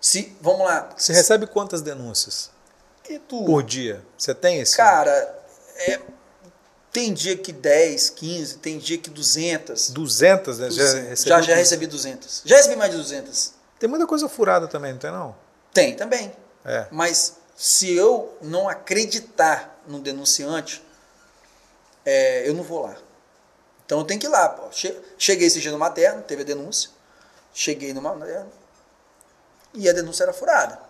Se, 0.00 0.34
vamos 0.40 0.64
lá. 0.64 0.88
Você 0.96 1.12
recebe 1.12 1.46
quantas 1.46 1.82
denúncias? 1.82 2.50
Edu, 3.06 3.44
por 3.44 3.62
dia? 3.62 4.02
Você 4.16 4.34
tem 4.34 4.60
esse? 4.60 4.74
Cara, 4.74 5.39
é, 5.80 6.00
tem 6.92 7.12
dia 7.12 7.36
que 7.36 7.52
10, 7.52 8.10
15, 8.10 8.58
tem 8.58 8.78
dia 8.78 8.98
que 8.98 9.10
200. 9.10 9.90
200, 9.90 10.58
né? 10.58 10.66
200. 10.68 10.94
Já, 10.94 11.08
recebi 11.08 11.28
já, 11.28 11.42
já 11.42 11.54
recebi 11.54 11.86
200. 11.86 12.42
Já 12.44 12.56
recebi 12.56 12.76
mais 12.76 12.90
de 12.90 12.96
200. 12.96 13.52
Tem 13.78 13.88
muita 13.88 14.06
coisa 14.06 14.28
furada 14.28 14.68
também, 14.68 14.92
não 14.92 14.98
tem 14.98 15.10
não? 15.10 15.36
Tem 15.72 15.94
também. 15.94 16.32
É. 16.64 16.86
Mas 16.90 17.36
se 17.56 17.94
eu 17.94 18.36
não 18.42 18.68
acreditar 18.68 19.80
no 19.86 20.00
denunciante, 20.00 20.82
é, 22.04 22.48
eu 22.48 22.54
não 22.54 22.62
vou 22.62 22.82
lá. 22.82 22.96
Então 23.86 23.98
eu 24.00 24.04
tenho 24.04 24.20
que 24.20 24.26
ir 24.26 24.30
lá. 24.30 24.48
Pô. 24.48 24.68
Cheguei 25.18 25.46
esse 25.46 25.60
dia 25.60 25.72
no 25.72 25.78
materno, 25.78 26.22
teve 26.22 26.42
a 26.42 26.44
denúncia. 26.44 26.90
Cheguei 27.52 27.92
no 27.92 28.02
materno 28.02 28.50
e 29.74 29.88
a 29.88 29.92
denúncia 29.92 30.24
era 30.24 30.32
furada. 30.32 30.80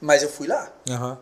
Mas 0.00 0.22
eu 0.22 0.28
fui 0.28 0.46
lá. 0.46 0.70
Uhum. 0.88 1.16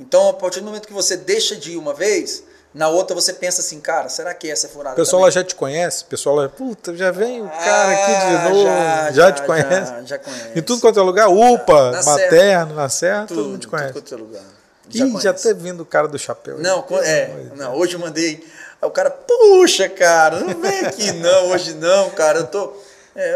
Então, 0.00 0.28
a 0.28 0.34
partir 0.34 0.60
do 0.60 0.66
momento 0.66 0.86
que 0.86 0.92
você 0.92 1.16
deixa 1.16 1.56
de 1.56 1.72
ir 1.72 1.76
uma 1.76 1.92
vez, 1.92 2.44
na 2.72 2.88
outra 2.88 3.14
você 3.14 3.32
pensa 3.32 3.60
assim, 3.60 3.80
cara, 3.80 4.08
será 4.08 4.32
que 4.34 4.50
essa 4.50 4.66
é 4.66 4.70
furada? 4.70 4.94
O 4.94 4.96
pessoal 4.96 5.22
também? 5.22 5.32
já 5.32 5.44
te 5.44 5.54
conhece? 5.54 6.04
O 6.04 6.06
pessoal 6.06 6.36
lá, 6.36 6.48
puta, 6.48 6.94
já 6.96 7.10
vem 7.10 7.42
o 7.42 7.48
cara 7.48 7.92
aqui 7.92 8.06
de 8.06 8.36
ah, 8.36 8.48
novo. 8.48 8.64
Já, 8.64 9.04
já, 9.04 9.12
já 9.12 9.32
te 9.32 9.42
conhece? 9.42 9.92
Já, 9.92 10.02
já 10.02 10.18
conhece. 10.18 10.58
Em 10.58 10.62
tudo 10.62 10.80
quanto 10.80 11.00
é 11.00 11.02
lugar, 11.02 11.28
UPA, 11.28 11.90
na 11.92 12.02
materno, 12.02 12.74
na 12.74 12.88
serra, 12.88 13.26
tudo, 13.26 13.36
todo 13.36 13.50
mundo 13.50 13.60
te 13.60 13.68
conhece. 13.68 13.92
Tudo 13.92 14.02
quanto 14.02 14.14
é 14.14 14.16
lugar. 14.16 14.58
Já 14.90 15.06
Ih, 15.06 15.20
já 15.20 15.34
teve 15.34 15.60
vindo 15.60 15.82
o 15.82 15.86
cara 15.86 16.08
do 16.08 16.18
chapéu. 16.18 16.58
Não, 16.58 16.84
é, 17.02 17.30
não, 17.56 17.74
hoje 17.74 17.94
eu 17.94 18.00
mandei. 18.00 18.42
O 18.80 18.90
cara, 18.90 19.10
puxa, 19.10 19.88
cara, 19.88 20.40
não 20.40 20.60
vem 20.60 20.80
aqui 20.86 21.12
não, 21.12 21.50
hoje 21.50 21.74
não, 21.74 22.10
cara. 22.10 22.40
Eu 22.40 22.46
tô. 22.46 22.72
É, 23.14 23.34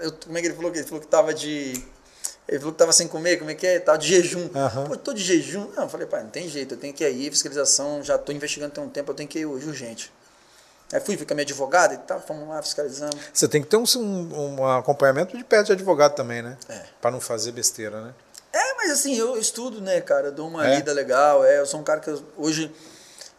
eu, 0.00 0.12
como 0.24 0.38
é 0.38 0.40
que 0.40 0.46
ele 0.46 0.54
falou? 0.54 0.70
Ele 0.72 0.84
falou 0.84 1.00
que 1.00 1.06
tava 1.06 1.34
de 1.34 1.84
ele 2.46 2.58
falou 2.58 2.72
que 2.72 2.78
tava 2.78 2.92
sem 2.92 3.08
comer, 3.08 3.38
como 3.38 3.50
é 3.50 3.54
que 3.54 3.66
é? 3.66 3.80
Tava 3.80 3.96
de 3.96 4.08
jejum. 4.08 4.42
Uhum. 4.42 4.84
Pô, 4.86 4.96
tô 4.96 5.14
de 5.14 5.22
jejum. 5.22 5.66
Não, 5.74 5.84
eu 5.84 5.88
falei, 5.88 6.06
pai, 6.06 6.22
não 6.22 6.30
tem 6.30 6.48
jeito, 6.48 6.74
eu 6.74 6.78
tenho 6.78 6.92
que 6.92 7.02
ir 7.02 7.06
aí, 7.06 7.30
fiscalização, 7.30 8.02
já 8.02 8.18
tô 8.18 8.32
investigando 8.32 8.72
tem 8.72 8.84
um 8.84 8.88
tempo, 8.88 9.10
eu 9.10 9.14
tenho 9.14 9.28
que 9.28 9.38
ir 9.38 9.46
hoje 9.46 9.66
urgente. 9.66 10.12
Aí 10.92 11.00
fui, 11.00 11.16
fui 11.16 11.24
com 11.24 11.32
a 11.32 11.36
minha 11.36 11.44
advogada 11.44 11.94
e 11.94 11.98
tal, 11.98 12.20
fomos 12.20 12.46
lá, 12.46 12.62
fiscalizando. 12.62 13.16
Você 13.32 13.48
tem 13.48 13.62
que 13.62 13.68
ter 13.68 13.78
um, 13.78 13.84
um, 13.96 14.60
um 14.60 14.68
acompanhamento 14.68 15.36
de 15.36 15.42
perto 15.42 15.66
de 15.66 15.72
advogado 15.72 16.14
também, 16.14 16.42
né? 16.42 16.58
É. 16.68 16.82
Pra 17.00 17.10
não 17.10 17.20
fazer 17.20 17.52
besteira, 17.52 18.00
né? 18.00 18.14
É, 18.52 18.74
mas 18.74 18.90
assim, 18.90 19.16
eu 19.16 19.38
estudo, 19.38 19.80
né, 19.80 20.00
cara? 20.02 20.28
Eu 20.28 20.32
dou 20.32 20.46
uma 20.46 20.66
é? 20.68 20.76
lida 20.76 20.92
legal. 20.92 21.44
É, 21.44 21.58
eu 21.58 21.66
sou 21.66 21.80
um 21.80 21.82
cara 21.82 22.00
que 22.00 22.10
eu, 22.10 22.22
hoje. 22.36 22.70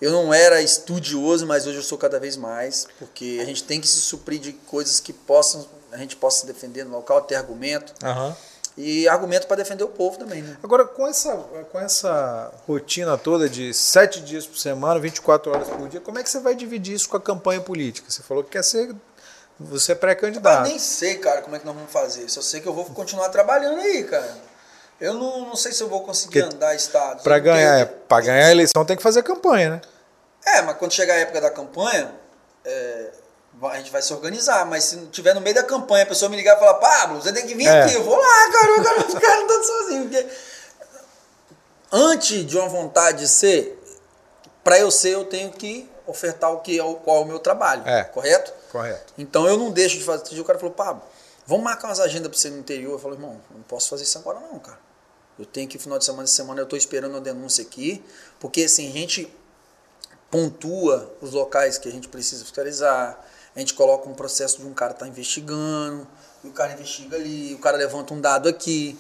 Eu 0.02 0.12
não 0.12 0.34
era 0.34 0.62
estudioso, 0.62 1.48
mas 1.48 1.66
hoje 1.66 1.78
eu 1.78 1.84
sou 1.84 1.98
cada 1.98 2.20
vez 2.20 2.36
mais, 2.36 2.86
porque 3.00 3.40
a 3.42 3.46
gente 3.46 3.64
tem 3.64 3.80
que 3.80 3.88
se 3.88 3.98
suprir 3.98 4.42
de 4.42 4.52
coisas 4.52 5.00
que 5.00 5.14
possam, 5.14 5.66
a 5.90 5.98
gente 5.98 6.18
possa 6.18 6.42
se 6.42 6.46
defender 6.46 6.84
no 6.84 6.92
local, 6.92 7.22
ter 7.22 7.36
argumento. 7.36 7.94
Aham. 8.04 8.28
Uhum 8.28 8.36
e 8.78 9.08
argumento 9.08 9.48
para 9.48 9.58
defender 9.58 9.84
o 9.84 9.88
povo 9.88 10.18
também. 10.18 10.42
Né? 10.42 10.58
Agora, 10.62 10.86
com 10.86 11.08
essa, 11.08 11.34
com 11.72 11.80
essa 11.80 12.52
rotina 12.68 13.18
toda 13.18 13.48
de 13.48 13.74
sete 13.74 14.20
dias 14.22 14.46
por 14.46 14.58
semana, 14.58 15.00
24 15.00 15.52
horas 15.52 15.68
por 15.70 15.88
dia, 15.88 16.02
como 16.02 16.20
é 16.20 16.24
que 16.24 16.30
você 16.30 16.40
vai 16.40 16.56
dividir 16.56 16.94
isso 16.94 17.08
com 17.08 17.18
a 17.18 17.22
campanha 17.22 17.62
política? 17.62 18.10
Você 18.10 18.22
falou 18.22 18.44
que 18.44 18.52
quer 18.52 18.64
ser. 18.64 18.94
Você 19.58 19.94
é 19.94 19.96
pré-candidato. 19.96 20.66
Eu 20.66 20.70
nem 20.70 20.80
sei, 20.80 21.16
cara, 21.16 21.42
como 21.42 21.56
é 21.56 21.60
que 21.60 21.66
nós 21.66 21.74
vamos 21.74 21.92
fazer. 21.92 22.30
Só 22.30 22.42
sei 22.42 22.60
que 22.60 22.68
eu 22.68 22.74
vou 22.74 22.84
continuar 22.86 23.30
trabalhando 23.30 23.80
aí, 23.80 24.04
cara. 24.04 24.36
Eu 25.00 25.14
não, 25.14 25.48
não 25.48 25.56
sei 25.56 25.72
se 25.72 25.82
eu 25.82 25.88
vou 25.88 26.02
conseguir 26.02 26.42
Porque 26.42 26.56
andar 26.56 26.76
estados. 26.76 27.24
Para 27.24 27.40
ganhar, 27.40 27.80
é, 27.80 27.86
para 27.86 28.26
ganhar 28.26 28.48
a 28.48 28.52
eleição 28.52 28.84
tem 28.84 28.98
que 28.98 29.04
fazer 29.04 29.24
campanha, 29.24 29.70
né? 29.70 29.82
É, 30.46 30.62
mas 30.62 30.78
quando 30.78 30.92
chegar 30.92 31.14
a 31.14 31.18
época 31.18 31.40
da 31.40 31.50
campanha, 31.50 32.14
é, 32.66 33.12
a 33.64 33.78
gente 33.78 33.92
vai 33.92 34.02
se 34.02 34.14
organizar, 34.14 34.66
mas 34.66 34.84
se 34.84 34.98
tiver 35.08 35.34
no 35.34 35.42
meio 35.42 35.56
da 35.56 35.64
campanha, 35.64 36.04
a 36.04 36.08
pessoa 36.08 36.30
me 36.30 36.36
ligar 36.36 36.58
e 36.58 36.60
falar, 36.60 36.76
Pablo, 36.76 37.22
você 37.22 37.32
tem 37.32 37.48
que 37.48 37.56
vir 37.56 37.68
é. 37.68 37.84
aqui, 37.84 37.94
eu 37.94 38.04
vou 38.04 38.16
lá, 38.16 38.52
cara, 38.52 38.72
eu 38.78 38.84
quero 38.84 39.04
ficar 39.12 39.38
andando 39.38 39.64
sozinho. 39.64 40.10
Porque 40.10 40.28
antes 41.92 42.46
de 42.46 42.58
uma 42.58 42.68
vontade 42.68 43.20
de 43.20 43.28
ser, 43.28 43.82
para 44.64 44.80
eu 44.80 44.92
ser, 44.92 45.14
eu 45.14 45.26
tenho 45.26 45.52
que 45.52 45.90
ofertar 46.06 46.52
o 46.52 46.60
que 46.60 46.78
é 46.78 46.84
o, 46.84 46.96
qual 46.96 47.18
é 47.18 47.20
o 47.22 47.26
meu 47.26 47.40
trabalho, 47.40 47.88
é. 47.88 48.04
correto? 48.04 48.54
Correto. 48.72 49.14
Então 49.18 49.48
eu 49.48 49.58
não 49.58 49.72
deixo 49.72 49.98
de 49.98 50.04
fazer. 50.04 50.40
O 50.40 50.44
cara 50.44 50.60
falou, 50.60 50.74
Pablo, 50.74 51.02
vamos 51.48 51.64
marcar 51.64 51.88
umas 51.88 52.00
agendas 52.00 52.28
para 52.28 52.38
você 52.38 52.50
no 52.50 52.60
interior. 52.60 52.94
Eu 52.94 53.00
falei, 53.00 53.18
irmão, 53.18 53.40
não 53.52 53.62
posso 53.64 53.90
fazer 53.90 54.04
isso 54.04 54.18
agora 54.18 54.40
não, 54.40 54.60
cara. 54.60 54.80
Eu 55.38 55.46
tenho 55.46 55.68
que 55.68 55.78
final 55.78 55.98
de 55.98 56.06
semana, 56.06 56.28
semana 56.28 56.62
eu 56.62 56.64
estou 56.64 56.78
esperando 56.78 57.12
uma 57.12 57.22
denúncia 57.22 57.64
aqui, 57.64 58.04
porque 58.40 58.64
assim, 58.64 58.90
a 58.90 58.92
gente 58.92 59.34
pontua 60.32 61.14
os 61.22 61.32
locais 61.32 61.78
que 61.78 61.90
a 61.90 61.92
gente 61.92 62.08
precisa 62.08 62.44
fiscalizar, 62.44 63.20
a 63.56 63.60
gente 63.60 63.74
coloca 63.74 64.10
um 64.10 64.14
processo 64.14 64.60
de 64.60 64.68
um 64.68 64.74
cara 64.74 64.94
tá 64.94 65.08
investigando, 65.08 66.06
e 66.44 66.48
o 66.48 66.52
cara 66.52 66.74
investiga 66.74 67.16
ali, 67.16 67.54
o 67.54 67.60
cara 67.60 67.78
levanta 67.78 68.14
um 68.14 68.20
dado 68.20 68.50
aqui. 68.50 68.98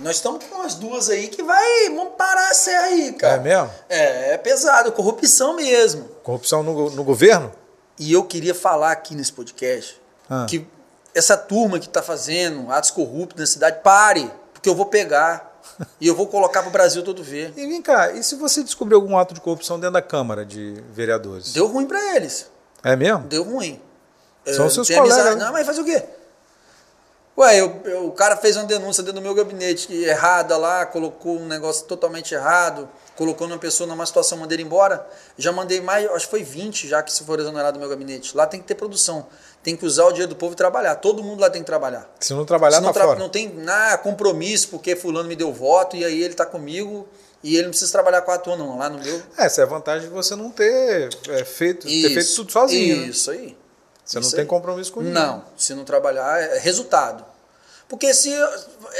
Nós 0.00 0.16
estamos 0.16 0.44
com 0.44 0.56
umas 0.56 0.74
duas 0.74 1.10
aí 1.10 1.28
que 1.28 1.42
vai, 1.42 1.90
vamos 1.90 2.14
parar 2.16 2.50
a 2.50 2.54
serra 2.54 2.86
aí, 2.86 3.12
cara. 3.12 3.34
É 3.34 3.40
mesmo? 3.40 3.70
É, 3.88 4.34
é 4.34 4.38
pesado, 4.38 4.92
corrupção 4.92 5.56
mesmo. 5.56 6.04
Corrupção 6.22 6.62
no, 6.62 6.90
no 6.90 7.04
governo? 7.04 7.52
E 7.98 8.12
eu 8.12 8.24
queria 8.24 8.54
falar 8.54 8.92
aqui 8.92 9.14
nesse 9.14 9.32
podcast 9.32 10.00
ah. 10.30 10.46
que 10.48 10.66
essa 11.14 11.36
turma 11.36 11.80
que 11.80 11.86
está 11.86 12.00
fazendo 12.00 12.70
atos 12.70 12.92
corruptos 12.92 13.40
na 13.40 13.46
cidade, 13.46 13.80
pare, 13.82 14.30
porque 14.52 14.68
eu 14.68 14.74
vou 14.74 14.86
pegar. 14.86 15.48
e 16.00 16.06
eu 16.06 16.14
vou 16.14 16.26
colocar 16.26 16.62
para 16.62 16.70
o 16.70 16.72
Brasil 16.72 17.02
todo 17.02 17.22
ver. 17.22 17.52
E 17.56 17.66
vem 17.66 17.82
cá, 17.82 18.12
e 18.12 18.22
se 18.22 18.36
você 18.36 18.62
descobrir 18.62 18.94
algum 18.94 19.18
ato 19.18 19.34
de 19.34 19.40
corrupção 19.40 19.78
dentro 19.78 19.94
da 19.94 20.02
Câmara 20.02 20.44
de 20.44 20.82
Vereadores? 20.92 21.52
Deu 21.52 21.66
ruim 21.66 21.86
para 21.86 22.16
eles. 22.16 22.50
É 22.82 22.96
mesmo? 22.96 23.24
Deu 23.24 23.42
ruim. 23.42 23.80
São 24.54 24.66
uh, 24.66 24.70
seus 24.70 24.88
colegas. 24.88 25.12
Amizade. 25.12 25.36
Né? 25.36 25.44
Não, 25.44 25.52
mas 25.52 25.66
fazer 25.66 25.80
o 25.80 25.84
quê? 25.84 26.02
Ué, 27.38 27.60
eu, 27.60 27.80
eu, 27.84 28.06
o 28.06 28.10
cara 28.10 28.36
fez 28.36 28.56
uma 28.56 28.64
denúncia 28.64 29.00
dentro 29.00 29.20
do 29.20 29.22
meu 29.22 29.32
gabinete 29.32 29.94
errada 29.94 30.56
lá, 30.56 30.84
colocou 30.84 31.38
um 31.38 31.46
negócio 31.46 31.86
totalmente 31.86 32.34
errado, 32.34 32.88
colocou 33.14 33.46
uma 33.46 33.56
pessoa 33.58 33.86
numa 33.86 34.04
situação, 34.04 34.38
mandei 34.38 34.56
ele 34.56 34.64
embora. 34.64 35.06
Já 35.36 35.52
mandei 35.52 35.80
mais, 35.80 36.10
acho 36.10 36.24
que 36.24 36.30
foi 36.32 36.42
20 36.42 36.88
já 36.88 37.00
que 37.00 37.12
se 37.12 37.22
for 37.22 37.38
exonerado 37.38 37.78
do 37.78 37.80
meu 37.80 37.88
gabinete. 37.88 38.36
Lá 38.36 38.44
tem 38.44 38.58
que 38.60 38.66
ter 38.66 38.74
produção. 38.74 39.24
Tem 39.62 39.76
que 39.76 39.86
usar 39.86 40.06
o 40.06 40.10
dinheiro 40.10 40.30
do 40.30 40.34
povo 40.34 40.54
e 40.54 40.56
trabalhar. 40.56 40.96
Todo 40.96 41.22
mundo 41.22 41.38
lá 41.38 41.48
tem 41.48 41.62
que 41.62 41.66
trabalhar. 41.66 42.10
Se 42.18 42.34
não 42.34 42.44
trabalhar, 42.44 42.78
se 42.78 42.82
não, 42.82 42.92
tá 42.92 43.06
tra 43.06 43.14
não 43.14 43.28
tem 43.28 43.54
nada 43.54 43.98
compromisso 43.98 44.66
porque 44.70 44.96
fulano 44.96 45.28
me 45.28 45.36
deu 45.36 45.52
voto 45.52 45.94
e 45.94 46.04
aí 46.04 46.20
ele 46.20 46.34
está 46.34 46.44
comigo 46.44 47.06
e 47.40 47.54
ele 47.54 47.64
não 47.64 47.70
precisa 47.70 47.92
trabalhar 47.92 48.22
quatro 48.22 48.52
anos 48.52 48.66
não. 48.66 48.78
Lá 48.78 48.88
no 48.88 48.98
meu... 48.98 49.22
Essa 49.36 49.60
é 49.60 49.64
a 49.64 49.68
vantagem 49.68 50.08
de 50.08 50.12
você 50.12 50.34
não 50.34 50.50
ter 50.50 51.08
é, 51.28 51.44
feito, 51.44 51.86
ter 51.86 52.14
feito 52.14 52.34
tudo 52.34 52.50
sozinho. 52.50 52.96
Né? 52.96 53.06
Isso 53.06 53.30
né? 53.30 53.36
aí. 53.36 53.56
Você 54.08 54.20
não 54.20 54.30
tem 54.30 54.46
compromisso 54.46 54.90
com 54.90 55.00
ninguém. 55.00 55.14
Não, 55.14 55.44
se 55.54 55.74
não 55.74 55.84
trabalhar, 55.84 56.40
é 56.40 56.58
resultado. 56.58 57.22
Porque 57.86 58.12
se 58.14 58.34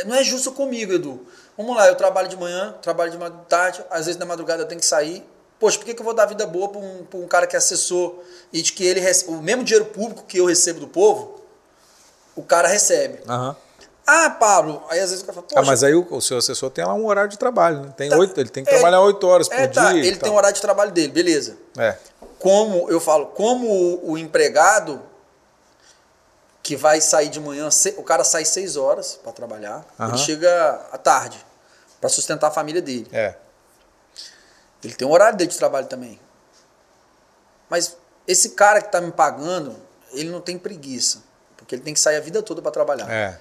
não 0.05 0.15
é 0.15 0.23
justo 0.23 0.53
comigo, 0.53 0.93
Edu. 0.93 1.27
Vamos 1.57 1.75
lá, 1.75 1.89
eu 1.89 1.97
trabalho 1.97 2.29
de 2.29 2.37
manhã, 2.37 2.75
trabalho 2.83 3.11
de 3.11 3.19
tarde, 3.49 3.83
às 3.91 4.05
vezes 4.05 4.19
na 4.19 4.27
madrugada 4.27 4.63
eu 4.63 4.67
tenho 4.67 4.81
que 4.81 4.87
sair. 4.87 5.27
Poxa, 5.59 5.79
por 5.79 5.87
que, 5.87 5.95
que 5.95 6.01
eu 6.01 6.05
vou 6.05 6.15
dar 6.15 6.27
vida 6.27 6.47
boa 6.47 6.69
para 6.69 6.81
um, 6.81 7.07
um 7.15 7.27
cara 7.27 7.47
que 7.47 7.57
é 7.57 7.59
assessor 7.59 8.17
e 8.53 8.63
de 8.63 8.73
que 8.73 8.85
ele 8.87 9.01
recebe, 9.01 9.33
o 9.33 9.43
mesmo 9.43 9.65
dinheiro 9.65 9.87
público 9.87 10.25
que 10.25 10.39
eu 10.39 10.45
recebo 10.45 10.79
do 10.79 10.87
povo, 10.87 11.41
o 12.37 12.43
cara 12.43 12.69
recebe. 12.69 13.21
Uhum. 13.29 13.55
Ah, 14.07 14.31
Pablo, 14.31 14.83
aí 14.89 15.01
às 15.01 15.11
vezes 15.11 15.23
o 15.23 15.27
cara 15.27 15.35
fala, 15.35 15.47
Poxa, 15.49 15.61
Ah, 15.61 15.65
mas 15.65 15.83
aí 15.83 15.95
o, 15.95 16.07
o, 16.11 16.21
seu 16.21 16.39
assessor 16.39 16.71
tem 16.71 16.85
lá 16.85 16.95
um 16.95 17.07
horário 17.07 17.31
de 17.31 17.39
trabalho, 17.39 17.81
né? 17.81 17.95
Tem 17.97 18.09
tá, 18.09 18.17
oito, 18.17 18.39
ele 18.39 18.49
tem 18.51 18.63
que 18.63 18.71
é, 18.71 18.75
trabalhar 18.75 19.01
oito 19.01 19.27
horas 19.27 19.49
por 19.49 19.59
é, 19.59 19.67
tá, 19.67 19.93
dia. 19.93 20.07
Ele 20.07 20.17
tem 20.17 20.31
um 20.31 20.37
horário 20.37 20.55
de 20.55 20.61
trabalho 20.61 20.93
dele, 20.93 21.13
beleza. 21.13 21.57
É 21.77 21.97
como 22.39 22.89
eu 22.91 23.01
falo, 23.01 23.27
como 23.27 23.67
o, 23.69 24.13
o 24.13 24.19
empregado 24.19 25.03
que 26.63 26.77
vai 26.77 27.01
sair 27.01 27.29
de 27.29 27.41
manhã, 27.41 27.69
o 27.97 28.03
cara 28.03 28.23
sai 28.25 28.45
seis 28.45 28.77
horas 28.77 29.19
para 29.23 29.33
trabalhar, 29.33 29.85
uhum. 29.99 30.09
ele 30.09 30.19
chega 30.19 30.87
à 30.93 30.99
tarde 30.99 31.45
para 32.01 32.09
sustentar 32.09 32.49
a 32.49 32.51
família 32.51 32.83
dele. 32.83 33.09
É. 33.13 33.35
Ele 34.85 34.95
tem 34.95 35.07
um 35.07 35.11
horário 35.11 35.37
dele 35.37 35.51
de 35.51 35.57
trabalho 35.57 35.87
também. 35.87 36.21
Mas 37.69 37.97
esse 38.27 38.51
cara 38.51 38.81
que 38.81 38.89
está 38.89 39.01
me 39.01 39.11
pagando, 39.11 39.77
ele 40.13 40.31
não 40.31 40.41
tem 40.41 40.59
preguiça, 40.59 41.23
porque 41.57 41.75
ele 41.75 41.83
tem 41.83 41.95
que 41.95 42.01
sair 42.01 42.17
a 42.17 42.21
vida 42.21 42.43
toda 42.43 42.63
para 42.63 42.71
trabalhar. 42.71 43.11
É. 43.11 43.39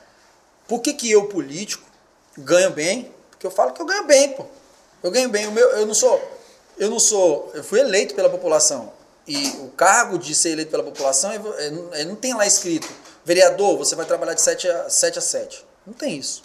Por 0.67 0.81
que, 0.81 0.93
que 0.93 1.11
eu, 1.11 1.27
político, 1.27 1.83
ganho 2.37 2.71
bem? 2.71 3.13
Porque 3.29 3.45
eu 3.45 3.51
falo 3.51 3.73
que 3.73 3.81
eu 3.81 3.85
ganho 3.85 4.05
bem, 4.05 4.33
pô. 4.33 4.45
Eu 5.03 5.11
ganho 5.11 5.29
bem. 5.29 5.47
O 5.47 5.51
meu, 5.51 5.69
eu 5.71 5.85
não 5.85 5.93
sou 5.93 6.36
eu 6.77 6.89
não 6.89 6.99
sou, 6.99 7.51
eu 7.53 7.63
fui 7.63 7.79
eleito 7.79 8.13
pela 8.15 8.29
população 8.29 8.93
e 9.27 9.47
o 9.59 9.69
cargo 9.69 10.17
de 10.17 10.33
ser 10.33 10.51
eleito 10.51 10.71
pela 10.71 10.83
população, 10.83 11.31
é, 11.31 12.01
é, 12.01 12.05
não 12.05 12.15
tem 12.15 12.33
lá 12.33 12.47
escrito, 12.47 12.87
vereador, 13.25 13.77
você 13.77 13.93
vai 13.93 14.05
trabalhar 14.05 14.33
de 14.33 14.41
7 14.41 14.69
a 14.69 14.89
7. 14.89 15.19
A 15.19 15.21
7. 15.21 15.65
Não 15.85 15.93
tem 15.93 16.17
isso. 16.17 16.41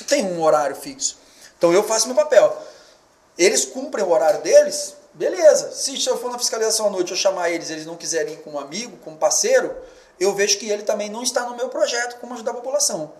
Não 0.00 0.06
tem 0.06 0.24
um 0.24 0.42
horário 0.42 0.74
fixo. 0.74 1.18
Então 1.58 1.72
eu 1.72 1.82
faço 1.84 2.06
meu 2.06 2.16
papel. 2.16 2.56
Eles 3.36 3.66
cumprem 3.66 4.04
o 4.04 4.10
horário 4.10 4.40
deles, 4.42 4.94
beleza. 5.12 5.72
Se 5.72 6.06
eu 6.06 6.16
for 6.16 6.30
na 6.30 6.38
fiscalização 6.38 6.86
à 6.86 6.90
noite 6.90 7.10
eu 7.10 7.16
chamar 7.16 7.50
eles, 7.50 7.68
eles 7.68 7.84
não 7.84 7.96
quiserem 7.96 8.34
ir 8.34 8.36
com 8.38 8.52
um 8.52 8.58
amigo, 8.58 8.96
com 8.98 9.10
um 9.10 9.16
parceiro, 9.16 9.74
eu 10.18 10.34
vejo 10.34 10.58
que 10.58 10.70
ele 10.70 10.82
também 10.82 11.10
não 11.10 11.22
está 11.22 11.44
no 11.44 11.56
meu 11.56 11.68
projeto 11.68 12.18
como 12.20 12.32
ajudar 12.34 12.52
a 12.52 12.54
população. 12.54 13.12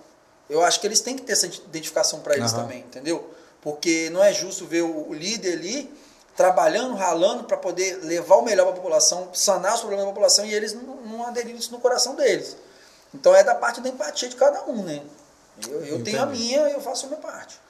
Eu 0.48 0.62
acho 0.62 0.80
que 0.80 0.86
eles 0.86 1.00
têm 1.00 1.16
que 1.16 1.22
ter 1.22 1.32
essa 1.32 1.46
identificação 1.46 2.20
para 2.20 2.36
eles 2.36 2.52
uhum. 2.52 2.60
também, 2.60 2.78
entendeu? 2.80 3.28
Porque 3.60 4.08
não 4.10 4.22
é 4.22 4.32
justo 4.32 4.66
ver 4.66 4.82
o, 4.82 5.08
o 5.08 5.14
líder 5.14 5.54
ali 5.54 5.92
trabalhando, 6.36 6.94
ralando 6.94 7.44
para 7.44 7.56
poder 7.56 8.00
levar 8.02 8.36
o 8.36 8.42
melhor 8.42 8.64
para 8.64 8.72
a 8.72 8.76
população, 8.76 9.30
sanar 9.32 9.74
os 9.74 9.80
problemas 9.80 10.04
da 10.04 10.10
população 10.10 10.44
e 10.44 10.54
eles 10.54 10.74
não, 10.74 10.96
não 10.96 11.26
aderirem 11.26 11.56
isso 11.56 11.72
no 11.72 11.78
coração 11.78 12.14
deles. 12.14 12.56
Então 13.12 13.34
é 13.34 13.44
da 13.44 13.54
parte 13.54 13.80
da 13.80 13.88
empatia 13.88 14.28
de 14.28 14.36
cada 14.36 14.64
um, 14.64 14.82
né? 14.82 15.02
Eu, 15.68 15.84
eu 15.84 16.04
tenho 16.04 16.20
a 16.20 16.26
minha 16.26 16.68
e 16.68 16.72
eu 16.72 16.80
faço 16.80 17.06
a 17.06 17.08
minha 17.08 17.20
parte. 17.20 17.60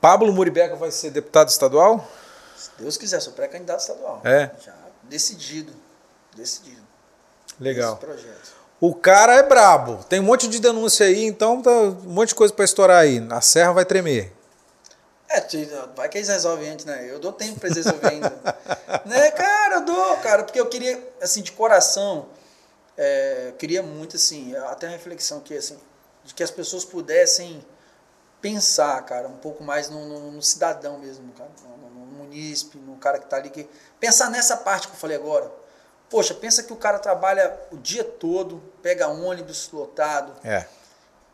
Pablo 0.00 0.32
Muribeca 0.32 0.76
vai 0.76 0.90
ser 0.90 1.10
deputado 1.10 1.48
estadual? 1.48 2.08
Se 2.56 2.70
Deus 2.78 2.96
quiser, 2.96 3.20
sou 3.20 3.32
pré-candidato 3.32 3.80
estadual. 3.80 4.22
É. 4.24 4.50
Já 4.64 4.84
decidido. 5.08 5.72
Decidido. 6.36 6.82
Legal. 7.60 8.00
O 8.80 8.94
cara 8.94 9.34
é 9.34 9.42
brabo. 9.42 10.02
Tem 10.04 10.20
um 10.20 10.24
monte 10.24 10.48
de 10.48 10.58
denúncia 10.58 11.06
aí, 11.06 11.24
então 11.24 11.62
tá 11.62 11.70
um 11.70 11.92
monte 12.10 12.28
de 12.28 12.34
coisa 12.34 12.52
para 12.52 12.64
estourar 12.64 12.98
aí. 12.98 13.24
A 13.30 13.40
serra 13.40 13.72
vai 13.72 13.84
tremer. 13.84 14.32
É, 15.34 15.86
vai 15.96 16.08
que 16.08 16.18
eles 16.18 16.28
resolvem 16.28 16.70
antes, 16.70 16.84
né? 16.84 17.10
Eu 17.10 17.18
dou 17.18 17.32
tempo 17.32 17.58
para 17.58 17.68
eles 17.68 17.84
resolverem 17.84 18.22
ainda. 18.22 18.58
né, 19.04 19.30
cara, 19.32 19.76
eu 19.76 19.84
dou, 19.84 20.16
cara, 20.18 20.44
porque 20.44 20.60
eu 20.60 20.66
queria, 20.66 21.12
assim, 21.20 21.42
de 21.42 21.50
coração, 21.50 22.28
é, 22.96 23.52
queria 23.58 23.82
muito, 23.82 24.16
assim, 24.16 24.54
até 24.56 24.86
a 24.86 24.90
reflexão 24.90 25.40
que, 25.40 25.56
assim, 25.56 25.78
de 26.22 26.32
que 26.32 26.42
as 26.42 26.50
pessoas 26.50 26.84
pudessem 26.84 27.64
pensar, 28.40 29.02
cara, 29.04 29.26
um 29.26 29.38
pouco 29.38 29.64
mais 29.64 29.90
no, 29.90 30.06
no, 30.06 30.30
no 30.30 30.42
cidadão 30.42 30.98
mesmo, 30.98 31.32
cara, 31.32 31.50
no, 31.64 31.76
no, 31.76 32.06
no 32.06 32.18
munícipe, 32.18 32.78
no 32.78 32.96
cara 32.96 33.18
que 33.18 33.26
tá 33.26 33.36
ali, 33.36 33.50
que, 33.50 33.68
pensar 33.98 34.30
nessa 34.30 34.56
parte 34.58 34.86
que 34.86 34.94
eu 34.94 34.98
falei 34.98 35.16
agora. 35.16 35.50
Poxa, 36.10 36.34
pensa 36.34 36.62
que 36.62 36.72
o 36.72 36.76
cara 36.76 36.98
trabalha 36.98 37.58
o 37.72 37.76
dia 37.76 38.04
todo, 38.04 38.62
pega 38.82 39.08
ônibus 39.08 39.70
lotado, 39.72 40.32
é. 40.44 40.66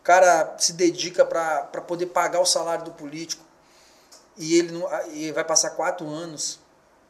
o 0.00 0.02
cara 0.02 0.54
se 0.58 0.72
dedica 0.72 1.24
para 1.24 1.82
poder 1.82 2.06
pagar 2.06 2.40
o 2.40 2.46
salário 2.46 2.84
do 2.84 2.92
político, 2.92 3.44
e 4.40 4.58
ele, 4.58 4.72
não, 4.72 4.88
e 5.12 5.30
vai 5.32 5.44
passar 5.44 5.70
quatro 5.70 6.08
anos 6.08 6.58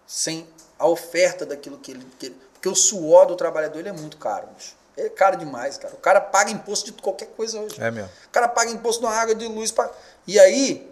sem 0.05 0.49
a 0.77 0.89
oferta 0.89 1.47
daquilo 1.47 1.79
que 1.79 1.93
ele, 1.93 2.07
que 2.19 2.27
ele. 2.27 2.37
Porque 2.53 2.69
o 2.69 2.75
suor 2.75 3.25
do 3.25 3.37
trabalhador 3.37 3.79
ele 3.79 3.89
é 3.89 3.93
muito 3.93 4.17
caro, 4.17 4.49
bicho. 4.49 4.75
É 4.97 5.09
caro 5.09 5.37
demais, 5.37 5.79
cara. 5.79 5.95
O 5.95 5.99
cara 5.99 6.21
paga 6.21 6.51
imposto 6.51 6.91
de 6.91 7.01
qualquer 7.01 7.29
coisa 7.29 7.61
hoje. 7.61 7.81
É 7.81 7.89
mesmo. 7.89 8.11
O 8.27 8.31
cara 8.31 8.49
paga 8.49 8.73
imposto 8.73 9.05
na 9.05 9.11
água, 9.11 9.33
de 9.37 9.47
luz. 9.47 9.71
Pra... 9.71 9.89
E 10.27 10.41
aí, 10.41 10.91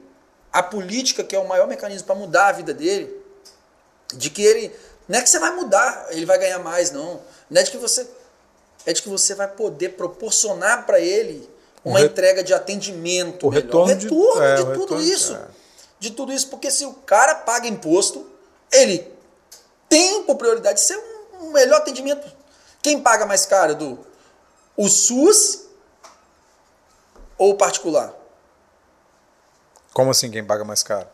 a 0.53 0.63
política, 0.63 1.25
que 1.25 1.35
é 1.35 1.39
o 1.41 1.49
maior 1.49 1.67
mecanismo 1.67 2.07
para 2.07 2.15
mudar 2.15 2.47
a 2.47 2.53
vida 2.53 2.73
dele, 2.73 3.21
de 4.15 4.31
que 4.31 4.41
ele. 4.41 4.73
Não 5.09 5.19
é 5.19 5.23
que 5.23 5.29
você 5.29 5.41
vai 5.41 5.51
mudar, 5.51 6.07
ele 6.11 6.25
vai 6.25 6.39
ganhar 6.39 6.61
mais, 6.61 6.93
não. 6.93 7.21
Não 7.51 7.61
é 7.61 7.65
de 7.65 7.73
que 7.73 7.79
você. 7.79 8.09
É 8.87 8.93
de 8.93 9.03
que 9.03 9.09
você 9.09 9.35
vai 9.35 9.49
poder 9.49 9.97
proporcionar 9.97 10.87
para 10.87 11.01
ele 11.01 11.51
uma 11.85 12.01
entrega 12.01 12.45
de 12.45 12.55
atendimento. 12.55 13.49
O 13.49 13.51
retorno, 13.51 13.93
retorno 13.93 14.37
de, 14.37 14.45
é, 14.45 14.55
de 14.55 14.65
tudo 14.65 14.95
retorno, 14.95 15.03
isso. 15.03 15.35
É 15.35 15.58
de 15.99 16.11
tudo 16.11 16.33
isso, 16.33 16.49
porque 16.49 16.71
se 16.71 16.85
o 16.85 16.93
cara 16.93 17.35
paga 17.35 17.67
imposto, 17.67 18.27
ele 18.73 19.13
tem 19.89 20.23
por 20.25 20.37
prioridade 20.37 20.81
ser 20.81 20.97
um 21.41 21.51
melhor 21.51 21.79
atendimento. 21.79 22.27
Quem 22.83 23.01
paga 23.01 23.27
mais 23.27 23.45
caro, 23.47 23.75
do 23.75 23.99
O 24.77 24.89
SUS 24.89 25.65
ou 27.37 27.51
o 27.51 27.55
particular? 27.57 28.15
Como 29.93 30.11
assim 30.11 30.31
quem 30.31 30.45
paga 30.45 30.65
mais 30.65 30.83
caro? 30.83 31.09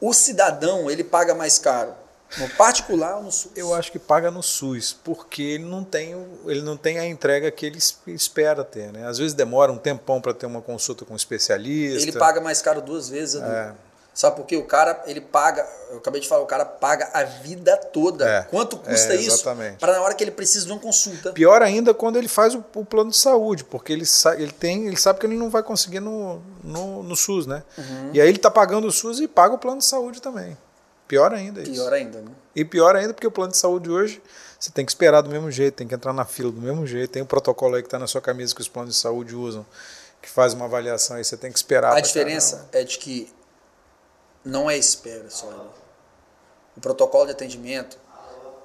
O 0.00 0.12
cidadão, 0.12 0.90
ele 0.90 1.02
paga 1.02 1.34
mais 1.34 1.58
caro. 1.58 1.94
No 2.36 2.48
particular 2.50 3.16
ou 3.16 3.22
no 3.22 3.32
SUS? 3.32 3.52
Eu 3.56 3.72
acho 3.72 3.90
que 3.90 3.98
paga 3.98 4.30
no 4.30 4.42
SUS, 4.42 4.92
porque 4.92 5.42
ele 5.42 5.64
não 5.64 5.82
tem, 5.82 6.14
ele 6.46 6.60
não 6.60 6.76
tem 6.76 6.98
a 6.98 7.06
entrega 7.06 7.50
que 7.50 7.64
ele 7.64 7.78
espera 8.08 8.62
ter. 8.62 8.92
Né? 8.92 9.06
Às 9.06 9.16
vezes 9.16 9.32
demora 9.32 9.72
um 9.72 9.78
tempão 9.78 10.20
para 10.20 10.34
ter 10.34 10.44
uma 10.44 10.60
consulta 10.60 11.06
com 11.06 11.14
um 11.14 11.16
especialista. 11.16 12.02
Ele 12.02 12.12
paga 12.12 12.38
mais 12.40 12.60
caro 12.60 12.82
duas 12.82 13.08
vezes. 13.08 13.40
É. 13.40 13.74
Sabe 14.18 14.34
por 14.34 14.46
quê? 14.46 14.56
O 14.56 14.64
cara, 14.64 15.00
ele 15.06 15.20
paga, 15.20 15.64
eu 15.92 15.98
acabei 15.98 16.20
de 16.20 16.26
falar, 16.26 16.42
o 16.42 16.46
cara 16.46 16.64
paga 16.64 17.08
a 17.14 17.22
vida 17.22 17.76
toda. 17.76 18.28
É, 18.28 18.42
Quanto 18.42 18.76
custa 18.76 19.14
é, 19.14 19.16
isso? 19.16 19.44
Para 19.78 19.92
na 19.92 20.02
hora 20.02 20.12
que 20.12 20.24
ele 20.24 20.32
precisa 20.32 20.66
de 20.66 20.72
uma 20.72 20.80
consulta. 20.80 21.30
Pior 21.30 21.62
ainda 21.62 21.94
quando 21.94 22.16
ele 22.16 22.26
faz 22.26 22.52
o, 22.52 22.64
o 22.74 22.84
plano 22.84 23.10
de 23.10 23.16
saúde, 23.16 23.62
porque 23.62 23.92
ele, 23.92 24.04
ele, 24.36 24.50
tem, 24.50 24.88
ele 24.88 24.96
sabe 24.96 25.20
que 25.20 25.26
ele 25.26 25.36
não 25.36 25.48
vai 25.48 25.62
conseguir 25.62 26.00
no, 26.00 26.42
no, 26.64 27.04
no 27.04 27.14
SUS, 27.14 27.46
né? 27.46 27.62
Uhum. 27.78 28.10
E 28.12 28.20
aí 28.20 28.26
ele 28.26 28.38
está 28.38 28.50
pagando 28.50 28.88
o 28.88 28.90
SUS 28.90 29.20
e 29.20 29.28
paga 29.28 29.54
o 29.54 29.58
plano 29.58 29.78
de 29.78 29.84
saúde 29.84 30.20
também. 30.20 30.58
Pior 31.06 31.32
ainda 31.32 31.62
isso. 31.62 31.70
Pior 31.70 31.92
ainda, 31.92 32.20
né? 32.20 32.32
E 32.56 32.64
pior 32.64 32.96
ainda 32.96 33.14
porque 33.14 33.28
o 33.28 33.30
plano 33.30 33.52
de 33.52 33.58
saúde 33.58 33.88
hoje 33.88 34.20
você 34.58 34.72
tem 34.72 34.84
que 34.84 34.90
esperar 34.90 35.20
do 35.20 35.30
mesmo 35.30 35.48
jeito, 35.48 35.76
tem 35.76 35.86
que 35.86 35.94
entrar 35.94 36.12
na 36.12 36.24
fila 36.24 36.50
do 36.50 36.60
mesmo 36.60 36.84
jeito, 36.84 37.12
tem 37.12 37.22
o 37.22 37.24
um 37.24 37.28
protocolo 37.28 37.76
aí 37.76 37.82
que 37.82 37.86
está 37.86 38.00
na 38.00 38.08
sua 38.08 38.20
camisa 38.20 38.52
que 38.52 38.60
os 38.60 38.68
planos 38.68 38.96
de 38.96 39.00
saúde 39.00 39.36
usam, 39.36 39.64
que 40.20 40.28
faz 40.28 40.54
uma 40.54 40.64
avaliação 40.64 41.18
aí, 41.18 41.24
você 41.24 41.36
tem 41.36 41.52
que 41.52 41.58
esperar. 41.58 41.96
A 41.96 42.00
diferença 42.00 42.68
é 42.72 42.82
de 42.82 42.98
que 42.98 43.37
não 44.44 44.70
é 44.70 44.76
espera 44.76 45.30
só. 45.30 45.50
Né? 45.50 45.70
O 46.76 46.80
protocolo 46.80 47.26
de 47.26 47.32
atendimento, 47.32 47.98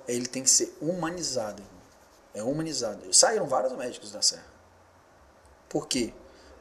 ele 0.08 0.28
tem 0.28 0.44
que 0.44 0.50
ser 0.50 0.76
humanizado. 0.82 1.64
É 2.34 2.44
humanizado. 2.44 3.14
Saíram 3.14 3.46
vários 3.46 3.74
médicos 3.74 4.12
da 4.12 4.22
Serra. 4.22 4.46
Por 5.70 5.88
quê? 5.88 6.14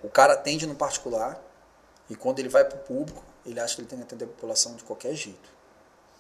O 0.03 0.09
cara 0.09 0.35
atende 0.35 0.67
no 0.67 0.75
particular 0.75 1.41
e 2.09 2.17
quando 2.17 2.39
ele 2.39 2.49
vai 2.49 2.65
para 2.65 2.79
o 2.79 2.83
público, 2.83 3.23
ele 3.45 3.61
acha 3.61 3.75
que 3.75 3.81
ele 3.81 3.89
tem 3.89 3.99
que 3.99 4.05
atender 4.05 4.25
a 4.25 4.29
população 4.29 4.75
de 4.75 4.85
qualquer 4.85 5.15
jeito. 5.15 5.51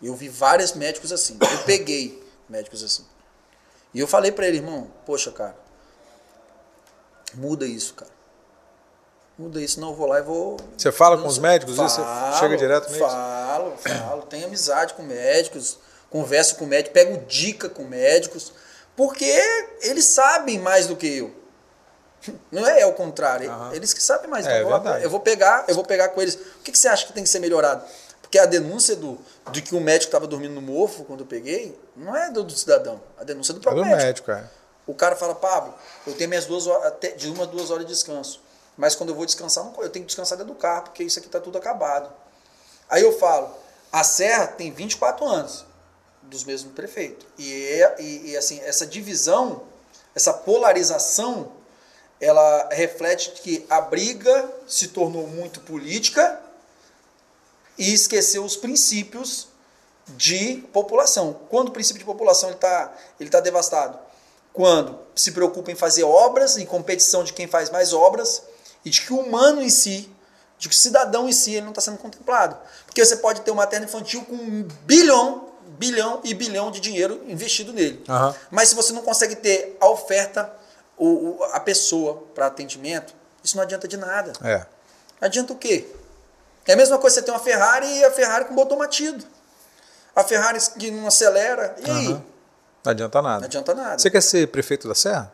Eu 0.03 0.15
vi 0.15 0.29
vários 0.29 0.73
médicos 0.73 1.13
assim. 1.13 1.39
Eu 1.41 1.65
peguei 1.65 2.23
médicos 2.49 2.83
assim. 2.83 3.07
E 3.95 4.01
eu 4.01 4.09
falei 4.09 4.33
para 4.33 4.47
ele, 4.47 4.57
irmão, 4.59 4.91
poxa, 5.05 5.31
cara, 5.31 5.57
muda 7.35 7.67
isso, 7.67 7.95
cara 7.95 8.22
muda 9.39 9.61
isso, 9.61 9.81
não, 9.81 9.91
eu 9.91 9.95
vou 9.95 10.07
lá 10.07 10.19
e 10.19 10.23
vou. 10.23 10.57
Você 10.77 10.93
fala 10.93 11.19
com 11.19 11.27
os 11.27 11.39
médicos? 11.39 11.77
Falo, 11.77 11.89
você 11.89 12.39
chega 12.39 12.57
direto 12.57 12.91
mesmo? 12.91 13.09
Falo, 13.09 13.77
falo, 13.77 14.23
tenho 14.23 14.47
amizade 14.47 14.95
com 14.95 15.03
médicos, 15.03 15.79
converso 16.11 16.57
com 16.57 16.67
médicos, 16.67 16.93
pego 16.93 17.25
dica 17.27 17.69
com 17.69 17.85
médicos, 17.85 18.53
porque 18.97 19.33
eles 19.83 20.05
sabem 20.05 20.59
mais 20.59 20.87
do 20.87 20.97
que 20.97 21.19
eu. 21.19 21.43
Não 22.53 22.67
é, 22.67 22.81
é 22.81 22.87
o 22.87 22.93
contrário, 22.93 23.51
uhum. 23.51 23.75
eles 23.75 23.93
que 23.93 24.03
sabem 24.03 24.29
mais. 24.29 24.47
É, 24.47 24.63
então, 24.63 24.95
é 24.95 25.05
eu 25.05 25.11
vou 25.11 25.21
pegar, 25.21 25.65
eu 25.69 25.75
vou 25.75 25.85
pegar 25.85 26.11
com 26.11 26.21
eles. 26.21 26.35
O 26.35 26.63
que, 26.63 26.73
que 26.73 26.79
você 26.79 26.89
acha 26.89 27.07
que 27.07 27.13
tem 27.13 27.23
que 27.23 27.29
ser 27.29 27.41
melhorado? 27.41 27.85
Porque 28.21 28.39
a 28.39 28.47
denúncia 28.47 28.97
do, 28.97 29.19
de 29.51 29.61
que 29.61 29.75
o 29.75 29.81
médico 29.81 30.09
estava 30.09 30.27
dormindo 30.27 30.55
no 30.55 30.63
mofo 30.63 31.05
quando 31.05 31.21
eu 31.21 31.27
peguei, 31.27 31.79
não 31.95 32.17
é 32.17 32.31
do, 32.31 32.43
do 32.43 32.53
cidadão. 32.53 32.99
A 33.19 33.25
denúncia 33.25 33.53
é 33.53 33.55
do 33.55 33.61
próprio 33.61 33.85
é 33.85 33.89
do 33.89 33.97
médico. 33.97 34.31
médico 34.31 34.31
é. 34.31 34.63
O 34.87 34.95
cara 34.95 35.15
fala, 35.15 35.35
Pablo, 35.35 35.75
eu 36.07 36.15
tenho 36.15 36.31
minhas 36.31 36.47
duas 36.47 36.67
horas, 36.67 36.95
de 37.17 37.29
uma 37.29 37.45
a 37.45 37.47
duas 37.47 37.71
horas 37.71 37.85
de 37.85 37.93
descanso. 37.93 38.41
Mas 38.77 38.95
quando 38.95 39.11
eu 39.11 39.15
vou 39.15 39.27
descansar, 39.27 39.65
eu 39.79 39.91
tenho 39.91 40.05
que 40.05 40.09
descansar 40.09 40.39
dentro 40.39 40.53
do 40.53 40.59
carro, 40.59 40.85
porque 40.85 41.05
isso 41.05 41.19
aqui 41.19 41.29
está 41.29 41.41
tudo 41.41 41.59
acabado. 41.59 42.11
Aí 42.89 43.03
eu 43.03 43.19
falo, 43.19 43.55
a 43.91 44.03
Serra 44.03 44.47
tem 44.47 44.73
24 44.73 45.25
anos 45.27 45.65
dos 46.23 46.45
mesmos 46.45 46.73
prefeitos. 46.73 47.27
E, 47.39 47.53
é, 47.53 47.97
e, 48.01 48.31
e, 48.31 48.37
assim, 48.37 48.61
essa 48.61 48.87
divisão, 48.87 49.63
essa 50.15 50.33
polarização, 50.33 51.53
ela 52.21 52.69
reflete 52.71 53.33
que 53.43 53.67
a 53.69 53.81
briga 53.81 54.51
se 54.67 54.89
tornou 54.89 55.27
muito 55.27 55.61
política 55.61 56.41
e 57.77 57.93
esqueceu 57.93 58.45
os 58.45 58.57
princípios 58.57 59.49
de 60.09 60.57
população. 60.73 61.41
Quando 61.49 61.69
o 61.69 61.73
princípio 61.73 61.99
de 61.99 62.05
população 62.05 62.51
está 62.51 62.95
ele 63.19 63.31
tá 63.31 63.41
devastado? 63.41 63.99
Quando 64.53 64.99
se 65.15 65.33
preocupa 65.33 65.71
em 65.71 65.75
fazer 65.75 66.05
obras, 66.05 66.57
em 66.57 66.67
competição 66.67 67.25
de 67.25 67.33
quem 67.33 67.47
faz 67.47 67.71
mais 67.71 67.93
obras, 67.93 68.43
e 68.85 68.91
de 68.91 69.01
que 69.01 69.13
o 69.13 69.19
humano 69.19 69.63
em 69.63 69.71
si, 69.71 70.11
de 70.59 70.69
que 70.69 70.75
o 70.75 70.79
cidadão 70.79 71.29
em 71.29 71.33
si, 71.33 71.53
ele 71.53 71.63
não 71.63 71.71
está 71.71 71.81
sendo 71.81 71.99
contemplado. 71.99 72.57
Porque 72.87 73.05
você 73.05 73.17
pode 73.17 73.41
ter 73.41 73.51
uma 73.51 73.63
materno 73.63 73.87
infantil 73.87 74.25
com 74.25 74.35
um 74.35 74.69
bilhão, 74.85 75.49
bilhão 75.79 76.21
e 76.25 76.35
bilhão 76.35 76.71
de 76.71 76.81
dinheiro 76.81 77.23
investido 77.27 77.73
nele. 77.73 78.05
Uhum. 78.09 78.35
Mas 78.51 78.69
se 78.69 78.75
você 78.75 78.93
não 78.93 79.03
consegue 79.03 79.37
ter 79.37 79.77
a 79.81 79.89
oferta, 79.89 80.53
o, 80.97 81.07
o 81.07 81.45
a 81.53 81.61
pessoa 81.61 82.25
para 82.35 82.47
atendimento, 82.47 83.15
isso 83.43 83.57
não 83.57 83.63
adianta 83.63 83.89
de 83.89 83.97
nada. 83.97 84.33
É. 84.43 84.67
Adianta 85.21 85.53
o 85.53 85.57
quê? 85.57 85.87
É 86.67 86.75
a 86.75 86.77
mesma 86.77 86.99
coisa 86.99 87.17
você 87.17 87.23
ter 87.23 87.31
uma 87.31 87.41
Ferrari 87.41 87.87
e 87.87 88.05
a 88.05 88.11
Ferrari 88.11 88.45
com 88.45 88.55
botão 88.55 88.79
batido. 88.79 89.25
A 90.15 90.23
Ferrari 90.23 90.59
que 90.79 90.91
não 90.91 91.07
acelera. 91.07 91.75
E 91.79 91.91
uhum. 91.91 91.97
aí? 91.97 92.09
Não 92.85 92.91
adianta 92.91 93.23
nada. 93.23 93.41
Não 93.41 93.47
adianta 93.47 93.75
nada. 93.75 93.99
Você 93.99 94.11
quer 94.11 94.21
ser 94.21 94.49
prefeito 94.49 94.87
da 94.87 94.95
Serra? 94.95 95.33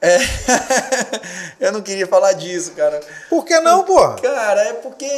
É. 0.00 0.18
eu 1.60 1.72
não 1.72 1.82
queria 1.82 2.06
falar 2.06 2.32
disso, 2.32 2.72
cara. 2.72 3.00
Por 3.28 3.44
que 3.44 3.60
não, 3.60 3.84
pô? 3.84 4.14
Cara, 4.14 4.62
é 4.62 4.72
porque, 4.74 5.08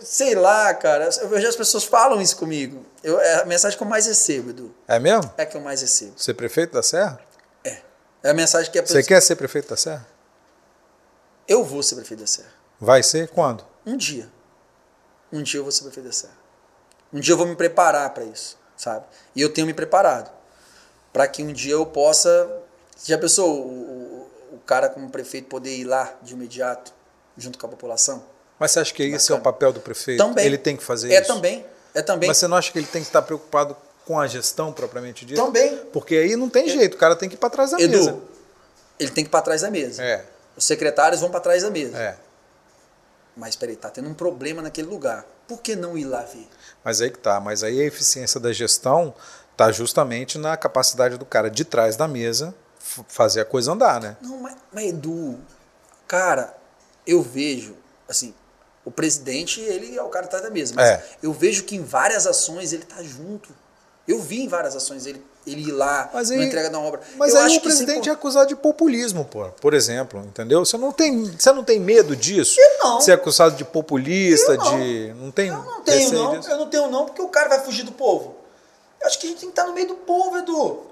sei 0.00 0.34
lá, 0.34 0.72
cara. 0.74 1.08
Eu 1.20 1.28
vejo 1.28 1.48
as 1.48 1.56
pessoas 1.56 1.84
falam 1.84 2.20
isso 2.20 2.36
comigo. 2.36 2.86
Eu, 3.02 3.20
é 3.20 3.42
a 3.42 3.44
mensagem 3.44 3.76
que 3.76 3.82
eu 3.82 3.88
mais 3.88 4.06
recebo, 4.06 4.50
Edu. 4.50 4.74
É 4.86 4.98
mesmo? 4.98 5.32
É 5.36 5.44
que 5.44 5.56
eu 5.56 5.60
mais 5.60 5.80
recebo. 5.80 6.12
Ser 6.16 6.34
prefeito 6.34 6.72
da 6.72 6.82
Serra? 6.82 7.20
É. 7.64 7.78
É 8.22 8.30
a 8.30 8.34
mensagem 8.34 8.70
que 8.70 8.78
a 8.78 8.82
pessoa... 8.82 9.00
Você 9.02 9.06
quer 9.06 9.20
ser 9.20 9.36
prefeito 9.36 9.68
da 9.68 9.76
Serra? 9.76 10.06
Eu 11.46 11.64
vou 11.64 11.82
ser 11.82 11.96
prefeito 11.96 12.20
da 12.20 12.26
Serra. 12.26 12.52
Vai 12.80 13.02
ser 13.02 13.28
quando? 13.28 13.64
Um 13.84 13.96
dia. 13.96 14.30
Um 15.32 15.42
dia 15.42 15.58
eu 15.58 15.64
vou 15.64 15.72
ser 15.72 15.82
prefeito 15.82 16.06
da 16.06 16.12
Serra. 16.12 16.38
Um 17.12 17.18
dia 17.18 17.32
eu 17.32 17.38
vou 17.38 17.46
me 17.46 17.56
preparar 17.56 18.10
para 18.10 18.24
isso, 18.24 18.56
sabe? 18.76 19.04
E 19.34 19.40
eu 19.40 19.52
tenho 19.52 19.66
me 19.66 19.74
preparado 19.74 20.30
para 21.12 21.26
que 21.26 21.42
um 21.42 21.52
dia 21.52 21.72
eu 21.72 21.86
possa. 21.86 22.48
Já 23.04 23.16
pensou 23.16 23.66
o, 24.52 24.58
cara 24.58 24.88
como 24.88 25.08
prefeito 25.10 25.48
poder 25.48 25.76
ir 25.76 25.84
lá 25.84 26.14
de 26.22 26.34
imediato, 26.34 26.92
junto 27.36 27.58
com 27.58 27.66
a 27.66 27.68
população. 27.68 28.22
Mas 28.58 28.72
você 28.72 28.80
acha 28.80 28.94
que 28.94 29.02
esse 29.02 29.30
é 29.30 29.34
o 29.34 29.40
papel 29.40 29.72
do 29.72 29.80
prefeito? 29.80 30.18
Também. 30.18 30.44
Ele 30.44 30.58
tem 30.58 30.76
que 30.76 30.82
fazer 30.82 31.12
é 31.12 31.20
isso? 31.20 31.30
É 31.30 31.34
também. 31.34 31.66
É 31.94 32.02
também. 32.02 32.28
Mas 32.28 32.38
você 32.38 32.48
não 32.48 32.56
acha 32.56 32.72
que 32.72 32.78
ele 32.78 32.86
tem 32.86 33.02
que 33.02 33.08
estar 33.08 33.22
preocupado 33.22 33.76
com 34.04 34.18
a 34.18 34.26
gestão 34.26 34.72
propriamente 34.72 35.24
dita? 35.24 35.42
Também. 35.42 35.76
Porque 35.92 36.16
aí 36.16 36.36
não 36.36 36.48
tem 36.48 36.68
jeito, 36.68 36.94
o 36.94 36.98
cara 36.98 37.14
tem 37.14 37.28
que 37.28 37.34
ir 37.34 37.38
para 37.38 37.50
trás 37.50 37.70
da 37.70 37.80
Edu, 37.80 37.96
mesa. 37.96 38.18
Ele 38.98 39.10
tem 39.10 39.24
que 39.24 39.28
ir 39.28 39.30
para 39.30 39.42
trás 39.42 39.62
da 39.62 39.70
mesa. 39.70 40.02
É. 40.02 40.24
Os 40.56 40.64
secretários 40.64 41.20
vão 41.20 41.30
para 41.30 41.40
trás 41.40 41.62
da 41.62 41.70
mesa. 41.70 41.96
É. 41.96 42.16
Mas 43.36 43.54
peraí, 43.54 43.76
tá 43.76 43.88
tendo 43.90 44.08
um 44.08 44.14
problema 44.14 44.60
naquele 44.60 44.88
lugar. 44.88 45.24
Por 45.46 45.62
que 45.62 45.76
não 45.76 45.96
ir 45.96 46.04
lá 46.04 46.22
ver? 46.22 46.48
Mas 46.82 47.00
aí 47.00 47.10
que 47.10 47.18
tá. 47.18 47.38
Mas 47.38 47.62
aí 47.62 47.80
a 47.80 47.84
eficiência 47.84 48.40
da 48.40 48.52
gestão 48.52 49.14
tá 49.56 49.70
justamente 49.70 50.36
na 50.38 50.56
capacidade 50.56 51.16
do 51.16 51.24
cara 51.24 51.48
de 51.48 51.64
trás 51.64 51.96
da 51.96 52.08
mesa 52.08 52.54
fazer 53.08 53.40
a 53.40 53.44
coisa 53.44 53.72
andar, 53.72 54.00
né? 54.00 54.16
Não, 54.20 54.38
mas, 54.38 54.56
mas 54.72 54.84
Edu, 54.86 55.38
cara, 56.06 56.56
eu 57.06 57.22
vejo, 57.22 57.74
assim, 58.08 58.34
o 58.84 58.90
presidente, 58.90 59.60
ele 59.60 59.96
é 59.96 60.02
o 60.02 60.08
cara 60.08 60.26
que 60.26 60.32
tá 60.32 60.40
da 60.40 60.50
mesa, 60.50 60.72
mas 60.74 60.88
É. 60.88 61.04
eu 61.22 61.32
vejo 61.32 61.64
que 61.64 61.76
em 61.76 61.82
várias 61.84 62.26
ações 62.26 62.72
ele 62.72 62.84
tá 62.84 63.02
junto. 63.02 63.50
Eu 64.06 64.18
vi 64.22 64.42
em 64.42 64.48
várias 64.48 64.74
ações 64.74 65.04
ele, 65.04 65.22
ele 65.46 65.68
ir 65.68 65.72
lá 65.72 66.08
Mas 66.14 66.30
na 66.30 66.36
aí- 66.36 66.46
entrega 66.46 66.70
da 66.70 66.78
obra. 66.78 67.02
Mas 67.18 67.34
eu 67.34 67.40
aí 67.40 67.46
acho 67.46 67.58
o 67.58 67.60
que 67.60 67.68
isso 67.68 67.76
presidente 67.76 68.08
é 68.08 68.12
impor- 68.12 68.18
acusado 68.20 68.46
de 68.48 68.56
populismo, 68.56 69.22
pô, 69.26 69.44
por 69.60 69.74
exemplo, 69.74 70.20
entendeu? 70.20 70.64
Você 70.64 70.78
não 70.78 70.90
tem, 70.92 71.24
você 71.38 71.52
não 71.52 71.62
tem 71.62 71.78
medo 71.78 72.16
disso? 72.16 72.58
Eu 72.58 72.78
não. 72.84 73.00
Ser 73.02 73.12
acusado 73.12 73.54
de 73.56 73.66
populista, 73.66 74.56
não. 74.56 74.78
de 74.80 75.12
não 75.18 75.30
tem 75.30 75.48
Eu 75.48 75.62
não 75.62 75.82
tenho, 75.82 76.12
não. 76.12 76.38
disso? 76.38 76.50
Eu 76.50 76.56
não 76.56 76.68
tenho, 76.70 76.90
não, 76.90 77.04
porque 77.04 77.20
o 77.20 77.28
cara 77.28 77.50
vai 77.50 77.60
fugir 77.60 77.82
do 77.82 77.92
povo. 77.92 78.34
Eu 78.98 79.06
acho 79.06 79.18
que 79.18 79.26
a 79.26 79.30
gente 79.30 79.40
tem 79.40 79.48
que 79.50 79.52
estar 79.52 79.66
no 79.68 79.74
meio 79.74 79.88
do 79.88 79.94
povo, 79.96 80.38
Edu. 80.38 80.86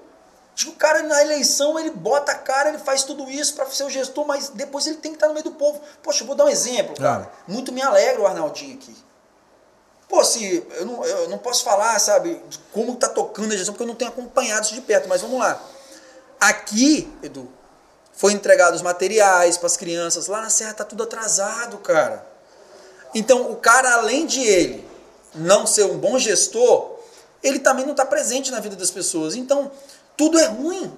Acho 0.57 0.65
que 0.65 0.71
o 0.71 0.75
cara 0.75 1.03
na 1.03 1.21
eleição 1.21 1.77
ele 1.77 1.91
bota 1.91 2.31
a 2.31 2.35
cara, 2.35 2.69
ele 2.69 2.79
faz 2.79 3.03
tudo 3.03 3.29
isso 3.29 3.53
para 3.53 3.67
ser 3.67 3.83
o 3.83 3.91
gestor, 3.91 4.25
mas 4.25 4.49
depois 4.49 4.87
ele 4.87 4.97
tem 4.97 5.11
que 5.11 5.17
estar 5.17 5.27
no 5.27 5.35
meio 5.35 5.43
do 5.43 5.51
povo. 5.51 5.79
Poxa, 6.01 6.23
eu 6.23 6.27
vou 6.27 6.35
dar 6.35 6.45
um 6.45 6.49
exemplo, 6.49 6.95
cara. 6.95 7.31
Ah. 7.31 7.43
Muito 7.47 7.71
me 7.71 7.79
alegra 7.79 8.19
o 8.19 8.25
Arnaldinho 8.25 8.73
aqui. 8.73 8.97
Pô, 10.09 10.23
se 10.23 10.65
eu 10.71 10.85
não, 10.87 11.05
eu 11.05 11.29
não 11.29 11.37
posso 11.37 11.63
falar, 11.63 11.99
sabe, 11.99 12.41
de 12.49 12.57
como 12.73 12.95
tá 12.95 13.07
tocando 13.07 13.53
a 13.53 13.55
gestão, 13.55 13.71
porque 13.71 13.83
eu 13.83 13.87
não 13.87 13.93
tenho 13.93 14.09
acompanhado 14.09 14.65
isso 14.65 14.73
de 14.73 14.81
perto, 14.81 15.07
mas 15.07 15.21
vamos 15.21 15.37
lá. 15.37 15.61
Aqui, 16.39 17.07
Edu, 17.21 17.47
foi 18.13 18.33
entregado 18.33 18.73
os 18.73 18.81
materiais 18.81 19.59
para 19.59 19.67
as 19.67 19.77
crianças. 19.77 20.25
Lá 20.25 20.41
na 20.41 20.49
Serra 20.49 20.73
tá 20.73 20.83
tudo 20.83 21.03
atrasado, 21.03 21.77
cara. 21.77 22.25
Então, 23.13 23.51
o 23.51 23.57
cara, 23.57 23.93
além 23.93 24.25
de 24.25 24.41
ele 24.41 24.89
não 25.35 25.67
ser 25.67 25.83
um 25.83 25.99
bom 25.99 26.17
gestor, 26.17 26.97
ele 27.43 27.59
também 27.59 27.85
não 27.85 27.91
está 27.91 28.05
presente 28.05 28.49
na 28.49 28.59
vida 28.59 28.75
das 28.75 28.89
pessoas. 28.89 29.35
Então, 29.35 29.71
tudo 30.17 30.37
é 30.39 30.47
ruim. 30.47 30.91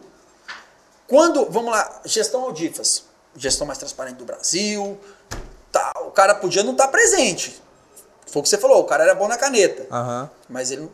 Quando, 1.08 1.46
vamos 1.50 1.72
lá, 1.72 2.02
gestão 2.06 2.41
Audifas, 2.44 3.04
gestão 3.36 3.68
mais 3.68 3.78
transparente 3.80 4.18
do 4.18 4.26
Brasil, 4.26 4.98
tá, 5.72 5.91
o 6.06 6.12
cara 6.12 6.36
podia 6.36 6.64
não 6.64 6.72
estar 6.72 6.88
presente. 6.88 7.62
Foi 8.28 8.40
o 8.41 8.44
que 8.44 8.50
você 8.50 8.58
falou, 8.58 8.80
o 8.82 8.86
cara 8.86 9.04
era 9.04 9.16
bom 9.16 9.28
na 9.28 9.38
caneta. 9.38 9.88
Aham. 9.91 10.30
Mas 10.48 10.72
ele 10.72 10.82
não- 10.84 10.91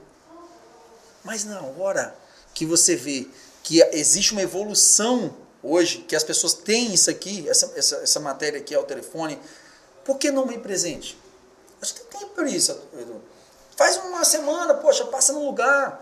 Mas 1.24 1.44
na 1.44 1.62
hora 1.80 2.16
que 2.54 2.66
você 2.66 2.96
vê 2.96 3.28
que 3.64 3.82
existe 3.92 4.32
uma 4.32 4.42
evolução 4.42 5.36
hoje, 5.62 5.98
que 6.08 6.16
as 6.16 6.24
pessoas 6.24 6.54
têm 6.54 6.94
isso 6.94 7.10
aqui, 7.10 7.48
essa, 7.50 7.74
essa, 7.76 7.96
essa 7.98 8.20
matéria 8.20 8.60
aqui 8.60 8.74
ao 8.76 8.84
telefone, 8.84 9.40
por 10.06 10.18
que 10.18 10.32
não 10.32 10.46
vem 10.46 10.60
presente? 10.60 11.18
Acho 11.82 11.96
que 11.96 12.02
tem 12.02 12.20
tempo 12.22 12.34
para 12.34 12.48
isso, 12.48 12.72
Edu. 12.94 13.22
Faz 13.76 13.98
uma 13.98 14.24
semana, 14.24 14.76
poxa, 14.76 15.04
passa 15.06 15.34
no 15.34 15.46
lugar. 15.46 16.02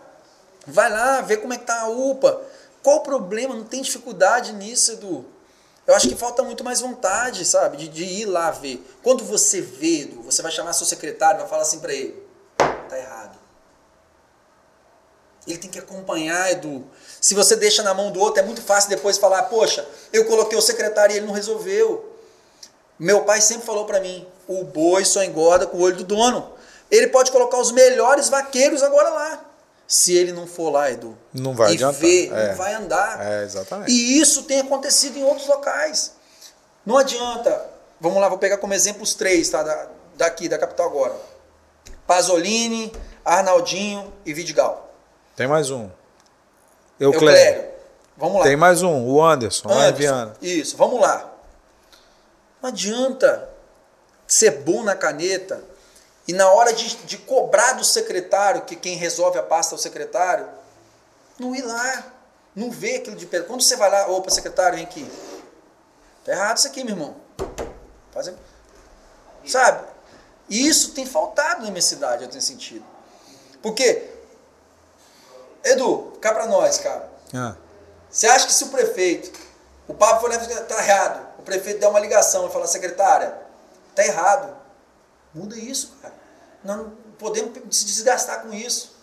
Vai 0.65 0.89
lá, 0.89 1.21
vê 1.21 1.37
como 1.37 1.53
é 1.53 1.57
que 1.57 1.65
tá 1.65 1.81
a 1.81 1.89
UPA. 1.89 2.41
Qual 2.81 2.97
o 2.97 3.01
problema? 3.01 3.55
Não 3.55 3.63
tem 3.63 3.81
dificuldade 3.81 4.53
nisso, 4.53 4.93
Edu. 4.93 5.25
Eu 5.85 5.95
acho 5.95 6.07
que 6.07 6.15
falta 6.15 6.43
muito 6.43 6.63
mais 6.63 6.79
vontade, 6.79 7.43
sabe? 7.43 7.75
De, 7.75 7.89
de 7.89 8.03
ir 8.03 8.25
lá 8.25 8.51
ver. 8.51 8.85
Quando 9.01 9.25
você 9.25 9.61
vê, 9.61 10.01
Edu, 10.01 10.21
você 10.21 10.41
vai 10.41 10.51
chamar 10.51 10.73
seu 10.73 10.85
secretário, 10.85 11.39
vai 11.39 11.49
falar 11.49 11.63
assim 11.63 11.79
para 11.79 11.93
ele: 11.93 12.25
tá 12.57 12.97
errado. 12.97 13.37
Ele 15.45 15.57
tem 15.57 15.69
que 15.69 15.79
acompanhar, 15.79 16.51
Edu. 16.51 16.85
Se 17.19 17.33
você 17.33 17.55
deixa 17.57 17.83
na 17.83 17.93
mão 17.93 18.11
do 18.11 18.19
outro, 18.19 18.41
é 18.41 18.45
muito 18.45 18.61
fácil 18.61 18.89
depois 18.89 19.17
falar: 19.17 19.43
poxa, 19.43 19.85
eu 20.13 20.25
coloquei 20.25 20.57
o 20.57 20.61
secretário 20.61 21.13
e 21.13 21.17
ele 21.17 21.25
não 21.25 21.33
resolveu. 21.33 22.17
Meu 22.97 23.25
pai 23.25 23.41
sempre 23.41 23.65
falou 23.65 23.85
para 23.85 23.99
mim: 23.99 24.25
o 24.47 24.63
boi 24.63 25.03
só 25.03 25.21
engorda 25.23 25.67
com 25.67 25.77
o 25.77 25.81
olho 25.81 25.97
do 25.97 26.03
dono. 26.05 26.53
Ele 26.89 27.07
pode 27.07 27.31
colocar 27.31 27.57
os 27.57 27.71
melhores 27.71 28.29
vaqueiros 28.29 28.83
agora 28.83 29.09
lá. 29.09 29.45
Se 29.87 30.15
ele 30.15 30.31
não 30.31 30.47
for 30.47 30.69
lá, 30.71 30.89
Edu, 30.89 31.15
Não 31.33 31.53
vai 31.53 31.71
e 31.71 31.73
adiantar. 31.75 31.99
ver, 31.99 32.31
É. 32.33 32.47
não 32.49 32.55
vai 32.55 32.73
andar. 32.73 33.25
É, 33.25 33.43
exatamente. 33.43 33.91
E 33.91 34.19
isso 34.19 34.43
tem 34.43 34.61
acontecido 34.61 35.17
em 35.17 35.23
outros 35.23 35.47
locais. 35.47 36.13
Não 36.85 36.97
adianta. 36.97 37.69
Vamos 37.99 38.19
lá, 38.19 38.27
vou 38.29 38.37
pegar 38.37 38.57
como 38.57 38.73
exemplo 38.73 39.03
os 39.03 39.13
três, 39.13 39.49
tá? 39.49 39.61
Da- 39.63 39.87
daqui, 40.15 40.47
da 40.49 40.57
capital 40.57 40.87
agora. 40.87 41.15
Pasolini, 42.07 42.91
Arnaldinho 43.23 44.11
e 44.25 44.33
Vidigal. 44.33 44.93
Tem 45.35 45.47
mais 45.47 45.69
um. 45.69 45.89
Euclério. 46.99 47.29
Euclério. 47.29 47.73
Vamos 48.17 48.37
lá. 48.39 48.43
Tem 48.43 48.55
mais 48.55 48.81
um, 48.83 49.05
o 49.07 49.23
Anderson, 49.23 49.69
Anderson. 49.69 49.93
Viana. 49.97 50.33
Isso, 50.41 50.77
vamos 50.77 50.99
lá. 51.01 51.31
Não 52.61 52.69
adianta 52.69 53.49
ser 54.27 54.51
bom 54.61 54.83
na 54.83 54.95
caneta 54.95 55.63
e 56.27 56.33
na 56.33 56.49
hora 56.49 56.73
de, 56.73 56.95
de 56.97 57.17
cobrar 57.17 57.73
do 57.73 57.83
secretário, 57.83 58.61
que 58.61 58.75
quem 58.75 58.95
resolve 58.95 59.37
a 59.37 59.43
pasta 59.43 59.75
é 59.75 59.77
o 59.77 59.79
secretário, 59.79 60.47
não 61.37 61.53
ir 61.53 61.63
lá, 61.63 62.13
não 62.55 62.71
ver 62.71 62.97
aquilo 62.97 63.15
de 63.15 63.25
perto. 63.25 63.47
Quando 63.47 63.61
você 63.61 63.75
vai 63.75 63.89
lá, 63.89 64.07
opa, 64.07 64.29
secretário, 64.29 64.75
vem 64.75 64.85
aqui. 64.85 65.09
Tá 66.23 66.31
errado 66.31 66.57
isso 66.57 66.67
aqui, 66.67 66.83
meu 66.83 66.95
irmão. 66.95 67.15
Faz... 68.11 68.31
Sabe? 69.45 69.85
E 70.49 70.67
isso 70.67 70.91
tem 70.91 71.05
faltado 71.05 71.63
na 71.63 71.71
minha 71.71 71.81
cidade, 71.81 72.23
eu 72.23 72.29
tenho 72.29 72.41
sentido. 72.41 72.85
Porque, 73.61 74.09
Edu, 75.63 76.13
cá 76.21 76.33
pra 76.33 76.47
nós, 76.47 76.77
cara. 76.77 77.09
Ah, 77.33 77.55
Você 78.09 78.27
acha 78.27 78.45
que 78.45 78.53
se 78.53 78.63
o 78.63 78.69
prefeito, 78.69 79.37
o 79.87 79.93
Pablo 79.93 80.21
foi 80.21 80.29
lá 80.29 80.43
e 80.43 80.61
tá 80.63 80.77
errado, 80.77 81.27
o 81.39 81.43
prefeito 81.43 81.79
der 81.79 81.87
uma 81.87 81.99
ligação 81.99 82.47
e 82.47 82.51
falar, 82.51 82.67
secretária, 82.67 83.35
tá 83.95 84.05
errado. 84.05 84.62
Muda 85.33 85.57
isso, 85.57 85.93
cara. 86.01 86.13
Nós 86.63 86.77
não 86.77 86.91
podemos 87.17 87.75
se 87.75 87.85
desgastar 87.85 88.43
com 88.43 88.53
isso. 88.53 88.95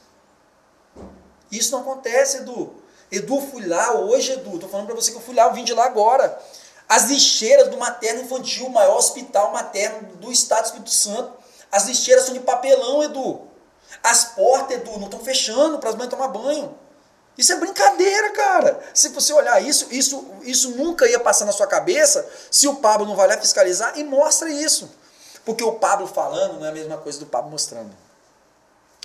Isso 1.51 1.73
não 1.73 1.81
acontece, 1.81 2.39
Edu. 2.39 2.75
Edu, 3.11 3.41
fui 3.41 3.67
lá 3.67 3.97
hoje, 3.99 4.33
Edu, 4.33 4.59
tô 4.59 4.69
falando 4.69 4.87
pra 4.87 4.95
você 4.95 5.11
que 5.11 5.17
eu 5.17 5.23
fui 5.23 5.35
lá, 5.35 5.45
eu 5.45 5.53
vim 5.53 5.65
de 5.65 5.75
lá 5.75 5.85
agora. 5.85 6.41
As 6.89 7.05
lixeiras 7.05 7.69
do 7.69 7.77
materno 7.77 8.23
infantil, 8.23 8.67
o 8.67 8.71
maior 8.71 8.97
hospital 8.97 9.53
materno 9.53 10.17
do 10.17 10.31
estado 10.31 10.63
do 10.63 10.67
Espírito 10.67 10.91
Santo, 10.91 11.33
as 11.71 11.87
lixeiras 11.87 12.25
são 12.25 12.35
de 12.35 12.41
papelão, 12.41 13.03
Edu. 13.03 13.43
As 14.03 14.25
portas, 14.25 14.77
Edu, 14.77 14.99
não 14.99 15.05
estão 15.05 15.21
fechando 15.21 15.79
para 15.79 15.91
as 15.91 15.97
mães 15.97 16.09
tomar 16.09 16.29
banho. 16.29 16.79
Isso 17.37 17.53
é 17.53 17.57
brincadeira, 17.57 18.31
cara. 18.33 18.81
Se 18.93 19.09
você 19.09 19.33
olhar 19.33 19.61
isso, 19.63 19.87
isso, 19.91 20.29
isso 20.43 20.71
nunca 20.73 21.09
ia 21.09 21.19
passar 21.19 21.45
na 21.45 21.53
sua 21.53 21.67
cabeça 21.67 22.29
se 22.51 22.69
o 22.69 22.77
Pablo 22.77 23.07
não 23.07 23.17
vai 23.17 23.27
lá 23.27 23.39
fiscalizar 23.39 23.99
e 23.99 24.05
mostra 24.05 24.51
isso. 24.51 24.91
Porque 25.45 25.65
o 25.65 25.73
Pablo 25.73 26.07
falando 26.07 26.59
não 26.59 26.67
é 26.67 26.69
a 26.69 26.73
mesma 26.73 26.97
coisa 26.99 27.19
do 27.19 27.27
Pablo 27.27 27.51
mostrando. 27.51 27.91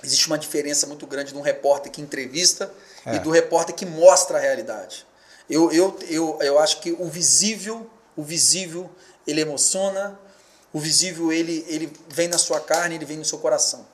Existe 0.04 0.28
uma 0.28 0.38
diferença 0.38 0.86
muito 0.86 1.08
grande 1.08 1.32
de 1.32 1.38
um 1.38 1.42
repórter 1.42 1.92
que 1.92 2.02
entrevista 2.02 2.72
É. 3.06 3.16
e 3.16 3.20
do 3.20 3.30
repórter 3.32 3.74
que 3.76 3.86
mostra 3.86 4.38
a 4.38 4.42
realidade. 4.42 5.06
Eu, 5.50 5.72
eu, 5.72 5.98
eu, 6.10 6.38
eu 6.42 6.60
acho 6.60 6.80
que 6.82 6.92
o 6.92 7.06
visível, 7.08 7.90
o 8.16 8.24
visível, 8.24 8.90
ele 9.26 9.42
emociona, 9.42 10.20
o 10.74 10.80
visível, 10.80 11.32
ele, 11.32 11.64
ele 11.68 11.92
vem 12.10 12.28
na 12.28 12.38
sua 12.38 12.60
carne, 12.60 12.96
ele 12.96 13.06
vem 13.06 13.18
no 13.18 13.26
seu 13.26 13.38
coração. 13.40 13.86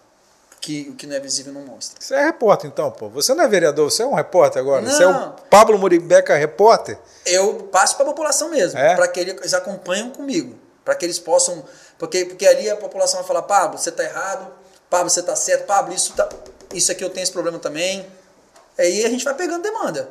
Que 0.60 0.88
o 0.90 0.96
que 0.96 1.08
não 1.08 1.16
é 1.16 1.20
visível 1.20 1.52
não 1.54 1.62
mostra. 1.62 2.00
Você 2.00 2.14
é 2.16 2.24
repórter 2.24 2.70
então, 2.70 2.92
pô. 2.92 3.10
Você 3.10 3.34
não 3.34 3.44
é 3.44 3.48
vereador, 3.48 3.90
você 3.90 4.04
é 4.04 4.06
um 4.06 4.14
repórter 4.14 4.62
agora. 4.62 4.86
Você 4.90 5.04
é 5.04 5.08
o 5.08 5.12
Não. 5.12 5.36
Pablo 5.50 5.78
Muribeca 5.78 6.36
repórter. 6.36 6.98
eu 7.26 7.64
passo 7.72 7.96
para 7.96 8.06
a 8.06 8.10
população 8.10 8.50
mesmo, 8.50 8.78
É? 8.80 8.96
para 8.96 9.08
que 9.08 9.20
eles 9.20 9.54
acompanhem 9.54 10.10
comigo, 10.12 10.56
para 10.86 10.96
que 10.96 11.04
eles 11.06 11.18
possam, 11.20 11.64
porque 12.02 12.26
porque 12.26 12.48
ali 12.48 12.68
a 12.68 12.76
população 12.76 13.20
vai 13.20 13.28
falar, 13.28 13.44
Pablo, 13.44 13.78
você 13.78 13.90
está 13.90 14.04
errado, 14.04 14.52
Pablo, 14.90 15.08
você 15.08 15.20
está 15.20 15.36
certo, 15.36 15.68
Pablo, 15.68 15.94
isso 15.94 16.14
tá, 16.14 16.28
isso 16.74 16.92
aqui 16.92 17.04
eu 17.04 17.12
tenho 17.12 17.22
esse 17.22 17.32
problema 17.32 17.60
também. 17.60 18.04
Aí 18.76 19.06
a 19.06 19.10
gente 19.10 19.24
vai 19.24 19.36
pegando 19.36 19.62
demanda. 19.62 20.10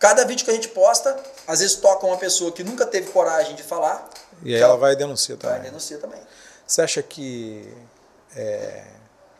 Cada 0.00 0.24
vídeo 0.24 0.44
que 0.44 0.50
a 0.50 0.54
gente 0.54 0.66
posta, 0.70 1.16
às 1.46 1.60
vezes 1.60 1.76
toca 1.76 2.04
uma 2.04 2.16
pessoa 2.16 2.50
que 2.50 2.64
nunca 2.64 2.84
teve 2.84 3.12
coragem 3.12 3.54
de 3.54 3.62
falar, 3.62 4.10
E 4.42 4.56
aí 4.56 4.60
ela 4.60 4.76
vai 4.76 4.96
denunciar 4.96 5.38
vai 5.38 5.52
também. 5.52 5.70
denunciar 5.70 6.00
também. 6.00 6.20
Você 6.66 6.82
acha 6.82 7.00
que. 7.00 7.72
é, 8.34 8.84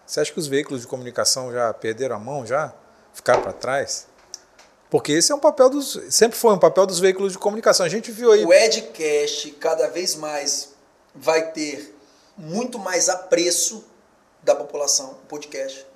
você 0.07 0.21
acha 0.21 0.33
que 0.33 0.39
os 0.39 0.47
veículos 0.47 0.83
de 0.83 0.87
comunicação 0.87 1.53
já 1.53 1.75
perderam 1.75 2.15
a 2.15 2.21
mão, 2.21 2.47
já? 2.47 2.73
Ficaram 3.13 3.43
para 3.43 3.53
trás? 3.53 4.07
Porque 4.89 5.11
esse 5.11 5.33
é 5.33 5.35
um 5.35 5.41
papel 5.41 5.69
dos. 5.69 6.01
Sempre 6.09 6.39
foi 6.39 6.53
um 6.53 6.59
papel 6.59 6.87
dos 6.87 7.01
veículos 7.01 7.33
de 7.33 7.39
comunicação. 7.39 7.85
A 7.85 7.89
gente 7.89 8.13
viu 8.13 8.31
aí. 8.31 8.45
O 8.45 8.53
Edcast 8.53 9.51
cada 9.53 9.89
vez 9.89 10.15
mais 10.15 10.74
vai 11.15 11.53
ter 11.53 11.97
muito 12.37 12.79
mais 12.79 13.09
apreço 13.09 13.85
da 14.43 14.55
população, 14.55 15.13
o 15.13 15.27
podcast, 15.27 15.87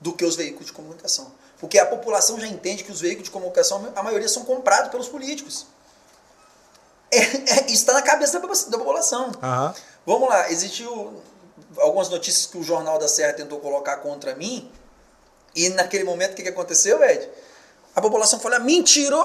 do 0.00 0.12
que 0.12 0.24
os 0.24 0.36
veículos 0.36 0.66
de 0.66 0.72
comunicação. 0.72 1.32
Porque 1.58 1.78
a 1.78 1.86
população 1.86 2.38
já 2.38 2.46
entende 2.46 2.84
que 2.84 2.92
os 2.92 3.00
veículos 3.00 3.24
de 3.24 3.30
comunicação, 3.30 3.92
a 3.94 4.02
maioria 4.02 4.28
são 4.28 4.44
comprados 4.44 4.90
pelos 4.90 5.08
políticos. 5.08 5.66
É, 7.10 7.18
é, 7.18 7.70
está 7.70 7.92
na 7.92 8.02
cabeça 8.02 8.38
da, 8.38 8.46
da 8.46 8.78
população. 8.78 9.26
Uhum. 9.26 9.74
Vamos 10.04 10.28
lá, 10.28 10.50
existiu 10.50 11.22
algumas 11.78 12.08
notícias 12.08 12.46
que 12.46 12.58
o 12.58 12.62
Jornal 12.62 12.98
da 12.98 13.08
Serra 13.08 13.32
tentou 13.32 13.58
colocar 13.60 13.96
contra 13.98 14.34
mim. 14.34 14.70
E 15.54 15.68
naquele 15.70 16.04
momento, 16.04 16.32
o 16.32 16.34
que, 16.34 16.42
que 16.42 16.48
aconteceu, 16.48 17.02
Ed? 17.02 17.28
A 17.94 18.02
população 18.02 18.38
falou: 18.38 18.60
mentira! 18.60 19.16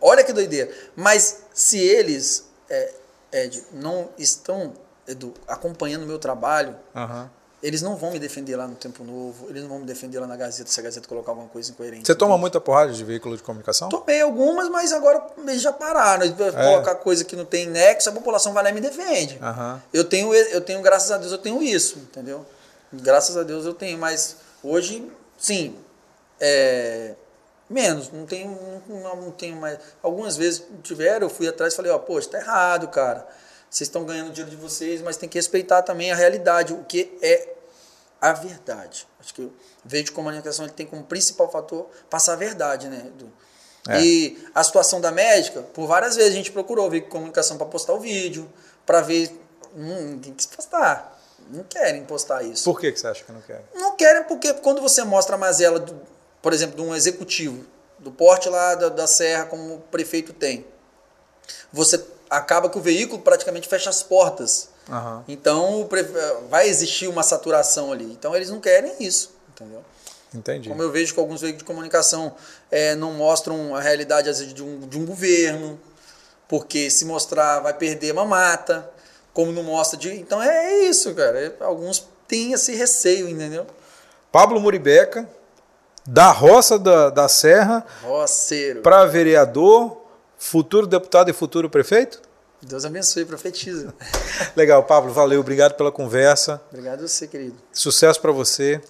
Olha 0.00 0.24
que 0.24 0.32
doideira. 0.32 0.74
Mas 0.96 1.42
se 1.54 1.78
eles, 1.78 2.44
é, 2.68 2.94
Ed, 3.36 3.62
não 3.72 4.08
estão 4.18 4.72
Edu, 5.06 5.32
acompanhando 5.46 6.02
o 6.02 6.06
meu 6.06 6.18
trabalho, 6.18 6.74
uhum. 6.94 7.28
eles 7.62 7.80
não 7.80 7.94
vão 7.94 8.10
me 8.10 8.18
defender 8.18 8.56
lá 8.56 8.66
no 8.66 8.74
Tempo 8.74 9.04
Novo, 9.04 9.46
eles 9.48 9.62
não 9.62 9.68
vão 9.68 9.78
me 9.78 9.86
defender 9.86 10.18
lá 10.18 10.26
na 10.26 10.36
Gazeta 10.36 10.68
se 10.68 10.80
a 10.80 10.82
Gazeta 10.82 11.06
colocar 11.06 11.30
alguma 11.30 11.48
coisa 11.48 11.70
incoerente. 11.70 12.06
Você 12.06 12.14
toma 12.14 12.36
muita 12.36 12.60
porrada 12.60 12.92
de 12.92 13.04
veículo 13.04 13.36
de 13.36 13.42
comunicação? 13.42 13.88
Tomei 13.88 14.20
algumas, 14.20 14.68
mas 14.68 14.92
agora 14.92 15.24
eles 15.46 15.62
já 15.62 15.72
pararam. 15.72 16.24
É. 16.24 16.30
Colocar 16.30 16.96
coisa 16.96 17.24
que 17.24 17.36
não 17.36 17.44
tem 17.44 17.66
nexo, 17.66 18.08
a 18.08 18.12
população 18.12 18.52
vai 18.52 18.64
lá 18.64 18.70
e 18.70 18.72
me 18.72 18.80
defende. 18.80 19.38
Uhum. 19.40 19.80
Eu, 19.92 20.04
tenho, 20.04 20.34
eu 20.34 20.60
tenho, 20.60 20.82
graças 20.82 21.12
a 21.12 21.18
Deus, 21.18 21.30
eu 21.30 21.38
tenho 21.38 21.62
isso, 21.62 21.98
entendeu? 21.98 22.44
Graças 22.92 23.36
a 23.36 23.44
Deus 23.44 23.64
eu 23.64 23.74
tenho, 23.74 23.96
mas 23.96 24.38
hoje, 24.62 25.08
sim, 25.38 25.76
é, 26.40 27.14
menos, 27.68 28.10
não 28.10 28.26
tenho, 28.26 28.82
não, 28.88 29.16
não 29.16 29.30
tenho 29.30 29.56
mais. 29.56 29.78
Algumas 30.02 30.36
vezes 30.36 30.62
tiveram, 30.82 31.26
eu 31.26 31.30
fui 31.30 31.48
atrás 31.48 31.72
e 31.72 31.76
falei, 31.76 31.90
ó, 31.90 31.98
poxa, 31.98 32.30
tá 32.30 32.38
errado, 32.38 32.88
cara 32.88 33.26
vocês 33.70 33.88
estão 33.88 34.04
ganhando 34.04 34.28
o 34.28 34.32
dinheiro 34.32 34.50
de 34.50 34.56
vocês, 34.56 35.02
mas 35.02 35.16
tem 35.16 35.28
que 35.28 35.38
respeitar 35.38 35.82
também 35.82 36.10
a 36.10 36.14
realidade, 36.14 36.72
o 36.72 36.84
que 36.84 37.16
é 37.20 37.48
a 38.20 38.32
verdade. 38.32 39.06
Acho 39.20 39.34
que 39.34 39.42
o 39.42 39.52
veio 39.84 40.04
de 40.04 40.12
comunicação 40.12 40.64
ele 40.64 40.72
tem 40.72 40.86
como 40.86 41.04
principal 41.04 41.50
fator 41.50 41.88
passar 42.08 42.34
a 42.34 42.36
verdade, 42.36 42.88
né? 42.88 43.10
Do, 43.18 43.30
é. 43.88 44.00
E 44.00 44.48
a 44.54 44.64
situação 44.64 45.00
da 45.00 45.12
médica, 45.12 45.62
por 45.62 45.86
várias 45.86 46.16
vezes 46.16 46.32
a 46.32 46.34
gente 46.34 46.50
procurou 46.50 46.88
ver 46.90 47.02
comunicação 47.02 47.56
para 47.56 47.66
postar 47.66 47.92
o 47.92 48.00
vídeo, 48.00 48.50
para 48.84 49.00
ver. 49.00 49.30
Hum, 49.76 50.12
ninguém 50.12 50.32
quis 50.32 50.46
postar. 50.46 51.14
Não 51.50 51.62
querem 51.62 52.04
postar 52.04 52.42
isso. 52.42 52.64
Por 52.64 52.80
que, 52.80 52.90
que 52.90 52.98
você 52.98 53.06
acha 53.06 53.22
que 53.22 53.30
não 53.30 53.42
querem? 53.42 53.64
Não 53.74 53.94
querem 53.94 54.24
porque 54.24 54.54
quando 54.54 54.80
você 54.80 55.04
mostra 55.04 55.36
a 55.36 55.38
mazela, 55.38 55.78
do, 55.78 56.00
por 56.42 56.52
exemplo, 56.52 56.76
de 56.76 56.82
um 56.82 56.94
executivo, 56.94 57.64
do 57.98 58.10
porte 58.10 58.48
lá 58.48 58.74
da, 58.74 58.88
da 58.88 59.06
Serra, 59.06 59.46
como 59.46 59.74
o 59.76 59.80
prefeito 59.80 60.32
tem, 60.32 60.64
você 61.72 62.02
acaba 62.28 62.68
que 62.68 62.78
o 62.78 62.80
veículo 62.80 63.22
praticamente 63.22 63.68
fecha 63.68 63.90
as 63.90 64.02
portas. 64.02 64.68
Uhum. 64.88 65.22
Então 65.26 65.88
vai 66.48 66.68
existir 66.68 67.08
uma 67.08 67.22
saturação 67.22 67.92
ali. 67.92 68.04
Então 68.04 68.34
eles 68.34 68.50
não 68.50 68.60
querem 68.60 68.94
isso, 69.00 69.34
entendeu? 69.48 69.82
Entendi. 70.34 70.68
Como 70.68 70.82
eu 70.82 70.90
vejo 70.90 71.14
que 71.14 71.20
alguns 71.20 71.40
veículos 71.40 71.62
de 71.62 71.64
comunicação 71.64 72.34
é, 72.70 72.94
não 72.94 73.12
mostram 73.12 73.74
a 73.74 73.80
realidade 73.80 74.26
vezes, 74.26 74.52
de 74.52 74.62
um, 74.62 74.80
de 74.80 74.98
um 74.98 75.06
governo, 75.06 75.80
porque 76.48 76.90
se 76.90 77.04
mostrar 77.04 77.60
vai 77.60 77.72
perder 77.72 78.12
uma 78.12 78.24
mata, 78.24 78.88
como 79.32 79.52
não 79.52 79.62
mostra 79.62 79.98
de. 79.98 80.12
Então 80.14 80.42
é 80.42 80.84
isso, 80.84 81.14
cara. 81.14 81.40
É, 81.40 81.52
alguns 81.60 82.06
têm 82.28 82.52
esse 82.52 82.74
receio, 82.74 83.28
entendeu? 83.28 83.66
Pablo 84.30 84.60
Muribeca, 84.60 85.28
da 86.06 86.30
roça 86.30 86.78
da, 86.78 87.10
da 87.10 87.28
Serra, 87.28 87.84
para 88.82 89.04
vereador 89.06 90.02
futuro 90.38 90.86
deputado 90.86 91.30
e 91.30 91.32
futuro 91.32 91.68
prefeito? 91.68 92.22
Deus 92.62 92.84
abençoe, 92.84 93.24
profetiza. 93.24 93.94
Legal, 94.56 94.82
Pablo, 94.84 95.12
valeu, 95.12 95.40
obrigado 95.40 95.74
pela 95.74 95.92
conversa. 95.92 96.60
Obrigado 96.70 97.04
a 97.04 97.08
você, 97.08 97.26
querido. 97.26 97.56
Sucesso 97.72 98.20
para 98.20 98.32
você. 98.32 98.80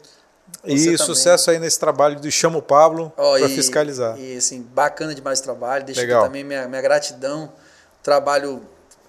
você. 0.62 0.74
e 0.74 0.84
também. 0.84 0.96
sucesso 0.96 1.50
aí 1.50 1.58
nesse 1.58 1.78
trabalho 1.78 2.18
do 2.18 2.30
Chamo 2.30 2.62
Pablo 2.62 3.12
oh, 3.16 3.38
para 3.38 3.48
fiscalizar. 3.48 4.18
E 4.18 4.36
assim, 4.36 4.62
bacana 4.62 5.14
demais 5.14 5.40
o 5.40 5.42
trabalho. 5.42 5.84
Deixa 5.84 6.00
Legal. 6.00 6.24
também 6.24 6.44
minha, 6.44 6.68
minha 6.68 6.80
gratidão. 6.80 7.52
Trabalho 8.02 8.62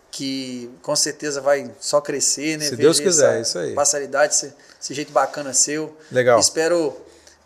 que 0.10 0.72
com 0.82 0.96
certeza 0.96 1.40
vai 1.40 1.72
só 1.80 2.02
crescer, 2.02 2.58
né? 2.58 2.66
Se 2.66 2.72
Veja 2.72 2.82
Deus 2.82 3.00
quiser, 3.00 3.42
isso 3.42 3.60
aí. 3.60 3.74
Parcialidade, 3.74 4.34
esse, 4.34 4.54
esse 4.82 4.94
jeito 4.94 5.12
bacana 5.12 5.54
seu. 5.54 5.96
Legal. 6.12 6.40
Espero 6.40 6.98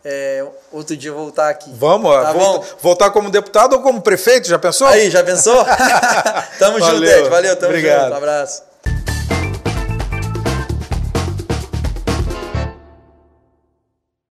é, 0.04 0.44
outro 0.72 0.98
dia 0.98 1.12
voltar 1.12 1.50
aqui. 1.50 1.72
Vamos, 1.74 2.12
tá 2.12 2.32
volta, 2.34 2.68
voltar 2.82 3.10
como 3.12 3.30
deputado 3.30 3.74
ou 3.74 3.82
como 3.82 4.02
prefeito, 4.02 4.48
já 4.48 4.58
pensou? 4.58 4.88
Aí, 4.88 5.10
já 5.10 5.24
pensou? 5.24 5.64
tamo 6.58 6.80
Valeu. 6.80 6.96
junto, 6.96 7.06
Ed. 7.06 7.30
Valeu, 7.30 7.56
tamo 7.56 7.72
Obrigado. 7.72 8.02
junto. 8.04 8.14
Um 8.14 8.18
abraço. 8.18 8.71